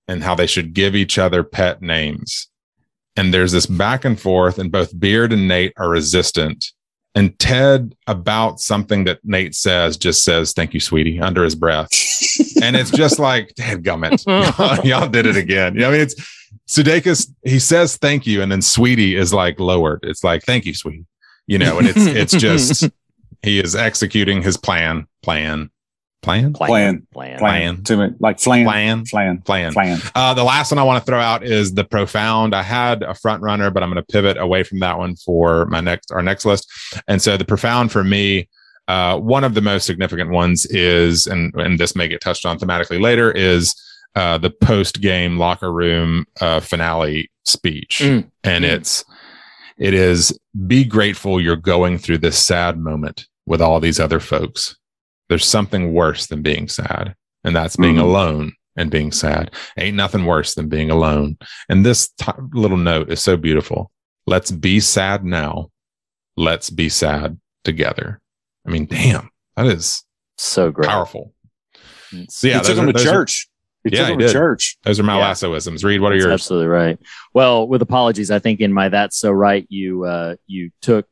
and 0.09 0.23
how 0.23 0.35
they 0.35 0.47
should 0.47 0.75
give 0.75 0.97
each 0.97 1.19
other 1.19 1.43
pet 1.43 1.83
names. 1.83 2.49
And 3.17 3.35
there's 3.35 3.53
this 3.53 3.67
back 3.67 4.05
and 4.05 4.19
forth 4.19 4.59
and 4.59 4.73
both 4.73 4.99
beard 4.99 5.33
and 5.33 5.47
nate 5.47 5.73
are 5.77 5.89
resistant. 5.89 6.73
And 7.15 7.39
ted 7.39 7.95
about 8.07 8.61
something 8.61 9.05
that 9.05 9.21
nate 9.25 9.55
says 9.55 9.97
just 9.97 10.25
says 10.25 10.53
thank 10.53 10.75
you 10.75 10.81
sweetie 10.81 11.21
under 11.21 11.45
his 11.45 11.55
breath 11.55 11.91
and 12.63 12.77
it's 12.77 12.91
just 12.91 13.19
like 13.19 13.55
dad 13.55 13.83
gummit. 13.83 14.25
Y'all 14.85 15.09
did 15.09 15.27
it 15.27 15.37
again. 15.37 15.77
Yeah, 15.77 15.89
i 15.89 15.91
mean 15.93 16.01
it's 16.01 16.15
sudeikis 16.69 17.33
he 17.43 17.59
says 17.59 17.97
thank 17.97 18.27
you 18.27 18.43
and 18.43 18.51
then 18.51 18.63
sweetie 18.63 19.17
is 19.17 19.33
like 19.33 19.59
lowered. 19.61 20.01
It's 20.03 20.25
like 20.25 20.43
thank 20.43 20.67
you 20.67 20.75
sweetie. 20.75 21.07
You 21.47 21.59
know 21.59 21.79
and 21.79 21.89
it's 21.89 22.07
it's 22.07 22.33
just 22.33 22.89
he 23.43 23.59
is 23.59 23.75
executing 23.75 24.43
his 24.43 24.57
plan. 24.57 25.07
Plan. 25.23 25.71
Plan? 26.23 26.53
Plan. 26.53 27.07
plan, 27.15 27.39
plan. 27.39 27.83
To 27.85 27.97
me, 27.97 28.15
like 28.19 28.39
flan, 28.39 28.67
plan. 28.67 29.07
Flan, 29.07 29.41
plan. 29.41 29.73
Flan. 29.73 30.01
uh, 30.15 30.35
the 30.35 30.45
last 30.45 30.71
one 30.71 30.79
I 30.79 30.83
want 30.83 31.03
to 31.03 31.11
throw 31.11 31.19
out 31.19 31.43
is 31.43 31.73
the 31.73 31.85
profound. 31.85 32.55
I 32.55 32.63
had 32.63 33.03
a 33.03 33.15
front 33.15 33.43
runner, 33.43 33.71
but 33.71 33.83
I'm 33.83 33.91
going 33.91 34.05
to 34.05 34.13
pivot 34.13 34.37
away 34.37 34.63
from 34.63 34.81
that 34.81 34.99
one 34.99 35.17
for 35.17 35.65
my 35.67 35.81
next 35.81 36.13
our 36.13 36.23
next 36.23 36.45
list. 36.45 36.71
And 37.09 37.23
so 37.23 37.39
the 37.39 37.47
profound 37.47 37.91
for 37.91 38.05
me, 38.05 38.51
uh, 38.91 39.15
one 39.19 39.45
of 39.45 39.55
the 39.55 39.61
most 39.61 39.85
significant 39.87 40.31
ones 40.31 40.67
is, 40.67 41.27
and 41.27 41.55
and 41.55 41.79
this 41.79 41.95
may 41.95 42.09
get 42.09 42.21
touched 42.21 42.45
on 42.47 42.59
thematically 42.59 43.01
later, 43.01 43.31
is 43.31 43.75
uh, 44.21 44.37
the 44.39 44.51
post 44.51 45.01
game 45.01 45.39
locker 45.39 45.73
room 45.73 46.25
uh, 46.41 46.61
finale 46.61 47.31
speech, 47.45 48.01
Mm. 48.03 48.23
and 48.45 48.65
Mm. 48.65 48.73
it's 48.75 49.05
it 49.79 49.95
is 49.95 50.39
be 50.67 50.85
grateful 50.85 51.41
you're 51.41 51.57
going 51.75 51.97
through 51.99 52.19
this 52.19 52.45
sad 52.45 52.79
moment 52.79 53.27
with 53.47 53.61
all 53.63 53.81
these 53.81 54.01
other 54.01 54.21
folks. 54.21 54.77
There's 55.29 55.47
something 55.47 55.93
worse 55.95 56.27
than 56.27 56.43
being 56.43 56.69
sad, 56.69 57.15
and 57.45 57.55
that's 57.57 57.77
being 57.77 57.97
Mhm. 57.97 58.03
alone 58.09 58.53
and 58.77 58.91
being 58.91 59.13
sad. 59.13 59.51
Ain't 59.79 59.97
nothing 59.97 60.25
worse 60.27 60.55
than 60.55 60.69
being 60.69 60.91
alone. 60.91 61.37
And 61.69 61.85
this 61.87 62.09
t- 62.21 62.33
little 62.53 62.77
note 62.93 63.11
is 63.11 63.21
so 63.23 63.37
beautiful. 63.37 63.91
Let's 64.27 64.51
be 64.51 64.81
sad 64.81 65.25
now. 65.25 65.71
Let's 66.37 66.71
be 66.71 66.89
sad 66.89 67.39
together. 67.65 68.20
I 68.67 68.71
mean, 68.71 68.87
damn, 68.87 69.31
that 69.57 69.67
is 69.67 70.05
So 70.37 70.71
great. 70.71 70.89
powerful. 70.89 71.33
So 72.29 72.49
yeah, 72.49 72.55
he 72.55 72.59
took 72.61 72.67
those 72.69 72.79
him 72.79 72.87
to 72.87 72.93
those 72.93 73.07
are- 73.07 73.11
church. 73.13 73.49
He 73.85 73.91
Yeah, 73.93 74.01
took 74.01 74.07
he 74.09 74.13
him 74.15 74.19
to 74.19 74.27
did. 74.27 74.33
church. 74.33 74.77
Those 74.85 75.01
are 75.01 75.05
my 75.05 75.19
Yeah. 75.19 75.31
lassoisms. 75.33 75.85
Read, 75.85 76.01
what 76.03 76.13
are 76.13 76.17
That's 76.17 76.25
yours? 76.27 76.33
absolutely 76.35 76.67
right. 76.69 76.99
Well, 77.33 77.67
with 77.67 77.81
apologies, 77.81 78.31
I 78.31 78.39
think 78.39 78.61
in 78.61 78.73
my 78.75 78.91
that's 78.91 79.17
so 79.17 79.31
right, 79.31 79.65
you 79.71 80.05
uh, 80.05 80.35
you 80.47 80.71
took 80.83 81.07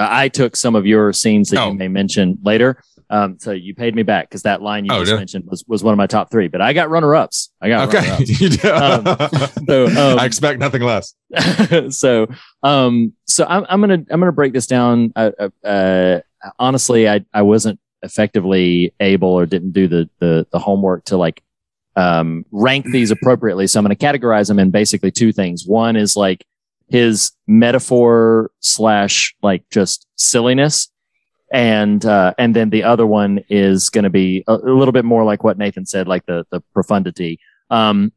uh, 0.00 0.08
I 0.10 0.28
took 0.28 0.56
some 0.56 0.74
of 0.74 0.84
your 0.86 1.12
scenes 1.12 1.50
that 1.50 1.60
Oh. 1.60 1.68
you 1.70 1.74
may 1.74 1.86
mention 1.88 2.38
later. 2.42 2.82
Um, 3.10 3.38
so 3.38 3.52
you 3.52 3.74
paid 3.74 3.94
me 3.94 4.02
back 4.02 4.28
because 4.28 4.42
that 4.42 4.60
line 4.62 4.84
you 4.84 4.90
Oh, 4.92 4.98
just 4.98 5.10
did 5.10 5.14
I? 5.14 5.18
mentioned 5.18 5.44
was, 5.46 5.64
was 5.66 5.82
one 5.82 5.92
of 5.94 5.98
my 5.98 6.06
top 6.06 6.30
three. 6.30 6.46
But 6.48 6.60
I 6.60 6.72
got 6.72 6.90
runner 6.90 7.14
ups. 7.14 7.50
I 7.60 7.68
got 7.68 7.88
Okay. 7.88 8.06
runner-ups. 8.10 8.64
Um, 9.58 9.66
so, 9.66 9.86
um, 10.12 10.18
I 10.18 10.26
expect 10.26 10.58
nothing 10.60 10.82
less. 10.82 11.14
so 11.90 12.26
um 12.62 13.12
so 13.26 13.44
I'm, 13.48 13.64
I'm 13.68 13.80
gonna 13.80 13.94
i'm 14.10 14.20
gonna 14.20 14.32
break 14.32 14.52
this 14.52 14.66
down 14.66 15.12
uh, 15.16 15.30
uh, 15.38 15.66
uh 15.66 16.20
honestly 16.58 17.08
i 17.08 17.24
i 17.34 17.42
wasn't 17.42 17.78
effectively 18.02 18.94
able 19.00 19.28
or 19.28 19.46
didn't 19.46 19.72
do 19.72 19.88
the 19.88 20.08
the, 20.20 20.46
the 20.52 20.58
homework 20.58 21.04
to 21.04 21.16
like 21.16 21.42
um 21.96 22.44
rank 22.52 22.86
these 22.86 23.10
appropriately. 23.10 23.66
So 23.66 23.78
i'm 23.78 23.84
gonna 23.84 23.96
categorize 23.96 24.48
them 24.48 24.58
in 24.58 24.70
basically 24.70 25.10
two 25.10 25.32
things. 25.32 25.66
One 25.66 25.96
is 25.96 26.16
like 26.16 26.44
his 26.88 27.32
metaphor 27.46 28.50
slash 28.60 29.34
like 29.42 29.68
just 29.70 30.06
silliness. 30.16 30.88
And 31.52 32.04
uh 32.04 32.34
and 32.38 32.54
then 32.54 32.70
the 32.70 32.84
other 32.84 33.06
one 33.06 33.40
is 33.48 33.88
going 33.88 34.04
to 34.04 34.10
be 34.10 34.44
a, 34.46 34.54
a 34.54 34.74
little 34.74 34.92
bit 34.92 35.06
more 35.06 35.24
like 35.24 35.42
what 35.42 35.56
nathan 35.56 35.86
said 35.86 36.06
like 36.06 36.26
the 36.26 36.46
the 36.50 36.60
profundity. 36.74 37.40
Um 37.70 38.12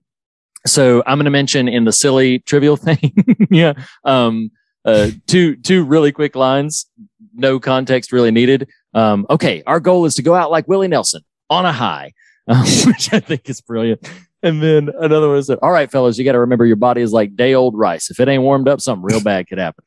so 0.68 1.02
I'm 1.08 1.18
going 1.18 1.26
to 1.26 1.32
mention 1.32 1.68
in 1.68 1.86
the 1.86 1.92
silly 1.92 2.38
trivial 2.40 2.78
thing, 2.78 3.16
yeah, 3.50 3.74
um, 4.04 4.52
uh, 4.86 5.10
two 5.28 5.56
two 5.58 5.84
really 5.84 6.12
quick 6.12 6.36
lines, 6.36 6.88
no 7.34 7.60
context 7.60 8.12
really 8.12 8.32
needed. 8.32 8.70
Um, 8.94 9.26
okay, 9.30 9.64
our 9.66 9.80
goal 9.80 10.06
is 10.06 10.16
to 10.16 10.22
go 10.22 10.36
out 10.36 10.52
like 10.52 10.68
Willie 10.68 10.88
Nelson 10.88 11.24
on 11.50 11.66
a 11.66 11.72
high, 11.72 12.14
um, 12.48 12.66
which 12.86 13.14
I 13.14 13.20
think 13.20 13.50
is 13.50 13.62
brilliant. 13.62 14.08
And 14.44 14.62
then 14.62 14.90
another 15.00 15.30
one 15.30 15.44
said, 15.44 15.60
"All 15.62 15.72
right, 15.72 15.92
fellas, 15.92 16.18
you 16.18 16.26
got 16.26 16.32
to 16.32 16.40
remember 16.40 16.66
your 16.66 16.76
body 16.76 17.02
is 17.02 17.14
like 17.14 17.36
day 17.36 17.54
old 17.54 17.78
rice. 17.78 18.10
If 18.10 18.20
it 18.20 18.28
ain't 18.28 18.44
warmed 18.44 18.68
up, 18.68 18.82
something 18.82 19.04
real 19.04 19.22
bad 19.22 19.48
could 19.48 19.60
happen." 19.60 19.84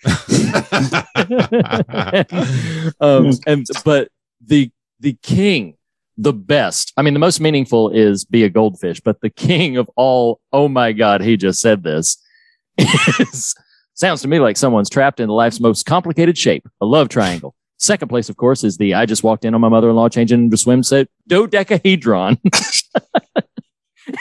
um, 3.01 3.33
and 3.47 3.67
but 3.85 4.09
the 4.47 4.71
the 5.01 5.15
king 5.23 5.77
the 6.17 6.33
best. 6.33 6.93
I 6.97 7.03
mean, 7.03 7.15
the 7.15 7.21
most 7.21 7.41
meaningful 7.41 7.91
is 7.91 8.25
be 8.25 8.45
a 8.45 8.49
goldfish, 8.49 9.01
but 9.01 9.21
the 9.21 9.31
king 9.31 9.77
of 9.77 9.91
all, 9.97 10.41
oh 10.53 10.69
my 10.69 10.93
God, 10.93 11.21
he 11.21 11.37
just 11.37 11.61
said 11.61 11.83
this, 11.83 12.17
is, 12.79 13.55
sounds 13.95 14.23
to 14.23 14.29
me 14.29 14.39
like 14.39 14.57
someone's 14.57 14.91
trapped 14.91 15.21
in 15.21 15.29
life's 15.29 15.61
most 15.61 15.87
complicated 15.87 16.37
shape, 16.37 16.69
a 16.81 16.87
love 16.87 17.09
triangle. 17.09 17.55
Second 17.79 18.09
place, 18.09 18.29
of 18.29 18.37
course, 18.37 18.63
is 18.65 18.77
the 18.77 18.95
I 18.95 19.07
just 19.07 19.25
walked 19.25 19.45
in 19.45 19.55
on 19.55 19.61
my 19.61 19.69
mother 19.69 19.91
in 19.91 19.97
law 19.97 20.09
changing 20.09 20.45
into 20.45 20.57
swimsuit 20.57 21.09
dodecahedron. 21.27 22.39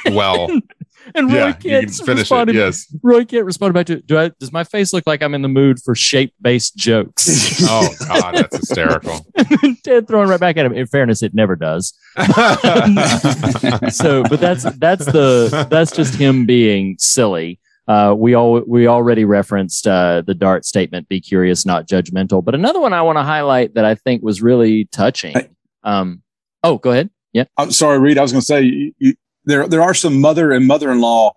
well, 0.07 0.49
and 1.15 1.29
Roy 1.31 1.35
yeah, 1.35 1.47
you 1.47 1.53
Kent 1.53 1.95
can 1.97 2.05
finish 2.05 2.31
it. 2.31 2.55
Yes. 2.55 2.93
Roy 3.01 3.25
Kent 3.25 3.45
responded 3.45 3.73
back 3.73 3.85
to, 3.87 4.01
do 4.01 4.17
I, 4.17 4.29
does 4.39 4.51
my 4.51 4.63
face 4.63 4.93
look 4.93 5.05
like 5.05 5.21
I'm 5.21 5.33
in 5.33 5.41
the 5.41 5.47
mood 5.47 5.79
for 5.81 5.95
shape 5.95 6.33
based 6.41 6.75
jokes? 6.75 7.51
Oh 7.75 7.87
God, 8.07 8.35
that's 8.35 8.57
hysterical. 8.57 9.25
Ted 9.83 10.07
throwing 10.07 10.27
right 10.27 10.39
back 10.39 10.57
at 10.57 10.65
him. 10.65 10.73
In 10.73 10.85
fairness, 10.85 11.23
it 11.23 11.33
never 11.33 11.55
does. 11.55 11.93
so, 13.89 14.23
but 14.23 14.39
that's 14.39 14.63
that's 14.77 15.05
the 15.05 15.67
that's 15.69 15.91
just 15.91 16.15
him 16.15 16.45
being 16.45 16.97
silly. 16.99 17.59
Uh, 17.87 18.15
we 18.17 18.33
all 18.33 18.61
we 18.65 18.87
already 18.87 19.25
referenced 19.25 19.87
uh, 19.87 20.21
the 20.25 20.33
Dart 20.33 20.65
statement: 20.65 21.09
"Be 21.09 21.19
curious, 21.19 21.65
not 21.65 21.87
judgmental." 21.87 22.43
But 22.43 22.55
another 22.55 22.79
one 22.79 22.93
I 22.93 23.01
want 23.01 23.17
to 23.17 23.23
highlight 23.23 23.73
that 23.75 23.85
I 23.85 23.95
think 23.95 24.23
was 24.23 24.41
really 24.41 24.85
touching. 24.85 25.35
Um, 25.83 26.21
oh, 26.63 26.77
go 26.77 26.91
ahead. 26.91 27.09
Yeah. 27.33 27.43
I'm 27.57 27.71
sorry, 27.71 27.99
Reed. 27.99 28.17
I 28.17 28.21
was 28.21 28.31
going 28.31 28.39
to 28.41 28.45
say 28.45 28.61
you, 28.61 28.93
you, 28.99 29.15
there 29.45 29.67
there 29.67 29.81
are 29.81 29.93
some 29.93 30.21
mother 30.21 30.51
and 30.53 30.65
mother-in-law 30.65 31.33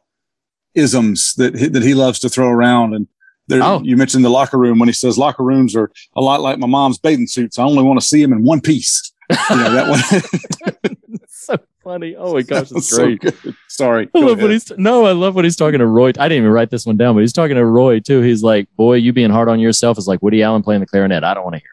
isms 0.74 1.34
that 1.36 1.56
he, 1.58 1.66
that 1.68 1.82
he 1.82 1.94
loves 1.94 2.18
to 2.20 2.28
throw 2.28 2.48
around, 2.48 2.94
and 2.94 3.08
there, 3.48 3.62
Oh. 3.62 3.80
you 3.82 3.96
mentioned 3.96 4.24
the 4.24 4.28
locker 4.30 4.58
room 4.58 4.78
when 4.78 4.88
he 4.88 4.92
says 4.92 5.18
locker 5.18 5.42
rooms 5.42 5.74
are 5.74 5.90
a 6.14 6.20
lot 6.20 6.40
like 6.42 6.58
my 6.58 6.66
mom's 6.66 6.98
bathing 6.98 7.26
suits. 7.26 7.58
I 7.58 7.64
only 7.64 7.82
want 7.82 7.98
to 8.00 8.06
see 8.06 8.22
him 8.22 8.32
in 8.32 8.44
one 8.44 8.60
piece. 8.60 9.12
You 9.50 9.56
know 9.56 9.72
that 9.72 9.88
one. 9.88 10.96
so 11.28 11.56
funny. 11.86 12.16
Oh 12.16 12.34
my 12.34 12.42
gosh, 12.42 12.70
it's 12.72 12.88
So 12.88 12.96
great. 13.04 13.20
good. 13.20 13.54
Sorry. 13.68 14.08
I 14.14 14.18
love 14.18 14.38
ahead. 14.38 14.50
he's 14.50 14.72
no, 14.76 15.04
I 15.06 15.12
love 15.12 15.34
what 15.36 15.44
he's 15.44 15.54
talking 15.56 15.78
to 15.78 15.86
Roy. 15.86 16.08
I 16.08 16.28
didn't 16.28 16.38
even 16.38 16.50
write 16.50 16.70
this 16.70 16.84
one 16.84 16.96
down, 16.96 17.14
but 17.14 17.20
he's 17.20 17.32
talking 17.32 17.54
to 17.56 17.64
Roy 17.64 18.00
too. 18.00 18.20
He's 18.22 18.42
like, 18.42 18.68
"Boy, 18.76 18.94
you 18.94 19.12
being 19.12 19.30
hard 19.30 19.48
on 19.48 19.60
yourself 19.60 19.96
is 19.98 20.08
like 20.08 20.20
Woody 20.22 20.42
Allen 20.42 20.62
playing 20.62 20.80
the 20.80 20.86
clarinet. 20.86 21.22
I 21.22 21.32
don't 21.34 21.44
want 21.44 21.54
to 21.56 21.60
hear 21.60 21.70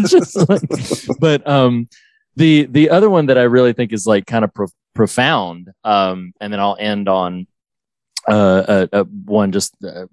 it." 0.00 0.06
Just 0.10 0.36
like, 0.48 1.18
but 1.20 1.46
um, 1.48 1.88
the 2.34 2.66
the 2.66 2.90
other 2.90 3.08
one 3.08 3.26
that 3.26 3.38
I 3.38 3.44
really 3.44 3.72
think 3.72 3.92
is 3.92 4.06
like 4.06 4.26
kind 4.26 4.44
of 4.44 4.52
pro- 4.52 4.66
profound, 4.94 5.70
um, 5.84 6.32
and 6.40 6.52
then 6.52 6.58
I'll 6.60 6.76
end 6.78 7.08
on 7.08 7.46
uh, 8.28 8.86
a, 8.92 9.00
a 9.00 9.04
one 9.04 9.52
just 9.52 9.76
uh, 9.84 10.06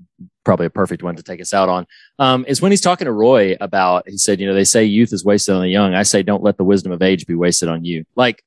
probably 0.45 0.67
a 0.67 0.69
perfect 0.69 1.01
one 1.01 1.15
to 1.15 1.23
take 1.23 1.41
us 1.41 1.51
out 1.53 1.67
on 1.67 1.87
um, 2.19 2.45
is 2.47 2.61
when 2.61 2.71
he's 2.71 2.81
talking 2.81 3.05
to 3.05 3.11
Roy 3.11 3.57
about. 3.59 4.07
He 4.07 4.17
said, 4.19 4.39
you 4.39 4.45
know, 4.47 4.53
they 4.53 4.63
say 4.65 4.83
youth 4.85 5.11
is 5.13 5.25
wasted 5.25 5.55
on 5.55 5.61
the 5.61 5.69
young. 5.69 5.95
I 5.95 6.03
say, 6.03 6.21
don't 6.21 6.43
let 6.43 6.57
the 6.57 6.63
wisdom 6.63 6.91
of 6.91 7.01
age 7.01 7.25
be 7.25 7.33
wasted 7.35 7.69
on 7.69 7.83
you. 7.83 8.05
Like 8.15 8.43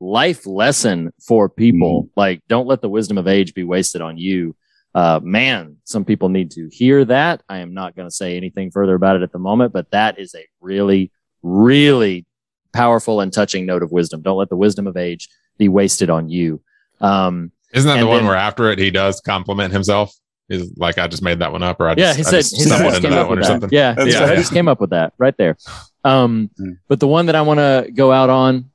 life 0.00 0.46
lesson 0.46 1.12
for 1.26 1.48
people. 1.48 2.08
Like, 2.16 2.42
don't 2.48 2.66
let 2.66 2.82
the 2.82 2.88
wisdom 2.88 3.18
of 3.18 3.26
age 3.26 3.54
be 3.54 3.64
wasted 3.64 4.00
on 4.02 4.18
you. 4.18 4.54
Uh, 4.94 5.20
man, 5.22 5.76
some 5.84 6.04
people 6.04 6.28
need 6.28 6.50
to 6.52 6.68
hear 6.72 7.04
that. 7.04 7.42
I 7.48 7.58
am 7.58 7.74
not 7.74 7.94
going 7.96 8.08
to 8.08 8.14
say 8.14 8.36
anything 8.36 8.70
further 8.70 8.94
about 8.94 9.16
it 9.16 9.22
at 9.22 9.32
the 9.32 9.38
moment, 9.38 9.72
but 9.72 9.90
that 9.90 10.18
is 10.18 10.34
a 10.34 10.46
really, 10.60 11.10
really 11.42 12.24
powerful 12.72 13.20
and 13.20 13.32
touching 13.32 13.66
note 13.66 13.82
of 13.82 13.92
wisdom. 13.92 14.22
Don't 14.22 14.38
let 14.38 14.48
the 14.48 14.56
wisdom 14.56 14.86
of 14.86 14.96
age 14.96 15.28
be 15.58 15.68
wasted 15.68 16.10
on 16.10 16.28
you. 16.28 16.62
Um, 17.00 17.52
Isn't 17.72 17.88
that 17.88 17.94
the 17.94 18.00
and 18.00 18.08
one 18.08 18.18
then- 18.18 18.26
where 18.26 18.36
after 18.36 18.70
it 18.70 18.78
he 18.78 18.90
does 18.90 19.20
compliment 19.20 19.72
himself? 19.72 20.12
Is 20.48 20.72
like 20.76 20.96
I 20.96 21.08
just 21.08 21.24
made 21.24 21.40
that 21.40 21.50
one 21.50 21.64
up, 21.64 21.80
or 21.80 21.88
I 21.88 21.96
just, 21.96 21.98
yeah, 22.06 22.14
he 22.14 22.20
I 22.20 22.22
said 22.30 22.36
just 22.38 22.56
he 22.56 22.62
said 22.62 22.68
stumbled 22.76 22.92
he 22.92 22.96
into 22.98 23.08
came 23.08 23.10
that 23.16 23.20
up 23.22 23.28
one 23.28 23.38
with 23.38 23.38
or 23.38 23.48
that. 23.48 23.60
something. 23.60 23.70
Yeah, 23.72 23.94
That's 23.94 24.12
yeah, 24.14 24.20
right. 24.20 24.30
he 24.30 24.36
just 24.36 24.52
came 24.52 24.68
up 24.68 24.80
with 24.80 24.90
that 24.90 25.12
right 25.18 25.36
there. 25.36 25.56
Um, 26.04 26.50
but 26.86 27.00
the 27.00 27.08
one 27.08 27.26
that 27.26 27.34
I 27.34 27.42
want 27.42 27.58
to 27.58 27.90
go 27.92 28.12
out 28.12 28.30
on, 28.30 28.70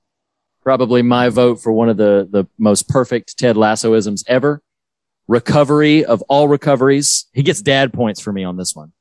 probably 0.62 1.02
my 1.02 1.30
vote 1.30 1.62
for 1.62 1.72
one 1.72 1.90
of 1.90 1.98
the 1.98 2.28
the 2.30 2.46
most 2.58 2.88
perfect 2.88 3.38
Ted 3.38 3.56
Lassoisms 3.56 4.24
ever. 4.28 4.62
Recovery 5.28 6.04
of 6.04 6.22
all 6.24 6.48
recoveries. 6.48 7.28
He 7.34 7.44
gets 7.44 7.62
dad 7.62 7.94
points 7.94 8.20
for 8.20 8.34
me 8.34 8.44
on 8.44 8.58
this 8.58 8.76
one. 8.76 8.92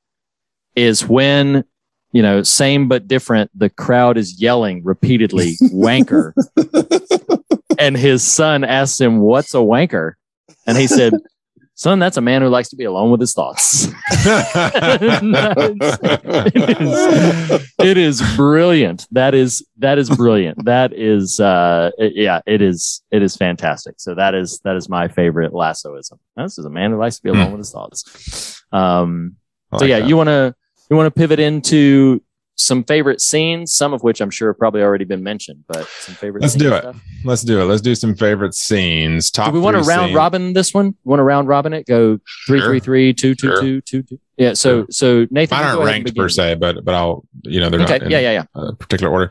Is 0.77 1.07
when 1.07 1.65
you 2.13 2.23
know 2.23 2.43
same 2.43 2.89
but 2.89 3.09
different. 3.09 3.51
The 3.55 3.71
crowd 3.71 4.17
is 4.17 4.41
yelling 4.41 4.83
repeatedly, 4.85 5.57
"Wanker," 5.63 6.33
and 7.79 7.97
his 7.97 8.23
son 8.23 8.65
asks 8.65 9.01
him, 9.01 9.21
"What's 9.21 9.55
a 9.55 9.59
wanker?" 9.59 10.13
And 10.67 10.77
he 10.77 10.87
said. 10.87 11.15
Son, 11.81 11.99
that's 11.99 12.19
a 12.19 12.21
man 12.21 12.43
who 12.43 12.49
likes 12.51 12.69
to 12.69 12.77
be 12.77 12.85
alone 12.85 13.11
with 13.11 13.21
his 13.21 13.33
thoughts. 13.33 13.87
it, 14.11 15.03
is, 16.79 17.69
it 17.79 17.97
is 17.97 18.23
brilliant. 18.37 19.07
That 19.13 19.35
is 19.35 19.67
that 19.79 19.97
is 19.97 20.11
brilliant. 20.11 20.63
That 20.67 20.93
is 20.93 21.41
uh 21.41 21.91
it- 21.97 22.13
yeah, 22.17 22.43
it 22.45 22.61
is 22.61 23.03
it 23.11 23.23
is 23.23 23.35
fantastic. 23.35 23.95
So 23.97 24.15
that 24.15 24.35
is 24.35 24.61
that 24.63 24.77
is 24.77 24.91
my 24.91 25.09
favorite 25.09 25.55
lassoism. 25.55 26.19
This 26.37 26.59
is 26.59 26.67
a 26.67 26.71
man 26.71 26.91
who 26.91 26.99
likes 26.99 27.17
to 27.17 27.23
be 27.23 27.31
alone 27.31 27.53
with 27.53 27.61
his 27.61 27.73
thoughts. 27.73 28.63
Um 28.73 29.37
I 29.73 29.79
so 29.79 29.87
yeah, 29.87 30.01
that. 30.01 30.09
you 30.09 30.19
wanna 30.19 30.55
you 30.91 30.97
wanna 30.99 31.11
pivot 31.11 31.41
into 31.41 32.23
some 32.61 32.85
favorite 32.85 33.21
scenes, 33.21 33.73
some 33.75 33.93
of 33.93 34.03
which 34.03 34.21
I'm 34.21 34.31
sure 34.31 34.49
have 34.51 34.59
probably 34.59 34.83
already 34.83 35.05
been 35.05 35.23
mentioned, 35.23 35.65
but 35.69 35.87
some 36.01 36.15
favorite 36.15 36.43
Let's 36.43 36.55
do 36.55 36.73
it. 36.75 36.81
stuff. 36.83 37.01
Let's 37.25 37.43
do 37.43 37.61
it. 37.61 37.65
Let's 37.65 37.83
do 37.83 37.95
some 37.95 38.15
favorite 38.15 38.55
scenes. 38.55 39.31
Top. 39.31 39.47
Do 39.47 39.53
we 39.53 39.61
want 39.61 39.77
to 39.77 39.83
round 39.83 40.09
scenes. 40.09 40.17
robin 40.17 40.53
this 40.53 40.73
one? 40.75 40.95
Want 41.05 41.19
to 41.21 41.25
round 41.25 41.49
robin 41.49 41.73
it? 41.73 41.87
Go 41.87 42.19
three 42.47 42.61
Sure. 42.61 42.69
three 42.69 42.81
three 42.81 43.15
two 43.15 43.35
two 43.35 43.49
Sure. 43.49 43.61
two 43.61 43.81
two 43.83 44.03
two. 44.03 44.19
Yeah. 44.37 44.55
So 44.55 44.87
so 44.91 45.27
Nathan, 45.31 45.59
Mine 45.59 45.67
aren't 45.67 45.85
ranked 45.85 46.17
per 46.17 46.29
se, 46.29 46.55
but 46.57 46.85
but 46.85 46.95
I'll 46.95 47.25
you 47.43 47.61
know 47.61 47.69
they're 47.71 47.81
Okay, 47.83 47.95
not 47.99 48.03
in 48.03 48.11
yeah, 48.11 48.21
yeah, 48.21 48.33
yeah. 48.55 48.63
a 48.63 48.73
particular 48.75 49.13
order. 49.13 49.31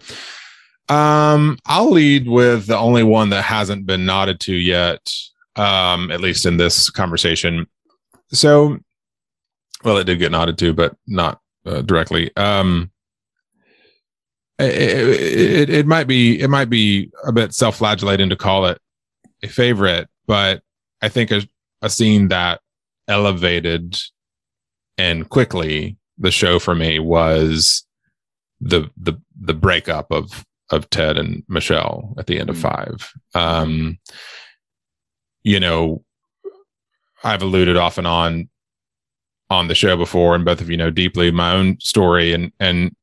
Um, 0.90 1.60
I'll 1.66 1.92
lead 1.92 2.28
with 2.28 2.66
the 2.68 2.78
only 2.78 3.04
one 3.04 3.30
that 3.30 3.44
hasn't 3.44 3.86
been 3.86 4.06
nodded 4.08 4.40
to 4.42 4.54
yet, 4.56 5.12
um, 5.56 6.10
at 6.12 6.20
least 6.20 6.48
in 6.48 6.58
this 6.58 6.90
conversation. 6.90 7.68
So, 8.32 8.80
well, 9.84 9.98
it 9.98 10.06
did 10.06 10.18
get 10.18 10.32
nodded 10.32 10.58
to, 10.60 10.74
but 10.74 10.96
not 11.06 11.42
uh, 11.66 11.82
directly. 11.82 12.36
Um, 12.36 12.90
it, 14.60 15.22
it, 15.22 15.69
it 15.69 15.88
might 15.88 16.07
be 16.07 16.40
it 16.40 16.49
might 16.49 16.69
be 16.69 17.11
a 17.26 17.31
bit 17.31 17.53
self-flagellating 17.53 18.30
to 18.30 18.36
call 18.36 18.65
it 18.65 18.80
a 19.41 19.48
favorite, 19.48 20.10
but 20.27 20.61
I 21.02 21.10
think 21.10 21.31
a, 21.31 21.41
a 21.81 21.90
scene 21.90 22.27
that 22.27 22.61
elevated 23.07 23.98
and 24.98 25.30
quickly 25.30 25.98
the 26.18 26.31
show 26.31 26.60
for 26.60 26.76
me 26.76 26.99
was 26.99 27.86
the 28.60 28.90
the 28.98 29.19
the 29.40 29.53
breakup 29.53 30.11
of 30.11 30.45
of 30.72 30.90
Ted 30.90 31.18
and 31.18 31.44
Michelle 31.48 32.14
at 32.18 32.27
the 32.27 32.40
end 32.40 32.49
of 32.49 32.57
five. 32.57 33.11
Um, 33.34 33.98
you 35.44 35.60
know, 35.60 36.03
I've 37.23 37.41
alluded 37.41 37.77
off 37.77 37.98
and 37.98 38.06
on 38.06 38.49
on 39.49 39.68
the 39.68 39.76
show 39.76 39.98
before, 39.98 40.36
and 40.36 40.45
both 40.45 40.61
of 40.61 40.69
you 40.69 40.77
know 40.77 40.91
deeply 40.91 41.31
my 41.31 41.53
own 41.53 41.80
story, 41.80 42.34
and 42.34 42.52
and 42.60 42.95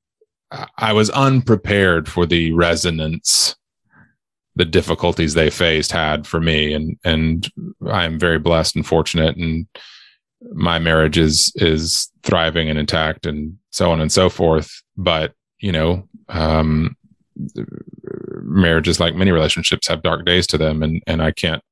I 0.78 0.92
was 0.92 1.10
unprepared 1.10 2.08
for 2.08 2.26
the 2.26 2.52
resonance 2.52 3.56
the 4.56 4.64
difficulties 4.64 5.34
they 5.34 5.50
faced 5.50 5.92
had 5.92 6.26
for 6.26 6.40
me 6.40 6.72
and 6.72 6.96
and 7.04 7.50
I 7.88 8.04
am 8.04 8.18
very 8.18 8.38
blessed 8.38 8.74
and 8.74 8.86
fortunate 8.86 9.36
and 9.36 9.66
my 10.52 10.78
marriage 10.78 11.18
is 11.18 11.52
is 11.56 12.10
thriving 12.22 12.68
and 12.70 12.78
intact 12.78 13.26
and 13.26 13.58
so 13.70 13.90
on 13.90 14.00
and 14.00 14.10
so 14.10 14.28
forth. 14.28 14.70
But 14.96 15.34
you 15.60 15.72
know 15.72 16.08
um 16.28 16.96
marriages 18.42 18.98
like 18.98 19.14
many 19.14 19.30
relationships 19.30 19.86
have 19.88 20.02
dark 20.02 20.24
days 20.24 20.46
to 20.48 20.58
them 20.58 20.82
and 20.82 21.02
and 21.06 21.22
I 21.22 21.32
can't 21.32 21.62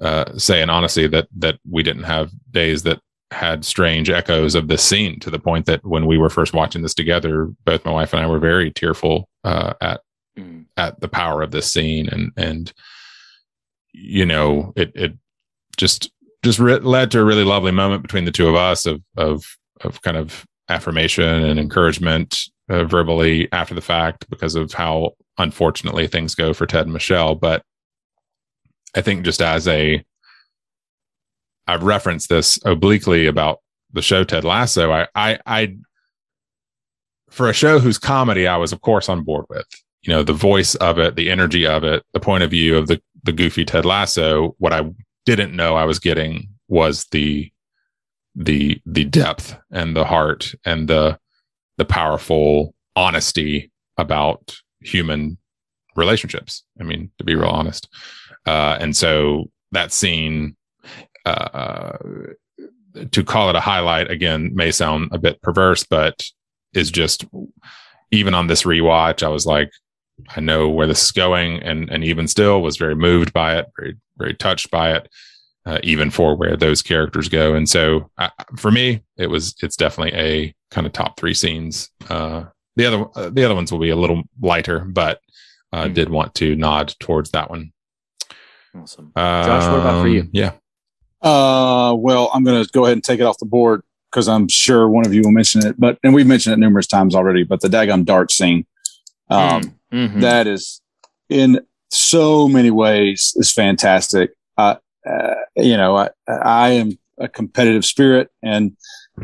uh 0.00 0.36
say 0.38 0.62
in 0.62 0.70
honesty 0.70 1.08
that 1.08 1.26
that 1.36 1.58
we 1.68 1.82
didn't 1.82 2.04
have 2.04 2.30
days 2.52 2.84
that 2.84 3.00
had 3.32 3.64
strange 3.64 4.08
echoes 4.08 4.54
of 4.54 4.68
this 4.68 4.82
scene 4.82 5.18
to 5.20 5.30
the 5.30 5.38
point 5.38 5.66
that 5.66 5.84
when 5.84 6.06
we 6.06 6.16
were 6.16 6.30
first 6.30 6.54
watching 6.54 6.82
this 6.82 6.94
together 6.94 7.50
both 7.64 7.84
my 7.84 7.90
wife 7.90 8.12
and 8.12 8.22
I 8.22 8.26
were 8.26 8.38
very 8.38 8.70
tearful 8.70 9.28
uh 9.42 9.74
at 9.80 10.00
at 10.76 11.00
the 11.00 11.08
power 11.08 11.42
of 11.42 11.50
this 11.50 11.70
scene 11.70 12.08
and 12.08 12.30
and 12.36 12.72
you 13.92 14.24
know 14.24 14.72
it 14.76 14.92
it 14.94 15.14
just 15.76 16.10
just 16.44 16.58
re- 16.60 16.78
led 16.78 17.10
to 17.10 17.20
a 17.20 17.24
really 17.24 17.42
lovely 17.42 17.72
moment 17.72 18.02
between 18.02 18.24
the 18.24 18.30
two 18.30 18.48
of 18.48 18.54
us 18.54 18.86
of 18.86 19.02
of 19.16 19.56
of 19.80 20.00
kind 20.02 20.16
of 20.16 20.46
affirmation 20.68 21.24
and 21.24 21.58
encouragement 21.58 22.38
uh, 22.68 22.84
verbally 22.84 23.50
after 23.52 23.74
the 23.74 23.80
fact 23.80 24.28
because 24.30 24.54
of 24.54 24.72
how 24.72 25.12
unfortunately 25.38 26.06
things 26.06 26.34
go 26.34 26.52
for 26.52 26.66
Ted 26.66 26.84
and 26.84 26.92
Michelle. 26.92 27.34
But 27.34 27.62
I 28.94 29.02
think 29.02 29.24
just 29.24 29.42
as 29.42 29.68
a 29.68 30.04
I've 31.66 31.82
referenced 31.82 32.28
this 32.28 32.58
obliquely 32.64 33.26
about 33.26 33.60
the 33.92 34.02
show 34.02 34.24
Ted 34.24 34.44
Lasso. 34.44 34.92
I 34.92 35.08
I 35.14 35.38
I 35.46 35.76
for 37.30 37.48
a 37.48 37.54
show 37.54 37.78
whose 37.78 37.98
comedy 37.98 38.46
I 38.46 38.56
was 38.56 38.72
of 38.72 38.80
course 38.80 39.08
on 39.08 39.22
board 39.22 39.46
with 39.48 39.66
you 40.02 40.12
know 40.12 40.22
the 40.22 40.32
voice 40.32 40.74
of 40.76 40.98
it 40.98 41.16
the 41.16 41.30
energy 41.30 41.66
of 41.66 41.84
it 41.84 42.04
the 42.12 42.20
point 42.20 42.44
of 42.44 42.50
view 42.50 42.76
of 42.76 42.86
the 42.86 43.00
the 43.24 43.32
goofy 43.32 43.64
ted 43.64 43.84
lasso 43.84 44.54
what 44.58 44.72
i 44.72 44.88
didn't 45.24 45.56
know 45.56 45.74
i 45.74 45.84
was 45.84 45.98
getting 45.98 46.48
was 46.68 47.06
the 47.10 47.50
the 48.36 48.80
the 48.84 49.04
depth 49.04 49.58
and 49.72 49.96
the 49.96 50.04
heart 50.04 50.54
and 50.64 50.88
the 50.88 51.18
the 51.78 51.84
powerful 51.84 52.74
honesty 52.94 53.70
about 53.96 54.56
human 54.80 55.38
relationships. 55.96 56.62
I 56.78 56.84
mean 56.84 57.10
to 57.18 57.24
be 57.24 57.34
real 57.34 57.48
honest. 57.48 57.88
Uh 58.44 58.76
and 58.78 58.96
so 58.96 59.50
that 59.72 59.92
scene 59.92 60.55
uh 61.26 61.98
to 63.10 63.22
call 63.22 63.50
it 63.50 63.56
a 63.56 63.60
highlight 63.60 64.10
again 64.10 64.54
may 64.54 64.70
sound 64.70 65.08
a 65.12 65.18
bit 65.18 65.40
perverse 65.42 65.84
but 65.84 66.24
is 66.72 66.90
just 66.90 67.24
even 68.10 68.32
on 68.32 68.46
this 68.46 68.62
rewatch 68.62 69.22
i 69.22 69.28
was 69.28 69.44
like 69.46 69.70
I 70.30 70.40
know 70.40 70.68
where 70.68 70.86
this 70.86 71.04
is 71.04 71.12
going, 71.12 71.62
and 71.62 71.90
and 71.90 72.04
even 72.04 72.26
still 72.26 72.62
was 72.62 72.76
very 72.76 72.94
moved 72.94 73.32
by 73.32 73.58
it, 73.58 73.66
very 73.78 73.96
very 74.16 74.34
touched 74.34 74.70
by 74.70 74.92
it, 74.94 75.08
uh, 75.66 75.78
even 75.82 76.10
for 76.10 76.36
where 76.36 76.56
those 76.56 76.82
characters 76.82 77.28
go. 77.28 77.54
And 77.54 77.68
so 77.68 78.10
uh, 78.18 78.30
for 78.56 78.70
me, 78.70 79.02
it 79.16 79.28
was 79.28 79.54
it's 79.62 79.76
definitely 79.76 80.18
a 80.18 80.54
kind 80.70 80.86
of 80.86 80.92
top 80.92 81.18
three 81.18 81.34
scenes. 81.34 81.90
Uh, 82.08 82.44
the 82.76 82.86
other 82.86 83.06
uh, 83.14 83.30
the 83.30 83.44
other 83.44 83.54
ones 83.54 83.70
will 83.70 83.78
be 83.78 83.90
a 83.90 83.96
little 83.96 84.22
lighter, 84.40 84.80
but 84.80 85.20
uh, 85.72 85.88
did 85.88 86.08
want 86.08 86.34
to 86.36 86.56
nod 86.56 86.94
towards 86.98 87.30
that 87.32 87.50
one. 87.50 87.72
Awesome, 88.74 89.12
Josh. 89.16 89.70
what 89.70 89.80
about 89.80 90.02
for 90.02 90.08
you? 90.08 90.28
Yeah, 90.32 90.52
Uh, 91.22 91.94
well, 91.98 92.30
I'm 92.34 92.44
going 92.44 92.62
to 92.64 92.70
go 92.72 92.84
ahead 92.84 92.94
and 92.94 93.04
take 93.04 93.20
it 93.20 93.24
off 93.24 93.38
the 93.38 93.46
board 93.46 93.82
because 94.10 94.28
I'm 94.28 94.48
sure 94.48 94.88
one 94.88 95.06
of 95.06 95.12
you 95.14 95.22
will 95.22 95.32
mention 95.32 95.66
it. 95.66 95.78
But 95.78 95.98
and 96.02 96.14
we've 96.14 96.26
mentioned 96.26 96.52
it 96.54 96.58
numerous 96.58 96.86
times 96.86 97.14
already. 97.14 97.42
But 97.44 97.60
the 97.60 97.68
daggum 97.68 98.04
dart 98.04 98.30
scene, 98.30 98.66
um, 99.30 99.74
Mhm. 99.92 100.20
that 100.20 100.46
is 100.46 100.80
in 101.28 101.60
so 101.90 102.48
many 102.48 102.70
ways 102.70 103.32
is 103.36 103.52
fantastic. 103.52 104.32
Uh, 104.58 104.76
uh, 105.08 105.34
you 105.56 105.76
know, 105.76 105.96
I, 105.96 106.10
I 106.28 106.68
am 106.70 106.98
a 107.18 107.28
competitive 107.28 107.84
spirit, 107.84 108.28
and 108.42 108.76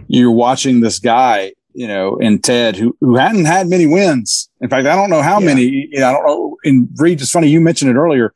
you're 0.06 0.31
watching 0.31 0.81
this 0.81 0.98
guy, 0.98 1.52
you 1.74 1.86
know, 1.89 2.16
in 2.16 2.39
Ted 2.40 2.77
who 2.77 2.97
who 3.01 3.16
hadn't 3.16 3.44
had 3.47 3.69
many 3.69 3.86
wins. 3.86 4.48
In 4.60 4.69
fact, 4.69 4.86
I 4.86 4.94
don't 4.94 5.10
know 5.10 5.23
how 5.23 5.39
many. 5.40 5.89
You 5.90 6.01
know, 6.01 6.09
I 6.09 6.12
don't 6.12 6.27
know. 6.27 6.56
In 6.64 6.89
Reed, 6.97 7.20
it's 7.20 7.31
funny 7.31 7.48
you 7.48 7.60
mentioned 7.60 7.90
it 7.90 7.97
earlier. 7.97 8.32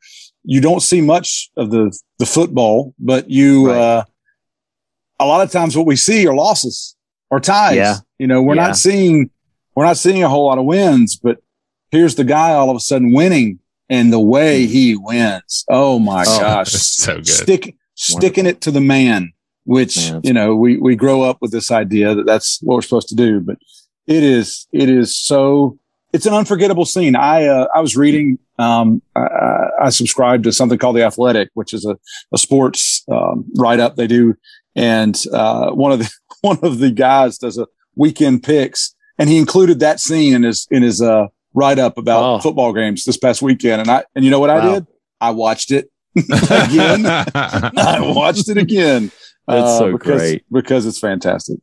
You 0.49 0.61
don't 0.61 0.79
see 0.81 1.01
much 1.01 1.51
of 1.57 1.71
the 1.71 1.91
the 2.19 2.25
football, 2.25 2.93
but 2.97 3.29
you 3.29 3.69
uh, 3.69 4.03
a 5.19 5.25
lot 5.25 5.41
of 5.41 5.51
times 5.51 5.75
what 5.75 5.85
we 5.85 5.95
see 5.97 6.25
are 6.27 6.33
losses 6.33 6.95
or 7.29 7.39
ties. 7.41 7.75
Yeah. 7.75 7.95
You 8.17 8.27
know, 8.27 8.41
we're 8.41 8.55
Yeah. 8.55 8.67
not 8.67 8.77
seeing 8.77 9.29
we're 9.75 9.85
not 9.85 9.97
seeing 9.97 10.23
a 10.23 10.29
whole 10.29 10.45
lot 10.45 10.57
of 10.57 10.65
wins, 10.65 11.17
but 11.17 11.39
here's 11.91 12.15
the 12.15 12.23
guy 12.23 12.51
all 12.53 12.69
of 12.69 12.77
a 12.77 12.79
sudden 12.79 13.11
winning, 13.13 13.59
and 13.89 14.11
the 14.13 14.19
way 14.21 14.65
he 14.65 14.95
wins. 14.95 15.65
Oh 15.69 15.99
my 15.99 16.23
Oh, 16.25 16.39
gosh, 16.47 16.71
so 16.71 17.15
good. 17.17 17.27
Stick, 17.27 17.75
sticking 17.95 18.45
it 18.45 18.61
to 18.61 18.71
the 18.71 18.81
man, 18.81 19.33
which 19.65 19.97
Man, 20.11 20.21
you 20.23 20.31
know 20.33 20.55
we 20.55 20.77
we 20.77 20.95
grow 20.95 21.23
up 21.23 21.37
with 21.41 21.51
this 21.51 21.71
idea 21.71 22.15
that 22.15 22.25
that's 22.25 22.59
what 22.63 22.75
we're 22.75 22.81
supposed 22.83 23.09
to 23.09 23.15
do, 23.15 23.41
but 23.41 23.57
it 24.07 24.23
is 24.23 24.65
it 24.71 24.87
is 24.89 25.13
so 25.17 25.77
it's 26.17 26.25
an 26.25 26.33
unforgettable 26.33 26.85
scene. 26.85 27.15
I 27.15 27.45
uh, 27.45 27.67
I 27.75 27.79
was 27.79 27.95
reading. 27.95 28.39
Um, 28.59 29.01
I, 29.15 29.67
I 29.83 29.89
subscribe 29.89 30.43
to 30.43 30.51
something 30.51 30.79
called 30.79 30.95
the 30.95 31.03
Athletic, 31.03 31.49
which 31.53 31.73
is 31.73 31.85
a, 31.85 31.95
a 32.33 32.37
sports 32.37 33.03
um, 33.11 33.45
write 33.55 33.79
up 33.79 33.95
they 33.95 34.07
do, 34.07 34.35
and 34.75 35.15
uh, 35.31 35.71
one 35.71 35.91
of 35.91 35.99
the 35.99 36.09
one 36.41 36.57
of 36.63 36.79
the 36.79 36.91
guys 36.91 37.37
does 37.37 37.57
a 37.57 37.67
weekend 37.95 38.41
picks, 38.43 38.95
and 39.19 39.29
he 39.29 39.37
included 39.37 39.79
that 39.79 39.99
scene 39.99 40.33
in 40.33 40.43
his 40.43 40.67
in 40.71 40.81
his 40.83 41.01
uh, 41.01 41.27
write 41.53 41.79
up 41.79 41.97
about 41.97 42.23
Oh. 42.23 42.39
football 42.39 42.73
games 42.73 43.03
this 43.05 43.17
past 43.17 43.41
weekend. 43.43 43.81
And 43.81 43.89
I 43.91 44.03
and 44.15 44.25
you 44.25 44.31
know 44.31 44.39
what 44.39 44.49
I 44.49 44.73
did? 44.73 44.87
I 45.21 45.29
watched 45.31 45.71
it 45.71 45.89
again. 46.17 47.05
I 47.35 47.99
watched 48.01 48.49
it 48.49 48.57
again. 48.57 49.11
uh, 49.47 49.55
That's 49.61 49.77
so 49.77 49.91
because, 49.91 50.19
great. 50.21 50.43
because 50.51 50.85
it's 50.87 50.99
fantastic. 50.99 51.59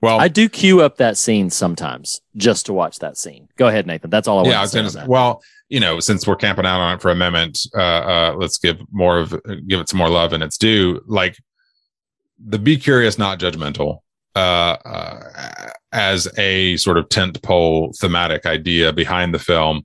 Well, 0.00 0.20
I 0.20 0.28
do 0.28 0.48
queue 0.48 0.80
up 0.80 0.96
that 0.98 1.16
scene 1.16 1.50
sometimes 1.50 2.20
just 2.36 2.66
to 2.66 2.72
watch 2.72 2.98
that 3.00 3.16
scene. 3.16 3.48
Go 3.56 3.66
ahead, 3.66 3.86
Nathan. 3.86 4.10
That's 4.10 4.28
all 4.28 4.38
I 4.38 4.42
want 4.42 4.48
yeah, 4.48 4.56
I 4.56 4.60
to 4.60 4.62
was 4.62 4.70
say. 4.70 4.78
gonna 4.78 4.86
on 4.86 4.92
say, 4.92 5.00
that. 5.00 5.08
well, 5.08 5.42
you 5.68 5.80
know, 5.80 6.00
since 6.00 6.26
we're 6.26 6.36
camping 6.36 6.66
out 6.66 6.80
on 6.80 6.94
it 6.94 7.02
for 7.02 7.10
a 7.10 7.16
moment, 7.16 7.58
uh, 7.74 7.80
uh, 7.80 8.34
let's 8.38 8.58
give 8.58 8.78
more 8.92 9.18
of 9.18 9.30
give 9.66 9.80
it 9.80 9.88
some 9.88 9.98
more 9.98 10.08
love 10.08 10.32
and 10.32 10.42
its 10.42 10.56
due. 10.56 11.00
Like 11.06 11.36
the 12.38 12.58
be 12.58 12.76
curious, 12.76 13.18
not 13.18 13.40
judgmental, 13.40 13.98
uh, 14.36 14.76
uh, 14.84 15.70
as 15.92 16.28
a 16.38 16.76
sort 16.76 16.96
of 16.96 17.08
tent 17.08 17.42
pole 17.42 17.92
thematic 18.00 18.46
idea 18.46 18.92
behind 18.92 19.34
the 19.34 19.38
film. 19.38 19.82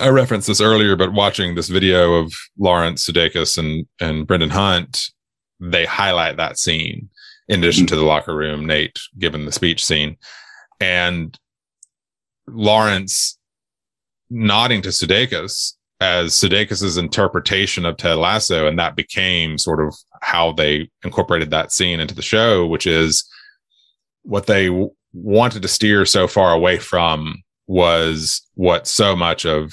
I 0.00 0.08
referenced 0.08 0.46
this 0.46 0.60
earlier, 0.60 0.94
but 0.94 1.12
watching 1.12 1.54
this 1.54 1.68
video 1.68 2.14
of 2.14 2.32
Lawrence 2.58 3.06
Sudeikis 3.06 3.56
and 3.56 3.86
and 3.98 4.26
Brendan 4.26 4.50
Hunt, 4.50 5.10
they 5.58 5.86
highlight 5.86 6.36
that 6.36 6.58
scene 6.58 7.08
in 7.50 7.58
addition 7.58 7.84
to 7.84 7.96
the 7.96 8.04
locker 8.04 8.34
room, 8.34 8.64
Nate 8.64 8.98
given 9.18 9.44
the 9.44 9.50
speech 9.52 9.84
scene, 9.84 10.16
and 10.80 11.36
Lawrence 12.46 13.36
nodding 14.30 14.82
to 14.82 14.90
Sudeikis 14.90 15.74
as 16.00 16.32
Sudeikis's 16.32 16.96
interpretation 16.96 17.84
of 17.84 17.96
Ted 17.96 18.16
Lasso, 18.16 18.68
and 18.68 18.78
that 18.78 18.94
became 18.94 19.58
sort 19.58 19.84
of 19.84 19.94
how 20.22 20.52
they 20.52 20.88
incorporated 21.04 21.50
that 21.50 21.72
scene 21.72 21.98
into 21.98 22.14
the 22.14 22.22
show, 22.22 22.64
which 22.66 22.86
is 22.86 23.28
what 24.22 24.46
they 24.46 24.66
w- 24.66 24.92
wanted 25.12 25.60
to 25.62 25.68
steer 25.68 26.06
so 26.06 26.28
far 26.28 26.54
away 26.54 26.78
from 26.78 27.42
was 27.66 28.42
what 28.54 28.86
so 28.86 29.16
much 29.16 29.44
of 29.44 29.72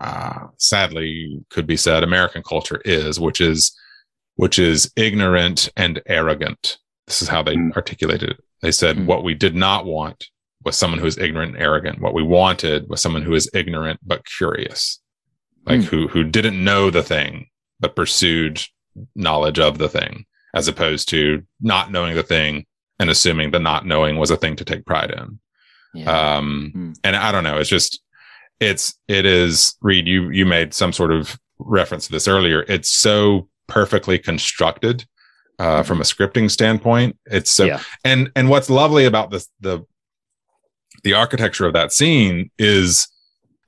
uh, 0.00 0.48
sadly 0.58 1.40
could 1.48 1.66
be 1.66 1.78
said 1.78 2.04
American 2.04 2.42
culture 2.42 2.82
is, 2.84 3.18
which 3.18 3.40
is 3.40 3.74
which 4.40 4.58
is 4.58 4.90
ignorant 4.96 5.68
and 5.76 6.00
arrogant. 6.06 6.78
This 7.06 7.20
is 7.20 7.28
how 7.28 7.42
they 7.42 7.56
Mm. 7.56 7.76
articulated 7.76 8.30
it. 8.30 8.40
They 8.62 8.72
said 8.72 8.96
Mm. 8.96 9.04
what 9.06 9.22
we 9.22 9.34
did 9.34 9.54
not 9.54 9.84
want 9.84 10.28
was 10.64 10.76
someone 10.76 10.98
who 11.00 11.06
is 11.06 11.18
ignorant 11.18 11.54
and 11.54 11.62
arrogant. 11.62 12.00
What 12.00 12.14
we 12.14 12.22
wanted 12.22 12.88
was 12.88 13.00
someone 13.02 13.22
who 13.22 13.34
is 13.34 13.50
ignorant 13.52 14.00
but 14.02 14.24
curious, 14.38 14.98
like 15.66 15.80
Mm. 15.80 15.84
who 15.90 16.08
who 16.08 16.24
didn't 16.24 16.62
know 16.64 16.88
the 16.90 17.02
thing 17.02 17.48
but 17.80 17.94
pursued 17.96 18.62
knowledge 19.14 19.58
of 19.58 19.76
the 19.78 19.88
thing, 19.88 20.24
as 20.54 20.68
opposed 20.68 21.08
to 21.10 21.42
not 21.60 21.90
knowing 21.92 22.14
the 22.14 22.22
thing 22.34 22.64
and 22.98 23.08
assuming 23.10 23.50
that 23.50 23.60
not 23.60 23.86
knowing 23.86 24.16
was 24.16 24.30
a 24.30 24.36
thing 24.38 24.56
to 24.56 24.64
take 24.64 24.84
pride 24.86 25.10
in. 25.10 25.38
Yeah. 25.94 26.10
Um, 26.36 26.72
Mm. 26.74 26.94
and 27.04 27.14
I 27.16 27.30
don't 27.32 27.44
know. 27.44 27.58
It's 27.58 27.68
just, 27.78 28.00
it's, 28.58 28.94
it 29.08 29.24
is 29.26 29.76
Reed. 29.82 30.06
You, 30.08 30.30
you 30.30 30.44
made 30.46 30.72
some 30.74 30.92
sort 30.94 31.12
of 31.12 31.38
reference 31.58 32.06
to 32.06 32.12
this 32.12 32.28
earlier. 32.28 32.64
It's 32.68 32.90
so 32.90 33.48
perfectly 33.70 34.18
constructed, 34.18 35.06
uh, 35.58 35.82
from 35.82 36.00
a 36.00 36.04
scripting 36.04 36.50
standpoint. 36.50 37.16
It's 37.26 37.50
so, 37.50 37.64
Yeah. 37.64 37.80
and, 38.04 38.30
and 38.36 38.50
what's 38.50 38.68
lovely 38.68 39.06
about 39.06 39.30
this, 39.30 39.48
the, 39.60 39.86
the 41.04 41.14
architecture 41.14 41.66
of 41.66 41.72
that 41.72 41.92
scene 41.92 42.50
is 42.58 43.08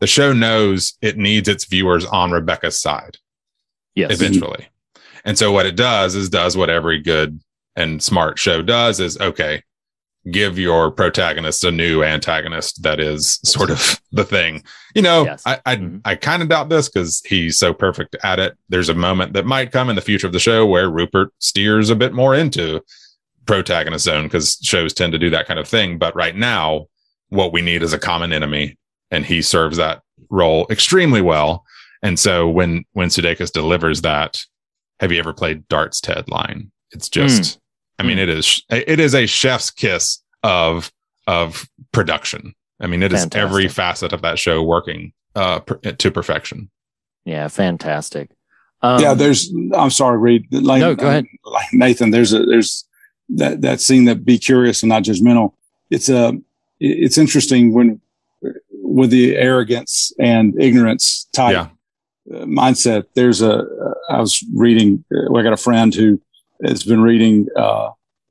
the 0.01 0.07
show 0.07 0.33
knows 0.33 0.99
it 1.01 1.17
needs 1.17 1.49
its 1.49 1.65
viewers 1.65 2.05
on 2.05 2.31
Rebecca's 2.33 2.79
side 2.79 3.19
yes. 3.95 4.11
eventually. 4.11 4.69
And 5.25 5.39
so 5.39 5.53
what 5.53 5.67
it 5.67 5.77
does 5.77 6.15
is 6.15 6.29
does 6.29 6.57
what 6.57 6.69
every 6.69 7.01
good 7.01 7.41
and 7.77 8.03
smart 8.03 8.39
show 8.39 8.61
does 8.61 9.01
is 9.01 9.17
okay, 9.19 9.63
give 10.31 10.59
your 10.59 10.91
protagonist 10.91 11.65
a 11.65 11.73
new 11.73 12.05
antagonist 12.05 12.83
that 12.85 13.01
is 13.01 13.41
sort 13.45 13.71
of 13.71 14.01
the 14.13 14.25
thing. 14.25 14.63
You 14.95 15.03
know, 15.03 15.25
Yes. 15.25 15.43
I 15.45 15.61
I, 15.67 15.77
Mhm. 15.77 16.01
I 16.05 16.15
kind 16.15 16.43
of 16.43 16.49
doubt 16.49 16.69
this 16.69 16.89
because 16.89 17.21
he's 17.27 17.59
so 17.59 17.75
perfect 17.75 18.15
at 18.23 18.39
it. 18.39 18.57
There's 18.69 18.89
a 18.89 18.95
moment 18.95 19.33
that 19.33 19.47
might 19.47 19.73
come 19.73 19.91
in 19.91 19.97
the 19.97 20.03
future 20.03 20.27
of 20.29 20.33
the 20.33 20.39
show 20.39 20.65
where 20.67 20.89
Rupert 20.91 21.31
steers 21.39 21.91
a 21.91 21.97
bit 21.97 22.13
more 22.13 22.35
into 22.35 22.83
protagonist 23.47 24.05
zone 24.05 24.25
because 24.25 24.59
shows 24.63 24.93
tend 24.95 25.13
to 25.13 25.19
do 25.19 25.31
that 25.31 25.47
kind 25.47 25.59
of 25.59 25.67
thing. 25.67 25.99
But 25.99 26.15
right 26.15 26.37
now, 26.37 26.87
what 27.31 27.53
we 27.53 27.63
need 27.63 27.83
is 27.83 27.93
a 27.93 27.99
common 27.99 28.33
enemy, 28.33 28.79
and 29.11 29.25
he 29.27 29.43
serves 29.43 29.77
that 29.79 30.03
role 30.31 30.67
extremely 30.71 31.21
well. 31.21 31.65
And 32.03 32.19
so 32.19 32.49
when 32.49 32.85
when 32.93 33.09
Sudeikis 33.09 33.51
delivers 33.51 34.03
that, 34.03 34.45
have 35.01 35.11
you 35.11 35.19
ever 35.19 35.33
played 35.33 35.67
darts 35.69 36.01
Ted 36.01 36.29
line? 36.29 36.71
It's 36.93 37.09
just, 37.09 37.59
I 38.03 38.07
mean, 38.07 38.19
it 38.19 38.29
is 38.29 38.63
it 38.71 38.99
is 38.99 39.15
a 39.15 39.27
chef's 39.27 39.71
kiss 39.71 40.19
of 40.43 40.91
of 41.27 41.69
production. 41.93 42.55
I 42.81 42.87
mean, 42.89 43.03
it 43.03 43.13
is 43.13 43.29
every 43.33 43.69
facet 43.69 44.13
of 44.13 44.23
that 44.23 44.39
show 44.39 44.63
working 44.63 45.13
uh 45.37 45.61
per, 45.61 45.77
to 45.77 46.11
perfection. 46.11 46.69
Yeah, 47.25 47.47
fantastic. 47.49 48.31
Um, 48.83 49.01
yeah, 49.01 49.15
there's. 49.15 49.53
I'm 49.77 49.91
sorry, 49.91 50.19
Reed. 50.19 50.47
Like, 50.53 50.81
No, 50.81 50.95
go 50.97 51.07
ahead. 51.07 51.27
Like 51.45 51.67
Nathan, 51.73 52.11
there's 52.11 52.33
a 52.33 52.45
there's 52.45 52.85
that 53.29 53.61
that 53.61 53.81
scene 53.81 54.07
that 54.07 54.25
be 54.25 54.39
curious 54.39 54.83
and 54.83 54.89
not 54.89 55.05
judgmental. 55.05 55.53
It's 55.91 56.09
a 56.09 56.33
it's 56.81 57.17
interesting 57.19 57.73
when 57.73 58.01
with 58.73 59.11
the 59.11 59.37
arrogance 59.37 60.13
and 60.19 60.61
ignorance 60.61 61.29
type 61.33 61.53
Yeah. 61.53 61.69
uh, 62.37 62.45
mindset. 62.45 63.05
There's 63.15 63.41
a 63.41 63.59
uh, 63.61 64.19
was 64.19 64.45
reading. 64.53 65.05
Uh, 65.15 65.33
I 65.37 65.43
got 65.45 65.53
a 65.53 65.57
friend 65.57 65.95
who 65.95 66.21
has 66.65 66.83
been 66.85 67.01
reading 67.03 67.47
uh, 67.57 67.89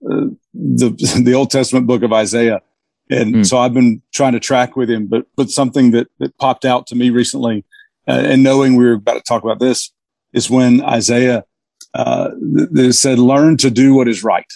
uh, 0.09 0.27
the 0.53 1.21
the 1.23 1.33
Old 1.33 1.51
Testament 1.51 1.87
book 1.87 2.03
of 2.03 2.11
Isaiah, 2.13 2.61
and 3.09 3.35
Hmm. 3.35 3.43
so 3.43 3.57
I've 3.59 3.73
been 3.73 4.01
trying 4.13 4.33
to 4.33 4.39
track 4.39 4.75
with 4.75 4.89
him. 4.89 5.07
But 5.07 5.25
but 5.35 5.49
something 5.49 5.91
that 5.91 6.07
that 6.19 6.37
popped 6.37 6.65
out 6.65 6.87
to 6.87 6.95
me 6.95 7.09
recently, 7.09 7.63
uh, 8.07 8.11
and 8.25 8.43
knowing 8.43 8.75
we 8.75 8.85
were 8.85 8.93
about 8.93 9.15
to 9.15 9.21
talk 9.21 9.43
about 9.43 9.59
this, 9.59 9.91
is 10.33 10.49
when 10.49 10.81
Isaiah 10.81 11.43
uh, 11.93 12.29
th- 12.55 12.69
th- 12.75 12.93
said, 12.93 13.19
"Learn 13.19 13.57
to 13.57 13.69
do 13.69 13.93
what 13.93 14.07
is 14.07 14.23
right." 14.23 14.51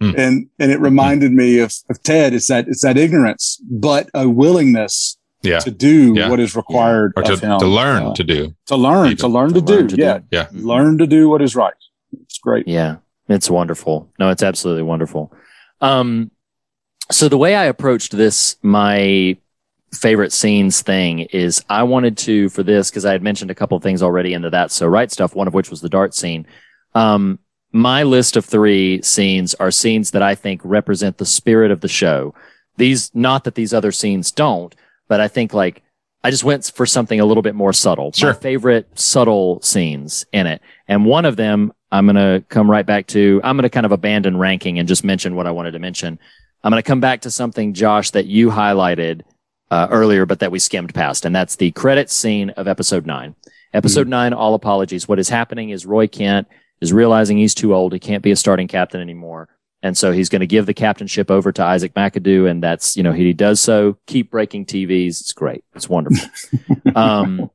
Hmm. 0.00 0.12
And 0.16 0.46
and 0.58 0.70
it 0.72 0.80
reminded 0.80 1.32
me 1.32 1.58
of, 1.60 1.72
of 1.90 2.02
Ted. 2.02 2.34
It's 2.34 2.48
that 2.48 2.68
it's 2.68 2.82
that 2.82 2.96
ignorance, 2.96 3.60
but 3.70 4.08
a 4.14 4.28
willingness 4.28 5.16
Yeah. 5.42 5.58
to 5.60 5.70
do 5.72 6.14
Yeah. 6.16 6.28
what 6.30 6.38
is 6.40 6.54
required 6.56 7.12
Or 7.16 7.22
to, 7.24 7.36
him. 7.36 7.58
to 7.58 7.66
learn 7.66 8.02
Uh, 8.04 8.14
to 8.14 8.24
do. 8.24 8.54
to 8.66 8.76
learn, 8.76 9.06
even. 9.06 9.16
to 9.18 9.28
learn 9.28 9.48
to, 9.54 9.60
To 9.60 9.66
do. 9.66 9.88
to 9.88 9.96
yeah. 9.96 10.18
do. 10.18 10.24
Yeah. 10.30 10.46
Learn 10.52 10.98
to 10.98 11.06
do 11.06 11.28
what 11.28 11.42
is 11.42 11.54
right. 11.56 11.74
Great. 12.42 12.68
Yeah, 12.68 12.96
it's 13.28 13.48
wonderful. 13.48 14.10
No, 14.18 14.30
it's 14.30 14.42
absolutely 14.42 14.82
wonderful. 14.82 15.32
Um, 15.80 16.30
so 17.10 17.28
the 17.28 17.38
way 17.38 17.54
I 17.54 17.64
approached 17.64 18.12
this, 18.12 18.56
my 18.62 19.36
favorite 19.94 20.32
scenes 20.32 20.80
thing 20.80 21.20
is 21.20 21.64
I 21.68 21.82
wanted 21.82 22.16
to 22.18 22.48
for 22.48 22.62
this 22.62 22.90
because 22.90 23.04
I 23.04 23.12
had 23.12 23.22
mentioned 23.22 23.50
a 23.50 23.54
couple 23.54 23.76
of 23.76 23.82
things 23.82 24.02
already 24.02 24.32
into 24.32 24.50
that. 24.50 24.70
So 24.70 24.86
right 24.86 25.10
stuff, 25.10 25.34
one 25.34 25.46
of 25.46 25.54
which 25.54 25.70
was 25.70 25.80
the 25.80 25.88
dart 25.88 26.14
scene. 26.14 26.46
Um, 26.94 27.38
my 27.72 28.02
list 28.02 28.36
of 28.36 28.44
three 28.44 29.02
scenes 29.02 29.54
are 29.54 29.70
scenes 29.70 30.10
that 30.10 30.22
I 30.22 30.34
think 30.34 30.60
represent 30.64 31.18
the 31.18 31.26
spirit 31.26 31.70
of 31.70 31.80
the 31.80 31.88
show. 31.88 32.34
These, 32.76 33.14
not 33.14 33.44
that 33.44 33.54
these 33.54 33.74
other 33.74 33.92
scenes 33.92 34.30
don't, 34.30 34.74
but 35.08 35.20
I 35.20 35.28
think 35.28 35.52
like 35.52 35.82
I 36.24 36.30
just 36.30 36.44
went 36.44 36.70
for 36.74 36.86
something 36.86 37.20
a 37.20 37.24
little 37.24 37.42
bit 37.42 37.54
more 37.54 37.72
subtle. 37.72 38.12
Sure. 38.12 38.32
My 38.32 38.38
favorite 38.38 38.98
subtle 38.98 39.60
scenes 39.62 40.24
in 40.32 40.46
it. 40.46 40.62
And 40.88 41.04
one 41.04 41.24
of 41.24 41.36
them 41.36 41.72
I'm 41.92 42.06
going 42.06 42.16
to 42.16 42.42
come 42.48 42.70
right 42.70 42.86
back 42.86 43.06
to, 43.08 43.40
I'm 43.44 43.56
going 43.56 43.64
to 43.64 43.70
kind 43.70 43.84
of 43.84 43.92
abandon 43.92 44.38
ranking 44.38 44.78
and 44.78 44.88
just 44.88 45.04
mention 45.04 45.36
what 45.36 45.46
I 45.46 45.50
wanted 45.50 45.72
to 45.72 45.78
mention. 45.78 46.18
I'm 46.64 46.70
going 46.70 46.82
to 46.82 46.86
come 46.86 47.00
back 47.00 47.20
to 47.20 47.30
something, 47.30 47.74
Josh, 47.74 48.12
that 48.12 48.24
you 48.24 48.48
highlighted 48.48 49.22
uh, 49.70 49.88
earlier, 49.90 50.24
but 50.24 50.40
that 50.40 50.50
we 50.50 50.58
skimmed 50.58 50.94
past. 50.94 51.26
And 51.26 51.36
that's 51.36 51.56
the 51.56 51.70
credit 51.72 52.08
scene 52.10 52.50
of 52.50 52.66
episode 52.66 53.04
nine. 53.04 53.34
Episode 53.74 54.08
nine, 54.08 54.32
all 54.32 54.54
apologies. 54.54 55.06
What 55.06 55.18
is 55.18 55.28
happening 55.28 55.70
is 55.70 55.84
Roy 55.84 56.06
Kent 56.06 56.48
is 56.80 56.92
realizing 56.92 57.36
he's 57.36 57.54
too 57.54 57.74
old. 57.74 57.92
He 57.92 57.98
can't 57.98 58.22
be 58.22 58.30
a 58.30 58.36
starting 58.36 58.68
captain 58.68 59.00
anymore. 59.00 59.48
And 59.82 59.96
so 59.96 60.12
he's 60.12 60.28
going 60.28 60.40
to 60.40 60.46
give 60.46 60.64
the 60.64 60.74
captainship 60.74 61.30
over 61.30 61.52
to 61.52 61.62
Isaac 61.62 61.92
McAdoo. 61.92 62.50
And 62.50 62.62
that's, 62.62 62.96
you 62.96 63.02
know, 63.02 63.12
he 63.12 63.32
does 63.34 63.60
so, 63.60 63.98
keep 64.06 64.30
breaking 64.30 64.66
TVs. 64.66 65.20
It's 65.20 65.32
great. 65.32 65.64
It's 65.74 65.88
wonderful. 65.88 66.28
um, 66.94 67.50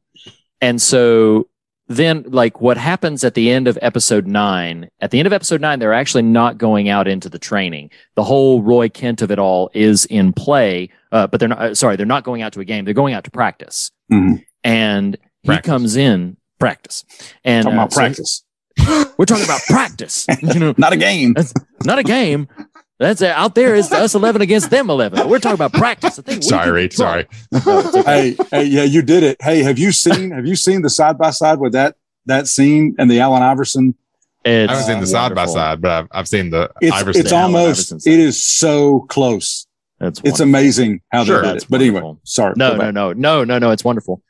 and 0.62 0.82
so 0.82 1.48
then 1.88 2.24
like 2.28 2.60
what 2.62 2.78
happens 2.78 3.24
at 3.24 3.34
the 3.34 3.50
end 3.50 3.68
of 3.68 3.78
episode 3.82 4.28
nine 4.28 4.90
at 5.00 5.12
the 5.12 5.20
end 5.20 5.26
of 5.28 5.34
episode 5.34 5.62
nine 5.62 5.80
they're 5.80 5.94
actually 5.94 6.22
not 6.24 6.58
going 6.58 6.90
out 6.90 7.08
into 7.08 7.30
the 7.30 7.40
training 7.40 7.90
the 8.16 8.24
whole 8.24 8.62
roy 8.62 8.90
kent 8.90 9.22
of 9.22 9.32
it 9.32 9.40
all 9.40 9.70
is 9.74 10.06
in 10.06 10.34
play 10.34 10.90
uh, 11.12 11.26
but 11.28 11.40
they're 11.40 11.50
not 11.50 11.60
uh, 11.60 11.74
sorry 11.76 11.96
they're 11.96 12.06
not 12.06 12.24
going 12.24 12.42
out 12.42 12.52
to 12.54 12.60
a 12.60 12.66
game 12.66 12.84
they're 12.86 12.94
going 12.94 13.14
out 13.14 13.24
to 13.24 13.32
practice 13.32 13.92
Mhm. 14.12 14.44
and 14.64 15.18
he 15.44 15.48
Practice. 15.48 15.70
comes 15.70 15.96
in 15.96 16.38
practice 16.60 17.06
and 17.44 17.64
Talking 17.64 17.80
uh, 17.80 17.82
about 17.84 17.94
so- 17.94 18.00
practice, 18.02 18.44
we're 19.18 19.26
talking 19.26 19.46
about 19.46 19.62
practice 19.68 20.26
you 20.42 20.60
know 20.60 20.74
not 20.78 20.94
a 20.94 20.98
game. 20.98 21.36
not 21.86 22.00
a 22.00 22.04
game 22.04 22.48
that's 23.00 23.22
out 23.22 23.54
there 23.56 23.76
is 23.76 23.92
us 23.92 24.16
11 24.16 24.42
against 24.42 24.70
them 24.70 24.90
11 24.90 25.30
we're 25.30 25.40
talking 25.40 25.54
about 25.56 25.74
practice 25.74 26.18
I 26.20 26.22
think 26.24 26.44
Sorry, 26.44 26.88
can- 26.90 26.98
sorry. 26.98 27.28
No, 27.52 27.60
okay. 27.96 28.04
hey, 28.04 28.38
hey, 28.52 28.64
yeah, 28.66 28.84
you 28.84 29.02
did 29.02 29.24
it. 29.24 29.38
Hey, 29.42 29.62
have 29.64 29.78
you 29.80 29.92
seen 29.92 30.32
have 30.32 30.46
you 30.46 30.56
seen 30.56 30.82
the 30.82 30.90
side 30.90 31.18
by 31.18 31.30
side 31.32 31.60
with 31.60 31.74
that 31.74 31.96
that 32.26 32.48
scene 32.48 32.96
and 33.00 33.10
the 33.10 33.20
Allen 33.20 33.44
Iverson? 33.44 33.96
It's 34.46 34.72
I 34.72 34.76
haven't 34.76 34.88
seen 34.94 35.00
the 35.02 35.08
side 35.08 35.36
by 35.36 35.46
side, 35.46 35.82
but 35.82 35.92
I've, 35.92 36.08
I've 36.12 36.28
seen 36.28 36.50
the 36.52 36.72
It's 36.82 36.96
Iverson. 36.96 37.22
it's 37.22 37.32
almost 37.34 37.92
Iverson 37.92 38.12
it 38.14 38.20
is 38.20 38.44
so 38.44 39.02
close. 39.10 39.68
That's 40.00 40.22
It's 40.24 40.40
amazing 40.40 41.02
how 41.12 41.24
Sure. 41.26 41.38
they 41.38 41.48
did 41.48 41.54
That's 41.56 41.64
it. 41.66 41.70
But 41.70 41.82
anyway, 41.82 42.16
sorry. 42.24 42.54
No, 42.56 42.76
no, 42.78 42.92
no, 42.92 43.14
no, 43.14 43.44
no, 43.44 43.58
no. 43.60 43.72
It's 43.72 43.84
wonderful. 43.84 44.22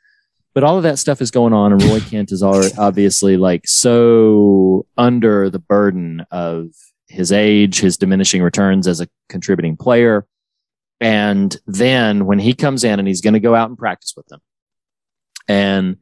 But 0.54 0.64
all 0.64 0.76
of 0.76 0.82
that 0.82 0.98
stuff 0.98 1.20
is 1.20 1.30
going 1.30 1.52
on, 1.52 1.72
and 1.72 1.82
Roy 1.84 2.00
Kent 2.00 2.32
is 2.32 2.42
already 2.42 2.74
obviously 2.78 3.36
like 3.36 3.68
so 3.68 4.86
under 4.96 5.50
the 5.50 5.58
burden 5.58 6.24
of 6.30 6.70
his 7.08 7.32
age, 7.32 7.80
his 7.80 7.96
diminishing 7.96 8.42
returns 8.42 8.86
as 8.86 9.00
a 9.00 9.08
contributing 9.28 9.76
player. 9.76 10.26
And 11.00 11.56
then 11.66 12.26
when 12.26 12.38
he 12.38 12.54
comes 12.54 12.84
in 12.84 12.98
and 12.98 13.08
he's 13.08 13.20
going 13.20 13.34
to 13.34 13.40
go 13.40 13.54
out 13.54 13.68
and 13.68 13.78
practice 13.78 14.14
with 14.16 14.26
them. 14.26 14.40
And, 15.46 15.96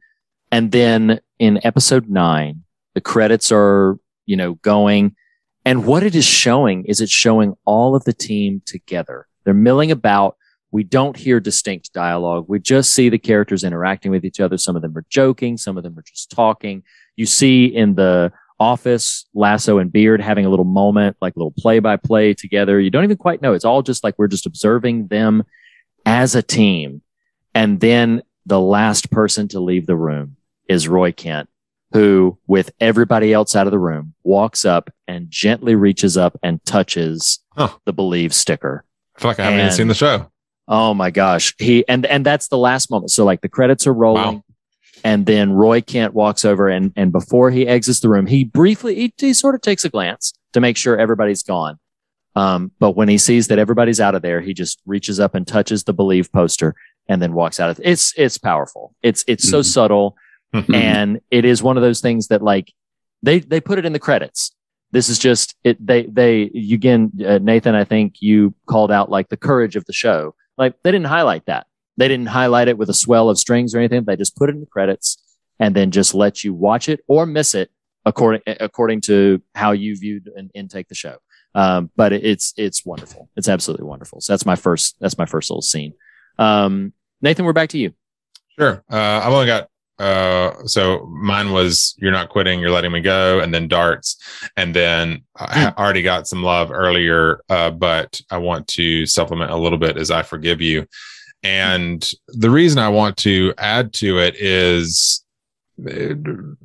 and 0.51 0.71
then 0.71 1.21
in 1.39 1.65
episode 1.65 2.09
nine, 2.09 2.63
the 2.93 3.01
credits 3.01 3.51
are, 3.51 3.97
you 4.25 4.35
know, 4.35 4.55
going. 4.55 5.15
And 5.63 5.85
what 5.85 6.03
it 6.03 6.15
is 6.15 6.25
showing 6.25 6.85
is 6.85 6.99
it's 6.99 7.11
showing 7.11 7.55
all 7.65 7.95
of 7.95 8.03
the 8.05 8.13
team 8.13 8.61
together. 8.65 9.27
They're 9.43 9.53
milling 9.53 9.91
about. 9.91 10.35
We 10.71 10.83
don't 10.83 11.15
hear 11.15 11.39
distinct 11.39 11.93
dialogue. 11.93 12.45
We 12.49 12.59
just 12.59 12.93
see 12.93 13.07
the 13.07 13.17
characters 13.17 13.63
interacting 13.63 14.11
with 14.11 14.25
each 14.25 14.39
other. 14.39 14.57
Some 14.57 14.75
of 14.75 14.81
them 14.81 14.97
are 14.97 15.05
joking. 15.09 15.57
Some 15.57 15.77
of 15.77 15.83
them 15.83 15.97
are 15.97 16.03
just 16.03 16.29
talking. 16.29 16.83
You 17.15 17.25
see 17.25 17.65
in 17.65 17.95
the 17.95 18.33
office, 18.59 19.25
Lasso 19.33 19.77
and 19.77 19.91
Beard 19.91 20.21
having 20.21 20.45
a 20.45 20.49
little 20.49 20.65
moment, 20.65 21.17
like 21.21 21.35
a 21.35 21.39
little 21.39 21.53
play 21.57 21.79
by 21.79 21.95
play 21.97 22.33
together. 22.33 22.79
You 22.79 22.89
don't 22.89 23.03
even 23.03 23.17
quite 23.17 23.41
know. 23.41 23.53
It's 23.53 23.65
all 23.65 23.81
just 23.81 24.03
like 24.03 24.15
we're 24.17 24.27
just 24.27 24.45
observing 24.45 25.07
them 25.07 25.43
as 26.05 26.35
a 26.35 26.41
team. 26.41 27.01
And 27.53 27.79
then 27.79 28.23
the 28.45 28.59
last 28.59 29.11
person 29.11 29.47
to 29.49 29.59
leave 29.59 29.85
the 29.87 29.95
room 29.95 30.37
is 30.69 30.87
Roy 30.87 31.11
Kent, 31.11 31.49
who, 31.91 32.37
with 32.47 32.71
everybody 32.79 33.33
else 33.33 33.55
out 33.55 33.67
of 33.67 33.71
the 33.71 33.79
room, 33.79 34.13
walks 34.23 34.65
up 34.65 34.89
and 35.07 35.29
gently 35.29 35.75
reaches 35.75 36.17
up 36.17 36.37
and 36.43 36.63
touches 36.65 37.39
Huh. 37.55 37.69
the 37.85 37.93
Believe 37.93 38.33
sticker. 38.33 38.83
I 39.15 39.19
feel 39.19 39.31
like 39.31 39.39
I 39.39 39.45
haven't 39.45 39.59
even 39.61 39.71
seen 39.71 39.87
the 39.87 39.95
show. 39.95 40.31
Oh 40.67 40.93
my 40.93 41.09
gosh. 41.11 41.55
He 41.57 41.87
and 41.87 42.05
and 42.05 42.25
that's 42.25 42.49
the 42.49 42.57
last 42.57 42.91
moment. 42.91 43.09
So 43.11 43.23
like 43.25 43.41
the 43.41 43.49
credits 43.49 43.87
are 43.87 43.93
rolling. 43.93 44.23
Wow. 44.35 44.43
And 45.07 45.25
then 45.25 45.53
Roy 45.53 45.79
Kent 45.81 46.13
walks 46.13 46.43
over 46.43 46.67
and 46.67 46.91
and 46.95 47.11
before 47.11 47.49
he 47.51 47.65
exits 47.67 47.99
the 48.01 48.09
room, 48.09 48.27
he 48.27 48.43
briefly 48.43 48.93
he, 48.95 49.13
he 49.17 49.33
sort 49.33 49.55
of 49.55 49.61
takes 49.61 49.85
a 49.85 49.89
glance 49.89 50.33
to 50.53 50.59
make 50.59 50.75
sure 50.77 50.97
everybody's 50.97 51.43
gone. 51.43 51.79
Um, 52.35 52.71
but 52.79 52.91
when 52.97 53.07
he 53.09 53.17
sees 53.17 53.47
that 53.47 53.57
everybody's 53.57 53.99
out 53.99 54.15
of 54.15 54.21
there, 54.21 54.41
he 54.41 54.53
just 54.53 54.79
reaches 54.85 55.19
up 55.19 55.33
and 55.33 55.47
touches 55.47 55.83
the 55.85 55.93
believe 55.93 56.31
poster 56.31 56.75
and 57.07 57.21
then 57.21 57.33
walks 57.33 57.59
out 57.59 57.69
of 57.69 57.79
it's 57.83 58.13
it's 58.17 58.37
powerful. 58.37 58.93
It's 59.01 59.23
it's 59.27 59.49
so 59.49 59.61
Mhm. 59.61 59.65
subtle 59.65 60.15
Mm-hmm. 60.53 60.75
and 60.89 61.19
it 61.31 61.43
is 61.45 61.61
one 61.63 61.77
of 61.77 61.83
those 61.83 61.99
things 62.01 62.27
that 62.27 62.41
like 62.41 62.73
they 63.23 63.39
they 63.39 63.59
put 63.61 63.77
it 63.79 63.85
in 63.85 63.91
the 63.93 63.99
credits 63.99 64.51
this 64.91 65.09
is 65.09 65.19
just 65.19 65.55
it 65.63 65.75
they 65.85 66.03
they 66.05 66.49
you 66.53 66.75
again 66.75 67.11
uh, 67.27 67.37
nathan 67.41 67.75
i 67.75 67.83
think 67.83 68.21
you 68.21 68.53
called 68.65 68.89
out 68.89 69.11
like 69.11 69.27
the 69.27 69.35
courage 69.35 69.75
of 69.75 69.83
the 69.85 69.91
show 69.93 70.33
like 70.57 70.73
they 70.83 70.91
didn't 70.91 71.07
highlight 71.17 71.45
that 71.47 71.67
they 71.97 72.07
didn't 72.07 72.27
highlight 72.27 72.67
it 72.67 72.77
with 72.77 72.89
a 72.89 72.93
swell 72.93 73.29
of 73.29 73.37
strings 73.37 73.73
or 73.73 73.79
anything. 73.79 74.03
They 74.05 74.15
just 74.15 74.35
put 74.35 74.49
it 74.49 74.55
in 74.55 74.61
the 74.61 74.67
credits 74.67 75.17
and 75.59 75.75
then 75.75 75.91
just 75.91 76.13
let 76.13 76.43
you 76.43 76.53
watch 76.53 76.87
it 76.89 77.01
or 77.07 77.25
miss 77.25 77.55
it 77.55 77.71
according 78.05 78.41
according 78.59 79.01
to 79.01 79.41
how 79.55 79.71
you 79.71 79.97
viewed 79.97 80.29
and 80.35 80.51
intake 80.53 80.87
the 80.87 80.95
show. 80.95 81.17
Um, 81.55 81.89
but 81.95 82.13
it's 82.13 82.53
it's 82.57 82.85
wonderful. 82.85 83.29
It's 83.35 83.49
absolutely 83.49 83.87
wonderful. 83.87 84.21
So 84.21 84.33
that's 84.33 84.45
my 84.45 84.55
first 84.55 84.95
that's 84.99 85.17
my 85.17 85.25
first 85.25 85.49
little 85.49 85.61
scene. 85.61 85.93
Um, 86.37 86.93
nathan 87.21 87.45
we're 87.45 87.53
back 87.53 87.69
to 87.69 87.79
you. 87.79 87.93
Sure. 88.59 88.83
Uh, 88.91 89.21
I've 89.23 89.33
only 89.33 89.45
got, 89.45 89.69
uh, 89.99 90.65
so 90.65 91.05
mine 91.05 91.51
was 91.51 91.95
You're 91.99 92.11
Not 92.11 92.29
Quitting, 92.29 92.59
You're 92.59 92.71
Letting 92.71 92.91
Me 92.91 93.01
Go, 93.01 93.39
and 93.39 93.53
then 93.53 93.67
Darts. 93.67 94.17
And 94.55 94.75
then 94.75 95.23
I 95.35 95.59
ha- 95.59 95.73
already 95.77 96.01
got 96.01 96.27
some 96.27 96.41
love 96.43 96.71
earlier, 96.71 97.41
uh, 97.49 97.69
but 97.71 98.19
I 98.31 98.37
want 98.37 98.67
to 98.69 99.05
supplement 99.05 99.51
a 99.51 99.55
little 99.55 99.77
bit 99.77 99.97
as 99.97 100.09
I 100.09 100.23
Forgive 100.23 100.61
You. 100.61 100.87
And 101.43 102.09
the 102.27 102.49
reason 102.49 102.79
I 102.79 102.89
want 102.89 103.17
to 103.17 103.53
add 103.57 103.93
to 103.93 104.19
it 104.19 104.35
is 104.35 105.23
uh, 105.79 106.15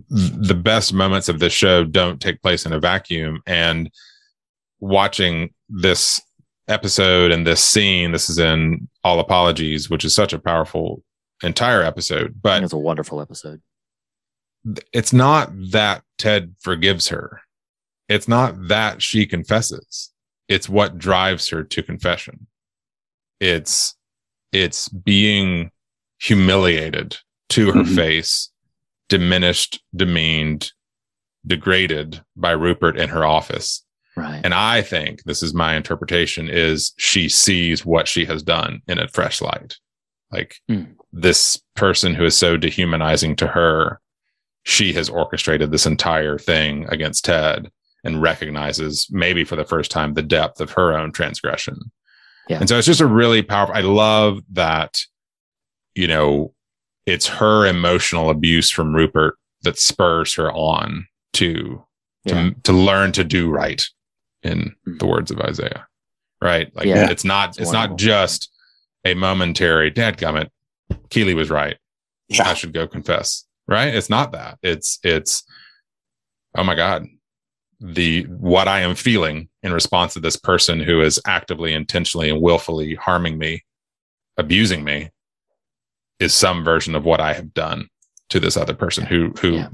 the 0.08 0.60
best 0.60 0.92
moments 0.92 1.28
of 1.28 1.38
this 1.38 1.52
show 1.52 1.84
don't 1.84 2.20
take 2.20 2.42
place 2.42 2.66
in 2.66 2.72
a 2.72 2.80
vacuum. 2.80 3.42
And 3.46 3.90
watching 4.80 5.52
this 5.68 6.20
episode 6.68 7.30
and 7.30 7.46
this 7.46 7.62
scene, 7.62 8.12
this 8.12 8.30
is 8.30 8.38
in 8.38 8.88
All 9.04 9.20
Apologies, 9.20 9.90
which 9.90 10.04
is 10.04 10.14
such 10.14 10.32
a 10.32 10.38
powerful 10.38 11.02
entire 11.42 11.82
episode, 11.82 12.40
but 12.40 12.62
it's 12.62 12.72
a 12.72 12.78
wonderful 12.78 13.20
episode 13.20 13.60
it's 14.92 15.12
not 15.12 15.50
that 15.70 16.02
Ted 16.18 16.54
forgives 16.60 17.08
her. 17.08 17.40
It's 18.08 18.28
not 18.28 18.68
that 18.68 19.02
she 19.02 19.26
confesses. 19.26 20.12
It's 20.48 20.68
what 20.68 20.98
drives 20.98 21.48
her 21.48 21.64
to 21.64 21.82
confession. 21.82 22.46
It's 23.40 23.96
it's 24.52 24.88
being 24.88 25.70
humiliated 26.20 27.16
to 27.50 27.72
her 27.72 27.82
Mhm. 27.82 27.94
face, 27.96 28.50
diminished, 29.08 29.80
demeaned, 29.94 30.72
degraded 31.46 32.22
by 32.36 32.52
Rupert 32.52 32.96
in 32.98 33.08
her 33.08 33.24
office. 33.24 33.84
right 34.14 34.42
And 34.44 34.52
I 34.52 34.82
think 34.82 35.22
this 35.24 35.42
is 35.42 35.54
my 35.54 35.74
interpretation 35.74 36.50
is 36.50 36.92
she 36.98 37.30
sees 37.30 37.86
what 37.86 38.06
she 38.06 38.26
has 38.26 38.42
done 38.42 38.82
in 38.86 38.98
a 38.98 39.08
fresh 39.08 39.40
light. 39.40 39.78
Like 40.30 40.56
Mm. 40.70 40.96
this 41.14 41.58
person 41.74 42.14
who 42.14 42.24
is 42.26 42.36
so 42.36 42.58
dehumanizing 42.58 43.36
to 43.36 43.46
her, 43.46 44.00
she 44.64 44.92
has 44.92 45.08
orchestrated 45.08 45.70
this 45.70 45.86
entire 45.86 46.38
thing 46.38 46.84
against 46.90 47.24
Ted 47.24 47.70
and 48.04 48.20
recognizes 48.20 49.08
maybe 49.10 49.44
for 49.44 49.56
the 49.56 49.64
first 49.64 49.90
time 49.90 50.12
the 50.12 50.22
depth 50.22 50.60
of 50.60 50.72
her 50.72 50.92
own 50.96 51.10
transgression. 51.12 51.90
Yeah. 52.48 52.58
And 52.60 52.68
so 52.68 52.76
it's 52.78 52.86
just 52.86 53.00
a 53.00 53.06
really 53.06 53.42
powerful 53.42 53.74
I 53.76 53.80
love 53.80 54.40
that 54.52 54.98
you 55.94 56.06
know 56.08 56.54
it's 57.06 57.26
her 57.26 57.66
emotional 57.66 58.30
abuse 58.30 58.70
from 58.70 58.94
Rupert 58.94 59.36
that 59.62 59.78
spurs 59.78 60.34
her 60.34 60.52
on 60.52 61.06
to 61.34 61.84
to, 62.26 62.34
Yeah. 62.34 62.50
to 62.64 62.72
learn 62.72 63.12
to 63.12 63.24
do 63.24 63.50
right 63.50 63.82
in 64.42 64.74
Mhm. 64.86 64.98
the 65.00 65.06
words 65.06 65.30
of 65.30 65.40
Isaiah. 65.40 65.86
Right? 66.40 66.74
Like 66.74 66.86
Yeah. 66.86 67.10
it's 67.10 67.24
not 67.24 67.50
It's 67.50 67.58
it's 67.58 67.72
not 67.72 67.96
just 67.96 68.50
a 69.04 69.14
momentary 69.14 69.90
dadgummit. 69.90 70.48
Keeley 71.10 71.34
was 71.34 71.50
right. 71.50 71.76
I 72.40 72.54
should 72.54 72.72
go 72.72 72.86
confess. 72.86 73.44
Right? 73.68 73.94
It's 73.94 74.10
not 74.10 74.32
that. 74.32 74.58
It's 74.62 74.98
it's 75.02 75.44
oh 76.56 76.64
my 76.64 76.74
God. 76.74 77.06
The 77.84 78.22
what 78.24 78.68
I 78.68 78.80
am 78.80 78.94
feeling 78.94 79.48
in 79.64 79.72
response 79.72 80.14
to 80.14 80.20
this 80.20 80.36
person 80.36 80.78
who 80.78 81.00
is 81.02 81.20
actively, 81.26 81.72
intentionally, 81.72 82.30
and 82.30 82.40
willfully 82.40 82.94
harming 82.94 83.38
me, 83.38 83.64
abusing 84.36 84.84
me, 84.84 85.10
is 86.20 86.32
some 86.32 86.62
version 86.62 86.94
of 86.94 87.04
what 87.04 87.20
I 87.20 87.32
have 87.32 87.52
done 87.52 87.88
to 88.30 88.38
this 88.38 88.56
other 88.56 88.72
person 88.74 89.04
who 89.04 89.30
who 89.40 89.54
Yeah. 89.54 89.68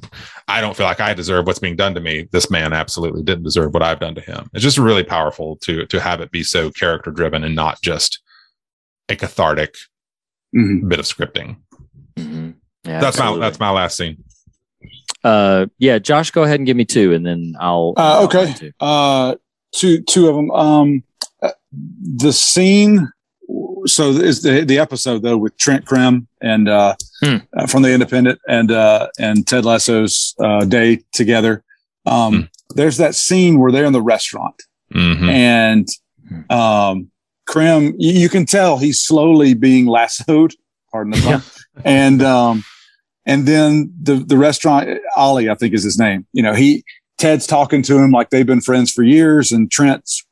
I 0.48 0.62
don't 0.62 0.74
feel 0.76 0.86
like 0.86 1.00
I 1.00 1.12
deserve 1.12 1.46
what's 1.46 1.58
being 1.58 1.76
done 1.76 1.94
to 1.94 2.00
me. 2.00 2.26
This 2.32 2.50
man 2.50 2.72
absolutely 2.72 3.22
didn't 3.22 3.44
deserve 3.44 3.74
what 3.74 3.82
I've 3.82 4.00
done 4.00 4.14
to 4.14 4.20
him. 4.22 4.48
It's 4.54 4.62
just 4.64 4.78
really 4.78 5.04
powerful 5.04 5.56
to 5.58 5.84
to 5.86 6.00
have 6.00 6.20
it 6.22 6.30
be 6.30 6.42
so 6.42 6.70
character 6.70 7.10
driven 7.10 7.44
and 7.44 7.54
not 7.54 7.80
just 7.82 8.20
a 9.10 9.16
cathartic 9.16 9.76
Mhm. 10.56 10.88
bit 10.88 10.98
of 10.98 11.04
scripting. 11.04 11.58
Mhm. 12.18 12.54
Yeah, 12.84 13.00
that's 13.00 13.18
absolutely. 13.18 13.40
my 13.40 13.46
that's 13.46 13.60
my 13.60 13.70
last 13.70 13.96
scene. 13.98 14.24
Uh, 15.24 15.66
yeah, 15.78 15.98
Josh, 15.98 16.30
go 16.30 16.42
ahead 16.44 16.60
and 16.60 16.66
give 16.66 16.76
me 16.76 16.84
two, 16.84 17.12
and 17.12 17.26
then 17.26 17.54
I'll. 17.60 17.94
Uh, 17.96 18.00
I'll 18.20 18.24
okay. 18.24 18.52
two. 18.54 18.72
Uh, 18.80 19.34
two 19.74 20.02
two 20.02 20.28
of 20.28 20.36
them. 20.36 20.50
Um, 20.50 21.02
uh, 21.42 21.50
the 21.72 22.32
scene. 22.32 23.10
So 23.86 24.10
is 24.10 24.42
the 24.42 24.64
the 24.64 24.78
episode 24.78 25.22
though 25.22 25.36
with 25.38 25.56
Trent 25.56 25.86
Crimm 25.86 26.28
and 26.42 26.68
uh, 26.68 26.94
Hmm. 27.22 27.36
uh, 27.56 27.66
from 27.66 27.82
the 27.82 27.92
Independent 27.92 28.38
and 28.48 28.70
uh, 28.70 29.08
and 29.18 29.46
Ted 29.46 29.64
Lasso's 29.64 30.34
uh, 30.42 30.64
day 30.64 31.00
together. 31.12 31.64
Um, 32.06 32.48
There's 32.74 32.98
that 32.98 33.14
scene 33.14 33.58
where 33.58 33.72
they're 33.72 33.86
in 33.86 33.92
the 33.94 34.02
restaurant 34.02 34.62
Mhm. 34.94 35.28
and 35.30 35.88
um, 36.50 37.10
Crimm. 37.46 37.94
You, 37.98 38.12
you 38.12 38.28
can 38.28 38.44
tell 38.46 38.76
he's 38.78 39.00
slowly 39.00 39.54
being 39.54 39.86
lassoed. 39.86 40.54
Pardon 40.92 41.12
the 41.12 41.20
pun. 41.22 41.42
And 41.84 42.22
um, 42.22 42.64
And 43.28 43.46
then 43.46 43.92
the 44.02 44.14
the 44.14 44.38
restaurant 44.38 44.88
Ollie, 45.14 45.50
I 45.50 45.54
think 45.54 45.74
is 45.74 45.84
his 45.84 45.98
name. 45.98 46.26
You 46.32 46.42
know, 46.42 46.54
he 46.54 46.82
Ted's 47.18 47.46
talking 47.46 47.82
to 47.82 47.98
him 47.98 48.10
like 48.10 48.30
they've 48.30 48.46
been 48.46 48.62
friends 48.62 48.90
for 48.90 49.02
years, 49.02 49.52
and 49.52 49.70
Trent's 49.70 50.24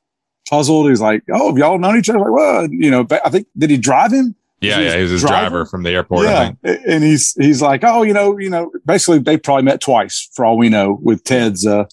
puzzled. 0.49 0.89
He's 0.89 1.01
like, 1.01 1.23
"Oh, 1.31 1.49
have 1.49 1.59
y'all 1.59 1.79
known 1.79 1.99
each 1.99 2.09
other?" 2.09 2.19
Like, 2.21 2.33
well, 2.33 2.69
you 2.71 2.91
know, 2.91 3.07
I 3.23 3.29
think 3.29 3.49
did 3.57 3.69
he 3.69 3.77
drive 3.77 4.13
him? 4.13 4.35
Yeah, 4.63 4.79
he 4.79 4.85
yeah, 4.87 4.97
he 4.97 5.03
was 5.03 5.11
his 5.11 5.21
driver? 5.21 5.51
driver, 5.51 5.67
from 5.67 5.83
the 5.83 5.91
airport. 5.91 6.27
I 6.27 6.31
yeah, 6.31 6.53
think. 6.63 6.81
and 6.87 7.05
he's 7.05 7.35
he's 7.35 7.61
like, 7.61 7.85
oh, 7.85 8.03
you 8.03 8.15
know, 8.15 8.39
you 8.39 8.49
know, 8.49 8.73
basically 8.87 9.19
they 9.19 9.37
probably 9.37 9.65
met 9.65 9.83
twice 9.83 10.31
for 10.33 10.47
all 10.47 10.57
we 10.57 10.71
know 10.71 10.99
with 11.03 11.23
Ted's 11.23 11.67
uh, 11.67 11.85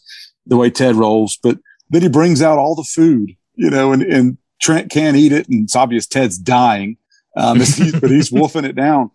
the 0.48 0.56
way 0.56 0.70
Ted 0.70 0.96
rolls. 0.96 1.38
But 1.44 1.58
then 1.90 2.02
he 2.02 2.08
brings 2.08 2.42
out 2.42 2.58
all 2.58 2.76
the 2.76 2.84
food, 2.84 3.36
you 3.56 3.70
know, 3.70 3.92
and 3.92 4.04
and 4.04 4.38
Trent 4.62 4.90
can't 4.90 5.18
eat 5.18 5.34
it, 5.34 5.50
and 5.50 5.66
it's 5.66 5.76
obvious 5.76 6.08
Ted's 6.08 6.38
dying, 6.38 6.96
um, 7.36 7.60
but 8.00 8.10
he's 8.10 8.32
wolfing 8.32 8.64
it 8.64 8.78
down. 8.78 9.12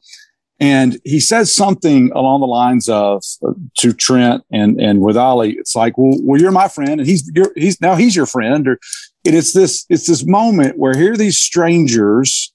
And 0.60 0.98
he 1.05 1.20
says 1.20 1.55
something 1.55 2.10
along 2.12 2.40
the 2.40 2.47
lines 2.47 2.89
of 2.89 3.22
uh, 3.47 3.52
to 3.78 3.93
Trent 3.93 4.44
and 4.51 4.80
and 4.80 5.01
with 5.01 5.16
Ollie, 5.16 5.52
it's 5.52 5.76
like, 5.76 5.97
well, 5.97 6.18
well, 6.22 6.40
you're 6.40 6.51
my 6.51 6.68
friend, 6.68 7.01
and 7.01 7.06
he's 7.06 7.30
you're, 7.35 7.52
he's 7.55 7.80
now 7.80 7.94
he's 7.94 8.16
your 8.16 8.26
friend, 8.26 8.66
or 8.66 8.78
and 9.24 9.35
it's 9.36 9.52
this 9.52 9.86
it's 9.89 10.06
this 10.06 10.26
moment 10.26 10.76
where 10.78 10.97
here 10.97 11.12
are 11.12 11.16
these 11.16 11.39
strangers 11.39 12.52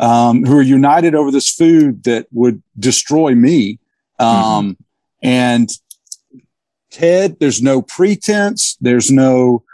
um, 0.00 0.44
who 0.44 0.58
are 0.58 0.62
united 0.62 1.14
over 1.14 1.30
this 1.30 1.50
food 1.50 2.02
that 2.04 2.26
would 2.32 2.62
destroy 2.78 3.34
me. 3.34 3.78
Um, 4.18 4.76
And 5.22 5.70
Ted, 6.90 7.38
there's 7.40 7.60
no 7.60 7.82
pretense. 7.82 8.76
There's 8.80 9.10
no, 9.10 9.64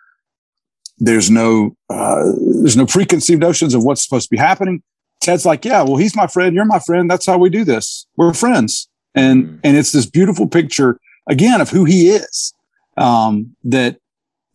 there's 0.99 1.31
no, 1.31 1.77
uh, 1.91 2.33
there's 2.61 2.77
no 2.77 2.87
preconceived 2.87 3.41
notions 3.41 3.75
of 3.75 3.85
what's 3.85 4.03
supposed 4.03 4.29
to 4.29 4.31
be 4.31 4.39
happening. 4.39 4.83
Ted's 5.23 5.47
like, 5.47 5.65
yeah, 5.65 5.83
well, 5.83 5.97
he's 5.97 6.17
my 6.17 6.27
friend. 6.27 6.55
You're 6.55 6.65
my 6.65 6.81
friend. 6.81 7.11
That's 7.11 7.27
how 7.27 7.39
we 7.39 7.49
do 7.49 7.65
this. 7.65 8.07
We're 8.17 8.35
friends. 8.35 8.89
And, 9.15 9.61
and 9.63 9.77
it's 9.77 9.93
this 9.93 10.05
beautiful 10.05 10.49
picture 10.49 10.99
again 11.29 11.61
of 11.61 11.71
who 11.71 11.85
he 11.85 12.11
is. 12.11 12.53
Um, 12.97 13.57
that, 13.65 13.99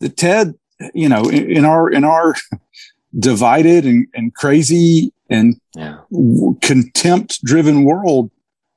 that 0.00 0.16
Ted, 0.16 0.54
you 0.94 1.08
know, 1.08 1.22
in, 1.24 1.50
in 1.50 1.64
our, 1.64 1.90
in 1.90 2.04
our 2.04 2.34
divided 3.18 3.86
and, 3.86 4.06
and 4.14 4.34
crazy 4.34 5.12
and 5.30 5.60
yeah 5.74 5.98
contempt 6.62 7.42
driven 7.44 7.84
world, 7.84 8.30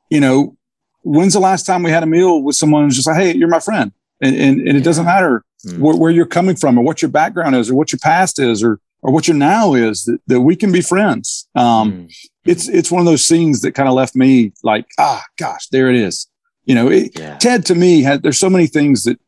you 0.10 0.20
know, 0.20 0.56
when's 1.04 1.34
the 1.34 1.40
last 1.40 1.66
time 1.66 1.84
we 1.84 1.92
had 1.92 2.04
a 2.04 2.08
meal 2.08 2.42
with 2.42 2.56
someone 2.56 2.84
who's 2.84 2.96
just 2.96 3.08
like, 3.08 3.18
Hey, 3.18 3.36
you're 3.36 3.48
my 3.48 3.60
friend. 3.60 3.92
And, 4.22 4.36
and, 4.36 4.68
and 4.68 4.78
it 4.78 4.84
doesn't 4.84 5.06
matter 5.06 5.44
where, 5.78 5.96
where 5.96 6.12
you're 6.12 6.26
coming 6.26 6.56
from 6.56 6.78
or 6.78 6.84
what 6.84 7.02
your 7.02 7.10
background 7.10 7.56
is 7.56 7.70
or 7.70 7.76
what 7.76 7.92
your 7.92 8.00
past 8.00 8.40
is 8.40 8.64
or, 8.64 8.80
or 9.02 9.12
what 9.12 9.28
your 9.28 9.38
now 9.38 9.74
is 9.74 10.04
that, 10.06 10.20
that 10.28 10.42
we 10.42 10.56
can 10.56 10.72
be 10.72 10.82
friends. 10.82 11.48
Um, 11.56 12.08
it's, 12.46 12.68
it's 12.68 12.92
one 12.92 13.00
of 13.00 13.06
those 13.06 13.26
scenes 13.26 13.62
that 13.62 13.74
kind 13.74 13.90
of 13.90 13.96
left 13.96 14.16
me 14.16 14.54
like, 14.64 14.86
ah, 15.00 15.24
gosh, 15.38 15.68
there 15.68 15.90
it 15.90 15.96
is. 15.96 16.28
You 16.66 16.76
know, 16.76 16.90
it, 16.90 17.18
Ted 17.40 17.66
to 17.68 17.76
me 17.76 18.04
had, 18.04 18.24
there's 18.24 18.40
so 18.40 18.50
many 18.50 18.68
things 18.68 19.04
that 19.06 19.20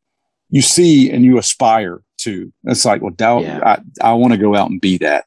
you 0.50 0.62
see 0.62 1.10
and 1.12 1.24
you 1.26 1.38
aspire 1.38 2.02
to. 2.20 2.54
It's 2.66 2.86
like, 2.86 3.02
well, 3.02 3.12
doubt, 3.12 3.44
I, 3.66 3.82
I 4.02 4.14
want 4.14 4.34
to 4.34 4.40
go 4.40 4.56
out 4.56 4.70
and 4.70 4.80
be 4.80 4.98
that. 5.00 5.26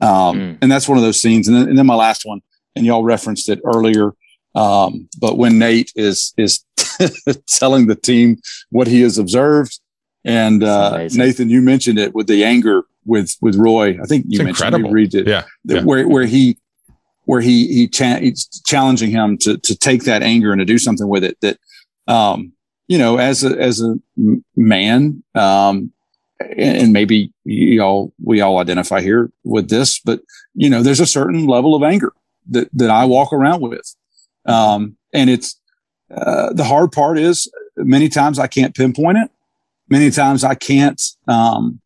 Um, 0.00 0.58
and 0.62 0.70
that's 0.70 0.88
one 0.88 0.96
of 0.98 1.02
those 1.04 1.20
scenes. 1.20 1.48
And 1.48 1.56
then, 1.56 1.68
and 1.68 1.76
then 1.78 1.86
my 1.86 1.96
last 1.96 2.24
one, 2.24 2.40
and 2.76 2.86
y'all 2.86 3.02
referenced 3.02 3.48
it 3.48 3.60
earlier. 3.64 4.12
Um, 4.54 5.08
but 5.20 5.36
when 5.36 5.58
Nate 5.58 5.92
is, 5.96 6.32
is 6.36 6.64
telling 7.48 7.88
the 7.88 7.96
team 7.96 8.38
what 8.70 8.86
he 8.86 9.00
has 9.00 9.18
observed 9.18 9.80
and, 10.24 10.62
uh, 10.62 10.90
Nathan, 11.14 11.50
you 11.50 11.60
mentioned 11.60 11.98
it 11.98 12.14
with 12.14 12.28
the 12.28 12.44
anger 12.44 12.84
with, 13.08 13.36
with 13.40 13.56
Roy. 13.56 13.98
I 14.00 14.06
think 14.06 14.26
you 14.28 14.38
It's 14.38 14.44
mentioned 14.44 14.66
incredible. 14.66 14.90
you 14.90 14.94
read 14.94 15.14
it. 15.14 15.26
Yeah, 15.26 15.44
yeah. 15.64 15.82
Where, 15.82 16.06
where 16.06 16.26
he, 16.26 16.58
where 17.24 17.40
he, 17.40 17.66
he 17.66 17.88
cha- 17.88 18.20
he's 18.20 18.46
challenging 18.66 19.10
him 19.10 19.36
to, 19.38 19.58
to 19.58 19.76
take 19.76 20.04
that 20.04 20.22
anger 20.22 20.52
and 20.52 20.60
to 20.60 20.64
do 20.64 20.78
something 20.78 21.08
with 21.08 21.24
it 21.24 21.36
that, 21.40 21.58
um, 22.06 22.52
you 22.86 22.96
know, 22.96 23.18
as 23.18 23.44
a, 23.44 23.50
as 23.58 23.82
a 23.82 23.96
man, 24.56 25.22
um, 25.34 25.92
and 26.40 26.76
and 26.78 26.92
maybe 26.92 27.32
you 27.44 27.82
all, 27.82 28.12
we 28.22 28.40
all 28.40 28.58
identify 28.58 29.00
here 29.00 29.30
with 29.44 29.68
this, 29.68 29.98
but 29.98 30.20
you 30.54 30.70
know, 30.70 30.82
there's 30.82 31.00
a 31.00 31.06
certain 31.06 31.46
level 31.46 31.74
of 31.74 31.82
anger 31.82 32.12
that, 32.48 32.68
that 32.72 32.90
I 32.90 33.04
walk 33.04 33.32
around 33.32 33.60
with. 33.60 33.94
Um, 34.46 34.96
and 35.12 35.28
it's, 35.28 35.60
uh, 36.10 36.52
the 36.54 36.64
hard 36.64 36.92
part 36.92 37.18
is 37.18 37.50
many 37.76 38.08
times 38.08 38.38
I 38.38 38.46
can't 38.46 38.74
pinpoint 38.74 39.18
it. 39.18 39.30
Many 39.90 40.10
times 40.10 40.44
I 40.44 40.54
can't, 40.54 41.00
um, 41.26 41.80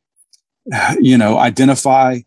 you 1.00 1.18
know, 1.18 1.38
identify 1.38 2.18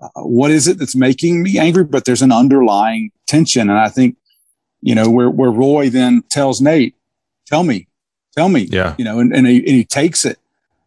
uh, 0.00 0.08
what 0.22 0.50
is 0.50 0.68
it 0.68 0.78
that's 0.78 0.96
making 0.96 1.42
me 1.42 1.58
angry, 1.58 1.84
but 1.84 2.04
there's 2.04 2.22
an 2.22 2.32
underlying 2.32 3.10
tension. 3.26 3.70
And 3.70 3.78
I 3.78 3.88
think, 3.88 4.16
you 4.80 4.94
know, 4.94 5.08
where, 5.10 5.30
where 5.30 5.50
Roy 5.50 5.90
then 5.90 6.22
tells 6.28 6.60
Nate, 6.60 6.96
tell 7.46 7.62
me, 7.62 7.88
tell 8.36 8.48
me, 8.48 8.62
Yeah. 8.62 8.94
you 8.98 9.04
know, 9.04 9.20
and, 9.20 9.34
and, 9.34 9.46
he, 9.46 9.58
and 9.58 9.68
he 9.76 9.84
takes 9.84 10.24
it, 10.24 10.38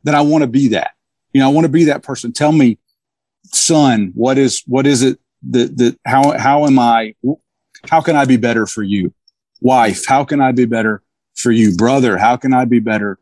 then 0.03 0.15
I 0.15 0.21
want 0.21 0.41
to 0.43 0.47
be 0.47 0.69
that, 0.69 0.91
you 1.33 1.39
know, 1.39 1.49
I 1.49 1.51
want 1.51 1.65
to 1.65 1.69
be 1.71 1.85
that 1.85 2.03
person. 2.03 2.33
Tell 2.33 2.51
me, 2.51 2.77
son, 3.45 4.11
what 4.15 4.37
is, 4.37 4.63
what 4.67 4.85
is 4.85 5.01
it 5.01 5.19
that, 5.49 5.77
that, 5.77 5.97
how, 6.05 6.37
how 6.37 6.65
am 6.65 6.77
I, 6.77 7.15
how 7.89 8.01
can 8.01 8.15
I 8.15 8.25
be 8.25 8.37
better 8.37 8.65
for 8.65 8.83
you? 8.83 9.13
Wife, 9.61 10.05
how 10.05 10.25
can 10.25 10.41
I 10.41 10.51
be 10.51 10.65
better 10.65 11.01
for 11.35 11.51
you? 11.51 11.75
Brother, 11.75 12.17
how 12.17 12.35
can 12.35 12.53
I 12.53 12.65
be 12.65 12.79
better 12.79 13.17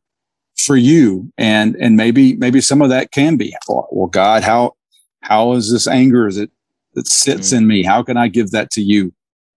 for 0.64 0.76
you? 0.76 1.31
And, 1.38 1.76
and 1.76 1.95
maybe, 1.95 2.35
maybe 2.35 2.61
some 2.61 2.81
of 2.81 2.90
that 2.90 3.11
can 3.11 3.38
be, 3.38 3.56
well, 3.68 3.88
well, 3.91 4.07
God, 4.07 4.44
how, 4.44 4.73
how 5.22 5.53
is 5.53 5.72
this 5.72 5.88
anger 5.88 6.31
that, 6.31 6.49
that 6.94 7.07
sits 7.07 7.52
in 7.52 7.68
me? 7.68 7.84
How 7.84 8.03
can 8.03 8.18
I 8.18 8.27
give 8.27 8.52
that 8.52 8.72
to 8.72 8.81
you? 8.81 9.14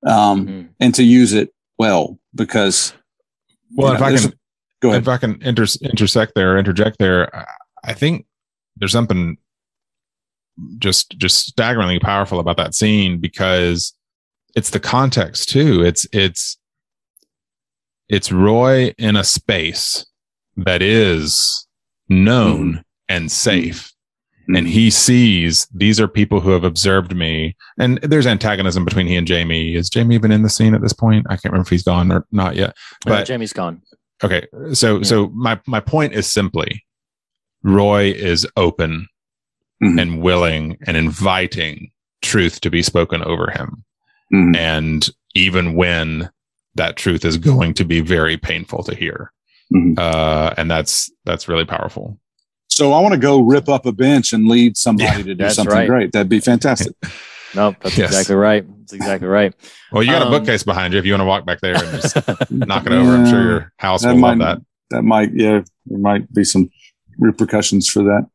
Um, 0.06 0.70
and 0.78 0.94
to 0.94 1.02
use 1.02 1.32
it 1.32 1.52
well, 1.78 2.18
because 2.34 2.92
Well, 3.74 3.92
if 3.92 4.00
know, 4.00 4.06
I 4.06 4.16
can, 4.16 4.32
go 4.80 4.88
ahead. 4.90 5.02
If 5.02 5.08
I 5.08 5.16
can 5.16 5.42
inter- 5.42 5.66
intersect 5.82 6.32
there, 6.34 6.58
interject 6.58 6.98
there, 6.98 7.34
I- 7.34 7.44
I 7.84 7.92
think 7.92 8.26
there's 8.76 8.92
something 8.92 9.36
just 10.78 11.16
just 11.18 11.46
staggeringly 11.46 12.00
powerful 12.00 12.40
about 12.40 12.56
that 12.56 12.74
scene 12.74 13.18
because 13.20 13.92
it's 14.56 14.70
the 14.70 14.80
context 14.80 15.50
too. 15.50 15.84
It's 15.84 16.06
it's 16.12 16.58
it's 18.08 18.32
Roy 18.32 18.92
in 18.98 19.14
a 19.14 19.22
space 19.22 20.04
that 20.56 20.82
is 20.82 21.66
known 22.08 22.82
Mm-hmm. 23.08 23.16
and 23.16 23.32
safe. 23.32 23.92
Mm-hmm. 24.42 24.56
And 24.56 24.68
he 24.68 24.90
sees 24.90 25.66
these 25.74 26.00
are 26.00 26.08
people 26.08 26.40
who 26.40 26.50
have 26.50 26.64
observed 26.64 27.16
me. 27.16 27.56
And 27.78 27.98
there's 27.98 28.26
antagonism 28.26 28.84
between 28.84 29.06
he 29.06 29.16
and 29.16 29.26
Jamie. 29.26 29.74
Is 29.74 29.90
Jamie 29.90 30.14
even 30.14 30.32
in 30.32 30.42
the 30.42 30.48
scene 30.48 30.74
at 30.74 30.82
this 30.82 30.92
point? 30.92 31.26
I 31.28 31.34
can't 31.34 31.46
remember 31.46 31.66
if 31.66 31.70
he's 31.70 31.82
gone 31.82 32.12
or 32.12 32.26
not 32.30 32.56
yet. 32.56 32.76
But 33.04 33.26
Jamie's 33.26 33.52
gone. 33.52 33.82
Okay. 34.22 34.46
So 34.72 35.02
so 35.02 35.28
my 35.28 35.60
my 35.66 35.80
point 35.80 36.14
is 36.14 36.30
simply 36.30 36.84
Roy 37.62 38.12
is 38.12 38.46
open 38.56 39.08
mm-hmm. 39.82 39.98
and 39.98 40.22
willing 40.22 40.78
and 40.86 40.96
inviting 40.96 41.90
truth 42.22 42.60
to 42.60 42.70
be 42.70 42.82
spoken 42.82 43.22
over 43.22 43.50
him. 43.50 43.84
Mm-hmm. 44.32 44.56
And 44.56 45.08
even 45.34 45.74
when 45.74 46.30
that 46.76 46.96
truth 46.96 47.24
is 47.24 47.36
going 47.36 47.74
to 47.74 47.84
be 47.84 48.00
very 48.00 48.36
painful 48.36 48.82
to 48.84 48.94
hear. 48.94 49.32
Uh 49.98 50.54
and 50.56 50.70
that's 50.70 51.10
that's 51.24 51.48
really 51.48 51.64
powerful. 51.64 52.18
So 52.68 52.92
I 52.92 53.00
want 53.00 53.14
to 53.14 53.20
go 53.20 53.40
rip 53.40 53.68
up 53.68 53.86
a 53.86 53.92
bench 53.92 54.32
and 54.32 54.48
lead 54.48 54.76
somebody 54.76 55.22
to 55.24 55.34
do 55.34 55.48
something 55.50 55.74
right. 55.74 55.88
great. 55.88 56.12
That'd 56.12 56.28
be 56.28 56.40
fantastic. 56.40 56.94
No, 57.54 57.74
that's 57.80 57.96
Yes. 57.96 58.10
exactly 58.10 58.34
right. 58.34 58.66
That's 58.80 58.92
exactly 58.92 59.28
right. 59.28 59.54
Well, 59.90 60.02
you 60.02 60.10
got 60.10 60.20
a 60.20 60.26
Um, 60.26 60.30
bookcase 60.32 60.62
behind 60.62 60.92
you 60.92 60.98
if 60.98 61.06
you 61.06 61.12
want 61.12 61.22
to 61.22 61.24
walk 61.26 61.46
back 61.46 61.60
there 61.60 61.74
and 61.74 62.02
just 62.02 62.16
knock 62.50 62.84
it 62.84 62.92
over. 62.92 63.14
I'm 63.14 63.26
sure 63.30 63.42
your 63.42 63.72
house 63.78 64.02
That 64.02 64.12
will 64.12 64.18
might, 64.20 64.36
love 64.36 64.58
that. 64.58 64.62
That 64.90 65.02
might, 65.04 65.30
yeah, 65.32 65.62
there 65.86 65.98
might 65.98 66.30
be 66.34 66.44
some 66.44 66.68
repercussions 67.18 67.88
for 67.88 68.02
that. 68.02 68.26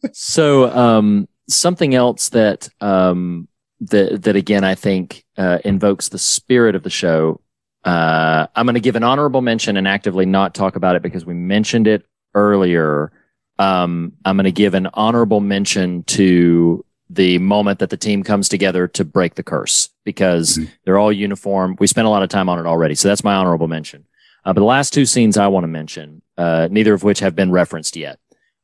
So, 0.12 0.70
um, 0.70 1.28
something 1.48 1.94
else 1.94 2.28
that 2.28 2.68
um, 2.80 3.48
that 3.80 4.22
that 4.24 4.36
again 4.36 4.62
I 4.64 4.74
think 4.76 5.24
uh, 5.36 5.58
invokes 5.64 6.10
the 6.10 6.18
spirit 6.18 6.74
of 6.76 6.82
the 6.84 6.90
show. 6.90 7.40
Uh, 7.84 8.46
I'm 8.54 8.66
going 8.66 8.74
to 8.74 8.80
give 8.80 8.96
an 8.96 9.02
honorable 9.02 9.40
mention 9.40 9.76
and 9.76 9.88
actively 9.88 10.26
not 10.26 10.54
talk 10.54 10.76
about 10.76 10.96
it 10.96 11.02
because 11.02 11.24
we 11.24 11.34
mentioned 11.34 11.86
it 11.86 12.04
earlier. 12.34 13.12
Um, 13.58 14.12
I'm 14.24 14.36
going 14.36 14.44
to 14.44 14.52
give 14.52 14.74
an 14.74 14.88
honorable 14.94 15.40
mention 15.40 16.02
to 16.04 16.84
the 17.08 17.38
moment 17.38 17.80
that 17.80 17.90
the 17.90 17.96
team 17.96 18.22
comes 18.22 18.48
together 18.48 18.86
to 18.86 19.04
break 19.04 19.34
the 19.34 19.42
curse 19.42 19.90
because 20.04 20.60
they're 20.84 20.98
all 20.98 21.12
uniform. 21.12 21.76
We 21.80 21.86
spent 21.86 22.06
a 22.06 22.10
lot 22.10 22.22
of 22.22 22.28
time 22.28 22.48
on 22.48 22.58
it 22.58 22.66
already, 22.66 22.94
so 22.94 23.08
that's 23.08 23.24
my 23.24 23.34
honorable 23.34 23.66
mention. 23.66 24.06
Uh, 24.44 24.52
but 24.52 24.60
the 24.60 24.66
last 24.66 24.92
two 24.92 25.04
scenes 25.04 25.36
I 25.36 25.48
want 25.48 25.64
to 25.64 25.68
mention, 25.68 26.22
uh, 26.38 26.68
neither 26.70 26.94
of 26.94 27.02
which 27.02 27.18
have 27.18 27.34
been 27.34 27.50
referenced 27.50 27.96
yet, 27.96 28.18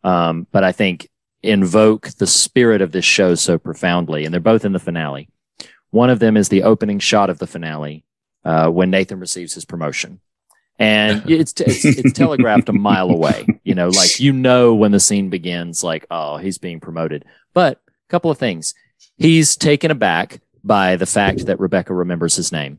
um, 0.05 0.47
but 0.52 0.62
I 0.62 0.72
think 0.72 1.09
invoke 1.43 2.10
the 2.10 2.26
spirit 2.26 2.80
of 2.80 2.93
this 2.93 3.05
show 3.05 3.34
so 3.34 3.59
profoundly, 3.59 4.24
and 4.24 4.32
they're 4.32 4.40
both 4.40 4.64
in 4.64 4.72
the 4.72 4.78
finale. 4.78 5.28
One 5.90 6.10
of 6.10 6.18
them 6.18 6.36
is 6.36 6.48
the 6.48 6.62
opening 6.62 6.98
shot 6.98 7.30
of 7.30 7.38
the 7.38 7.47
finale 7.47 8.05
uh, 8.47 8.70
when 8.70 8.90
Nathan 8.90 9.18
receives 9.18 9.55
his 9.55 9.64
promotion, 9.64 10.20
and 10.78 11.23
it's, 11.31 11.52
it's 11.60 11.85
it's 11.85 12.12
telegraphed 12.12 12.68
a 12.68 12.73
mile 12.73 13.10
away. 13.10 13.44
You 13.64 13.74
know, 13.74 13.89
like 13.89 14.20
you 14.20 14.32
know 14.32 14.74
when 14.74 14.93
the 14.93 15.01
scene 15.01 15.28
begins, 15.31 15.82
like 15.82 16.06
oh 16.10 16.36
he's 16.39 16.59
being 16.59 16.78
promoted. 16.81 17.24
But 17.52 17.81
a 17.89 18.09
couple 18.09 18.31
of 18.31 18.39
things, 18.39 18.74
he's 19.16 19.56
taken 19.56 19.90
aback 19.90 20.40
by 20.62 20.97
the 20.97 21.06
fact 21.06 21.47
that 21.47 21.60
Rebecca 21.60 21.93
remembers 21.93 22.36
his 22.36 22.52
name, 22.52 22.78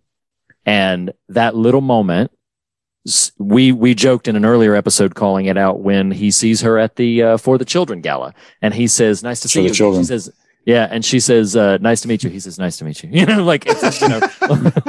And 0.65 1.11
that 1.29 1.55
little 1.55 1.81
moment, 1.81 2.31
we 3.37 3.71
we 3.71 3.93
joked 3.93 4.27
in 4.27 4.35
an 4.35 4.45
earlier 4.45 4.73
episode 4.75 5.15
calling 5.15 5.45
it 5.45 5.57
out 5.57 5.79
when 5.79 6.11
he 6.11 6.31
sees 6.31 6.61
her 6.61 6.77
at 6.77 6.95
the 6.95 7.23
uh, 7.23 7.37
for 7.37 7.57
the 7.57 7.65
children 7.65 8.01
gala, 8.01 8.33
and 8.61 8.73
he 8.73 8.87
says, 8.87 9.23
"Nice 9.23 9.41
to 9.41 9.47
For 9.47 9.51
see 9.53 9.61
the 9.61 9.67
you." 9.69 9.73
children. 9.73 10.03
She 10.03 10.07
says, 10.07 10.31
"Yeah," 10.67 10.87
and 10.91 11.03
she 11.03 11.21
says, 11.21 11.55
uh, 11.55 11.77
"Nice 11.77 12.01
to 12.01 12.09
meet 12.09 12.23
you." 12.23 12.29
He 12.29 12.41
says, 12.41 12.59
"Nice 12.59 12.77
to 12.77 12.85
meet 12.85 13.01
you." 13.01 13.09
You 13.13 13.25
know, 13.25 13.43
like 13.43 13.63
it's 13.65 14.01
you 14.01 14.09
know, 14.09 14.21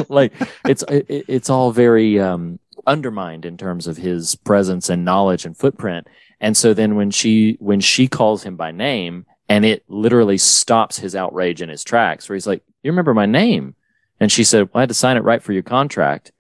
like 0.09 0.33
it's 0.65 0.83
it, 0.89 1.25
it's 1.29 1.49
all 1.49 1.71
very 1.71 2.19
um, 2.21 2.59
undermined 2.85 3.45
in 3.45 3.57
terms 3.57 3.87
of 3.87 3.97
his 3.97 4.35
presence 4.35 4.89
and 4.89 5.05
knowledge 5.05 5.47
and 5.47 5.57
footprint. 5.57 6.09
And 6.41 6.57
so 6.57 6.75
then 6.75 6.97
when 6.97 7.13
she 7.13 7.57
when 7.61 7.81
she 7.81 8.09
calls 8.09 8.43
him 8.43 8.57
by 8.57 8.73
name, 8.73 9.25
and 9.49 9.65
it 9.65 9.85
literally 9.89 10.37
stops 10.37 10.99
his 10.99 11.15
outrage 11.15 11.63
in 11.63 11.69
his 11.69 11.85
tracks, 11.85 12.29
where 12.29 12.35
he's 12.35 12.47
like, 12.47 12.63
"You 12.83 12.91
remember 12.91 13.15
my 13.15 13.27
name?" 13.27 13.77
And 14.19 14.33
she 14.33 14.43
said, 14.43 14.69
"Well, 14.75 14.81
I 14.81 14.83
had 14.83 14.89
to 14.89 14.95
sign 14.95 15.17
it 15.17 15.23
right 15.23 15.43
for 15.43 15.53
your 15.53 15.63
contract." 15.63 16.33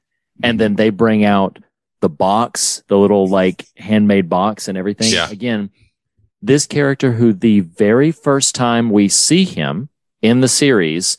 And 0.42 0.58
then 0.58 0.76
they 0.76 0.90
bring 0.90 1.24
out 1.24 1.58
the 2.00 2.08
box, 2.08 2.82
the 2.88 2.98
little 2.98 3.28
like 3.28 3.66
handmade 3.76 4.28
box 4.28 4.68
and 4.68 4.78
everything. 4.78 5.12
Yeah. 5.12 5.30
Again, 5.30 5.70
this 6.40 6.66
character 6.66 7.12
who 7.12 7.32
the 7.32 7.60
very 7.60 8.12
first 8.12 8.54
time 8.54 8.90
we 8.90 9.08
see 9.08 9.44
him 9.44 9.88
in 10.22 10.40
the 10.40 10.48
series, 10.48 11.18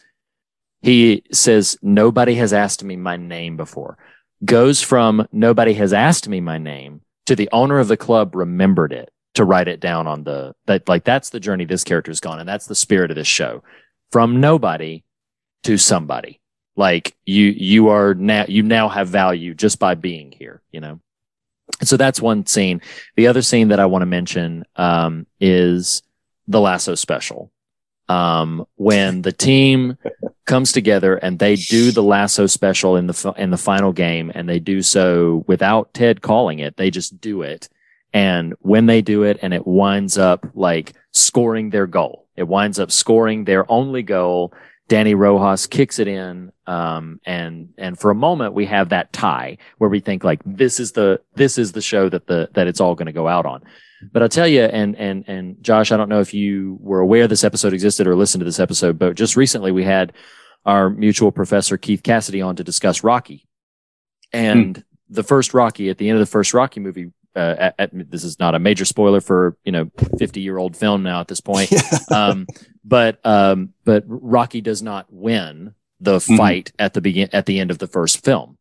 he 0.81 1.23
says, 1.31 1.77
Nobody 1.81 2.35
has 2.35 2.53
asked 2.53 2.83
me 2.83 2.95
my 2.95 3.17
name 3.17 3.57
before. 3.57 3.97
Goes 4.45 4.81
from 4.81 5.27
nobody 5.31 5.73
has 5.73 5.91
asked 5.91 6.29
me 6.29 6.39
my 6.39 6.57
name 6.57 7.01
to 7.25 7.35
the 7.35 7.49
owner 7.51 7.79
of 7.79 7.89
the 7.89 7.97
club 7.97 8.35
remembered 8.35 8.93
it 8.93 9.11
to 9.35 9.43
write 9.43 9.67
it 9.67 9.79
down 9.79 10.07
on 10.07 10.23
the 10.23 10.55
that 10.65 10.87
like 10.87 11.03
that's 11.03 11.29
the 11.29 11.39
journey 11.39 11.65
this 11.65 11.83
character's 11.83 12.19
gone, 12.19 12.39
and 12.39 12.47
that's 12.47 12.65
the 12.65 12.75
spirit 12.75 13.11
of 13.11 13.15
this 13.15 13.27
show. 13.27 13.63
From 14.11 14.39
nobody 14.39 15.03
to 15.63 15.77
somebody. 15.77 16.39
Like 16.75 17.15
you 17.25 17.45
you 17.45 17.89
are 17.89 18.13
now 18.13 18.45
you 18.47 18.63
now 18.63 18.87
have 18.87 19.09
value 19.09 19.53
just 19.53 19.79
by 19.79 19.95
being 19.95 20.31
here, 20.31 20.61
you 20.71 20.79
know. 20.79 21.01
So 21.81 21.97
that's 21.97 22.21
one 22.21 22.45
scene. 22.45 22.81
The 23.15 23.27
other 23.27 23.41
scene 23.41 23.69
that 23.69 23.79
I 23.79 23.85
want 23.85 24.01
to 24.01 24.07
mention 24.07 24.65
um, 24.75 25.25
is 25.39 26.03
the 26.47 26.59
lasso 26.59 26.95
special. 26.95 27.51
Um, 28.09 28.65
when 28.75 29.21
the 29.21 29.31
team 29.31 29.97
comes 30.45 30.71
together 30.71 31.15
and 31.15 31.37
they 31.37 31.55
do 31.55 31.91
the 31.91 32.01
lasso 32.01 32.47
special 32.47 32.95
in 32.95 33.05
the 33.05 33.33
in 33.37 33.51
the 33.51 33.57
final 33.57 33.93
game, 33.93 34.31
and 34.33 34.49
they 34.49 34.59
do 34.59 34.81
so 34.81 35.43
without 35.47 35.93
Ted 35.93 36.21
calling 36.21 36.59
it. 36.59 36.75
They 36.75 36.89
just 36.89 37.21
do 37.21 37.43
it, 37.43 37.69
and 38.13 38.55
when 38.59 38.87
they 38.87 39.01
do 39.01 39.23
it, 39.23 39.37
and 39.41 39.53
it 39.53 39.67
winds 39.67 40.17
up 40.17 40.47
like 40.55 40.93
scoring 41.11 41.69
their 41.69 41.85
goal. 41.87 42.25
It 42.35 42.47
winds 42.47 42.79
up 42.79 42.91
scoring 42.91 43.45
their 43.45 43.71
only 43.71 44.01
goal. 44.01 44.53
Dani 44.89 45.15
Rojas 45.15 45.67
kicks 45.67 45.99
it 45.99 46.07
in, 46.07 46.51
um, 46.65 47.21
and 47.23 47.69
and 47.77 47.97
for 47.97 48.09
a 48.09 48.15
moment 48.15 48.55
we 48.55 48.65
have 48.65 48.89
that 48.89 49.13
tie 49.13 49.57
where 49.77 49.89
we 49.89 49.99
think 49.99 50.23
like 50.23 50.41
this 50.45 50.79
is 50.79 50.93
the 50.93 51.21
this 51.35 51.59
is 51.59 51.71
the 51.71 51.81
show 51.81 52.09
that 52.09 52.25
the 52.25 52.49
that 52.53 52.67
it's 52.67 52.81
all 52.81 52.95
going 52.95 53.05
to 53.05 53.13
go 53.13 53.27
out 53.27 53.45
on. 53.45 53.63
But 54.11 54.23
I'll 54.23 54.29
tell 54.29 54.47
you, 54.47 54.63
and 54.63 54.95
and 54.95 55.23
and 55.27 55.63
Josh, 55.63 55.91
I 55.91 55.97
don't 55.97 56.09
know 56.09 56.21
if 56.21 56.33
you 56.33 56.77
were 56.81 57.01
aware 57.01 57.27
this 57.27 57.43
episode 57.43 57.71
existed 57.71 58.07
or 58.07 58.15
listened 58.15 58.41
to 58.41 58.45
this 58.45 58.59
episode, 58.59 58.97
but 58.97 59.15
just 59.15 59.35
recently 59.35 59.71
we 59.71 59.83
had 59.83 60.11
our 60.65 60.89
mutual 60.89 61.31
professor 61.31 61.77
Keith 61.77 62.01
Cassidy 62.01 62.41
on 62.41 62.55
to 62.55 62.63
discuss 62.63 63.03
Rocky, 63.03 63.47
and 64.33 64.83
the 65.07 65.23
first 65.23 65.53
Rocky 65.53 65.89
at 65.89 65.99
the 65.99 66.09
end 66.09 66.17
of 66.17 66.21
the 66.21 66.31
first 66.31 66.53
Rocky 66.53 66.79
movie. 66.79 67.11
Uh, 67.35 67.55
at, 67.59 67.75
at- 67.77 68.11
this 68.11 68.23
is 68.23 68.39
not 68.39 68.55
a 68.55 68.59
major 68.59 68.85
spoiler 68.85 69.21
for 69.21 69.55
you 69.63 69.71
know 69.71 69.91
fifty 70.17 70.41
year 70.41 70.57
old 70.57 70.75
film 70.75 71.03
now 71.03 71.19
at 71.21 71.27
this 71.27 71.41
point, 71.41 71.71
um, 72.11 72.47
but 72.83 73.19
um, 73.25 73.73
but 73.85 74.03
Rocky 74.07 74.61
does 74.61 74.81
not 74.81 75.05
win 75.11 75.73
the 75.99 76.17
Mhm. 76.17 76.37
fight 76.37 76.71
at 76.79 76.93
the 76.93 77.01
begin 77.01 77.29
at 77.33 77.45
the 77.45 77.59
end 77.59 77.71
of 77.71 77.77
the 77.77 77.87
first 77.87 78.23
film. 78.25 78.57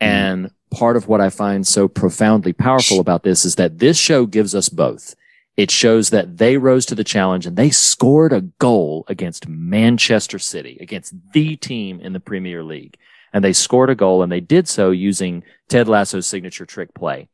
And 0.00 0.50
part 0.70 0.96
of 0.96 1.06
what 1.06 1.20
I 1.20 1.30
find 1.30 1.66
so 1.66 1.86
profoundly 1.86 2.52
powerful 2.52 2.98
about 2.98 3.22
this 3.22 3.44
is 3.44 3.54
that 3.56 3.78
this 3.78 3.96
show 3.98 4.26
gives 4.26 4.54
us 4.54 4.68
both. 4.68 5.14
It 5.56 5.70
shows 5.70 6.10
that 6.10 6.38
they 6.38 6.56
rose 6.56 6.86
to 6.86 6.94
the 6.94 7.04
challenge 7.04 7.46
and 7.46 7.56
they 7.56 7.70
scored 7.70 8.32
a 8.32 8.40
goal 8.40 9.04
against 9.08 9.46
Manchester 9.48 10.38
City, 10.38 10.78
against 10.80 11.14
the 11.32 11.56
team 11.56 12.00
in 12.00 12.14
the 12.14 12.20
Premier 12.20 12.64
League. 12.64 12.96
And 13.34 13.44
they 13.44 13.52
scored 13.52 13.90
a 13.90 13.94
goal 13.94 14.22
and 14.22 14.32
they 14.32 14.40
did 14.40 14.66
so 14.66 14.90
using 14.90 15.44
Ted 15.68 15.88
Lasso's 15.88 16.26
signature 16.26 16.66
trick 16.66 16.94
play. 16.94 17.28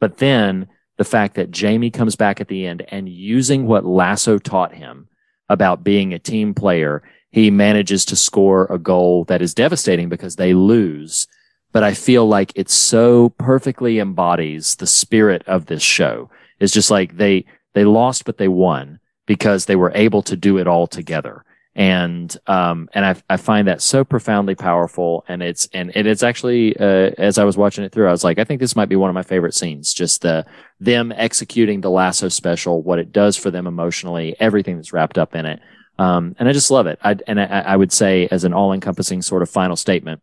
But 0.00 0.16
then 0.16 0.66
the 0.98 1.04
fact 1.04 1.36
that 1.36 1.50
Jamie 1.50 1.90
comes 1.90 2.16
back 2.16 2.40
at 2.40 2.48
the 2.48 2.66
end 2.66 2.84
and 2.88 3.08
using 3.08 3.66
what 3.66 3.84
Lasso 3.84 4.38
taught 4.38 4.74
him 4.74 5.08
about 5.48 5.84
being 5.84 6.12
a 6.12 6.18
team 6.18 6.54
player, 6.54 7.02
he 7.30 7.50
manages 7.50 8.04
to 8.06 8.16
score 8.16 8.66
a 8.66 8.78
goal 8.78 9.24
that 9.24 9.42
is 9.42 9.54
devastating 9.54 10.08
because 10.08 10.36
they 10.36 10.52
lose. 10.52 11.26
But 11.72 11.84
I 11.84 11.94
feel 11.94 12.26
like 12.26 12.52
it 12.56 12.68
so 12.68 13.28
perfectly 13.30 13.98
embodies 13.98 14.76
the 14.76 14.86
spirit 14.86 15.42
of 15.46 15.66
this 15.66 15.82
show. 15.82 16.30
It's 16.58 16.72
just 16.72 16.90
like 16.90 17.16
they, 17.16 17.44
they 17.74 17.84
lost, 17.84 18.24
but 18.24 18.38
they 18.38 18.48
won 18.48 18.98
because 19.26 19.66
they 19.66 19.76
were 19.76 19.92
able 19.94 20.22
to 20.22 20.36
do 20.36 20.58
it 20.58 20.66
all 20.66 20.86
together. 20.86 21.44
And, 21.80 22.36
um, 22.46 22.90
and 22.92 23.06
I, 23.06 23.16
I 23.30 23.38
find 23.38 23.66
that 23.68 23.80
so 23.80 24.04
profoundly 24.04 24.54
powerful. 24.54 25.24
And 25.28 25.42
it's, 25.42 25.66
and, 25.72 25.96
and 25.96 26.06
it's 26.06 26.22
actually, 26.22 26.76
uh, 26.76 27.12
as 27.16 27.38
I 27.38 27.44
was 27.44 27.56
watching 27.56 27.84
it 27.84 27.92
through, 27.92 28.06
I 28.06 28.10
was 28.10 28.22
like, 28.22 28.38
I 28.38 28.44
think 28.44 28.60
this 28.60 28.76
might 28.76 28.90
be 28.90 28.96
one 28.96 29.08
of 29.08 29.14
my 29.14 29.22
favorite 29.22 29.54
scenes. 29.54 29.94
Just 29.94 30.20
the, 30.20 30.44
them 30.78 31.10
executing 31.10 31.80
the 31.80 31.88
lasso 31.88 32.28
special, 32.28 32.82
what 32.82 32.98
it 32.98 33.12
does 33.12 33.38
for 33.38 33.50
them 33.50 33.66
emotionally, 33.66 34.36
everything 34.38 34.76
that's 34.76 34.92
wrapped 34.92 35.16
up 35.16 35.34
in 35.34 35.46
it. 35.46 35.60
Um, 35.98 36.36
and 36.38 36.50
I 36.50 36.52
just 36.52 36.70
love 36.70 36.86
it. 36.86 36.98
I, 37.02 37.16
and 37.26 37.40
I, 37.40 37.46
I 37.46 37.76
would 37.76 37.92
say 37.92 38.28
as 38.30 38.44
an 38.44 38.52
all 38.52 38.74
encompassing 38.74 39.22
sort 39.22 39.40
of 39.40 39.48
final 39.48 39.76
statement, 39.76 40.20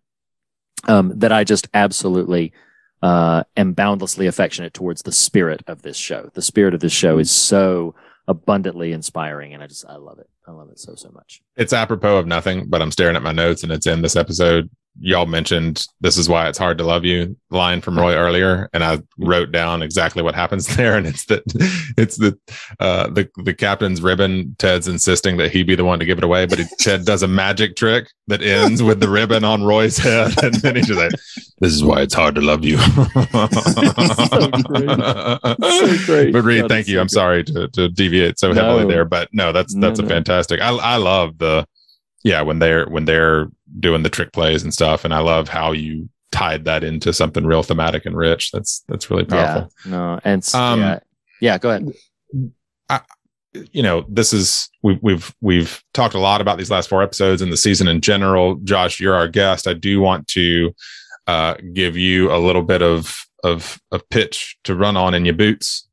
um, 0.88 1.12
that 1.16 1.32
I 1.32 1.44
just 1.44 1.68
absolutely, 1.74 2.54
uh, 3.02 3.46
am 3.56 3.74
boundlessly 3.74 4.28
affectionate 4.28 4.76
towards 4.76 5.02
the 5.02 5.12
spirit 5.12 5.64
of 5.66 5.82
this 5.82 5.98
show. 5.98 6.30
The 6.36 6.44
spirit 6.44 6.76
of 6.76 6.82
this 6.82 6.94
show 6.94 7.18
is 7.18 7.32
so 7.32 7.96
abundantly 8.28 8.92
inspiring. 8.92 9.56
And 9.56 9.64
I 9.64 9.66
just, 9.66 9.88
I 9.88 9.96
love 9.96 10.20
it. 10.20 10.30
I 10.48 10.52
love 10.52 10.70
it 10.70 10.80
so, 10.80 10.96
so 10.96 11.12
much. 11.14 11.42
it's 11.58 11.74
apropos 11.74 12.18
of 12.18 12.26
nothing, 12.26 12.68
but 12.68 12.82
I'm 12.82 12.92
staring 12.92 13.16
at 13.18 13.22
my 13.22 13.34
notes 13.34 13.64
and 13.64 13.72
it's 13.72 13.86
in 13.86 14.02
this 14.02 14.16
episode. 14.16 14.70
Y'all 15.00 15.26
mentioned 15.28 15.86
this 16.02 16.18
is 16.18 16.28
why 16.28 16.48
it's 16.50 16.58
hard 16.58 16.78
to 16.80 16.84
love 16.84 17.06
you 17.06 17.36
line 17.52 17.82
from 17.82 17.98
Roy 17.98 18.16
earlier, 18.16 18.70
and 18.74 18.84
I 18.84 19.00
wrote 19.20 19.52
down 19.52 19.82
exactly 19.82 20.24
what 20.24 20.34
happens 20.36 20.68
there. 20.76 20.98
And 20.98 21.06
it's 21.08 21.26
that 21.26 21.44
it's 21.98 22.18
the 22.18 22.38
uh, 22.80 23.08
the 23.10 23.30
the 23.44 23.54
captain's 23.54 24.02
ribbon. 24.02 24.56
Ted's 24.58 24.88
insisting 24.88 25.38
that 25.38 25.52
he 25.52 25.64
be 25.64 25.76
the 25.76 25.86
one 25.86 26.00
to 26.00 26.06
give 26.06 26.18
it 26.18 26.24
away, 26.24 26.46
but 26.48 26.60
he, 26.60 26.66
Ted 26.80 27.06
does 27.06 27.22
a 27.24 27.28
magic 27.28 27.76
trick 27.76 28.08
that 28.28 28.42
ends 28.42 28.82
with 28.84 29.00
the 29.00 29.10
ribbon 29.10 29.44
on 29.44 29.64
Roy's 29.64 29.98
head, 29.98 30.34
and 30.44 30.56
then 30.56 30.76
he's 30.76 30.88
just 30.88 31.00
like, 31.00 31.12
"This 31.60 31.74
is 31.74 31.84
why 31.84 32.02
it's 32.02 32.14
hard 32.16 32.36
to 32.36 32.42
love 32.42 32.66
you." 32.66 32.78
So 34.68 35.98
great. 36.06 36.34
But 36.34 36.44
Reed, 36.44 36.62
God, 36.62 36.70
thank 36.70 36.88
you. 36.88 36.96
so 36.96 37.02
I'm 37.02 37.08
good. 37.08 37.12
sorry 37.12 37.44
to 37.46 37.68
to 37.70 37.90
deviate 37.90 38.40
so 38.40 38.54
heavily 38.54 38.84
No. 38.84 38.88
there, 38.90 39.06
but 39.06 39.30
no, 39.34 39.52
that's 39.52 39.74
No, 39.76 39.88
that's 39.88 40.00
a 40.00 40.04
no. 40.04 40.08
fantastic. 40.10 40.62
I 40.62 40.70
I 40.70 40.96
love 40.98 41.38
the 41.38 41.68
yeah 42.28 42.42
when 42.42 42.60
they're 42.60 42.86
when 42.88 43.06
they're 43.06 43.50
doing 43.80 44.04
the 44.04 44.10
trick 44.10 44.32
plays 44.34 44.64
and 44.64 44.74
stuff, 44.74 45.06
and 45.06 45.14
I 45.14 45.20
love 45.20 45.50
how 45.50 45.72
you 45.72 46.10
tied 46.32 46.66
that 46.66 46.84
into 46.84 47.14
something 47.14 47.46
real 47.46 47.64
thematic 47.64 48.06
and 48.06 48.16
rich. 48.16 48.52
That's 48.52 48.84
that's 48.88 49.10
really 49.10 49.26
powerful. 49.26 49.72
Yeah. 49.86 49.92
No. 49.92 50.20
And 50.24 50.48
Um, 50.54 50.80
yeah. 50.80 51.00
Yeah. 51.40 51.58
Go 51.58 51.70
ahead. 51.70 51.94
you 53.72 53.82
know 53.82 54.06
this 54.08 54.34
is 54.34 54.70
we've 54.84 55.00
we've 55.02 55.34
we've 55.42 55.84
talked 55.94 56.14
a 56.14 56.20
lot 56.20 56.42
about 56.42 56.58
these 56.60 56.70
last 56.70 56.90
four 56.90 57.02
episodes 57.02 57.42
and 57.42 57.52
the 57.52 57.58
season 57.58 57.88
in 57.88 58.02
general 58.02 58.56
josh 58.64 59.00
you're 59.00 59.16
our 59.16 59.28
guest 59.28 59.66
i 59.68 59.74
do 59.74 60.00
want 60.00 60.28
to 60.28 60.72
uh 61.26 61.56
give 61.74 61.98
you 61.98 62.32
a 62.32 62.38
little 62.38 62.62
bit 62.62 62.84
of 62.84 63.16
of 63.44 63.80
of 63.92 64.08
pitch 64.10 64.58
to 64.64 64.76
run 64.76 64.96
on 64.96 65.16
in 65.16 65.26
your 65.26 65.34
boots 65.34 65.88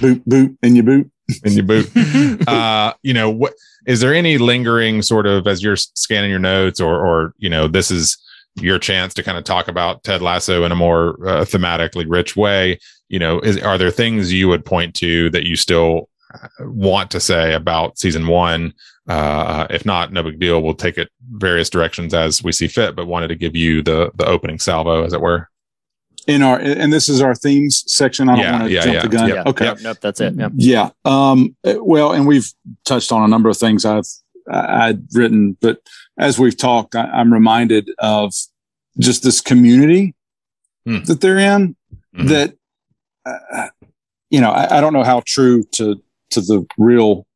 boot, 0.00 0.24
boot, 0.26 0.58
in 0.64 0.74
your 0.74 0.84
boot. 0.84 1.08
in 1.44 1.52
your 1.52 1.64
boot 1.64 1.88
uh 2.48 2.92
you 3.02 3.14
know 3.14 3.30
what 3.30 3.52
is 3.90 3.98
there 3.98 4.14
any 4.14 4.38
lingering 4.38 5.02
sort 5.02 5.26
of 5.26 5.48
as 5.48 5.64
you're 5.64 5.76
scanning 5.76 6.30
your 6.30 6.38
notes 6.38 6.80
or 6.80 7.04
or 7.04 7.34
you 7.38 7.50
know 7.50 7.66
this 7.66 7.90
is 7.90 8.16
your 8.54 8.78
chance 8.78 9.12
to 9.14 9.22
kind 9.22 9.36
of 9.36 9.42
talk 9.42 9.66
about 9.66 10.04
ted 10.04 10.22
lasso 10.22 10.64
in 10.64 10.70
a 10.70 10.76
more 10.76 11.16
uh, 11.26 11.44
thematically 11.44 12.04
rich 12.08 12.36
way 12.36 12.78
you 13.08 13.18
know 13.18 13.40
is 13.40 13.58
are 13.62 13.76
there 13.76 13.90
things 13.90 14.32
you 14.32 14.48
would 14.48 14.64
point 14.64 14.94
to 14.94 15.28
that 15.30 15.44
you 15.44 15.56
still 15.56 16.08
uh, 16.32 16.48
want 16.60 17.10
to 17.10 17.20
say 17.20 17.52
about 17.52 17.98
season 17.98 18.26
one? 18.28 18.72
Uh 19.08 19.66
if 19.70 19.84
not 19.84 20.12
no 20.12 20.22
big 20.22 20.38
deal. 20.38 20.62
We'll 20.62 20.74
take 20.74 20.96
it 20.96 21.08
various 21.32 21.68
directions 21.68 22.14
as 22.14 22.44
we 22.44 22.52
see 22.52 22.68
fit 22.68 22.94
but 22.94 23.08
wanted 23.08 23.28
to 23.28 23.34
give 23.34 23.56
you 23.56 23.82
the 23.82 24.12
the 24.14 24.26
opening 24.26 24.60
salvo 24.60 25.04
as 25.04 25.12
it 25.12 25.20
were 25.20 25.49
In 26.26 26.42
our 26.42 26.58
and 26.58 26.92
this 26.92 27.08
is 27.08 27.20
our 27.22 27.34
themes 27.34 27.82
section. 27.86 28.28
I 28.28 28.36
don't 28.36 28.44
Yeah, 28.44 28.52
want 28.52 28.64
to 28.64 28.70
yeah, 28.70 28.80
jump 28.82 28.94
yeah. 28.94 29.02
the 29.02 29.08
gun. 29.08 29.28
Yep, 29.28 29.46
Okay. 29.46 29.64
Yep. 29.64 29.78
Nope. 29.82 29.98
That's 30.00 30.20
it. 30.20 30.34
Yep. 30.34 30.52
Yeah. 30.56 30.90
Um, 31.04 31.56
well, 31.64 32.12
and 32.12 32.26
we've 32.26 32.50
touched 32.84 33.10
on 33.12 33.22
a 33.22 33.28
number 33.28 33.48
of 33.48 33.56
things 33.56 33.84
I've 33.84 34.04
I'd 34.50 35.02
written, 35.14 35.56
but 35.60 35.80
as 36.18 36.38
we've 36.38 36.56
talked, 36.56 36.94
I, 36.96 37.04
I'm 37.04 37.32
reminded 37.32 37.90
of 37.98 38.32
just 38.98 39.22
this 39.22 39.40
community 39.40 40.14
Hmm. 40.86 41.04
that 41.04 41.20
they're 41.20 41.38
in. 41.38 41.76
Mhm. 42.16 42.28
That 42.28 42.54
uh, 43.26 43.68
you 44.30 44.40
know, 44.40 44.50
I, 44.50 44.78
I 44.78 44.80
don't 44.80 44.92
know 44.92 45.04
how 45.04 45.22
true 45.26 45.62
to 45.72 46.00
to 46.30 46.40
the 46.40 46.66
real 46.78 47.26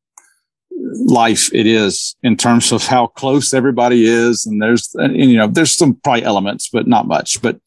life 1.05 1.53
it 1.53 1.65
is 1.67 2.15
in 2.23 2.35
terms 2.37 2.71
of 2.71 2.85
how 2.85 3.07
close 3.07 3.53
everybody 3.53 4.05
is. 4.05 4.45
And 4.45 4.61
there's, 4.61 4.89
and, 4.95 5.15
you 5.15 5.37
know, 5.37 5.47
there's 5.47 5.75
some 5.75 5.95
probably 6.03 6.23
elements, 6.23 6.69
but 6.71 6.87
not 6.87 7.07
much. 7.07 7.41
But 7.41 7.59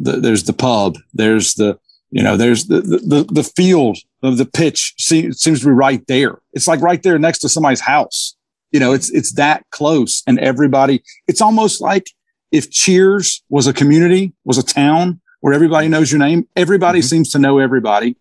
the, 0.00 0.12
there's 0.12 0.44
the 0.44 0.52
pub, 0.52 0.96
there's 1.14 1.54
the, 1.54 1.78
you 2.10 2.22
know, 2.22 2.36
there's 2.36 2.66
the, 2.66 2.80
the, 2.80 3.24
the 3.30 3.44
field 3.44 3.98
of 4.22 4.36
the 4.38 4.46
pitch 4.46 4.94
seems, 4.98 5.40
seems 5.40 5.60
to 5.60 5.66
be 5.66 5.72
right 5.72 6.04
there. 6.08 6.40
It's 6.52 6.66
like 6.66 6.80
right 6.80 7.02
there 7.02 7.18
next 7.18 7.38
to 7.40 7.48
somebody's 7.48 7.80
house. 7.80 8.34
You 8.72 8.80
know, 8.80 8.92
it's, 8.92 9.10
it's 9.10 9.32
that 9.34 9.64
close 9.70 10.22
and 10.26 10.38
everybody, 10.40 11.02
it's 11.28 11.40
almost 11.40 11.80
like 11.80 12.06
if 12.50 12.70
Cheers 12.70 13.42
was 13.48 13.66
a 13.66 13.72
community, 13.72 14.32
was 14.44 14.58
a 14.58 14.62
town 14.64 15.20
where 15.40 15.54
everybody 15.54 15.86
knows 15.88 16.10
your 16.10 16.18
name, 16.18 16.48
everybody 16.56 16.98
Mm-hmm. 17.00 17.06
seems 17.06 17.30
to 17.30 17.38
know 17.38 17.58
everybody. 17.58 18.16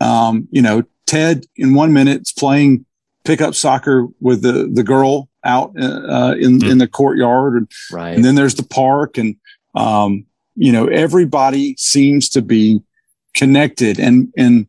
Um, 0.00 0.48
you 0.50 0.60
know, 0.62 0.82
Ted 1.06 1.44
in 1.56 1.74
one 1.74 1.92
minute 1.92 2.22
is 2.22 2.32
playing 2.32 2.84
pickup 3.24 3.54
soccer 3.54 4.06
with 4.20 4.42
the, 4.42 4.68
the 4.72 4.82
girl 4.82 5.28
out 5.44 5.72
uh, 5.80 6.34
in, 6.38 6.64
in 6.64 6.78
the 6.78 6.88
courtyard. 6.88 7.54
And, 7.54 7.70
Right. 7.90 8.14
and 8.14 8.24
then 8.24 8.34
there's 8.34 8.54
the 8.56 8.64
park 8.64 9.16
and, 9.18 9.36
um, 9.74 10.26
you 10.54 10.72
know, 10.72 10.86
everybody 10.86 11.74
seems 11.78 12.28
to 12.30 12.42
be 12.42 12.82
connected. 13.34 13.98
And, 13.98 14.32
and 14.36 14.66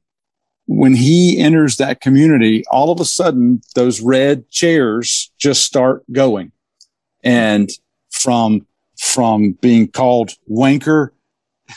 when 0.65 0.95
he 0.95 1.37
enters 1.39 1.77
that 1.77 2.01
community, 2.01 2.63
all 2.71 2.91
of 2.91 2.99
a 2.99 3.05
sudden 3.05 3.61
those 3.75 4.01
red 4.01 4.49
chairs 4.49 5.31
just 5.37 5.63
start 5.63 6.03
going. 6.11 6.51
And 7.23 7.69
from, 8.11 8.65
from 8.97 9.53
being 9.53 9.87
called 9.89 10.31
wanker 10.49 11.09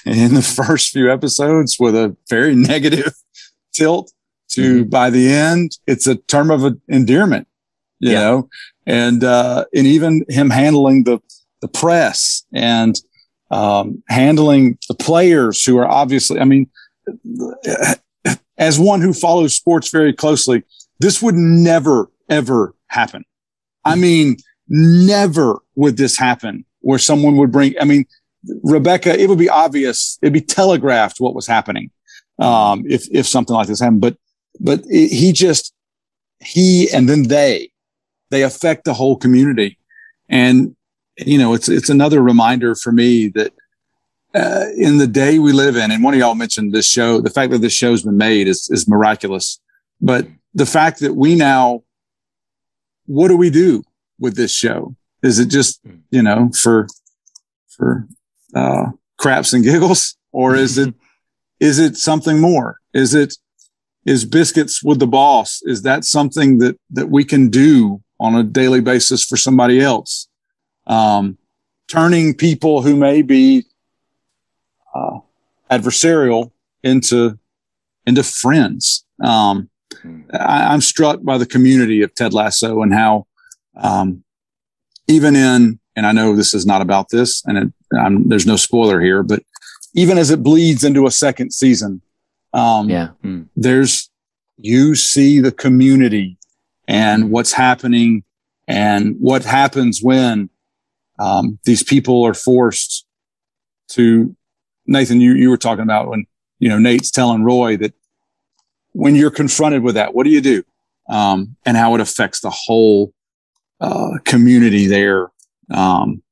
in 0.05 0.35
the 0.35 0.43
first 0.67 0.91
few 0.93 1.11
episodes 1.11 1.79
with 1.79 1.95
a 1.97 2.17
very 2.29 2.55
negative 2.55 3.15
tilt 3.73 4.13
to 4.51 4.85
by 4.85 5.11
the 5.11 5.29
end, 5.33 5.79
it's 5.89 6.07
a 6.07 6.15
term 6.15 6.51
of 6.53 6.79
endearment, 6.89 7.49
you 7.99 8.13
Yeah. 8.13 8.21
know, 8.21 8.49
and, 8.87 9.25
uh, 9.25 9.65
and 9.75 9.87
even 9.87 10.25
him 10.29 10.51
handling 10.51 11.03
the, 11.05 11.19
the 11.61 11.69
press 11.69 12.45
and, 12.53 12.95
um, 13.51 14.03
handling 14.09 14.79
the 14.89 14.95
players 14.95 15.65
who 15.65 15.79
are 15.79 15.89
obviously, 15.89 16.41
I 16.41 16.45
mean, 16.45 16.69
as 18.59 18.79
one 18.79 19.01
who 19.01 19.13
follows 19.13 19.55
sports 19.55 19.91
very 19.91 20.13
closely, 20.13 20.65
this 21.01 21.23
would 21.23 21.35
never, 21.35 22.11
ever 22.29 22.75
happen. 22.89 23.25
I 23.85 23.95
mean, 23.95 24.37
never 24.69 25.59
would 25.75 25.97
this 25.97 26.19
happen 26.19 26.65
where 26.81 26.99
someone 26.99 27.37
would 27.37 27.53
bring, 27.53 27.75
I 27.81 27.85
mean, 27.85 28.05
Rebecca, 28.63 29.19
it 29.19 29.29
would 29.29 29.39
be 29.39 29.49
obvious, 29.49 30.19
it'd 30.23 30.33
be 30.33 30.41
telegraphed 30.41 31.21
what 31.21 31.35
was 31.35 31.47
happening. 31.47 31.91
Um, 32.39 32.85
if, 32.87 33.09
if 33.11 33.27
something 33.27 33.55
like 33.55 33.67
this 33.67 33.81
happened, 33.81 34.03
but, 34.03 34.17
but 34.61 34.81
it, 34.87 35.11
he 35.11 35.33
just, 35.33 35.73
he 36.41 36.91
and 36.93 37.09
then 37.09 37.25
they, 37.29 37.71
they 38.31 38.43
affect 38.43 38.85
the 38.85 38.95
whole 38.95 39.17
community. 39.17 39.79
And, 40.29 40.76
you 41.19 41.39
know, 41.39 41.55
it's, 41.55 41.69
it's 41.69 41.89
another 41.89 42.23
reminder 42.23 42.75
for 42.75 42.93
me 42.93 43.29
that, 43.29 43.53
uh, 44.35 44.67
in 44.77 44.99
the 44.99 45.07
day 45.07 45.39
we 45.39 45.53
live 45.53 45.77
in, 45.77 45.91
and 45.91 46.05
one 46.05 46.13
of 46.13 46.21
y'all 46.21 46.35
mentioned 46.35 46.73
this 46.73 46.87
show, 46.87 47.21
the 47.21 47.31
fact 47.31 47.53
that 47.53 47.59
this 47.59 47.73
show's 47.73 48.03
been 48.03 48.19
made 48.19 48.49
is, 48.49 48.69
is 48.71 48.87
miraculous. 48.87 49.61
But 50.01 50.27
the 50.53 50.67
fact 50.67 51.01
that 51.01 51.15
we 51.15 51.35
now, 51.35 51.85
what 53.07 53.29
do 53.29 53.37
we 53.37 53.49
do 53.49 53.83
with 54.19 54.37
this 54.37 54.53
show? 54.53 54.95
Is 55.23 55.39
it 55.39 55.47
just, 55.47 55.81
you 56.11 56.23
know, 56.23 56.51
for, 56.61 56.87
for, 57.69 58.07
uh, 58.55 58.87
craps 59.17 59.55
and 59.55 59.65
giggles? 59.65 60.17
Or 60.33 60.55
is 60.55 60.77
it, 60.77 60.95
is 61.61 61.79
it 61.79 61.97
something 61.97 62.39
more? 62.39 62.81
Is 62.93 63.15
it, 63.15 63.35
is 64.05 64.27
biscuits 64.27 64.83
with 64.83 64.99
the 64.99 65.07
boss? 65.07 65.63
Is 65.65 65.83
that 65.83 66.05
something 66.05 66.59
that, 66.59 66.79
that 66.91 67.09
we 67.09 67.25
can 67.25 67.49
do 67.49 68.03
on 68.21 68.35
a 68.35 68.43
daily 68.43 68.81
basis 68.81 69.25
for 69.25 69.37
somebody 69.37 69.81
else? 69.81 70.29
Um, 70.87 71.39
turning 71.89 72.35
people 72.35 72.83
who 72.83 72.97
may 72.97 73.23
be 73.23 73.65
uh, 74.95 75.19
adversarial 75.71 76.51
into 76.83 77.39
into 78.07 78.23
friends. 78.23 79.05
Um, 79.21 79.69
I, 80.33 80.73
I'm 80.73 80.81
struck 80.81 81.23
by 81.23 81.39
the 81.39 81.47
community 81.47 82.03
of 82.03 82.15
Ted 82.15 82.33
Lasso 82.33 82.83
and 82.83 82.95
how 82.95 83.27
um, 83.77 84.23
even 85.09 85.35
in 85.37 85.79
and 85.97 86.07
I 86.07 86.13
know 86.13 86.37
this 86.37 86.53
is 86.55 86.67
not 86.67 86.83
about 86.83 87.09
this, 87.09 87.43
and 87.47 87.57
it, 87.59 87.73
I'm, 87.99 88.29
there's 88.29 88.47
no 88.47 88.57
spoiler 88.57 89.01
here, 89.01 89.23
but 89.23 89.43
even 89.95 90.19
as 90.19 90.31
it 90.31 90.43
bleeds 90.43 90.85
into 90.85 91.07
a 91.07 91.11
second 91.11 91.53
season, 91.53 92.03
um, 92.53 92.91
yeah, 92.91 93.09
there's 93.57 94.11
you 94.59 94.95
see 94.95 95.41
the 95.41 95.53
community 95.53 96.37
and 96.87 97.31
what's 97.31 97.53
happening 97.53 98.25
and 98.69 99.17
what 99.19 99.45
happens 99.45 100.03
when 100.03 100.51
um, 101.19 101.59
these 101.65 101.83
people 101.83 102.25
are 102.25 102.35
forced 102.35 103.07
to 103.89 104.35
Nathan, 104.87 105.21
you, 105.21 105.35
you 105.35 105.51
were 105.51 105.57
talking 105.57 105.83
about 105.83 106.09
when, 106.09 106.27
you 106.59 106.69
know, 106.69 106.79
Nate's 106.79 107.11
telling 107.11 107.43
Roy 107.43 107.77
that 107.79 107.93
when 108.93 109.15
you're 109.15 109.31
confronted 109.31 109.83
with 109.83 109.95
that, 109.97 110.15
what 110.15 110.25
do 110.25 110.31
you 110.31 110.41
do? 110.41 110.63
Um, 111.09 111.57
and 111.65 111.77
how 111.77 111.95
it 111.95 112.01
affects 112.01 112.41
the 112.41 112.51
whole, 112.51 113.13
uh, 113.81 114.19
community 114.25 114.87
there. 114.87 115.29
Um, 115.73 116.23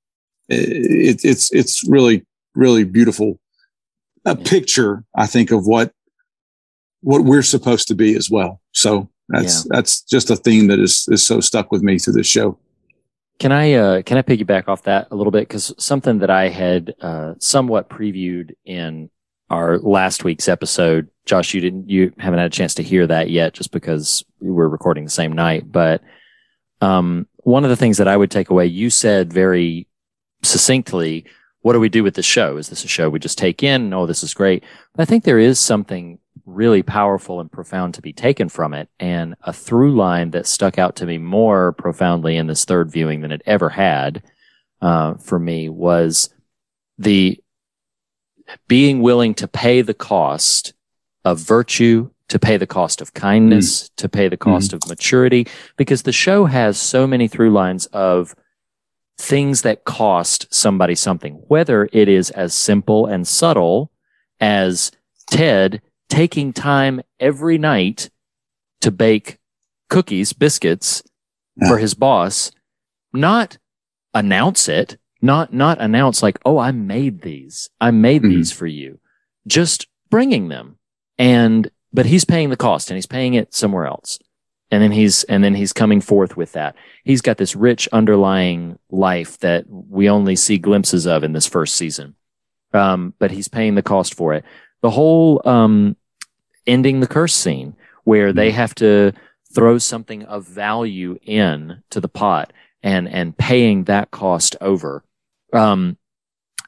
it, 0.48 1.24
it's, 1.24 1.52
it's 1.52 1.86
really, 1.88 2.24
really 2.54 2.84
beautiful. 2.84 3.38
A 4.24 4.34
picture, 4.34 5.04
I 5.14 5.26
think, 5.26 5.50
of 5.50 5.66
what, 5.66 5.92
what 7.02 7.24
we're 7.24 7.42
supposed 7.42 7.88
to 7.88 7.94
be 7.94 8.16
as 8.16 8.30
well. 8.30 8.60
So 8.72 9.10
that's, 9.28 9.64
that's 9.64 10.00
just 10.02 10.30
a 10.30 10.36
theme 10.36 10.68
that 10.68 10.78
is, 10.78 11.06
is 11.10 11.26
so 11.26 11.40
stuck 11.40 11.70
with 11.70 11.82
me 11.82 11.98
through 11.98 12.14
this 12.14 12.26
show. 12.26 12.58
Can 13.38 13.50
I 13.52 13.72
uh, 13.72 14.02
can 14.02 14.16
I 14.16 14.22
piggyback 14.22 14.68
off 14.68 14.84
that 14.84 15.08
a 15.10 15.16
little 15.16 15.32
bit 15.32 15.48
because 15.48 15.74
something 15.78 16.18
that 16.20 16.30
I 16.30 16.48
had 16.48 16.94
uh, 17.00 17.34
somewhat 17.38 17.88
previewed 17.88 18.52
in 18.64 19.10
our 19.50 19.78
last 19.78 20.24
week's 20.24 20.48
episode, 20.48 21.08
Josh, 21.26 21.52
you 21.52 21.60
didn't 21.60 21.90
you 21.90 22.12
haven't 22.18 22.38
had 22.38 22.46
a 22.46 22.56
chance 22.56 22.74
to 22.74 22.82
hear 22.82 23.06
that 23.06 23.30
yet, 23.30 23.52
just 23.52 23.72
because 23.72 24.24
we 24.40 24.50
were 24.50 24.68
recording 24.68 25.04
the 25.04 25.10
same 25.10 25.32
night. 25.32 25.70
But 25.70 26.02
um, 26.80 27.26
one 27.38 27.64
of 27.64 27.70
the 27.70 27.76
things 27.76 27.98
that 27.98 28.08
I 28.08 28.16
would 28.16 28.30
take 28.30 28.50
away, 28.50 28.66
you 28.66 28.88
said 28.88 29.32
very 29.32 29.88
succinctly, 30.42 31.24
"What 31.62 31.72
do 31.72 31.80
we 31.80 31.88
do 31.88 32.04
with 32.04 32.14
the 32.14 32.22
show? 32.22 32.56
Is 32.56 32.68
this 32.68 32.84
a 32.84 32.88
show 32.88 33.10
we 33.10 33.18
just 33.18 33.38
take 33.38 33.62
in? 33.62 33.92
Oh, 33.92 34.06
this 34.06 34.22
is 34.22 34.32
great." 34.32 34.62
But 34.94 35.02
I 35.02 35.06
think 35.06 35.24
there 35.24 35.40
is 35.40 35.58
something 35.58 36.18
really 36.46 36.82
powerful 36.82 37.40
and 37.40 37.50
profound 37.50 37.94
to 37.94 38.02
be 38.02 38.12
taken 38.12 38.48
from 38.48 38.74
it. 38.74 38.88
And 39.00 39.34
a 39.42 39.52
through 39.52 39.94
line 39.94 40.30
that 40.32 40.46
stuck 40.46 40.78
out 40.78 40.96
to 40.96 41.06
me 41.06 41.18
more 41.18 41.72
profoundly 41.72 42.36
in 42.36 42.46
this 42.46 42.64
third 42.64 42.90
viewing 42.90 43.20
than 43.20 43.32
it 43.32 43.42
ever 43.46 43.70
had 43.70 44.22
uh, 44.80 45.14
for 45.14 45.38
me 45.38 45.68
was 45.68 46.28
the 46.98 47.40
being 48.68 49.00
willing 49.00 49.34
to 49.34 49.48
pay 49.48 49.80
the 49.80 49.94
cost 49.94 50.74
of 51.24 51.40
virtue, 51.40 52.10
to 52.28 52.38
pay 52.38 52.58
the 52.58 52.66
cost 52.66 53.00
of 53.00 53.14
kindness, 53.14 53.88
to 53.96 54.08
pay 54.08 54.28
the 54.28 54.36
cost 54.36 54.72
of 54.74 54.86
maturity, 54.88 55.46
because 55.76 56.02
the 56.02 56.12
show 56.12 56.44
has 56.44 56.76
so 56.76 57.06
many 57.06 57.26
through 57.28 57.50
lines 57.50 57.86
of 57.86 58.34
things 59.16 59.62
that 59.62 59.84
cost 59.84 60.52
somebody 60.52 60.94
something, 60.94 61.34
whether 61.48 61.88
it 61.92 62.08
is 62.08 62.30
as 62.30 62.54
simple 62.54 63.06
and 63.06 63.26
subtle 63.26 63.90
as 64.40 64.90
Ted 65.26 65.80
taking 66.08 66.52
time 66.52 67.00
every 67.18 67.58
night 67.58 68.10
to 68.80 68.90
bake 68.90 69.38
cookies, 69.88 70.32
biscuits 70.32 71.02
for 71.68 71.78
his 71.78 71.94
boss, 71.94 72.50
not 73.12 73.58
announce 74.12 74.68
it, 74.68 74.98
not, 75.22 75.52
not 75.52 75.80
announce 75.80 76.22
like, 76.22 76.38
Oh, 76.44 76.58
I 76.58 76.72
made 76.72 77.22
these. 77.22 77.70
I 77.80 77.90
made 77.90 78.22
these 78.22 78.52
for 78.52 78.66
you. 78.66 78.98
Just 79.46 79.86
bringing 80.10 80.48
them. 80.48 80.78
And, 81.18 81.70
but 81.92 82.06
he's 82.06 82.24
paying 82.24 82.50
the 82.50 82.56
cost 82.56 82.90
and 82.90 82.96
he's 82.96 83.06
paying 83.06 83.34
it 83.34 83.54
somewhere 83.54 83.86
else. 83.86 84.18
And 84.70 84.82
then 84.82 84.92
he's, 84.92 85.22
and 85.24 85.44
then 85.44 85.54
he's 85.54 85.72
coming 85.72 86.00
forth 86.00 86.36
with 86.36 86.52
that. 86.52 86.74
He's 87.04 87.20
got 87.20 87.36
this 87.36 87.54
rich 87.54 87.88
underlying 87.92 88.78
life 88.90 89.38
that 89.38 89.64
we 89.68 90.10
only 90.10 90.34
see 90.34 90.58
glimpses 90.58 91.06
of 91.06 91.22
in 91.22 91.32
this 91.32 91.46
first 91.46 91.76
season. 91.76 92.16
Um, 92.72 93.14
but 93.20 93.30
he's 93.30 93.46
paying 93.46 93.76
the 93.76 93.82
cost 93.82 94.14
for 94.14 94.34
it. 94.34 94.44
The 94.84 94.90
whole, 94.90 95.40
um, 95.46 95.96
ending 96.66 97.00
the 97.00 97.06
curse 97.06 97.34
scene 97.34 97.74
where 98.04 98.32
they 98.34 98.50
have 98.50 98.74
to 98.76 99.12
throw 99.54 99.78
something 99.78 100.24
of 100.24 100.46
value 100.46 101.18
in 101.22 101.82
to 101.90 102.00
the 102.00 102.08
pot 102.08 102.52
and 102.82 103.08
and 103.08 103.36
paying 103.36 103.84
that 103.84 104.10
cost 104.10 104.56
over. 104.60 105.02
Um, 105.52 105.96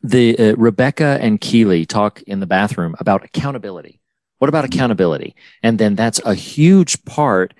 the 0.02 0.38
uh, 0.38 0.56
Rebecca 0.56 1.18
and 1.20 1.40
Keeley 1.40 1.84
talk 1.84 2.22
in 2.22 2.40
the 2.40 2.46
bathroom 2.46 2.94
about 2.98 3.24
accountability. 3.24 4.00
What 4.38 4.48
about 4.48 4.64
accountability? 4.64 5.34
And 5.62 5.78
then 5.78 5.94
that's 5.94 6.20
a 6.24 6.34
huge 6.34 7.04
part 7.04 7.52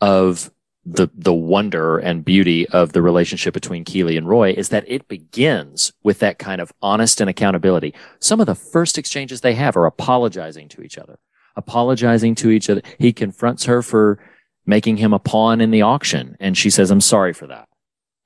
of 0.00 0.50
the 0.88 1.08
the 1.14 1.34
wonder 1.34 1.98
and 1.98 2.24
beauty 2.24 2.68
of 2.68 2.92
the 2.92 3.02
relationship 3.02 3.52
between 3.52 3.84
Keeley 3.84 4.16
and 4.16 4.28
Roy 4.28 4.52
is 4.52 4.68
that 4.68 4.84
it 4.86 5.08
begins 5.08 5.92
with 6.04 6.20
that 6.20 6.38
kind 6.38 6.60
of 6.60 6.72
honest 6.80 7.20
and 7.20 7.28
accountability. 7.28 7.92
Some 8.20 8.40
of 8.40 8.46
the 8.46 8.54
first 8.54 8.96
exchanges 8.96 9.40
they 9.40 9.54
have 9.54 9.76
are 9.76 9.84
apologizing 9.84 10.68
to 10.70 10.82
each 10.82 10.96
other 10.96 11.18
apologizing 11.56 12.34
to 12.36 12.50
each 12.50 12.70
other. 12.70 12.82
He 12.98 13.12
confronts 13.12 13.64
her 13.64 13.82
for 13.82 14.18
making 14.66 14.98
him 14.98 15.12
a 15.12 15.18
pawn 15.18 15.60
in 15.60 15.70
the 15.70 15.82
auction. 15.82 16.36
And 16.38 16.56
she 16.56 16.70
says, 16.70 16.90
I'm 16.90 17.00
sorry 17.00 17.32
for 17.32 17.46
that. 17.46 17.68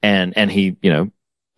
And, 0.03 0.37
and 0.37 0.51
he, 0.51 0.77
you 0.83 0.91
know, 0.91 1.11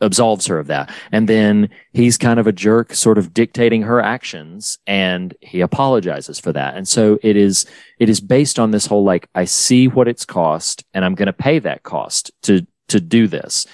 absolves 0.03 0.47
her 0.47 0.59
of 0.59 0.67
that. 0.67 0.91
And 1.13 1.29
then 1.29 1.71
he's 1.93 2.19
kind 2.19 2.39
of 2.39 2.47
a 2.47 2.53
jerk, 2.53 2.93
sort 2.93 3.19
of 3.19 3.33
dictating 3.33 3.83
her 3.83 4.01
actions 4.01 4.79
and 4.87 5.35
he 5.41 5.61
apologizes 5.61 6.39
for 6.39 6.53
that. 6.53 6.77
And 6.77 6.87
so 6.87 7.19
it 7.23 7.37
is, 7.37 7.65
it 7.99 8.11
is 8.11 8.21
based 8.21 8.59
on 8.59 8.73
this 8.73 8.87
whole, 8.87 9.05
like, 9.05 9.29
I 9.35 9.47
see 9.47 9.89
what 9.89 10.09
it's 10.09 10.27
cost 10.27 10.85
and 10.93 11.05
I'm 11.05 11.15
going 11.15 11.27
to 11.27 11.33
pay 11.33 11.59
that 11.61 11.85
cost 11.85 12.31
to, 12.43 12.67
to 12.89 13.01
do 13.01 13.29
this. 13.29 13.67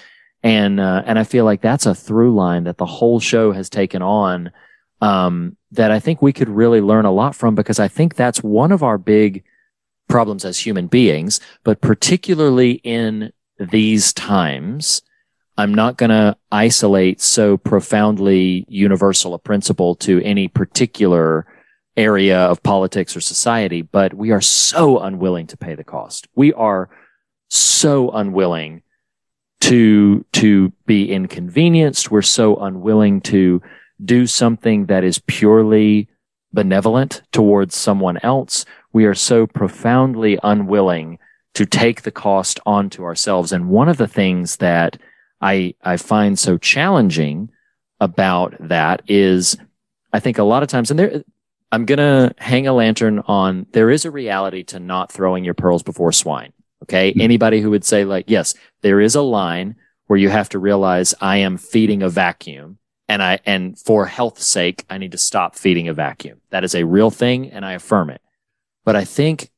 And, 0.43 0.79
uh, 0.79 1.03
and 1.05 1.19
I 1.19 1.23
feel 1.25 1.43
like 1.43 1.61
that's 1.61 1.85
a 1.85 1.95
through 1.95 2.33
line 2.33 2.63
that 2.63 2.77
the 2.77 2.85
whole 2.85 3.19
show 3.19 3.51
has 3.51 3.69
taken 3.69 4.01
on, 4.01 4.51
um, 5.01 5.57
that 5.71 5.91
I 5.91 5.99
think 5.99 6.21
we 6.21 6.33
could 6.33 6.49
really 6.49 6.79
learn 6.79 7.05
a 7.05 7.11
lot 7.11 7.35
from 7.35 7.55
because 7.55 7.79
I 7.79 7.87
think 7.87 8.15
that's 8.15 8.43
one 8.43 8.71
of 8.71 8.83
our 8.83 8.97
big 8.97 9.43
problems 10.07 10.45
as 10.45 10.59
human 10.59 10.87
beings, 10.87 11.39
but 11.63 11.81
particularly 11.81 12.73
in 12.83 13.31
these 13.59 14.13
times, 14.13 15.01
I'm 15.59 15.73
not 15.73 15.97
going 15.97 16.11
to 16.11 16.37
isolate 16.53 17.19
so 17.19 17.57
profoundly 17.57 18.63
universal 18.69 19.33
a 19.33 19.39
principle 19.39 19.93
to 19.95 20.21
any 20.23 20.47
particular 20.47 21.45
area 21.97 22.39
of 22.39 22.63
politics 22.63 23.13
or 23.13 23.19
society, 23.19 23.81
but 23.81 24.13
we 24.13 24.31
are 24.31 24.39
so 24.39 24.99
unwilling 24.99 25.47
to 25.47 25.57
pay 25.57 25.75
the 25.75 25.83
cost. 25.83 26.29
We 26.33 26.53
are 26.53 26.89
so 27.49 28.09
unwilling 28.11 28.83
to, 29.59 30.25
to 30.31 30.71
be 30.85 31.11
inconvenienced. 31.11 32.09
We're 32.09 32.21
so 32.21 32.55
unwilling 32.55 33.19
to 33.23 33.61
do 34.05 34.27
something 34.27 34.85
that 34.85 35.03
is 35.03 35.19
purely 35.19 36.07
benevolent 36.53 37.21
towards 37.33 37.75
someone 37.75 38.17
else. 38.23 38.63
We 38.93 39.03
are 39.03 39.13
so 39.13 39.45
profoundly 39.45 40.39
unwilling 40.41 41.19
to 41.55 41.65
take 41.65 42.03
the 42.03 42.11
cost 42.11 42.61
onto 42.65 43.03
ourselves. 43.03 43.51
And 43.51 43.67
one 43.67 43.89
of 43.89 43.97
the 43.97 44.07
things 44.07 44.55
that 44.57 44.97
I, 45.41 45.75
I 45.83 45.97
find 45.97 46.37
so 46.37 46.57
challenging 46.57 47.49
about 47.99 48.55
that 48.59 49.01
is 49.07 49.57
I 50.11 50.19
think 50.19 50.37
a 50.37 50.43
lot 50.43 50.63
of 50.63 50.69
times, 50.69 50.89
and 50.89 50.99
there, 50.99 51.23
I'm 51.71 51.85
going 51.85 51.97
to 51.99 52.33
hang 52.37 52.67
a 52.67 52.73
lantern 52.73 53.19
on 53.19 53.67
there 53.71 53.91
is 53.91 54.05
a 54.05 54.11
reality 54.11 54.63
to 54.65 54.79
not 54.79 55.11
throwing 55.11 55.43
your 55.43 55.53
pearls 55.53 55.83
before 55.83 56.11
swine. 56.11 56.53
Okay. 56.83 57.11
Mm-hmm. 57.11 57.21
Anybody 57.21 57.61
who 57.61 57.69
would 57.71 57.85
say 57.85 58.05
like, 58.05 58.25
yes, 58.29 58.53
there 58.81 59.01
is 59.01 59.15
a 59.15 59.21
line 59.21 59.75
where 60.07 60.17
you 60.17 60.29
have 60.29 60.49
to 60.49 60.59
realize 60.59 61.13
I 61.21 61.37
am 61.37 61.57
feeding 61.57 62.01
a 62.01 62.09
vacuum 62.09 62.79
and 63.07 63.21
I, 63.21 63.39
and 63.45 63.77
for 63.77 64.05
health's 64.05 64.45
sake, 64.45 64.85
I 64.89 64.97
need 64.97 65.11
to 65.11 65.17
stop 65.17 65.55
feeding 65.55 65.87
a 65.87 65.93
vacuum. 65.93 66.41
That 66.51 66.63
is 66.63 66.73
a 66.73 66.85
real 66.85 67.11
thing 67.11 67.51
and 67.51 67.65
I 67.65 67.73
affirm 67.73 68.09
it. 68.09 68.21
But 68.85 68.95
I 68.95 69.03
think 69.03 69.51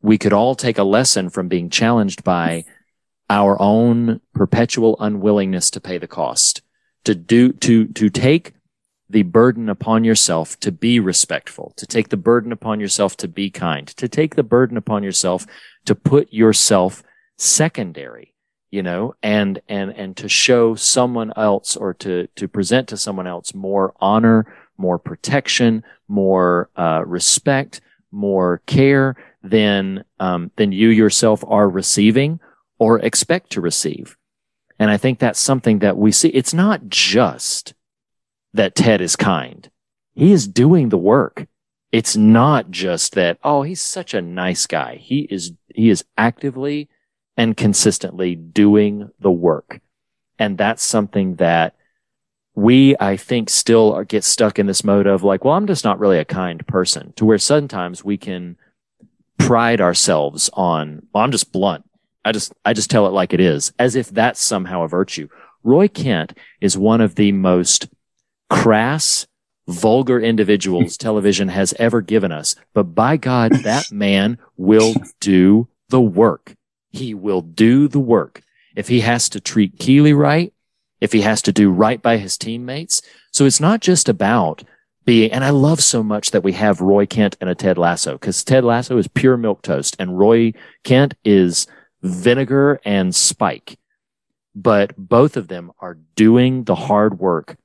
we 0.00 0.16
could 0.16 0.32
all 0.32 0.54
take 0.54 0.78
a 0.78 0.84
lesson 0.84 1.28
from 1.28 1.48
being 1.48 1.68
challenged 1.68 2.24
by 2.24 2.64
our 3.30 3.60
own 3.60 4.20
perpetual 4.34 4.96
unwillingness 5.00 5.70
to 5.70 5.80
pay 5.80 5.98
the 5.98 6.08
cost, 6.08 6.62
to 7.04 7.14
do, 7.14 7.52
to, 7.52 7.86
to 7.88 8.08
take 8.08 8.54
the 9.10 9.22
burden 9.22 9.68
upon 9.68 10.04
yourself 10.04 10.58
to 10.60 10.72
be 10.72 11.00
respectful, 11.00 11.72
to 11.76 11.86
take 11.86 12.08
the 12.08 12.16
burden 12.16 12.52
upon 12.52 12.80
yourself 12.80 13.16
to 13.16 13.28
be 13.28 13.50
kind, 13.50 13.88
to 13.88 14.08
take 14.08 14.34
the 14.34 14.42
burden 14.42 14.76
upon 14.76 15.02
yourself 15.02 15.46
to 15.86 15.94
put 15.94 16.32
yourself 16.32 17.02
secondary, 17.38 18.34
you 18.70 18.82
know, 18.82 19.14
and, 19.22 19.60
and, 19.68 19.90
and 19.92 20.16
to 20.16 20.28
show 20.28 20.74
someone 20.74 21.32
else 21.36 21.76
or 21.76 21.94
to, 21.94 22.26
to 22.36 22.48
present 22.48 22.88
to 22.88 22.96
someone 22.96 23.26
else 23.26 23.54
more 23.54 23.94
honor, 24.00 24.54
more 24.76 24.98
protection, 24.98 25.82
more, 26.08 26.68
uh, 26.76 27.02
respect, 27.06 27.80
more 28.10 28.60
care 28.66 29.16
than, 29.42 30.04
um, 30.20 30.50
than 30.56 30.72
you 30.72 30.88
yourself 30.88 31.42
are 31.46 31.68
receiving 31.68 32.40
or 32.78 32.98
expect 33.00 33.50
to 33.50 33.60
receive. 33.60 34.16
And 34.78 34.90
I 34.90 34.96
think 34.96 35.18
that's 35.18 35.40
something 35.40 35.80
that 35.80 35.96
we 35.96 36.12
see. 36.12 36.28
It's 36.28 36.54
not 36.54 36.88
just 36.88 37.74
that 38.54 38.74
Ted 38.74 39.00
is 39.00 39.16
kind. 39.16 39.70
He 40.14 40.32
is 40.32 40.48
doing 40.48 40.88
the 40.88 40.98
work. 40.98 41.46
It's 41.90 42.16
not 42.16 42.70
just 42.70 43.14
that, 43.14 43.38
oh, 43.42 43.62
he's 43.62 43.80
such 43.80 44.14
a 44.14 44.22
nice 44.22 44.66
guy. 44.66 44.96
He 44.96 45.20
is, 45.20 45.52
he 45.74 45.90
is 45.90 46.04
actively 46.16 46.88
and 47.36 47.56
consistently 47.56 48.34
doing 48.34 49.10
the 49.20 49.30
work. 49.30 49.80
And 50.38 50.58
that's 50.58 50.82
something 50.82 51.36
that 51.36 51.74
we, 52.54 52.96
I 52.98 53.16
think, 53.16 53.48
still 53.48 53.92
are, 53.92 54.04
get 54.04 54.24
stuck 54.24 54.58
in 54.58 54.66
this 54.66 54.84
mode 54.84 55.06
of 55.06 55.22
like, 55.22 55.44
well, 55.44 55.54
I'm 55.54 55.66
just 55.66 55.84
not 55.84 55.98
really 55.98 56.18
a 56.18 56.24
kind 56.24 56.66
person 56.66 57.12
to 57.14 57.24
where 57.24 57.38
sometimes 57.38 58.04
we 58.04 58.16
can 58.16 58.56
pride 59.38 59.80
ourselves 59.80 60.50
on, 60.52 61.06
well, 61.14 61.24
I'm 61.24 61.32
just 61.32 61.52
blunt. 61.52 61.87
I 62.24 62.32
just, 62.32 62.52
I 62.64 62.72
just 62.72 62.90
tell 62.90 63.06
it 63.06 63.12
like 63.12 63.32
it 63.32 63.40
is, 63.40 63.72
as 63.78 63.94
if 63.94 64.10
that's 64.10 64.40
somehow 64.40 64.82
a 64.82 64.88
virtue. 64.88 65.28
Roy 65.62 65.88
Kent 65.88 66.34
is 66.60 66.76
one 66.76 67.00
of 67.00 67.14
the 67.14 67.32
most 67.32 67.88
crass, 68.50 69.26
vulgar 69.66 70.20
individuals 70.20 70.96
television 70.98 71.48
has 71.48 71.74
ever 71.78 72.00
given 72.00 72.32
us. 72.32 72.54
But 72.74 72.94
by 72.94 73.16
God, 73.16 73.52
that 73.64 73.86
man 73.92 74.38
will 74.56 74.94
do 75.20 75.68
the 75.88 76.00
work. 76.00 76.54
He 76.90 77.14
will 77.14 77.42
do 77.42 77.88
the 77.88 78.00
work. 78.00 78.42
If 78.76 78.88
he 78.88 79.00
has 79.00 79.28
to 79.30 79.40
treat 79.40 79.78
Keeley 79.78 80.12
right, 80.12 80.52
if 81.00 81.12
he 81.12 81.20
has 81.22 81.42
to 81.42 81.52
do 81.52 81.70
right 81.70 82.00
by 82.00 82.16
his 82.16 82.36
teammates. 82.36 83.02
So 83.32 83.44
it's 83.44 83.60
not 83.60 83.80
just 83.80 84.08
about 84.08 84.64
being, 85.04 85.32
and 85.32 85.44
I 85.44 85.50
love 85.50 85.82
so 85.82 86.02
much 86.02 86.32
that 86.32 86.42
we 86.42 86.52
have 86.52 86.80
Roy 86.80 87.06
Kent 87.06 87.36
and 87.40 87.48
a 87.48 87.54
Ted 87.54 87.78
Lasso 87.78 88.12
because 88.12 88.44
Ted 88.44 88.64
Lasso 88.64 88.98
is 88.98 89.08
pure 89.08 89.36
milk 89.36 89.62
toast 89.62 89.96
and 89.98 90.18
Roy 90.18 90.52
Kent 90.84 91.14
is 91.24 91.66
vinegar 92.02 92.80
and 92.84 93.14
spike. 93.14 93.78
But 94.54 94.96
both 94.96 95.36
of 95.36 95.48
them 95.48 95.72
are 95.78 95.98
doing 96.16 96.64
the 96.64 96.74
hard 96.74 97.18
work 97.18 97.56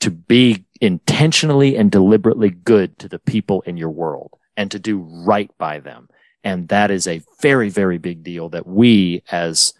to 0.00 0.10
be 0.10 0.64
intentionally 0.80 1.76
and 1.76 1.90
deliberately 1.90 2.50
good 2.50 2.98
to 2.98 3.08
the 3.08 3.18
people 3.18 3.60
in 3.62 3.76
your 3.76 3.90
world 3.90 4.32
and 4.56 4.70
to 4.70 4.78
do 4.78 4.98
right 4.98 5.50
by 5.58 5.78
them. 5.78 6.08
And 6.42 6.68
that 6.68 6.90
is 6.90 7.06
a 7.06 7.22
very, 7.40 7.68
very 7.68 7.98
big 7.98 8.22
deal 8.22 8.48
that 8.48 8.66
we 8.66 9.22
as 9.30 9.74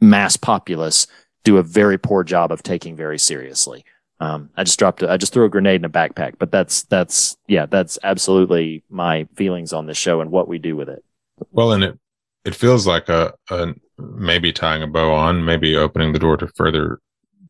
mass 0.00 0.36
populace 0.36 1.06
do 1.44 1.56
a 1.58 1.62
very 1.62 1.98
poor 1.98 2.24
job 2.24 2.50
of 2.50 2.62
taking 2.62 2.96
very 2.96 3.18
seriously. 3.18 3.84
Um, 4.20 4.50
I 4.56 4.64
just 4.64 4.78
dropped, 4.78 5.02
a, 5.02 5.10
I 5.10 5.16
just 5.16 5.32
threw 5.32 5.44
a 5.44 5.48
grenade 5.48 5.80
in 5.80 5.84
a 5.84 5.90
backpack, 5.90 6.34
but 6.38 6.50
that's, 6.50 6.82
that's, 6.84 7.36
yeah, 7.46 7.66
that's 7.66 7.98
absolutely 8.02 8.82
my 8.88 9.28
feelings 9.36 9.72
on 9.72 9.86
this 9.86 9.98
show 9.98 10.20
and 10.20 10.30
what 10.30 10.48
we 10.48 10.58
do 10.58 10.76
with 10.76 10.88
it. 10.88 11.04
Well, 11.50 11.72
and 11.72 11.84
it, 11.84 11.98
it 12.44 12.54
feels 12.54 12.86
like 12.86 13.08
a, 13.08 13.32
a 13.50 13.74
maybe 13.98 14.52
tying 14.52 14.82
a 14.82 14.86
bow 14.86 15.12
on, 15.12 15.44
maybe 15.44 15.76
opening 15.76 16.12
the 16.12 16.18
door 16.18 16.36
to 16.36 16.48
further 16.48 17.00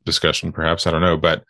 discussion, 0.04 0.52
perhaps. 0.52 0.86
I 0.86 0.90
don't 0.90 1.00
know, 1.00 1.16
but 1.16 1.44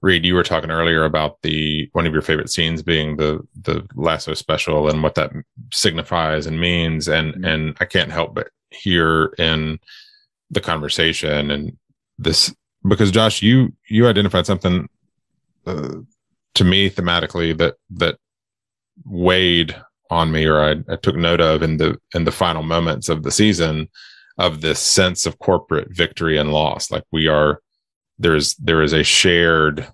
Reed, 0.00 0.24
you 0.24 0.34
were 0.34 0.42
talking 0.42 0.70
earlier 0.70 1.04
about 1.04 1.40
the 1.42 1.88
one 1.92 2.06
of 2.06 2.12
your 2.12 2.22
favorite 2.22 2.50
scenes 2.50 2.82
being 2.82 3.16
the 3.16 3.40
the 3.62 3.86
lasso 3.94 4.34
special 4.34 4.88
and 4.88 5.02
what 5.02 5.14
that 5.14 5.30
signifies 5.72 6.46
and 6.46 6.60
means, 6.60 7.08
and 7.08 7.32
mm-hmm. 7.34 7.44
and 7.44 7.76
I 7.80 7.84
can't 7.84 8.10
help 8.10 8.34
but 8.34 8.48
hear 8.70 9.26
in 9.38 9.78
the 10.50 10.60
conversation 10.60 11.50
and 11.50 11.76
this 12.18 12.52
because 12.86 13.12
Josh, 13.12 13.42
you 13.42 13.72
you 13.88 14.08
identified 14.08 14.44
something 14.44 14.88
uh, 15.66 15.94
to 16.54 16.64
me 16.64 16.90
thematically 16.90 17.56
that 17.58 17.76
that 17.90 18.18
weighed 19.04 19.76
on 20.12 20.30
me, 20.30 20.44
or 20.44 20.60
I, 20.60 20.76
I 20.88 20.96
took 20.96 21.16
note 21.16 21.40
of 21.40 21.62
in 21.62 21.78
the 21.78 21.98
in 22.14 22.24
the 22.24 22.32
final 22.32 22.62
moments 22.62 23.08
of 23.08 23.22
the 23.22 23.30
season 23.30 23.88
of 24.38 24.60
this 24.60 24.78
sense 24.78 25.26
of 25.26 25.38
corporate 25.38 25.88
victory 25.90 26.36
and 26.38 26.52
loss, 26.52 26.90
like 26.90 27.04
we 27.10 27.28
are 27.28 27.60
there's 28.18 28.54
there 28.56 28.82
is 28.82 28.92
a 28.92 29.02
shared 29.02 29.88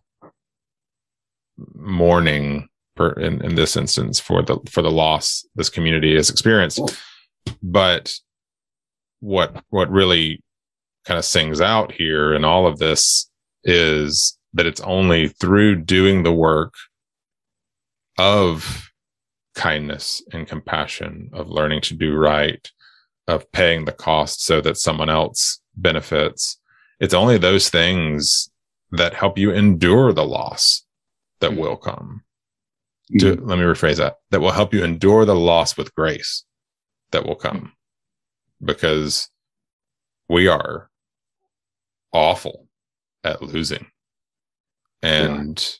mourning 1.74 2.68
per, 2.96 3.12
in, 3.12 3.42
in 3.44 3.54
this 3.54 3.76
instance 3.76 4.18
for 4.18 4.42
the 4.42 4.58
for 4.68 4.82
the 4.82 4.90
loss 4.90 5.46
this 5.54 5.70
community 5.70 6.16
has 6.16 6.30
experienced. 6.30 6.80
But 7.62 8.12
what 9.20 9.64
what 9.70 9.90
really 9.90 10.42
kind 11.06 11.18
of 11.18 11.24
sings 11.24 11.60
out 11.60 11.92
here 11.92 12.34
in 12.34 12.44
all 12.44 12.66
of 12.66 12.78
this 12.78 13.30
is 13.64 14.36
that 14.52 14.66
it's 14.66 14.80
only 14.80 15.28
through 15.28 15.76
doing 15.76 16.22
the 16.22 16.32
work 16.32 16.74
of 18.18 18.87
kindness 19.58 20.22
and 20.32 20.46
compassion 20.46 21.28
of 21.32 21.48
learning 21.48 21.82
to 21.82 21.94
do 21.94 22.14
right 22.14 22.70
of 23.26 23.50
paying 23.52 23.84
the 23.84 23.92
cost 23.92 24.42
so 24.42 24.60
that 24.62 24.78
someone 24.78 25.10
else 25.10 25.60
benefits 25.76 26.58
it's 27.00 27.14
only 27.14 27.38
those 27.38 27.68
things 27.68 28.50
that 28.90 29.14
help 29.14 29.38
you 29.38 29.52
endure 29.52 30.12
the 30.12 30.24
loss 30.24 30.84
that 31.40 31.56
will 31.56 31.76
come. 31.76 32.22
Mm-hmm. 33.12 33.46
Let 33.46 33.58
me 33.58 33.64
rephrase 33.64 33.96
that. 33.96 34.16
That 34.30 34.40
will 34.40 34.50
help 34.50 34.74
you 34.74 34.82
endure 34.82 35.24
the 35.24 35.34
loss 35.34 35.76
with 35.76 35.94
grace 35.94 36.44
that 37.12 37.24
will 37.24 37.36
come 37.36 37.72
because 38.62 39.30
we 40.28 40.48
are 40.48 40.90
awful 42.12 42.66
at 43.24 43.42
losing. 43.42 43.86
And 45.02 45.78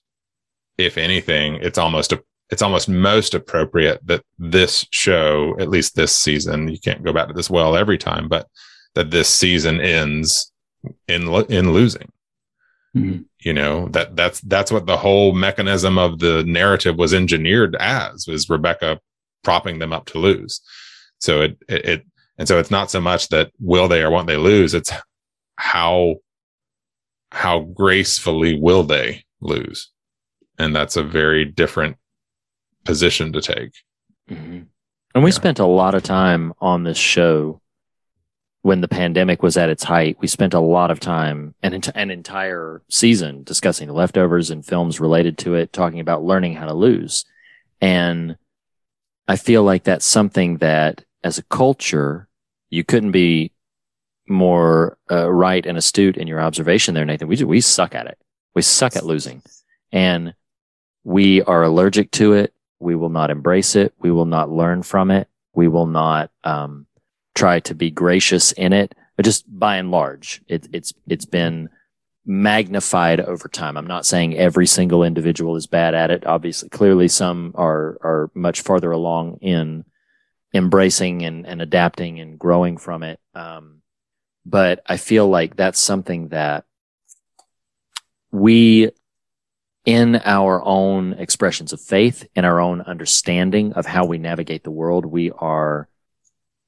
yeah. 0.79 0.87
if 0.87 0.97
anything, 0.97 1.57
it's 1.57 1.79
almost 1.79 2.13
a 2.13 2.23
it's 2.51 2.63
almost 2.63 2.89
most 2.89 3.35
appropriate 3.35 4.01
that 4.07 4.23
this 4.39 4.87
show, 4.91 5.55
at 5.61 5.69
least 5.69 5.95
this 5.95 6.17
season, 6.17 6.69
you 6.69 6.79
can't 6.79 7.05
go 7.05 7.13
back 7.13 7.29
to 7.29 7.35
this 7.35 7.51
well 7.51 7.77
every 7.77 7.99
time, 7.99 8.29
but 8.29 8.49
that 8.95 9.11
this 9.11 9.29
season 9.29 9.81
ends 9.81 10.53
in 11.07 11.29
in 11.49 11.73
losing. 11.73 12.11
Mhm. 12.97 13.27
You 13.41 13.53
know 13.53 13.89
that 13.89 14.17
that's 14.17 14.41
that's 14.41 14.73
what 14.73 14.87
the 14.87 14.97
whole 14.97 15.33
mechanism 15.33 15.99
of 15.99 16.19
the 16.19 16.43
narrative 16.45 16.97
was 16.97 17.13
engineered 17.13 17.77
as 17.77 18.27
was 18.27 18.49
Rebecca 18.49 18.99
propping 19.45 19.79
them 19.79 19.93
up 19.93 20.07
to 20.07 20.19
lose. 20.19 20.61
So 21.19 21.43
it 21.43 21.59
it, 21.69 21.85
it 21.85 22.07
and 22.39 22.49
so 22.49 22.59
it's 22.59 22.71
not 22.71 22.91
so 22.91 23.01
much 23.01 23.29
that 23.29 23.51
will 23.61 23.89
they 23.89 24.03
or 24.03 24.11
won't 24.11 24.27
they 24.27 24.37
lose. 24.37 24.73
It's 24.75 24.91
how 25.57 26.17
how 27.31 27.61
gracefully 27.61 28.59
will 28.59 28.85
they 28.85 29.25
lose, 29.41 29.91
and 30.59 30.75
that's 30.75 30.97
a 30.97 31.03
very 31.03 31.45
different 31.45 31.99
position 32.89 33.35
to 33.35 33.43
take. 33.43 33.73
And 35.15 35.23
we 35.23 35.31
spent 35.31 35.59
a 35.59 35.67
lot 35.67 35.95
of 35.95 36.03
time 36.03 36.55
on 36.59 36.85
this 36.85 36.97
show 36.97 37.61
when 38.63 38.81
the 38.81 38.89
pandemic 38.89 39.43
was 39.43 39.59
at 39.59 39.69
its 39.69 39.85
height. 39.85 40.17
We 40.21 40.27
spent 40.27 40.55
a 40.55 40.61
lot 40.61 40.91
of 40.91 40.99
time 40.99 41.55
and 41.63 41.75
ent- 41.75 41.91
an 41.95 42.11
entire 42.11 42.81
season 42.89 43.43
discussing 43.43 43.89
the 43.89 43.95
leftovers 43.95 44.51
and 44.51 44.65
films 44.65 45.01
related 45.01 45.37
to 45.39 45.55
it, 45.55 45.71
talking 45.71 46.01
about 46.01 46.25
learning 46.25 46.55
how 46.55 46.67
to 46.67 46.73
lose. 46.73 47.27
And 47.83 48.39
I 49.29 49.37
feel 49.37 49.63
like 49.65 49.85
that's 49.85 50.07
something 50.07 50.57
that 50.59 51.05
as 51.23 51.37
a 51.37 51.43
culture, 51.45 52.27
you 52.71 52.85
couldn't 52.85 53.13
be 53.13 53.53
more 54.27 54.97
uh, 55.11 55.31
right 55.31 55.67
and 55.67 55.77
astute 55.77 56.17
in 56.17 56.27
your 56.27 56.41
observation 56.41 56.95
there, 56.95 57.05
Nathan. 57.05 57.29
We, 57.29 57.37
do- 57.37 57.47
we 57.47 57.61
suck 57.61 57.95
at 57.95 58.07
it. 58.07 58.19
We 58.55 58.63
suck 58.63 58.97
at 58.97 59.05
losing 59.05 59.43
and 59.93 60.33
we 61.05 61.43
are 61.43 61.63
allergic 61.63 62.11
to 62.13 62.33
it. 62.33 62.55
We 62.81 62.95
will 62.95 63.09
not 63.09 63.31
embrace 63.31 63.77
it. 63.77 63.93
We 63.99 64.11
will 64.11 64.27
not 64.27 64.51
learn 64.51 64.83
from 64.83 65.11
it. 65.11 65.29
We 65.55 65.69
will 65.69 65.87
not 65.87 66.31
um, 66.45 66.87
try 67.35 67.61
to 67.61 67.75
be 67.75 67.91
gracious 67.91 68.53
in 68.53 68.73
it. 68.73 68.95
But 69.17 69.25
just 69.25 69.45
by 69.49 69.77
and 69.77 69.91
large, 69.91 70.43
it, 70.47 70.69
it's 70.73 70.95
it's 71.09 71.25
been 71.25 71.71
magnified 72.25 73.21
over 73.21 73.49
time. 73.49 73.77
I'm 73.77 73.87
not 73.87 74.07
saying 74.07 74.37
every 74.37 74.67
single 74.67 75.03
individual 75.03 75.57
is 75.57 75.67
bad 75.67 75.95
at 75.95 76.11
it. 76.11 76.27
Obviously, 76.27 76.69
clearly 76.69 77.09
some 77.09 77.53
are 77.57 77.99
are 78.03 78.31
much 78.35 78.61
farther 78.61 78.93
along 78.93 79.39
in 79.41 79.85
embracing 80.55 81.25
and, 81.25 81.47
and 81.47 81.61
adapting 81.61 82.21
and 82.21 82.39
growing 82.39 82.77
from 82.79 83.03
it. 83.03 83.19
Um, 83.35 83.83
but 84.47 84.83
I 84.87 84.97
feel 84.97 85.29
like 85.29 85.57
that's 85.57 85.79
something 85.79 86.29
that 86.29 86.65
we 88.31 88.91
in 89.89 90.17
our 90.27 90.63
own 90.67 91.15
expressions 91.15 91.73
of 91.73 91.81
faith, 91.81 92.29
in 92.37 92.45
our 92.45 92.61
own 92.61 92.83
understanding 92.83 93.73
of 93.73 93.87
how 93.87 94.05
we 94.05 94.19
navigate 94.19 94.63
the 94.63 94.71
world, 94.71 95.07
we 95.07 95.31
are 95.31 95.89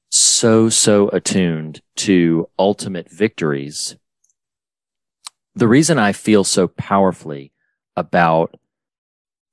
so, 0.09 0.69
so 0.69 1.07
attuned 1.09 1.83
to 1.95 2.49
ultimate 2.57 3.11
victories. 3.11 3.95
The 5.53 5.67
reason 5.67 5.99
I 5.99 6.13
feel 6.13 6.43
so 6.43 6.67
powerfully 6.67 7.51
about 7.95 8.59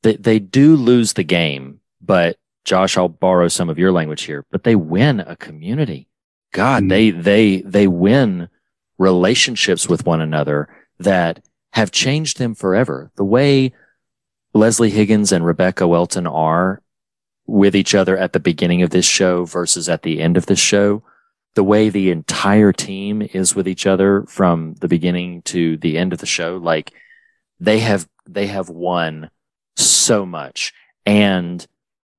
that 0.02 0.22
they 0.22 0.38
do 0.38 0.74
lose 0.74 1.12
the 1.12 1.22
game, 1.22 1.80
but 2.00 2.38
Josh, 2.64 2.96
I'll 2.96 3.10
borrow 3.10 3.48
some 3.48 3.68
of 3.68 3.78
your 3.78 3.92
language 3.92 4.22
here, 4.22 4.46
but 4.50 4.64
they 4.64 4.76
win 4.76 5.20
a 5.20 5.36
community. 5.36 6.08
God, 6.54 6.84
mm. 6.84 6.88
they, 6.88 7.10
they, 7.10 7.60
they 7.60 7.86
win 7.86 8.48
relationships 8.96 9.86
with 9.86 10.06
one 10.06 10.22
another 10.22 10.70
that 11.00 11.44
have 11.78 11.92
changed 11.92 12.38
them 12.38 12.56
forever. 12.56 13.12
The 13.14 13.24
way 13.24 13.72
Leslie 14.52 14.90
Higgins 14.90 15.30
and 15.30 15.46
Rebecca 15.46 15.86
Welton 15.86 16.26
are 16.26 16.82
with 17.46 17.76
each 17.76 17.94
other 17.94 18.18
at 18.18 18.32
the 18.32 18.40
beginning 18.40 18.82
of 18.82 18.90
this 18.90 19.06
show 19.06 19.44
versus 19.44 19.88
at 19.88 20.02
the 20.02 20.20
end 20.20 20.36
of 20.36 20.46
this 20.46 20.58
show, 20.58 21.04
the 21.54 21.62
way 21.62 21.88
the 21.88 22.10
entire 22.10 22.72
team 22.72 23.22
is 23.22 23.54
with 23.54 23.68
each 23.68 23.86
other 23.86 24.24
from 24.26 24.74
the 24.80 24.88
beginning 24.88 25.42
to 25.42 25.76
the 25.76 25.96
end 25.96 26.12
of 26.12 26.18
the 26.18 26.26
show, 26.26 26.56
like 26.56 26.92
they 27.60 27.78
have, 27.78 28.08
they 28.28 28.48
have 28.48 28.68
won 28.68 29.30
so 29.76 30.26
much. 30.26 30.72
And 31.06 31.64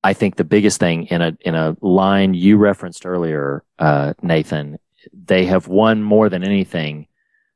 I 0.01 0.13
think 0.13 0.37
the 0.37 0.45
biggest 0.45 0.79
thing 0.79 1.07
in 1.07 1.21
a, 1.21 1.37
in 1.41 1.55
a 1.55 1.75
line 1.81 2.33
you 2.33 2.55
referenced 2.55 3.05
earlier, 3.05 3.65
uh, 3.77 4.13
Nathan, 4.21 4.79
they 5.11 5.47
have 5.47 5.67
won 5.67 6.01
more 6.01 6.29
than 6.29 6.45
anything 6.45 7.08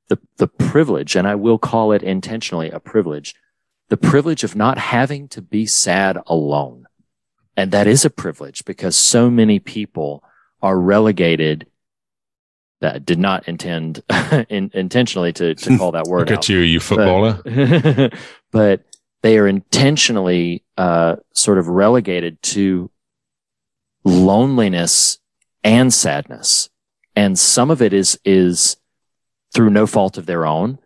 the, 0.10 0.20
the 0.38 0.48
privilege, 0.48 1.16
and 1.16 1.28
I 1.28 1.36
will 1.36 1.58
call 1.58 1.92
it 1.92 2.04
intentionally 2.04 2.70
a 2.70 2.80
privilege, 2.80 3.36
the 3.90 3.98
privilege 3.98 4.44
of 4.44 4.56
not 4.56 4.78
having 4.78 5.28
to 5.30 5.42
be 5.42 5.66
sad 5.66 6.18
alone. 6.28 6.88
And 7.56 7.72
that 7.72 7.88
is 7.88 8.04
a 8.04 8.10
privilege 8.10 8.66
because 8.66 8.96
so 8.96 9.30
many 9.30 9.60
people 9.60 10.24
are 10.62 10.80
relegated 10.80 11.68
that 12.82 13.06
did 13.06 13.20
not 13.20 13.48
intend 13.48 14.04
in, 14.50 14.72
intentionally 14.74 15.32
to, 15.34 15.56
to 15.56 15.78
call 15.78 15.92
that 15.92 16.06
word 16.06 16.20
Look 16.30 16.32
out. 16.32 16.38
at 16.40 16.50
you, 16.50 16.60
you 16.60 16.80
footballer. 16.80 17.40
But, 17.44 18.14
but 18.52 18.82
they 19.22 19.38
are 19.38 19.48
intentionally 19.48 20.64
uh, 20.78 21.16
sort 21.34 21.58
of 21.58 21.68
relegated 21.68 22.42
to 22.44 22.92
loneliness 24.04 25.20
and 25.64 25.94
sadness. 25.94 26.70
And 27.16 27.40
some 27.40 27.72
of 27.72 27.82
it 27.82 27.94
is, 27.94 28.20
is 28.26 28.76
through 29.54 29.70
no 29.70 29.88
fault 29.88 30.18
of 30.18 30.26
their 30.26 30.46
own. 30.46 30.80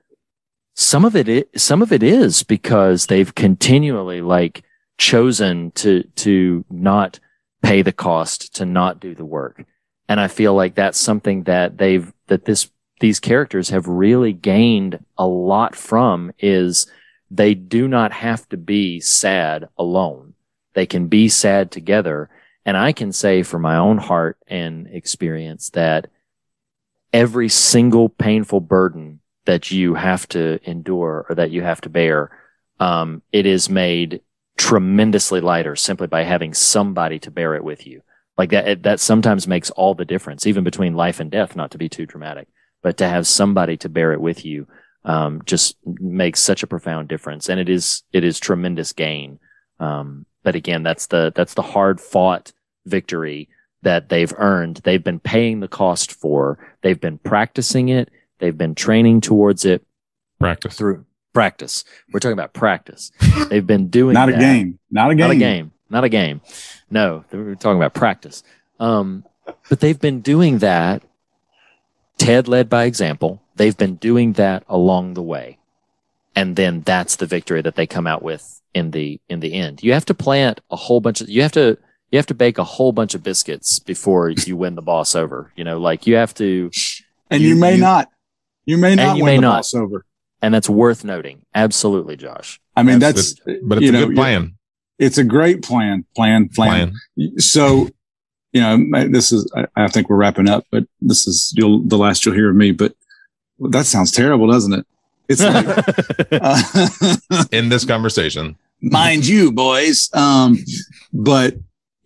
Some 0.75 1.05
of 1.05 1.15
it, 1.15 1.49
some 1.59 1.81
of 1.81 1.91
it 1.91 2.03
is 2.03 2.43
because 2.43 3.07
they've 3.07 3.33
continually 3.33 4.21
like 4.21 4.63
chosen 4.97 5.71
to, 5.71 6.03
to 6.17 6.65
not 6.69 7.19
pay 7.63 7.81
the 7.81 7.91
cost, 7.91 8.55
to 8.55 8.65
not 8.65 8.99
do 8.99 9.15
the 9.15 9.25
work. 9.25 9.65
And 10.07 10.19
I 10.19 10.27
feel 10.27 10.53
like 10.53 10.75
that's 10.75 10.99
something 10.99 11.43
that 11.43 11.77
they've, 11.77 12.11
that 12.27 12.45
this, 12.45 12.69
these 12.99 13.19
characters 13.19 13.69
have 13.69 13.87
really 13.87 14.33
gained 14.33 15.03
a 15.17 15.27
lot 15.27 15.75
from 15.75 16.31
is 16.39 16.87
they 17.29 17.53
do 17.53 17.87
not 17.87 18.11
have 18.11 18.47
to 18.49 18.57
be 18.57 18.99
sad 18.99 19.67
alone. 19.77 20.33
They 20.73 20.85
can 20.85 21.07
be 21.07 21.27
sad 21.27 21.71
together. 21.71 22.29
And 22.65 22.77
I 22.77 22.91
can 22.91 23.11
say 23.11 23.43
from 23.43 23.63
my 23.63 23.77
own 23.77 23.97
heart 23.97 24.37
and 24.47 24.87
experience 24.87 25.69
that 25.71 26.07
every 27.13 27.49
single 27.49 28.09
painful 28.09 28.59
burden 28.61 29.19
that 29.45 29.71
you 29.71 29.93
have 29.93 30.27
to 30.27 30.59
endure 30.69 31.25
or 31.29 31.35
that 31.35 31.51
you 31.51 31.61
have 31.61 31.81
to 31.81 31.89
bear, 31.89 32.31
um, 32.79 33.21
it 33.31 33.45
is 33.45 33.69
made 33.69 34.21
tremendously 34.57 35.39
lighter 35.39 35.75
simply 35.75 36.07
by 36.07 36.23
having 36.23 36.53
somebody 36.53 37.19
to 37.19 37.31
bear 37.31 37.55
it 37.55 37.63
with 37.63 37.87
you. 37.87 38.01
Like 38.37 38.49
that, 38.51 38.67
it- 38.67 38.83
that 38.83 38.99
sometimes 38.99 39.47
makes 39.47 39.69
all 39.71 39.95
the 39.95 40.05
difference, 40.05 40.45
even 40.45 40.63
between 40.63 40.95
life 40.95 41.19
and 41.19 41.31
death, 41.31 41.55
not 41.55 41.71
to 41.71 41.77
be 41.77 41.89
too 41.89 42.05
dramatic, 42.05 42.47
but 42.83 42.97
to 42.97 43.07
have 43.07 43.25
somebody 43.25 43.77
to 43.77 43.89
bear 43.89 44.13
it 44.13 44.21
with 44.21 44.45
you, 44.45 44.67
um, 45.05 45.41
just 45.45 45.77
makes 45.85 46.41
such 46.41 46.63
a 46.63 46.67
profound 46.67 47.07
difference. 47.07 47.49
And 47.49 47.59
it 47.59 47.69
is, 47.69 48.03
it 48.11 48.23
is 48.23 48.39
tremendous 48.39 48.93
gain. 48.93 49.39
Um, 49.79 50.25
but 50.43 50.55
again, 50.55 50.83
that's 50.83 51.07
the, 51.07 51.31
that's 51.35 51.53
the 51.53 51.61
hard 51.61 52.01
fought 52.01 52.51
victory 52.85 53.49
that 53.87 54.09
they've 54.09 54.33
earned. 54.37 54.81
They've 54.83 55.01
been 55.03 55.21
paying 55.21 55.61
the 55.61 55.69
cost 55.69 56.11
for. 56.11 56.59
They've 56.81 56.99
been 56.99 57.19
practicing 57.19 57.87
it. 57.87 58.09
They've 58.39 58.57
been 58.57 58.75
training 58.75 59.21
towards 59.21 59.63
it. 59.63 59.81
Practice 60.41 60.75
through 60.75 61.05
practice. 61.31 61.85
We're 62.11 62.19
talking 62.19 62.33
about 62.33 62.51
practice. 62.51 63.13
They've 63.49 63.65
been 63.65 63.87
doing 63.87 64.13
Not 64.13 64.27
a 64.27 64.33
that. 64.33 64.41
game. 64.41 64.77
Not 64.91 65.11
a 65.11 65.15
Not 65.15 65.31
a 65.31 65.35
game. 65.35 65.39
game. 65.39 65.71
Not 65.89 66.03
a 66.03 66.09
game. 66.09 66.41
No, 66.91 67.23
we're 67.31 67.55
talking 67.55 67.77
about 67.77 67.93
practice. 67.93 68.43
Um, 68.77 69.23
but 69.69 69.79
they've 69.79 69.99
been 69.99 70.19
doing 70.19 70.57
that. 70.57 71.01
Ted 72.17 72.49
led 72.49 72.67
by 72.69 72.83
example. 72.83 73.41
They've 73.55 73.77
been 73.77 73.95
doing 73.95 74.33
that 74.33 74.65
along 74.67 75.13
the 75.13 75.21
way. 75.23 75.59
And 76.35 76.57
then 76.57 76.81
that's 76.81 77.15
the 77.15 77.25
victory 77.25 77.61
that 77.61 77.75
they 77.75 77.87
come 77.87 78.05
out 78.05 78.21
with 78.21 78.61
in 78.73 78.91
the, 78.91 79.21
in 79.29 79.39
the 79.39 79.53
end. 79.53 79.81
You 79.81 79.93
have 79.93 80.05
to 80.07 80.13
plant 80.13 80.59
a 80.69 80.75
whole 80.75 80.99
bunch 80.99 81.21
of, 81.21 81.29
you 81.29 81.41
have 81.41 81.53
to, 81.53 81.77
you 82.11 82.17
have 82.17 82.25
to 82.27 82.33
bake 82.33 82.57
a 82.57 82.63
whole 82.63 82.91
bunch 82.91 83.13
of 83.15 83.23
biscuits 83.23 83.79
before 83.79 84.29
you 84.29 84.55
win 84.55 84.75
the 84.75 84.81
boss 84.81 85.15
over. 85.15 85.51
You 85.55 85.63
know, 85.63 85.77
like 85.79 86.07
you 86.07 86.15
have 86.15 86.33
to, 86.35 86.71
And 87.29 87.41
you, 87.41 87.55
may 87.55 87.77
not. 87.77 88.09
You 88.65 88.77
may 88.77 88.95
not 88.95 89.17
you 89.17 89.23
win 89.23 89.31
may 89.33 89.35
the 89.37 89.41
not. 89.41 89.57
boss 89.57 89.73
over. 89.73 90.05
and 90.41 90.53
that's 90.53 90.69
worth 90.69 91.03
noting. 91.03 91.41
Absolutely, 91.55 92.15
Josh. 92.15 92.59
I 92.75 92.83
mean, 92.83 92.99
that's 92.99 93.31
Absolutely. 93.31 93.67
but 93.67 93.77
it's 93.79 93.83
you 93.85 93.89
a 93.89 93.91
know, 93.93 94.07
good 94.07 94.15
plan. 94.15 94.53
It's 94.99 95.17
a 95.17 95.23
great 95.23 95.63
plan. 95.63 96.05
Plan. 96.15 96.49
Plan. 96.49 96.93
So, 97.37 97.89
you 98.51 98.61
know, 98.61 99.07
this 99.09 99.31
is. 99.31 99.51
I, 99.55 99.65
I 99.75 99.87
think 99.87 100.09
we're 100.09 100.15
wrapping 100.17 100.49
up, 100.49 100.65
but 100.71 100.85
this 101.01 101.27
is 101.27 101.53
you'll, 101.55 101.83
the 101.83 101.97
last 101.97 102.25
you'll 102.25 102.35
hear 102.35 102.49
of 102.49 102.55
me. 102.55 102.71
But 102.71 102.95
that 103.59 103.85
sounds 103.85 104.11
terrible, 104.11 104.47
doesn't 104.47 104.73
it? 104.73 104.85
It's 105.29 105.43
like, 105.43 105.67
uh, 106.31 107.45
In 107.51 107.69
this 107.69 107.83
conversation, 107.85 108.55
mind 108.81 109.27
you, 109.27 109.51
boys. 109.51 110.09
Um, 110.13 110.57
but 111.13 111.55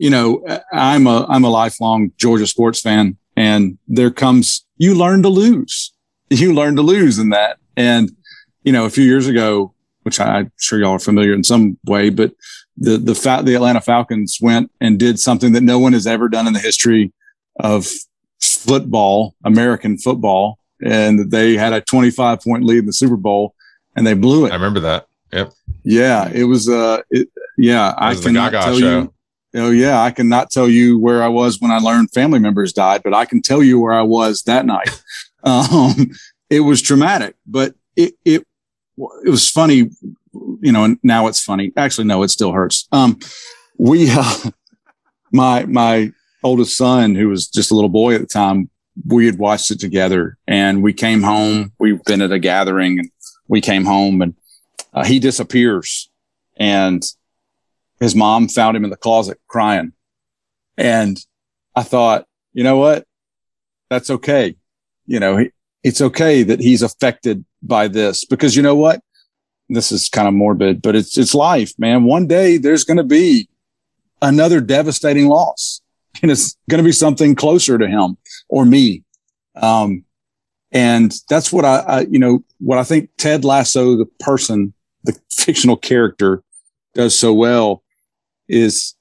you 0.02 0.10
know, 0.10 0.44
I'm 0.74 1.06
a 1.06 1.28
I'm 1.30 1.44
a 1.44 1.50
lifelong 1.50 2.12
Georgia 2.18 2.48
sports 2.48 2.82
fan, 2.82 3.18
and 3.36 3.78
there 3.88 4.10
comes 4.10 4.66
you 4.78 4.96
learn 4.96 5.22
to 5.24 5.30
lose. 5.30 5.94
You 6.34 6.54
learn 6.54 6.78
to 6.78 6.82
lose 6.82 7.20
in 7.20 7.32
that, 7.32 7.58
and 7.76 8.10
you 8.64 8.72
know, 8.72 8.86
a 8.86 8.90
few 8.90 9.04
years 9.04 9.28
ago, 9.28 9.74
which 10.04 10.18
I'm 10.18 10.50
sure 10.58 10.80
y'all 10.80 10.92
are 10.92 11.00
familiar 11.00 11.34
in 11.34 11.44
some 11.44 11.78
way, 11.84 12.10
but 12.10 12.32
the 12.78 12.98
the 12.98 13.14
fa- 13.14 13.42
the 13.44 13.54
Atlanta 13.54 13.82
Falcons 13.82 14.40
went 14.42 14.72
and 14.80 14.98
did 14.98 15.20
something 15.20 15.52
that 15.52 15.62
no 15.62 15.78
one 15.78 15.92
has 15.92 16.08
ever 16.08 16.30
done 16.30 16.48
in 16.48 16.54
the 16.54 16.62
history 16.62 17.12
of 17.60 17.86
football, 18.40 19.36
American 19.44 19.98
football, 19.98 20.58
and 20.82 21.30
they 21.32 21.58
had 21.58 21.74
a 21.74 21.82
25 21.82 22.40
point 22.40 22.64
lead 22.64 22.80
in 22.80 22.86
the 22.86 22.94
Super 22.94 23.18
Bowl, 23.18 23.54
and 23.98 24.08
they 24.08 24.14
blew 24.14 24.46
it. 24.46 24.52
I 24.52 24.56
remember 24.56 24.80
that. 24.80 25.08
Yep. 25.34 25.52
Yeah, 25.84 26.30
it 26.34 26.46
was. 26.46 26.70
Uh, 26.70 27.02
it, 27.10 27.28
yeah, 27.58 27.94
I 27.98 28.10
was 28.12 28.24
the 28.24 28.30
cannot 28.30 28.52
tell 28.52 28.80
show. 28.80 29.00
you. 29.02 29.14
Oh 29.54 29.72
yeah, 29.72 30.02
I 30.02 30.12
cannot 30.12 30.50
tell 30.50 30.70
you 30.70 30.98
where 30.98 31.22
I 31.22 31.28
was 31.28 31.60
when 31.60 31.72
I 31.72 31.80
learned 31.80 32.12
family 32.12 32.40
members 32.40 32.72
died, 32.72 33.02
but 33.04 33.14
I 33.14 33.26
can 33.26 33.42
tell 33.42 33.62
you 33.62 33.80
where 33.80 33.94
I 33.94 34.02
was 34.02 34.44
that 34.44 34.66
night. 34.66 34.90
um, 35.44 36.12
it 36.50 36.62
was 36.62 36.82
traumatic, 36.82 37.36
but 37.46 37.76
it 37.96 38.14
it 38.24 38.46
it 38.98 39.30
was 39.30 39.50
funny. 39.50 39.90
You 40.62 40.72
know, 40.72 40.86
and 40.86 40.98
now 41.04 41.28
it's 41.28 41.42
funny. 41.42 41.74
Actually, 41.76 42.08
no, 42.08 42.24
it 42.24 42.30
still 42.30 42.54
hurts. 42.54 42.88
Um, 42.94 43.20
we, 43.78 44.10
uh, 44.12 44.52
my 45.34 45.66
my 45.66 46.12
oldest 46.44 46.78
son, 46.78 47.16
who 47.16 47.28
was 47.28 47.48
just 47.48 47.72
a 47.72 47.76
little 47.76 47.90
boy 47.90 48.16
at 48.16 48.22
the 48.22 48.28
time, 48.28 48.70
we 49.06 49.26
had 49.26 49.38
watched 49.38 49.72
it 49.72 49.80
together, 49.80 50.38
and 50.48 50.82
we 50.82 50.94
came 50.94 51.24
home. 51.24 51.74
We've 51.78 52.04
been 52.06 52.22
at 52.22 52.32
a 52.32 52.40
gathering, 52.40 53.00
and 53.00 53.12
we 53.50 53.60
came 53.60 53.84
home, 53.84 54.22
and 54.22 54.36
uh, 54.94 55.04
he 55.04 55.20
disappears, 55.20 56.10
and 56.58 57.04
his 58.02 58.16
mom 58.16 58.50
found 58.50 58.76
him 58.76 58.84
in 58.84 58.90
the 58.90 58.98
closet 58.98 59.40
crying. 59.48 59.94
And 60.76 61.18
I 61.76 61.84
thought, 61.84 62.26
you 62.52 62.64
know 62.64 62.78
what? 62.78 63.06
That's 63.90 64.10
okay. 64.10 64.56
You 65.06 65.20
know, 65.20 65.38
he, 65.38 65.52
it's 65.84 66.02
okay 66.02 66.42
that 66.44 66.60
he's 66.60 66.82
affected 66.82 67.46
by 67.62 67.88
this 67.88 68.26
because 68.26 68.56
you 68.56 68.64
know 68.64 68.76
what? 68.76 69.02
This 69.70 69.92
is 69.92 70.10
kind 70.10 70.28
of 70.28 70.34
morbid, 70.34 70.82
but 70.82 70.96
it's, 70.96 71.16
it's 71.18 71.36
life, 71.36 71.74
man. 71.78 72.04
One 72.04 72.26
day 72.26 72.58
there's 72.58 72.84
going 72.84 72.98
to 72.98 73.04
be 73.04 73.48
another 74.22 74.62
devastating 74.62 75.28
loss 75.28 75.80
and 76.22 76.32
it's 76.32 76.58
going 76.70 76.80
to 76.80 76.88
be 76.88 76.92
something 76.92 77.36
closer 77.36 77.78
to 77.78 77.88
him 77.88 78.18
or 78.50 78.66
me. 78.66 79.04
Um, 79.56 80.06
and 80.72 81.14
that's 81.30 81.54
what 81.54 81.66
I, 81.66 81.78
I, 81.78 82.00
you 82.02 82.18
know, 82.18 82.44
what 82.58 82.80
I 82.80 82.84
think 82.84 83.12
Ted 83.18 83.46
Lasso, 83.46 83.96
the 83.96 84.08
person, 84.20 84.74
the 85.04 85.16
fictional 85.32 85.78
character 85.78 86.42
does 86.96 87.18
so 87.18 87.32
well 87.32 87.84
is 88.52 88.96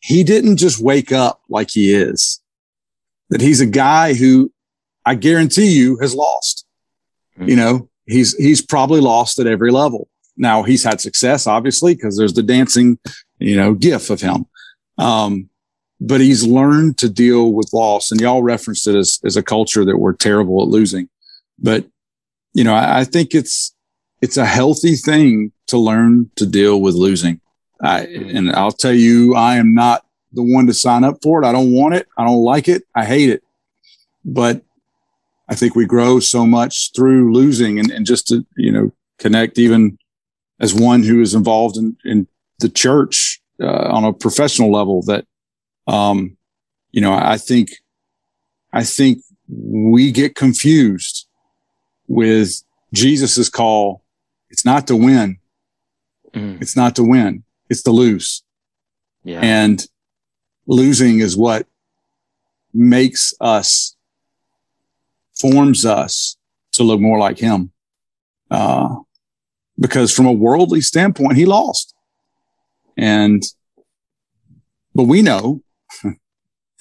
he 0.00 0.24
didn't 0.24 0.58
just 0.58 0.80
wake 0.80 1.12
up 1.12 1.40
like 1.48 1.70
he 1.70 1.94
is, 1.94 2.42
that 3.30 3.40
he's 3.40 3.60
a 3.60 3.66
guy 3.66 4.14
who 4.14 4.52
I 5.04 5.14
guarantee 5.14 5.72
you 5.72 5.96
has 5.98 6.14
lost. 6.14 6.66
You 7.38 7.56
know, 7.56 7.88
he's, 8.06 8.34
he's 8.36 8.62
probably 8.62 9.00
lost 9.00 9.38
at 9.38 9.46
every 9.46 9.70
level. 9.70 10.08
Now 10.36 10.62
he's 10.62 10.84
had 10.84 11.00
success, 11.00 11.46
obviously, 11.46 11.94
because 11.94 12.16
there's 12.16 12.34
the 12.34 12.42
dancing, 12.42 12.98
you 13.38 13.56
know, 13.56 13.74
gif 13.74 14.10
of 14.10 14.20
him. 14.20 14.46
Um, 14.98 15.48
but 16.00 16.20
he's 16.20 16.46
learned 16.46 16.98
to 16.98 17.08
deal 17.08 17.52
with 17.52 17.72
loss 17.72 18.10
and 18.10 18.20
y'all 18.20 18.42
referenced 18.42 18.86
it 18.86 18.94
as, 18.94 19.20
as 19.24 19.36
a 19.36 19.42
culture 19.42 19.84
that 19.84 19.98
we're 19.98 20.14
terrible 20.14 20.62
at 20.62 20.68
losing. 20.68 21.08
But, 21.58 21.86
you 22.52 22.64
know, 22.64 22.74
I, 22.74 23.00
I 23.00 23.04
think 23.04 23.34
it's, 23.34 23.74
it's 24.20 24.36
a 24.36 24.46
healthy 24.46 24.94
thing 24.94 25.52
to 25.68 25.78
learn 25.78 26.30
to 26.36 26.46
deal 26.46 26.80
with 26.80 26.94
losing. 26.94 27.40
I, 27.80 28.06
and 28.06 28.52
I'll 28.52 28.72
tell 28.72 28.94
you, 28.94 29.34
I 29.34 29.56
am 29.56 29.74
not 29.74 30.04
the 30.32 30.42
one 30.42 30.66
to 30.66 30.74
sign 30.74 31.04
up 31.04 31.18
for 31.22 31.42
it. 31.42 31.46
I 31.46 31.52
don't 31.52 31.72
want 31.72 31.94
it. 31.94 32.08
I 32.16 32.24
don't 32.24 32.42
like 32.42 32.68
it. 32.68 32.84
I 32.94 33.04
hate 33.04 33.30
it. 33.30 33.42
But 34.24 34.62
I 35.48 35.54
think 35.54 35.74
we 35.74 35.86
grow 35.86 36.20
so 36.20 36.46
much 36.46 36.92
through 36.94 37.32
losing 37.32 37.78
and, 37.78 37.90
and 37.90 38.06
just 38.06 38.26
to, 38.28 38.44
you 38.56 38.72
know, 38.72 38.92
connect 39.18 39.58
even 39.58 39.98
as 40.60 40.74
one 40.74 41.02
who 41.02 41.20
is 41.20 41.34
involved 41.34 41.76
in, 41.76 41.96
in 42.04 42.26
the 42.58 42.68
church 42.68 43.40
uh, 43.60 43.88
on 43.88 44.04
a 44.04 44.12
professional 44.12 44.72
level 44.72 45.02
that, 45.02 45.26
um, 45.86 46.36
you 46.90 47.00
know, 47.00 47.12
I 47.12 47.36
think, 47.36 47.70
I 48.72 48.82
think 48.84 49.22
we 49.48 50.10
get 50.10 50.34
confused 50.34 51.26
with 52.08 52.62
Jesus's 52.92 53.48
call. 53.48 54.02
It's 54.50 54.64
not 54.64 54.86
to 54.88 54.96
win. 54.96 55.38
It's 56.60 56.76
not 56.76 56.96
to 56.96 57.04
win. 57.04 57.44
It's 57.68 57.82
to 57.82 57.90
lose. 57.90 58.42
Yeah. 59.24 59.40
And 59.40 59.86
losing 60.66 61.20
is 61.20 61.36
what 61.36 61.66
makes 62.72 63.34
us, 63.40 63.96
forms 65.34 65.84
us 65.84 66.36
to 66.72 66.82
look 66.82 67.00
more 67.00 67.18
like 67.18 67.38
him. 67.38 67.72
Uh, 68.50 68.96
because 69.78 70.12
from 70.12 70.26
a 70.26 70.32
worldly 70.32 70.80
standpoint, 70.80 71.36
he 71.36 71.44
lost. 71.44 71.94
And, 72.96 73.42
but 74.94 75.04
we 75.04 75.22
know 75.22 75.62
from 75.90 76.18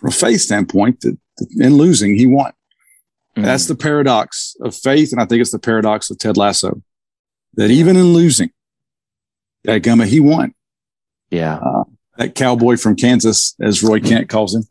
a 0.05 0.11
faith 0.11 0.41
standpoint 0.41 1.01
that 1.01 1.17
that 1.37 1.49
in 1.59 1.75
losing, 1.75 2.15
he 2.15 2.25
won. 2.25 2.53
That's 3.35 3.65
the 3.65 3.75
paradox 3.75 4.55
of 4.61 4.73
faith. 4.73 5.11
And 5.11 5.21
I 5.21 5.25
think 5.25 5.41
it's 5.41 5.51
the 5.51 5.59
paradox 5.59 6.09
of 6.09 6.17
Ted 6.17 6.37
Lasso 6.37 6.81
that 7.55 7.69
even 7.69 7.97
in 7.97 8.13
losing, 8.13 8.51
that 9.65 9.83
Gumma, 9.83 10.05
he 10.05 10.21
won. 10.21 10.53
Yeah. 11.31 11.55
Uh, 11.57 11.83
that 12.17 12.33
cowboy 12.33 12.77
from 12.77 12.95
Kansas, 12.95 13.55
as 13.61 13.83
Roy 13.83 13.99
Kent 13.99 14.29
calls 14.29 14.55
him. 14.55 14.63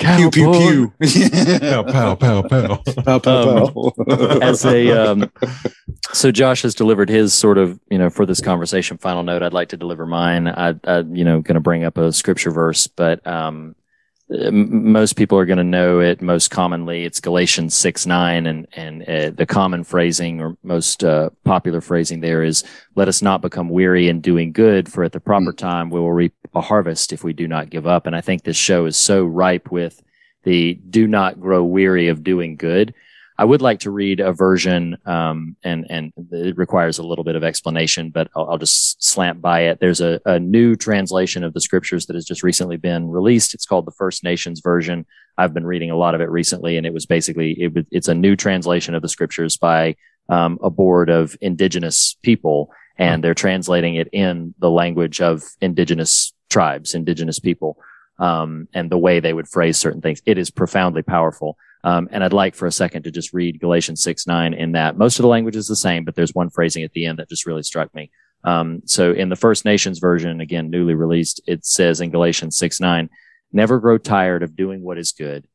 Pew, 0.00 0.30
pew, 0.32 0.92
pew. 0.98 1.30
pow, 1.30 1.82
pow, 1.84 2.14
pow, 2.16 2.42
pow. 2.42 2.76
Pow, 3.04 3.18
pow, 3.20 3.66
Um, 3.66 3.72
pow. 3.72 4.38
as 4.42 4.64
a 4.64 4.90
um, 4.90 5.30
so 6.12 6.32
Josh 6.32 6.62
has 6.62 6.74
delivered 6.74 7.08
his 7.08 7.32
sort 7.34 7.56
of 7.56 7.78
you 7.88 7.98
know 7.98 8.10
for 8.10 8.26
this 8.26 8.40
conversation 8.40 8.98
final 8.98 9.22
note. 9.22 9.44
I'd 9.44 9.52
like 9.52 9.68
to 9.68 9.76
deliver 9.76 10.06
mine. 10.06 10.48
I, 10.48 10.74
I 10.84 10.98
you 11.12 11.24
know 11.24 11.40
going 11.40 11.54
to 11.54 11.60
bring 11.60 11.84
up 11.84 11.98
a 11.98 12.12
scripture 12.12 12.50
verse, 12.50 12.88
but 12.88 13.24
um, 13.24 13.56
m- 13.56 13.76
most 14.30 15.16
people 15.16 15.38
are 15.38 15.46
going 15.46 15.58
to 15.58 15.64
know 15.64 16.00
it 16.00 16.20
most 16.20 16.50
commonly. 16.50 17.04
It's 17.04 17.20
Galatians 17.20 17.74
six 17.74 18.06
nine, 18.06 18.46
and 18.46 18.66
and 18.74 19.02
uh, 19.08 19.30
the 19.30 19.46
common 19.46 19.84
phrasing 19.84 20.40
or 20.40 20.56
most 20.62 21.02
uh, 21.02 21.30
popular 21.44 21.80
phrasing 21.80 22.20
there 22.20 22.42
is, 22.42 22.62
"Let 22.94 23.08
us 23.08 23.22
not 23.22 23.40
become 23.40 23.70
weary 23.70 24.08
in 24.08 24.20
doing 24.20 24.52
good, 24.52 24.92
for 24.92 25.02
at 25.02 25.12
the 25.12 25.20
proper 25.20 25.52
time 25.52 25.88
we 25.88 26.00
will 26.00 26.12
reap 26.12 26.34
a 26.54 26.60
harvest 26.60 27.12
if 27.12 27.24
we 27.24 27.32
do 27.32 27.48
not 27.48 27.70
give 27.70 27.86
up." 27.86 28.06
And 28.06 28.14
I 28.14 28.20
think 28.20 28.42
this 28.42 28.56
show 28.56 28.84
is 28.84 28.96
so 28.96 29.24
ripe 29.24 29.70
with 29.70 30.02
the 30.42 30.74
"do 30.74 31.06
not 31.06 31.40
grow 31.40 31.64
weary 31.64 32.08
of 32.08 32.22
doing 32.22 32.56
good." 32.56 32.94
I 33.40 33.44
would 33.44 33.62
like 33.62 33.80
to 33.80 33.92
read 33.92 34.18
a 34.18 34.32
version, 34.32 34.98
um, 35.06 35.56
and 35.62 35.86
and 35.88 36.12
it 36.32 36.56
requires 36.56 36.98
a 36.98 37.04
little 37.04 37.22
bit 37.22 37.36
of 37.36 37.44
explanation, 37.44 38.10
but 38.10 38.28
I'll, 38.34 38.50
I'll 38.50 38.58
just 38.58 39.00
slant 39.02 39.40
by 39.40 39.60
it. 39.60 39.78
There's 39.78 40.00
a, 40.00 40.20
a 40.24 40.40
new 40.40 40.74
translation 40.74 41.44
of 41.44 41.54
the 41.54 41.60
scriptures 41.60 42.06
that 42.06 42.14
has 42.14 42.24
just 42.24 42.42
recently 42.42 42.76
been 42.76 43.08
released. 43.08 43.54
It's 43.54 43.64
called 43.64 43.86
the 43.86 43.92
First 43.92 44.24
Nations 44.24 44.60
version. 44.60 45.06
I've 45.36 45.54
been 45.54 45.66
reading 45.66 45.92
a 45.92 45.96
lot 45.96 46.16
of 46.16 46.20
it 46.20 46.28
recently, 46.30 46.76
and 46.76 46.84
it 46.84 46.92
was 46.92 47.06
basically 47.06 47.52
it 47.62 47.74
was, 47.74 47.84
it's 47.92 48.08
a 48.08 48.14
new 48.14 48.34
translation 48.34 48.96
of 48.96 49.02
the 49.02 49.08
scriptures 49.08 49.56
by 49.56 49.94
um, 50.28 50.58
a 50.60 50.68
board 50.68 51.08
of 51.08 51.36
indigenous 51.40 52.16
people, 52.24 52.72
and 52.96 53.22
they're 53.22 53.34
translating 53.34 53.94
it 53.94 54.08
in 54.12 54.52
the 54.58 54.70
language 54.70 55.20
of 55.20 55.44
indigenous 55.60 56.32
tribes, 56.50 56.92
indigenous 56.92 57.38
people, 57.38 57.78
um, 58.18 58.66
and 58.74 58.90
the 58.90 58.98
way 58.98 59.20
they 59.20 59.32
would 59.32 59.46
phrase 59.46 59.78
certain 59.78 60.00
things. 60.00 60.20
It 60.26 60.38
is 60.38 60.50
profoundly 60.50 61.02
powerful. 61.02 61.56
Um, 61.84 62.08
and 62.10 62.24
I'd 62.24 62.32
like 62.32 62.54
for 62.54 62.66
a 62.66 62.72
second 62.72 63.04
to 63.04 63.10
just 63.10 63.32
read 63.32 63.60
Galatians 63.60 64.02
6 64.02 64.26
9 64.26 64.54
in 64.54 64.72
that 64.72 64.98
most 64.98 65.18
of 65.18 65.22
the 65.22 65.28
language 65.28 65.56
is 65.56 65.68
the 65.68 65.76
same, 65.76 66.04
but 66.04 66.14
there's 66.14 66.34
one 66.34 66.50
phrasing 66.50 66.82
at 66.82 66.92
the 66.92 67.06
end 67.06 67.18
that 67.18 67.28
just 67.28 67.46
really 67.46 67.62
struck 67.62 67.94
me. 67.94 68.10
Um, 68.44 68.82
so 68.84 69.12
in 69.12 69.28
the 69.28 69.36
First 69.36 69.64
Nations 69.64 69.98
version, 69.98 70.40
again, 70.40 70.70
newly 70.70 70.94
released, 70.94 71.40
it 71.46 71.64
says 71.64 72.00
in 72.00 72.10
Galatians 72.10 72.56
6 72.58 72.80
9, 72.80 73.08
never 73.52 73.78
grow 73.78 73.98
tired 73.98 74.42
of 74.42 74.56
doing 74.56 74.82
what 74.82 74.98
is 74.98 75.12
good. 75.12 75.46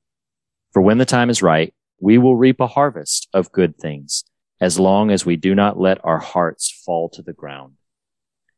For 0.71 0.81
when 0.81 0.97
the 0.97 1.05
time 1.05 1.29
is 1.29 1.43
right, 1.43 1.73
we 1.99 2.17
will 2.17 2.35
reap 2.35 2.59
a 2.59 2.67
harvest 2.67 3.27
of 3.33 3.51
good 3.51 3.77
things 3.77 4.23
as 4.59 4.79
long 4.79 5.11
as 5.11 5.25
we 5.25 5.35
do 5.35 5.53
not 5.53 5.79
let 5.79 6.03
our 6.03 6.19
hearts 6.19 6.71
fall 6.85 7.09
to 7.09 7.21
the 7.21 7.33
ground. 7.33 7.73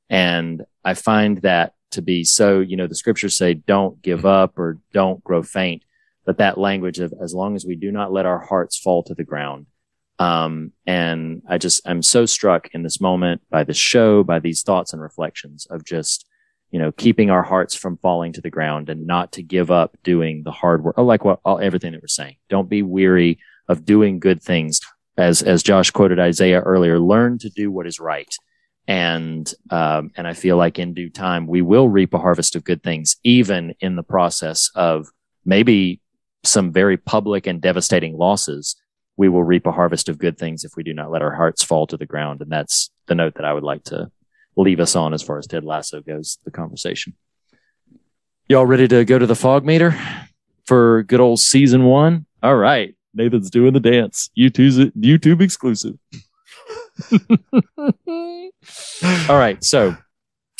And 0.09 0.63
I 0.83 0.93
find 0.93 1.39
that 1.39 1.73
to 1.91 2.01
be 2.01 2.23
so, 2.23 2.59
you 2.59 2.77
know, 2.77 2.87
the 2.87 2.95
scriptures 2.95 3.37
say 3.37 3.53
don't 3.53 4.01
give 4.01 4.25
up 4.25 4.59
or 4.59 4.79
don't 4.93 5.23
grow 5.23 5.41
faint, 5.41 5.83
but 6.25 6.37
that 6.39 6.57
language 6.57 6.99
of 6.99 7.13
as 7.21 7.33
long 7.33 7.55
as 7.55 7.65
we 7.65 7.75
do 7.75 7.91
not 7.91 8.11
let 8.11 8.25
our 8.25 8.39
hearts 8.39 8.77
fall 8.77 9.03
to 9.03 9.13
the 9.13 9.23
ground. 9.23 9.67
Um, 10.17 10.71
and 10.87 11.41
I 11.47 11.57
just, 11.57 11.87
I'm 11.87 12.01
so 12.01 12.25
struck 12.25 12.69
in 12.73 12.83
this 12.83 13.01
moment 13.01 13.41
by 13.49 13.63
this 13.63 13.77
show, 13.77 14.23
by 14.23 14.39
these 14.39 14.63
thoughts 14.63 14.93
and 14.93 15.01
reflections 15.01 15.67
of 15.69 15.83
just, 15.83 16.25
you 16.71 16.79
know, 16.79 16.91
keeping 16.91 17.29
our 17.29 17.43
hearts 17.43 17.75
from 17.75 17.97
falling 17.97 18.33
to 18.33 18.41
the 18.41 18.49
ground 18.49 18.89
and 18.89 19.05
not 19.05 19.33
to 19.33 19.43
give 19.43 19.71
up 19.71 19.97
doing 20.03 20.43
the 20.43 20.51
hard 20.51 20.83
work. 20.83 20.95
Oh, 20.97 21.03
like 21.03 21.25
what, 21.25 21.39
all, 21.43 21.59
everything 21.59 21.91
that 21.91 22.01
we're 22.01 22.07
saying. 22.07 22.37
Don't 22.49 22.69
be 22.69 22.81
weary 22.81 23.39
of 23.67 23.85
doing 23.85 24.19
good 24.19 24.41
things. 24.41 24.79
As, 25.17 25.41
as 25.43 25.63
Josh 25.63 25.91
quoted 25.91 26.19
Isaiah 26.19 26.61
earlier, 26.61 26.99
learn 26.99 27.37
to 27.39 27.49
do 27.49 27.71
what 27.71 27.87
is 27.87 27.99
right. 27.99 28.33
And, 28.87 29.51
um, 29.69 30.11
and 30.15 30.27
I 30.27 30.33
feel 30.33 30.57
like 30.57 30.79
in 30.79 30.93
due 30.93 31.09
time, 31.09 31.47
we 31.47 31.61
will 31.61 31.89
reap 31.89 32.13
a 32.13 32.19
harvest 32.19 32.55
of 32.55 32.63
good 32.63 32.83
things, 32.83 33.17
even 33.23 33.73
in 33.79 33.95
the 33.95 34.03
process 34.03 34.69
of 34.75 35.07
maybe 35.43 36.01
some 36.47 36.71
very 36.71 36.97
public 36.97 37.47
and 37.47 37.61
devastating 37.61 38.17
losses. 38.17 38.75
We 39.17 39.29
will 39.29 39.43
reap 39.43 39.65
a 39.65 39.71
harvest 39.71 40.09
of 40.09 40.17
good 40.17 40.37
things 40.37 40.63
if 40.63 40.73
we 40.75 40.83
do 40.83 40.93
not 40.93 41.11
let 41.11 41.21
our 41.21 41.33
hearts 41.33 41.63
fall 41.63 41.87
to 41.87 41.97
the 41.97 42.05
ground. 42.05 42.41
And 42.41 42.51
that's 42.51 42.89
the 43.07 43.15
note 43.15 43.35
that 43.35 43.45
I 43.45 43.53
would 43.53 43.63
like 43.63 43.83
to 43.85 44.11
leave 44.57 44.79
us 44.79 44.95
on 44.95 45.13
as 45.13 45.21
far 45.21 45.37
as 45.37 45.47
Ted 45.47 45.63
Lasso 45.63 46.01
goes, 46.01 46.37
the 46.45 46.51
conversation. 46.51 47.13
Y'all 48.47 48.65
ready 48.65 48.87
to 48.87 49.05
go 49.05 49.17
to 49.17 49.25
the 49.25 49.35
fog 49.35 49.65
meter 49.65 49.97
for 50.65 51.03
good 51.03 51.19
old 51.19 51.39
season 51.39 51.85
one? 51.85 52.25
All 52.43 52.55
right. 52.55 52.95
Nathan's 53.13 53.49
doing 53.49 53.73
the 53.73 53.79
dance. 53.79 54.29
YouTube's 54.37 54.77
YouTube 54.95 55.41
exclusive. 55.41 55.97
All 59.29 59.37
right. 59.37 59.63
So 59.63 59.95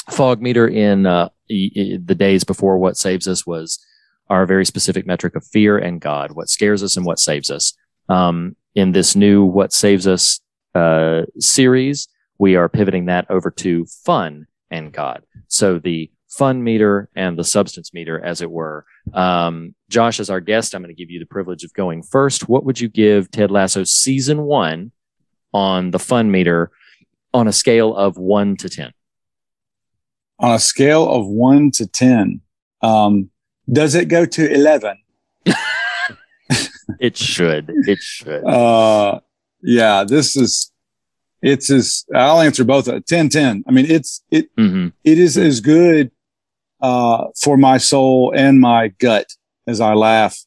fog 0.09 0.41
meter 0.41 0.67
in 0.67 1.05
uh, 1.05 1.29
the 1.47 2.15
days 2.17 2.43
before 2.43 2.77
what 2.77 2.97
saves 2.97 3.27
us 3.27 3.45
was 3.45 3.84
our 4.29 4.45
very 4.45 4.65
specific 4.65 5.05
metric 5.05 5.35
of 5.35 5.45
fear 5.45 5.77
and 5.77 6.01
God, 6.01 6.31
what 6.31 6.49
scares 6.49 6.83
us 6.83 6.97
and 6.97 7.05
what 7.05 7.19
saves 7.19 7.51
us. 7.51 7.73
Um, 8.09 8.55
in 8.73 8.91
this 8.91 9.15
new 9.15 9.45
what 9.45 9.73
saves 9.73 10.07
us 10.07 10.39
uh, 10.73 11.23
series, 11.39 12.07
we 12.37 12.55
are 12.55 12.67
pivoting 12.69 13.05
that 13.05 13.29
over 13.29 13.49
to 13.51 13.85
fun 13.85 14.47
and 14.69 14.91
God. 14.91 15.23
So 15.47 15.79
the 15.79 16.11
fun 16.35 16.63
meter 16.63 17.09
and 17.15 17.39
the 17.39 17.43
substance 17.43 17.93
meter, 17.93 18.23
as 18.23 18.41
it 18.41 18.51
were. 18.51 18.85
Um, 19.13 19.73
Josh, 19.89 20.19
as 20.19 20.29
our 20.29 20.41
guest, 20.41 20.75
I'm 20.75 20.81
going 20.81 20.93
to 20.93 21.01
give 21.01 21.09
you 21.09 21.19
the 21.19 21.25
privilege 21.25 21.63
of 21.63 21.73
going 21.73 22.03
first. 22.03 22.49
What 22.49 22.65
would 22.65 22.79
you 22.79 22.89
give 22.89 23.31
Ted 23.31 23.51
Lasso 23.51 23.83
season 23.85 24.41
one 24.41 24.91
on 25.53 25.91
the 25.91 25.99
fun 25.99 26.31
meter 26.31 26.71
on 27.33 27.47
a 27.47 27.53
scale 27.53 27.95
of 27.95 28.17
one 28.17 28.57
to 28.57 28.69
10? 28.69 28.91
On 30.39 30.53
a 30.53 30.59
scale 30.59 31.07
of 31.07 31.25
one 31.25 31.71
to 31.71 31.87
10, 31.87 32.41
um, 32.81 33.29
does 33.71 33.95
it 33.95 34.05
go 34.07 34.25
to 34.25 34.51
11? 34.53 34.97
It 36.99 37.17
should. 37.17 37.69
It 37.87 37.99
should. 37.99 38.43
Uh, 38.47 39.19
yeah, 39.61 40.03
this 40.03 40.37
is, 40.37 40.71
it's 41.41 41.71
as, 41.71 42.05
I'll 42.13 42.39
answer 42.41 42.63
both. 42.63 42.87
Uh, 42.87 42.99
10, 43.07 43.29
10. 43.29 43.63
I 43.67 43.71
mean, 43.71 43.85
it's, 43.89 44.21
it, 44.29 44.55
Mhm. 44.55 44.93
it 45.03 45.17
is 45.17 45.37
as 45.37 45.59
good, 45.61 46.11
uh, 46.81 47.25
for 47.41 47.57
my 47.57 47.77
soul 47.79 48.31
and 48.35 48.59
my 48.61 48.89
gut 48.99 49.25
as 49.65 49.81
I 49.81 49.93
laugh, 49.95 50.37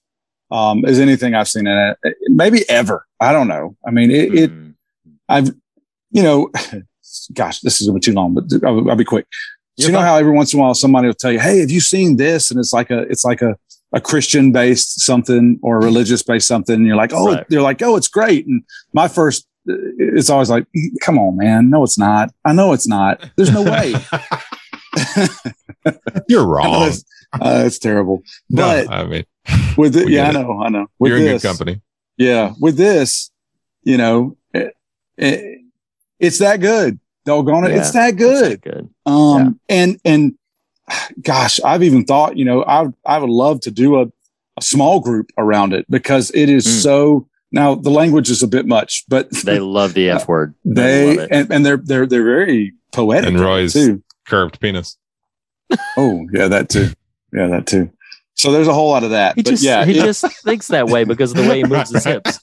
um, 0.52 0.84
as 0.84 1.00
anything 1.00 1.34
I've 1.34 1.48
seen 1.48 1.66
in 1.66 1.76
it. 2.04 2.16
Maybe 2.28 2.62
ever. 2.70 3.04
I 3.20 3.32
don't 3.32 3.48
know. 3.48 3.76
I 3.86 3.90
mean, 3.90 4.10
it, 4.12 4.34
it 4.34 4.50
Mm. 4.52 4.74
I've, 5.28 5.48
you 6.12 6.22
know, 6.22 6.50
gosh, 7.34 7.60
this 7.60 7.80
is 7.80 7.88
going 7.88 8.00
to 8.00 8.06
be 8.08 8.12
too 8.12 8.14
long, 8.16 8.34
but 8.34 8.44
I'll, 8.64 8.88
I'll 8.90 8.96
be 8.96 9.04
quick. 9.04 9.26
So 9.78 9.84
You're 9.84 9.92
know 9.92 10.00
how 10.00 10.16
every 10.16 10.32
once 10.32 10.52
in 10.52 10.58
a 10.58 10.62
while 10.62 10.74
somebody 10.74 11.06
will 11.06 11.14
tell 11.14 11.32
you, 11.32 11.38
Hey, 11.40 11.60
have 11.60 11.70
you 11.70 11.80
seen 11.80 12.16
this? 12.16 12.50
And 12.50 12.58
it's 12.58 12.72
like 12.72 12.90
a, 12.90 13.00
it's 13.02 13.24
like 13.24 13.42
a, 13.42 13.56
a 13.92 14.00
Christian 14.00 14.50
based 14.52 15.00
something 15.00 15.58
or 15.62 15.78
a 15.78 15.84
religious 15.84 16.22
based 16.22 16.48
something. 16.48 16.74
And 16.74 16.86
you're 16.86 16.96
like, 16.96 17.12
Oh, 17.14 17.34
Right. 17.34 17.46
they're 17.48 17.62
like, 17.62 17.80
Oh, 17.82 17.96
it's 17.96 18.08
great. 18.08 18.46
And 18.46 18.62
my 18.92 19.08
first, 19.08 19.46
it's 19.66 20.30
always 20.30 20.48
like, 20.50 20.66
come 21.02 21.18
on, 21.18 21.36
man. 21.36 21.70
No, 21.70 21.84
it's 21.84 21.98
not. 21.98 22.32
I 22.44 22.52
know 22.54 22.72
it's 22.72 22.88
not. 22.88 23.28
There's 23.36 23.52
no 23.52 23.62
way. 23.62 23.94
You're 26.28 26.46
wrong. 26.46 26.88
it's, 26.88 27.04
uh, 27.34 27.62
it's 27.66 27.78
terrible. 27.78 28.22
No, 28.50 28.62
But 28.86 28.90
I 28.92 29.04
mean, 29.04 29.24
with 29.76 29.96
it, 29.96 30.06
we 30.06 30.16
yeah, 30.16 30.28
I 30.28 30.32
know, 30.32 30.60
I 30.62 30.68
know. 30.70 30.86
With 30.98 31.10
you're 31.10 31.18
in 31.18 31.24
good 31.26 31.34
this, 31.36 31.42
company. 31.42 31.80
yeah, 32.16 32.54
with 32.60 32.76
this, 32.76 33.30
you 33.82 33.96
know, 33.98 34.36
it, 34.54 34.74
it, 35.18 35.60
it's 36.18 36.38
that 36.38 36.60
good. 36.60 36.98
Doggone 37.28 37.64
it, 37.66 37.72
it's 37.76 37.92
that 37.92 38.16
good. 38.16 38.60
That's 38.62 38.76
good. 38.76 38.88
Um, 39.06 39.60
and 39.68 40.00
and 40.04 40.34
gosh, 41.22 41.60
I've 41.64 41.82
even 41.82 42.04
thought, 42.04 42.36
you 42.36 42.44
know, 42.44 42.64
I 42.64 42.86
I 43.04 43.18
would 43.18 43.30
love 43.30 43.60
to 43.62 43.70
do 43.70 44.00
a, 44.00 44.06
a 44.56 44.62
small 44.62 45.00
group 45.00 45.30
around 45.36 45.72
it 45.74 45.84
because 45.90 46.30
it 46.34 46.48
is 46.48 46.66
Mm. 46.66 46.82
so. 46.82 47.28
Now 47.50 47.74
the 47.74 47.90
language 47.90 48.28
is 48.30 48.42
a 48.42 48.46
bit 48.46 48.66
much, 48.66 49.04
but 49.08 49.30
They 49.44 49.58
love 49.58 49.94
the 49.94 50.10
F 50.10 50.28
word. 50.28 50.54
they 50.64 51.16
love 51.16 51.24
it. 51.24 51.28
and, 51.30 51.52
and 51.52 51.66
they're 51.66 51.76
they're 51.78 52.06
they're 52.06 52.24
very 52.24 52.74
poetic 52.92 53.28
And 53.28 53.40
Roy's 53.40 53.72
too. 53.72 54.02
curved 54.26 54.58
penis. 54.60 54.96
Oh 55.96 56.26
yeah, 56.32 56.48
that 56.48 56.68
too. 56.70 56.88
Yeah, 57.32 57.46
that 57.48 57.66
too. 57.66 57.90
So 58.34 58.52
there's 58.52 58.68
a 58.68 58.72
whole 58.74 58.90
lot 58.90 59.02
of 59.04 59.10
that. 59.10 59.34
He 59.36 59.42
but 59.42 59.50
just 59.50 59.62
yeah, 59.64 59.84
he 59.84 59.98
it- 59.98 60.04
just 60.04 60.24
thinks 60.44 60.68
that 60.68 60.86
way 60.88 61.04
because 61.04 61.30
of 61.32 61.36
the 61.38 61.48
way 61.48 61.58
he 61.58 61.64
moves 61.64 61.90
his 61.92 62.04
hips. 62.04 62.38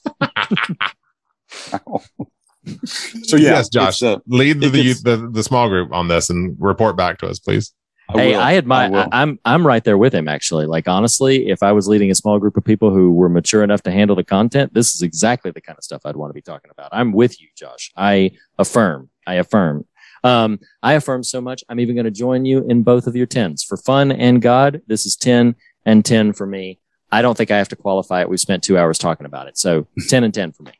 So 2.86 3.36
yeah, 3.36 3.50
yes, 3.50 3.68
Josh. 3.68 4.02
uh, 4.02 4.18
lead 4.26 4.60
the, 4.60 4.66
it 4.66 4.72
the, 5.04 5.16
the 5.16 5.28
the 5.28 5.42
small 5.42 5.68
group 5.68 5.92
on 5.92 6.08
this 6.08 6.30
and 6.30 6.56
report 6.58 6.96
back 6.96 7.18
to 7.18 7.28
us, 7.28 7.38
please. 7.38 7.72
hey, 8.12 8.32
will. 8.32 8.40
I 8.40 8.54
admire. 8.56 8.90
will. 8.90 9.08
I, 9.12 9.22
am 9.22 9.38
I'm 9.44 9.66
right 9.66 9.82
there 9.84 9.98
with 9.98 10.14
him. 10.14 10.28
Actually, 10.28 10.66
like 10.66 10.88
honestly, 10.88 11.48
if 11.48 11.62
I 11.62 11.72
was 11.72 11.88
leading 11.88 12.10
a 12.10 12.14
small 12.14 12.38
group 12.38 12.56
of 12.56 12.64
people 12.64 12.90
who 12.90 13.12
were 13.12 13.28
mature 13.28 13.62
enough 13.62 13.82
to 13.82 13.90
handle 13.90 14.16
the 14.16 14.24
content, 14.24 14.74
this 14.74 14.94
is 14.94 15.02
exactly 15.02 15.50
the 15.50 15.60
kind 15.60 15.78
of 15.78 15.84
stuff 15.84 16.02
I'd 16.04 16.16
want 16.16 16.30
to 16.30 16.34
be 16.34 16.42
talking 16.42 16.70
about. 16.70 16.90
I'm 16.92 17.12
with 17.12 17.40
you, 17.40 17.48
Josh. 17.56 17.92
I 17.96 18.32
affirm. 18.58 19.10
I 19.26 19.34
affirm. 19.34 19.86
Um, 20.24 20.58
I 20.82 20.94
affirm 20.94 21.22
so 21.22 21.40
much. 21.40 21.62
I'm 21.68 21.78
even 21.78 21.94
going 21.94 22.04
to 22.04 22.10
join 22.10 22.44
you 22.44 22.66
in 22.68 22.82
both 22.82 23.06
of 23.06 23.14
your 23.14 23.26
tens 23.26 23.62
for 23.62 23.76
fun 23.76 24.10
and 24.10 24.42
God. 24.42 24.82
This 24.88 25.06
is 25.06 25.14
ten 25.16 25.54
and 25.84 26.04
ten 26.04 26.32
for 26.32 26.46
me. 26.46 26.80
I 27.12 27.22
don't 27.22 27.36
think 27.36 27.52
I 27.52 27.58
have 27.58 27.68
to 27.68 27.76
qualify 27.76 28.22
it. 28.22 28.28
We've 28.28 28.40
spent 28.40 28.64
two 28.64 28.76
hours 28.76 28.98
talking 28.98 29.26
about 29.26 29.46
it, 29.46 29.56
so 29.56 29.86
ten 30.08 30.24
and 30.24 30.34
ten 30.34 30.50
for 30.50 30.64
me. 30.64 30.72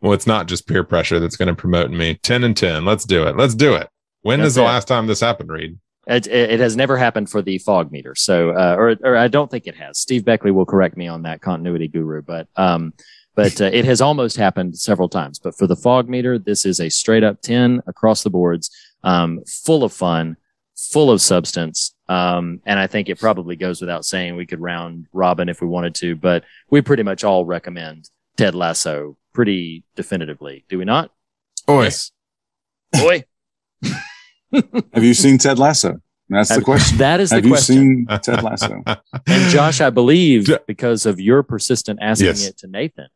Well, 0.00 0.12
it's 0.12 0.26
not 0.26 0.46
just 0.46 0.66
peer 0.66 0.84
pressure 0.84 1.18
that's 1.18 1.36
going 1.36 1.48
to 1.48 1.54
promote 1.54 1.90
me. 1.90 2.18
10 2.22 2.44
and 2.44 2.56
10. 2.56 2.84
Let's 2.84 3.04
do 3.04 3.26
it. 3.26 3.36
Let's 3.36 3.54
do 3.54 3.74
it. 3.74 3.88
When 4.22 4.40
That's 4.40 4.48
is 4.48 4.54
the 4.56 4.62
it. 4.62 4.66
last 4.66 4.88
time 4.88 5.06
this 5.06 5.20
happened, 5.20 5.50
Reed? 5.50 5.78
It, 6.06 6.26
it, 6.28 6.60
has 6.60 6.76
never 6.76 6.96
happened 6.96 7.30
for 7.30 7.42
the 7.42 7.58
fog 7.58 7.90
meter. 7.90 8.14
So, 8.14 8.50
uh, 8.50 8.76
or, 8.78 8.96
or 9.02 9.16
I 9.16 9.26
don't 9.26 9.50
think 9.50 9.66
it 9.66 9.74
has. 9.74 9.98
Steve 9.98 10.24
Beckley 10.24 10.52
will 10.52 10.66
correct 10.66 10.96
me 10.96 11.08
on 11.08 11.22
that 11.22 11.40
continuity 11.40 11.88
guru, 11.88 12.22
but, 12.22 12.46
um, 12.56 12.92
but 13.34 13.60
uh, 13.60 13.64
it 13.72 13.84
has 13.84 14.00
almost 14.00 14.36
happened 14.36 14.78
several 14.78 15.08
times. 15.08 15.40
But 15.40 15.56
for 15.58 15.66
the 15.66 15.74
fog 15.74 16.08
meter, 16.08 16.38
this 16.38 16.64
is 16.64 16.78
a 16.78 16.88
straight 16.88 17.24
up 17.24 17.42
10 17.42 17.82
across 17.88 18.22
the 18.22 18.30
boards, 18.30 18.70
um, 19.02 19.42
full 19.46 19.82
of 19.82 19.92
fun, 19.92 20.36
full 20.76 21.10
of 21.10 21.20
substance. 21.20 21.94
Um, 22.08 22.60
and 22.66 22.78
I 22.78 22.86
think 22.86 23.08
it 23.08 23.18
probably 23.18 23.56
goes 23.56 23.80
without 23.80 24.04
saying 24.04 24.36
we 24.36 24.46
could 24.46 24.60
round 24.60 25.06
Robin 25.12 25.48
if 25.48 25.60
we 25.60 25.66
wanted 25.66 25.96
to, 25.96 26.14
but 26.14 26.44
we 26.70 26.82
pretty 26.82 27.02
much 27.02 27.24
all 27.24 27.44
recommend 27.44 28.08
Ted 28.36 28.54
Lasso 28.54 29.16
pretty 29.32 29.84
definitively. 29.94 30.64
Do 30.68 30.78
we 30.78 30.84
not? 30.84 31.10
Oi. 31.68 31.84
Yes. 31.84 32.12
Boy. 32.92 33.24
have 34.92 35.04
you 35.04 35.14
seen 35.14 35.38
Ted 35.38 35.58
Lasso? 35.58 36.00
That's 36.28 36.54
the 36.54 36.60
question. 36.62 36.98
That 36.98 37.20
is 37.20 37.30
the 37.30 37.40
question. 37.42 37.46
Have 37.46 37.46
you 37.46 38.06
question. 38.06 38.24
seen 38.24 38.34
Ted 38.34 38.42
Lasso? 38.42 38.82
And 39.26 39.50
Josh, 39.52 39.80
I 39.80 39.90
believe 39.90 40.48
because 40.66 41.06
of 41.06 41.20
your 41.20 41.42
persistent 41.42 41.98
asking 42.02 42.26
Yes. 42.26 42.46
it 42.48 42.58
to 42.58 42.66
Nathan, 42.66 43.06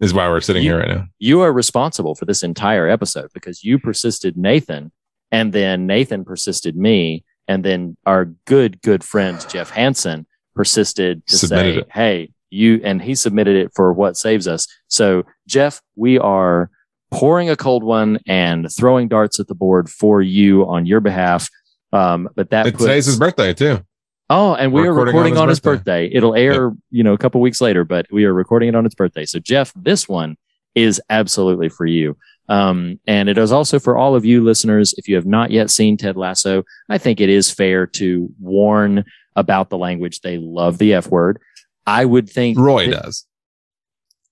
Is 0.00 0.12
why 0.12 0.28
we're 0.28 0.40
sitting 0.40 0.62
You- 0.64 0.70
here 0.72 0.80
right 0.80 0.88
now. 0.88 1.06
you 1.18 1.40
are 1.42 1.52
responsible 1.52 2.14
for 2.14 2.24
this 2.24 2.42
entire 2.42 2.88
episode 2.88 3.30
because 3.34 3.62
you 3.62 3.78
persisted 3.78 4.36
Nathan 4.36 4.90
and 5.30 5.52
then 5.52 5.86
Nathan 5.86 6.24
persisted 6.24 6.76
me. 6.76 7.24
And 7.46 7.64
then 7.64 7.96
our 8.06 8.26
good, 8.46 8.80
good 8.82 9.02
friend, 9.02 9.44
Jeff 9.48 9.70
Hansen 9.70 10.26
persisted 10.54 11.26
to 11.26 11.36
Submitted 11.36 11.74
say, 11.74 11.80
it. 11.80 11.88
Hey, 11.92 12.30
you, 12.50 12.80
and 12.84 13.00
he 13.00 13.14
submitted 13.14 13.56
it 13.56 13.72
for 13.74 13.92
what 13.92 14.16
saves 14.16 14.46
us. 14.46 14.66
So 14.88 15.24
Jeff, 15.46 15.80
we 15.96 16.18
are 16.18 16.70
pouring 17.10 17.50
a 17.50 17.56
cold 17.56 17.82
one 17.82 18.18
and 18.26 18.68
throwing 18.72 19.08
darts 19.08 19.40
at 19.40 19.48
the 19.48 19.54
board 19.54 19.88
for 19.88 20.22
you 20.22 20.66
on 20.66 20.86
your 20.86 21.00
behalf. 21.00 21.48
Um, 21.92 22.28
but 22.36 22.50
that 22.50 22.66
It's 22.66 22.76
puts, 22.76 22.84
today's 22.84 23.06
his 23.06 23.18
birthday, 23.18 23.52
too. 23.52 23.84
Oh, 24.28 24.54
and 24.54 24.72
we 24.72 24.82
are 24.82 24.92
Recording 24.92 25.14
recording 25.14 25.36
on 25.36 25.42
on 25.42 25.48
his 25.48 25.58
his 25.58 25.60
birthday. 25.60 26.08
It'll 26.12 26.36
air, 26.36 26.72
you 26.90 27.02
know, 27.02 27.12
a 27.12 27.18
couple 27.18 27.40
weeks 27.40 27.60
later, 27.60 27.84
but 27.84 28.06
we 28.12 28.24
are 28.24 28.32
recording 28.32 28.68
it 28.68 28.76
on 28.76 28.84
his 28.84 28.94
birthday. 28.94 29.26
So, 29.26 29.40
Jeff, 29.40 29.72
this 29.74 30.08
one 30.08 30.36
is 30.76 31.02
absolutely 31.10 31.68
for 31.68 31.84
you. 31.84 32.16
Um, 32.48 33.00
and 33.08 33.28
it 33.28 33.38
is 33.38 33.50
also 33.50 33.80
for 33.80 33.96
all 33.96 34.14
of 34.14 34.24
you 34.24 34.42
listeners. 34.44 34.94
If 34.96 35.08
you 35.08 35.16
have 35.16 35.26
not 35.26 35.50
yet 35.50 35.68
seen 35.68 35.96
Ted 35.96 36.16
Lasso, 36.16 36.62
I 36.88 36.98
think 36.98 37.20
it 37.20 37.28
is 37.28 37.50
fair 37.50 37.86
to 37.88 38.32
warn 38.38 39.04
about 39.34 39.70
the 39.70 39.78
language. 39.78 40.20
They 40.20 40.38
love 40.38 40.78
the 40.78 40.94
F 40.94 41.08
word. 41.08 41.40
I 41.90 42.04
would 42.04 42.28
think 42.30 42.58
Roy 42.58 42.86
that- 42.90 43.02
does. 43.02 43.26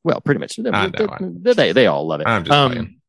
Well, 0.04 0.20
pretty 0.20 0.40
much. 0.40 0.58
I 0.58 0.86
know, 0.86 1.18
They, 1.20 1.52
they, 1.52 1.72
they 1.72 1.86
all 1.86 2.06
love 2.06 2.20
it. 2.20 2.26
I'm 2.26 2.44
just 2.44 2.52
um, 2.56 2.72
playing. 2.72 3.00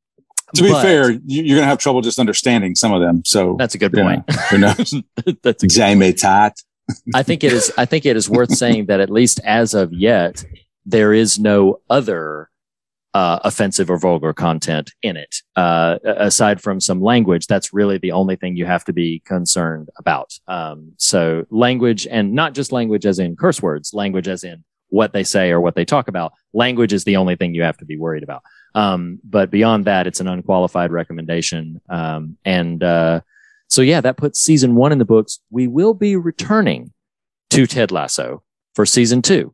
To 0.55 0.63
be 0.63 0.69
but- 0.71 0.81
fair, 0.81 1.11
you, 1.11 1.21
you're 1.26 1.55
going 1.57 1.61
to 1.61 1.69
have 1.69 1.77
trouble 1.77 2.01
just 2.01 2.19
understanding 2.19 2.76
some 2.76 2.91
of 2.91 3.01
them. 3.01 3.23
So 3.26 3.55
that's 3.57 3.76
a 3.76 3.77
good 3.77 3.93
you 3.95 4.03
point. 4.03 4.27
know, 4.27 4.35
who 4.49 4.57
knows? 4.57 4.95
that's 5.43 5.63
a 5.63 5.67
Jamie 5.67 6.13
Tartt. 6.13 6.53
I 7.13 7.21
think 7.21 7.43
it 7.43 7.53
is. 7.53 7.71
I 7.77 7.85
think 7.85 8.05
it 8.07 8.17
is 8.17 8.27
worth 8.30 8.51
saying 8.51 8.88
that 8.88 8.99
at 8.99 9.11
least 9.11 9.39
as 9.43 9.76
of 9.76 9.93
yet, 9.93 10.43
there 10.85 11.13
is 11.13 11.38
no 11.38 11.81
other 11.89 12.49
uh, 13.14 13.40
offensive 13.44 13.90
or 13.90 13.98
vulgar 13.98 14.34
content 14.34 14.91
in 15.02 15.18
it. 15.18 15.38
Uh, 15.56 15.98
aside 16.03 16.61
from 16.61 16.80
some 16.80 17.02
language, 17.02 17.48
that's 17.48 17.73
really 17.73 17.98
the 17.98 18.11
only 18.11 18.36
thing 18.36 18.56
you 18.56 18.65
have 18.65 18.86
to 18.86 18.94
be 18.94 19.22
concerned 19.26 19.90
about. 19.98 20.38
Um, 20.48 20.94
so 20.98 21.45
language, 21.49 22.07
and 22.07 22.34
not 22.34 22.53
just 22.53 22.72
language 22.72 23.06
as 23.06 23.19
in 23.19 23.36
curse 23.36 23.61
words, 23.61 23.94
language 23.94 24.27
as 24.27 24.44
in 24.44 24.64
what 24.90 25.14
they 25.14 25.23
say 25.23 25.52
or 25.52 25.61
what 25.61 25.76
they 25.76 25.86
talk 25.86 26.07
about. 26.07 26.34
Language 26.53 26.94
is 26.94 27.03
the 27.03 27.18
only 27.18 27.36
thing 27.36 27.53
you 27.53 27.64
have 27.64 27.77
to 27.77 27.86
be 27.86 27.98
worried 27.98 28.23
about. 28.23 28.44
Um, 28.76 29.19
but 29.23 29.49
beyond 29.49 29.86
that, 29.86 30.07
it's 30.07 30.19
an 30.19 30.27
unqualified 30.27 30.91
recommendation. 30.91 31.81
Um, 31.90 32.38
and 32.45 32.84
uh, 32.84 33.22
so, 33.68 33.81
yeah, 33.81 34.02
that 34.02 34.18
puts 34.18 34.41
season 34.41 34.76
one 34.76 34.91
in 34.91 34.98
the 34.99 35.06
books. 35.06 35.40
We 35.49 35.68
will 35.68 35.94
be 35.94 36.15
returning 36.15 36.94
to 37.52 37.65
Ted 37.65 37.91
Lasso 37.91 38.44
for 38.76 38.86
season 38.86 39.22
two. 39.22 39.53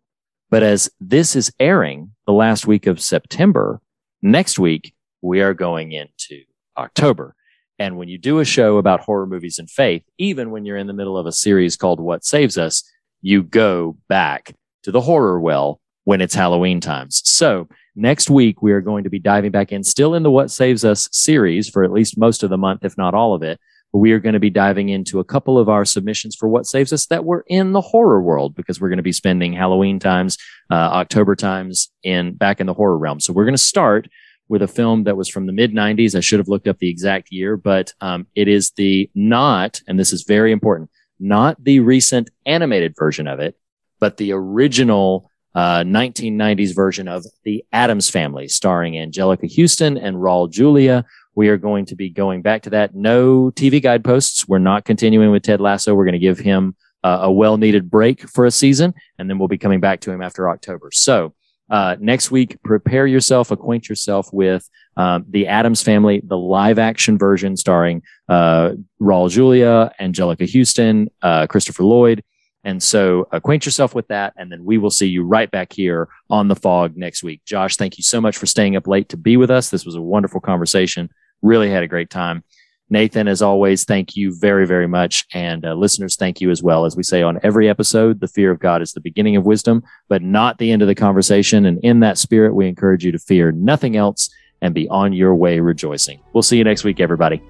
But 0.50 0.64
as 0.64 0.90
this 1.00 1.36
is 1.36 1.52
airing 1.60 2.12
the 2.26 2.34
last 2.34 2.68
week 2.68 2.88
of 2.88 3.02
September, 3.02 3.82
next 4.22 4.60
week 4.60 4.94
we 5.22 5.42
are 5.42 5.54
going 5.54 5.92
into 5.92 6.44
October. 6.78 7.36
And 7.80 7.98
when 7.98 8.08
you 8.08 8.18
do 8.18 8.40
a 8.40 8.46
show 8.46 8.78
about 8.78 9.02
horror 9.02 9.28
movies 9.28 9.60
and 9.60 9.70
faith, 9.70 10.04
even 10.18 10.52
when 10.52 10.66
you're 10.66 10.78
in 10.78 10.88
the 10.88 10.94
middle 10.94 11.18
of 11.18 11.26
a 11.26 11.32
series 11.32 11.76
called 11.76 12.00
What 12.00 12.24
Saves 12.24 12.58
Us, 12.58 12.84
you 13.22 13.44
go 13.44 13.98
back 14.08 14.56
to 14.84 14.92
the 14.92 15.02
horror 15.02 15.40
well 15.40 15.82
when 16.06 16.22
it's 16.22 16.36
Halloween 16.36 16.80
times. 16.80 17.22
So 17.26 17.68
next 17.96 18.30
week, 18.30 18.62
we 18.62 18.72
are 18.72 18.82
going 18.82 19.04
to 19.04 19.10
be 19.10 19.20
diving 19.20 19.52
back 19.52 19.72
in, 19.72 19.84
still 19.84 20.14
in 20.14 20.24
the 20.24 20.32
What 20.32 20.52
Saves 20.52 20.86
Us 20.86 21.10
series 21.12 21.68
for 21.68 21.84
at 21.84 21.92
least 21.92 22.18
most 22.18 22.44
of 22.44 22.50
the 22.50 22.58
month, 22.58 22.86
if 22.86 22.98
not 22.98 23.14
all 23.14 23.34
of 23.34 23.42
it. 23.44 23.60
We 23.96 24.12
are 24.12 24.20
going 24.20 24.34
to 24.34 24.40
be 24.40 24.50
diving 24.50 24.90
into 24.90 25.20
a 25.20 25.24
couple 25.24 25.58
of 25.58 25.70
our 25.70 25.86
submissions 25.86 26.36
for 26.36 26.50
What 26.50 26.66
Saves 26.66 26.92
Us 26.92 27.06
that 27.08 27.24
were 27.24 27.46
in 27.48 27.72
the 27.72 27.82
horror 27.82 28.22
world 28.22 28.56
because 28.56 28.82
we're 28.82 28.90
going 28.90 28.98
to 28.98 29.04
be 29.04 29.14
spending 29.14 29.54
Halloween 29.54 30.00
times, 30.00 30.38
uh, 30.70 30.74
October 30.76 31.36
times 31.36 31.90
in 32.04 32.34
back 32.34 32.60
in 32.60 32.68
the 32.68 32.74
horror 32.74 32.98
realm. 32.98 33.20
So 33.20 33.32
we're 33.32 33.46
going 33.46 33.56
to 33.56 33.58
start 33.58 34.10
with 34.50 34.62
a 34.62 34.68
film 34.68 35.06
that 35.06 35.18
was 35.18 35.30
from 35.30 35.46
the 35.46 35.54
mid 35.54 35.74
90s. 35.74 36.16
I 36.16 36.20
should 36.20 36.40
have 36.40 36.50
looked 36.50 36.68
up 36.68 36.80
the 36.80 36.90
exact 36.90 37.32
year, 37.32 37.56
but 37.56 37.94
um, 38.02 38.28
it 38.36 38.48
is 38.48 38.72
the 38.72 39.10
not, 39.16 39.82
and 39.88 40.00
this 40.00 40.12
is 40.12 40.24
very 40.24 40.52
important, 40.52 40.90
not 41.20 41.64
the 41.64 41.80
recent 41.80 42.30
animated 42.46 42.96
version 42.98 43.28
of 43.28 43.40
it, 43.40 43.56
but 44.00 44.18
the 44.18 44.34
original 44.34 45.32
uh, 45.56 45.84
1990s 45.84 46.76
version 46.76 47.08
of 47.08 47.26
The 47.46 47.64
Addams 47.72 48.10
Family, 48.10 48.50
starring 48.50 48.94
Anjelica 48.94 49.50
Huston 49.50 49.98
and 49.98 50.18
Raul 50.18 50.52
Julia. 50.52 51.06
We 51.36 51.50
are 51.50 51.58
going 51.58 51.86
to 51.88 51.96
be 51.96 52.10
going 52.10 52.42
back 52.42 52.64
to 52.64 52.70
that. 52.72 52.96
No 52.96 53.52
TV 53.52 53.82
guideposts. 53.82 54.48
We're 54.48 54.60
not 54.60 54.86
continuing 54.86 55.32
with 55.32 55.44
Ted 55.44 55.62
Lasso. 55.62 55.94
We're 55.94 56.06
going 56.06 56.14
to 56.14 56.20
give 56.20 56.40
him 56.40 56.76
uh, 57.04 57.20
a 57.24 57.32
well 57.32 57.58
needed 57.58 57.92
break 57.92 58.28
for 58.30 58.46
a 58.46 58.52
season, 58.52 58.94
and 59.20 59.30
then 59.30 59.38
we'll 59.38 59.48
be 59.48 59.58
coming 59.58 59.80
back 59.80 60.00
to 60.02 60.12
him 60.12 60.22
after 60.22 60.50
October. 60.50 60.90
So, 60.92 61.34
uh, 61.70 61.96
next 62.00 62.32
week, 62.32 62.58
prepare 62.64 63.06
yourself, 63.06 63.52
acquaint 63.52 63.90
yourself 63.90 64.32
with 64.32 64.68
um, 64.98 65.26
the 65.30 65.48
Addams 65.48 65.82
Family, 65.82 66.22
the 66.24 66.38
live 66.38 66.80
action 66.80 67.18
version 67.18 67.58
starring 67.58 68.02
uh, 68.30 68.72
Raul 69.02 69.30
Julia, 69.30 69.92
Anjelica 70.00 70.52
Huston, 70.52 71.10
uh, 71.22 71.48
Christopher 71.48 71.84
Lloyd. 71.84 72.24
And 72.64 72.82
so 72.82 73.28
acquaint 73.32 73.66
yourself 73.66 73.94
with 73.94 74.08
that, 74.08 74.34
and 74.38 74.52
then 74.52 74.66
we 74.66 74.80
will 74.80 74.90
see 74.90 75.06
you 75.06 75.24
right 75.24 75.50
back 75.52 75.72
here 75.72 76.10
on 76.32 76.48
the 76.48 76.56
fog 76.56 76.98
next 76.98 77.22
week. 77.22 77.42
Josh, 77.46 77.76
thank 77.76 77.98
you 77.98 78.04
so 78.04 78.20
much 78.20 78.38
for 78.38 78.48
staying 78.48 78.76
up 78.76 78.88
late 78.88 79.10
to 79.10 79.18
be 79.18 79.38
with 79.38 79.52
us. 79.52 79.70
This 79.70 79.86
was 79.86 79.94
a 79.94 80.02
wonderful 80.02 80.42
conversation. 80.42 81.12
Really 81.42 81.70
had 81.70 81.84
a 81.84 81.88
great 81.88 82.10
time. 82.10 82.44
Nathan, 82.90 83.28
as 83.28 83.42
always, 83.42 83.84
thank 83.84 84.16
you 84.16 84.38
very, 84.38 84.68
very 84.68 84.88
much. 84.88 85.26
And 85.34 85.66
uh, 85.66 85.74
listeners, 85.74 86.16
thank 86.16 86.40
you 86.40 86.52
as 86.52 86.62
well. 86.62 86.86
As 86.86 86.96
we 86.96 87.02
say 87.02 87.24
on 87.24 87.40
every 87.42 87.68
episode, 87.68 88.20
the 88.20 88.28
fear 88.28 88.52
of 88.52 88.60
God 88.60 88.82
is 88.82 88.94
the 88.94 89.02
beginning 89.02 89.36
of 89.36 89.46
wisdom, 89.46 89.84
but 90.08 90.22
not 90.22 90.60
the 90.60 90.72
end 90.72 90.84
of 90.84 90.88
the 90.88 90.96
conversation. 90.96 91.66
And 91.66 91.80
in 91.84 92.02
that 92.02 92.20
spirit, 92.20 92.54
we 92.54 92.68
encourage 92.68 93.04
you 93.04 93.12
to 93.12 93.20
fear 93.20 93.52
nothing 93.52 93.96
else 93.96 94.30
and 94.62 94.74
be 94.74 94.88
on 94.90 95.14
your 95.14 95.34
way 95.34 95.60
rejoicing. 95.60 96.22
We'll 96.34 96.44
see 96.44 96.58
you 96.58 96.64
next 96.64 96.84
week, 96.84 97.00
everybody. 97.00 97.42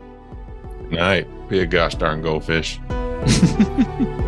Good 0.89 0.91
night. 0.91 1.49
Be 1.49 1.59
a 1.59 1.65
gosh 1.65 1.95
darn 1.95 2.21
goldfish. 2.21 2.79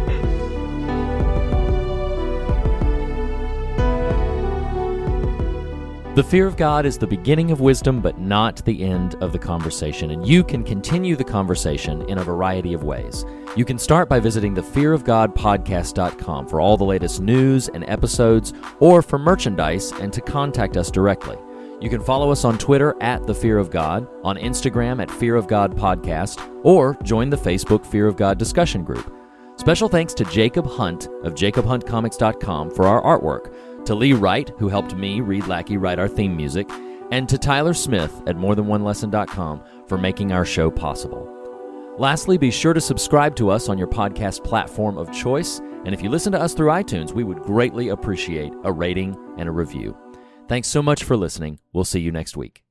The 6.18 6.24
fear 6.24 6.48
of 6.48 6.58
God 6.58 6.88
is 6.88 6.98
the 6.98 7.06
beginning 7.06 7.52
of 7.52 7.60
wisdom, 7.62 8.02
but 8.02 8.18
not 8.18 8.66
the 8.66 8.84
end 8.84 9.14
of 9.22 9.32
the 9.32 9.38
conversation. 9.38 10.10
And 10.10 10.28
you 10.28 10.44
can 10.44 10.64
continue 10.64 11.16
the 11.16 11.24
conversation 11.24 12.02
in 12.10 12.18
a 12.18 12.24
variety 12.24 12.74
of 12.74 12.84
ways. 12.84 13.24
You 13.56 13.64
can 13.64 13.78
start 13.78 14.10
by 14.10 14.20
visiting 14.20 14.56
the 14.56 14.64
thefearofgodpodcast.com 14.64 16.48
for 16.48 16.60
all 16.60 16.76
the 16.76 16.84
latest 16.84 17.22
news 17.22 17.68
and 17.68 17.88
episodes, 17.88 18.54
or 18.80 19.04
for 19.04 19.20
merchandise 19.20 19.92
and 19.92 20.12
to 20.12 20.20
contact 20.20 20.76
us 20.76 20.90
directly. 20.90 21.38
You 21.80 21.90
can 21.92 22.02
follow 22.02 22.32
us 22.32 22.46
on 22.46 22.58
Twitter 22.58 22.96
at 23.00 23.28
The 23.28 23.36
Fear 23.36 23.60
of 23.60 23.70
God, 23.70 24.08
on 24.24 24.38
Instagram 24.38 25.00
at 25.00 25.12
Fear 25.12 25.36
of 25.36 25.46
God 25.46 25.78
Podcast, 25.78 26.42
or 26.64 26.98
join 27.04 27.30
the 27.30 27.38
Facebook 27.38 27.86
Fear 27.86 28.08
of 28.08 28.18
God 28.18 28.40
discussion 28.40 28.84
group. 28.84 29.14
Special 29.58 29.88
thanks 29.88 30.16
to 30.16 30.26
Jacob 30.26 30.66
Hunt 30.66 31.10
of 31.24 31.36
jacobhuntcomics.com 31.36 32.72
for 32.72 32.88
our 32.88 33.04
artwork 33.04 33.54
to 33.88 33.96
Lee 33.96 34.14
Wright, 34.14 34.52
who 34.60 34.68
helped 34.68 34.96
me, 34.96 35.22
Reed 35.22 35.48
Lackey, 35.48 35.78
write 35.78 35.98
our 35.98 36.10
theme 36.10 36.36
music, 36.36 36.70
and 37.12 37.28
to 37.30 37.38
Tyler 37.38 37.74
Smith 37.74 38.22
at 38.28 38.36
morethanonelesson.com 38.36 39.64
for 39.88 39.98
making 39.98 40.34
our 40.34 40.44
show 40.44 40.70
possible. 40.70 41.34
Lastly, 41.98 42.38
be 42.38 42.52
sure 42.52 42.74
to 42.74 42.82
subscribe 42.82 43.36
to 43.38 43.50
us 43.50 43.70
on 43.70 43.78
your 43.78 43.88
podcast 43.88 44.44
platform 44.44 44.98
of 44.98 45.12
choice, 45.14 45.60
and 45.86 45.94
if 45.94 46.04
you 46.04 46.10
listen 46.10 46.34
to 46.34 46.42
us 46.42 46.54
through 46.54 46.68
iTunes, 46.68 47.14
we 47.14 47.24
would 47.24 47.40
greatly 47.40 47.88
appreciate 47.90 48.52
a 48.66 48.72
rating 48.72 49.18
and 49.38 49.48
a 49.48 49.54
review. 49.54 49.98
Thanks 50.50 50.68
so 50.68 50.84
much 50.84 51.04
for 51.06 51.16
listening. 51.16 51.60
We'll 51.72 51.86
see 51.86 52.02
you 52.02 52.12
next 52.12 52.36
week. 52.36 52.67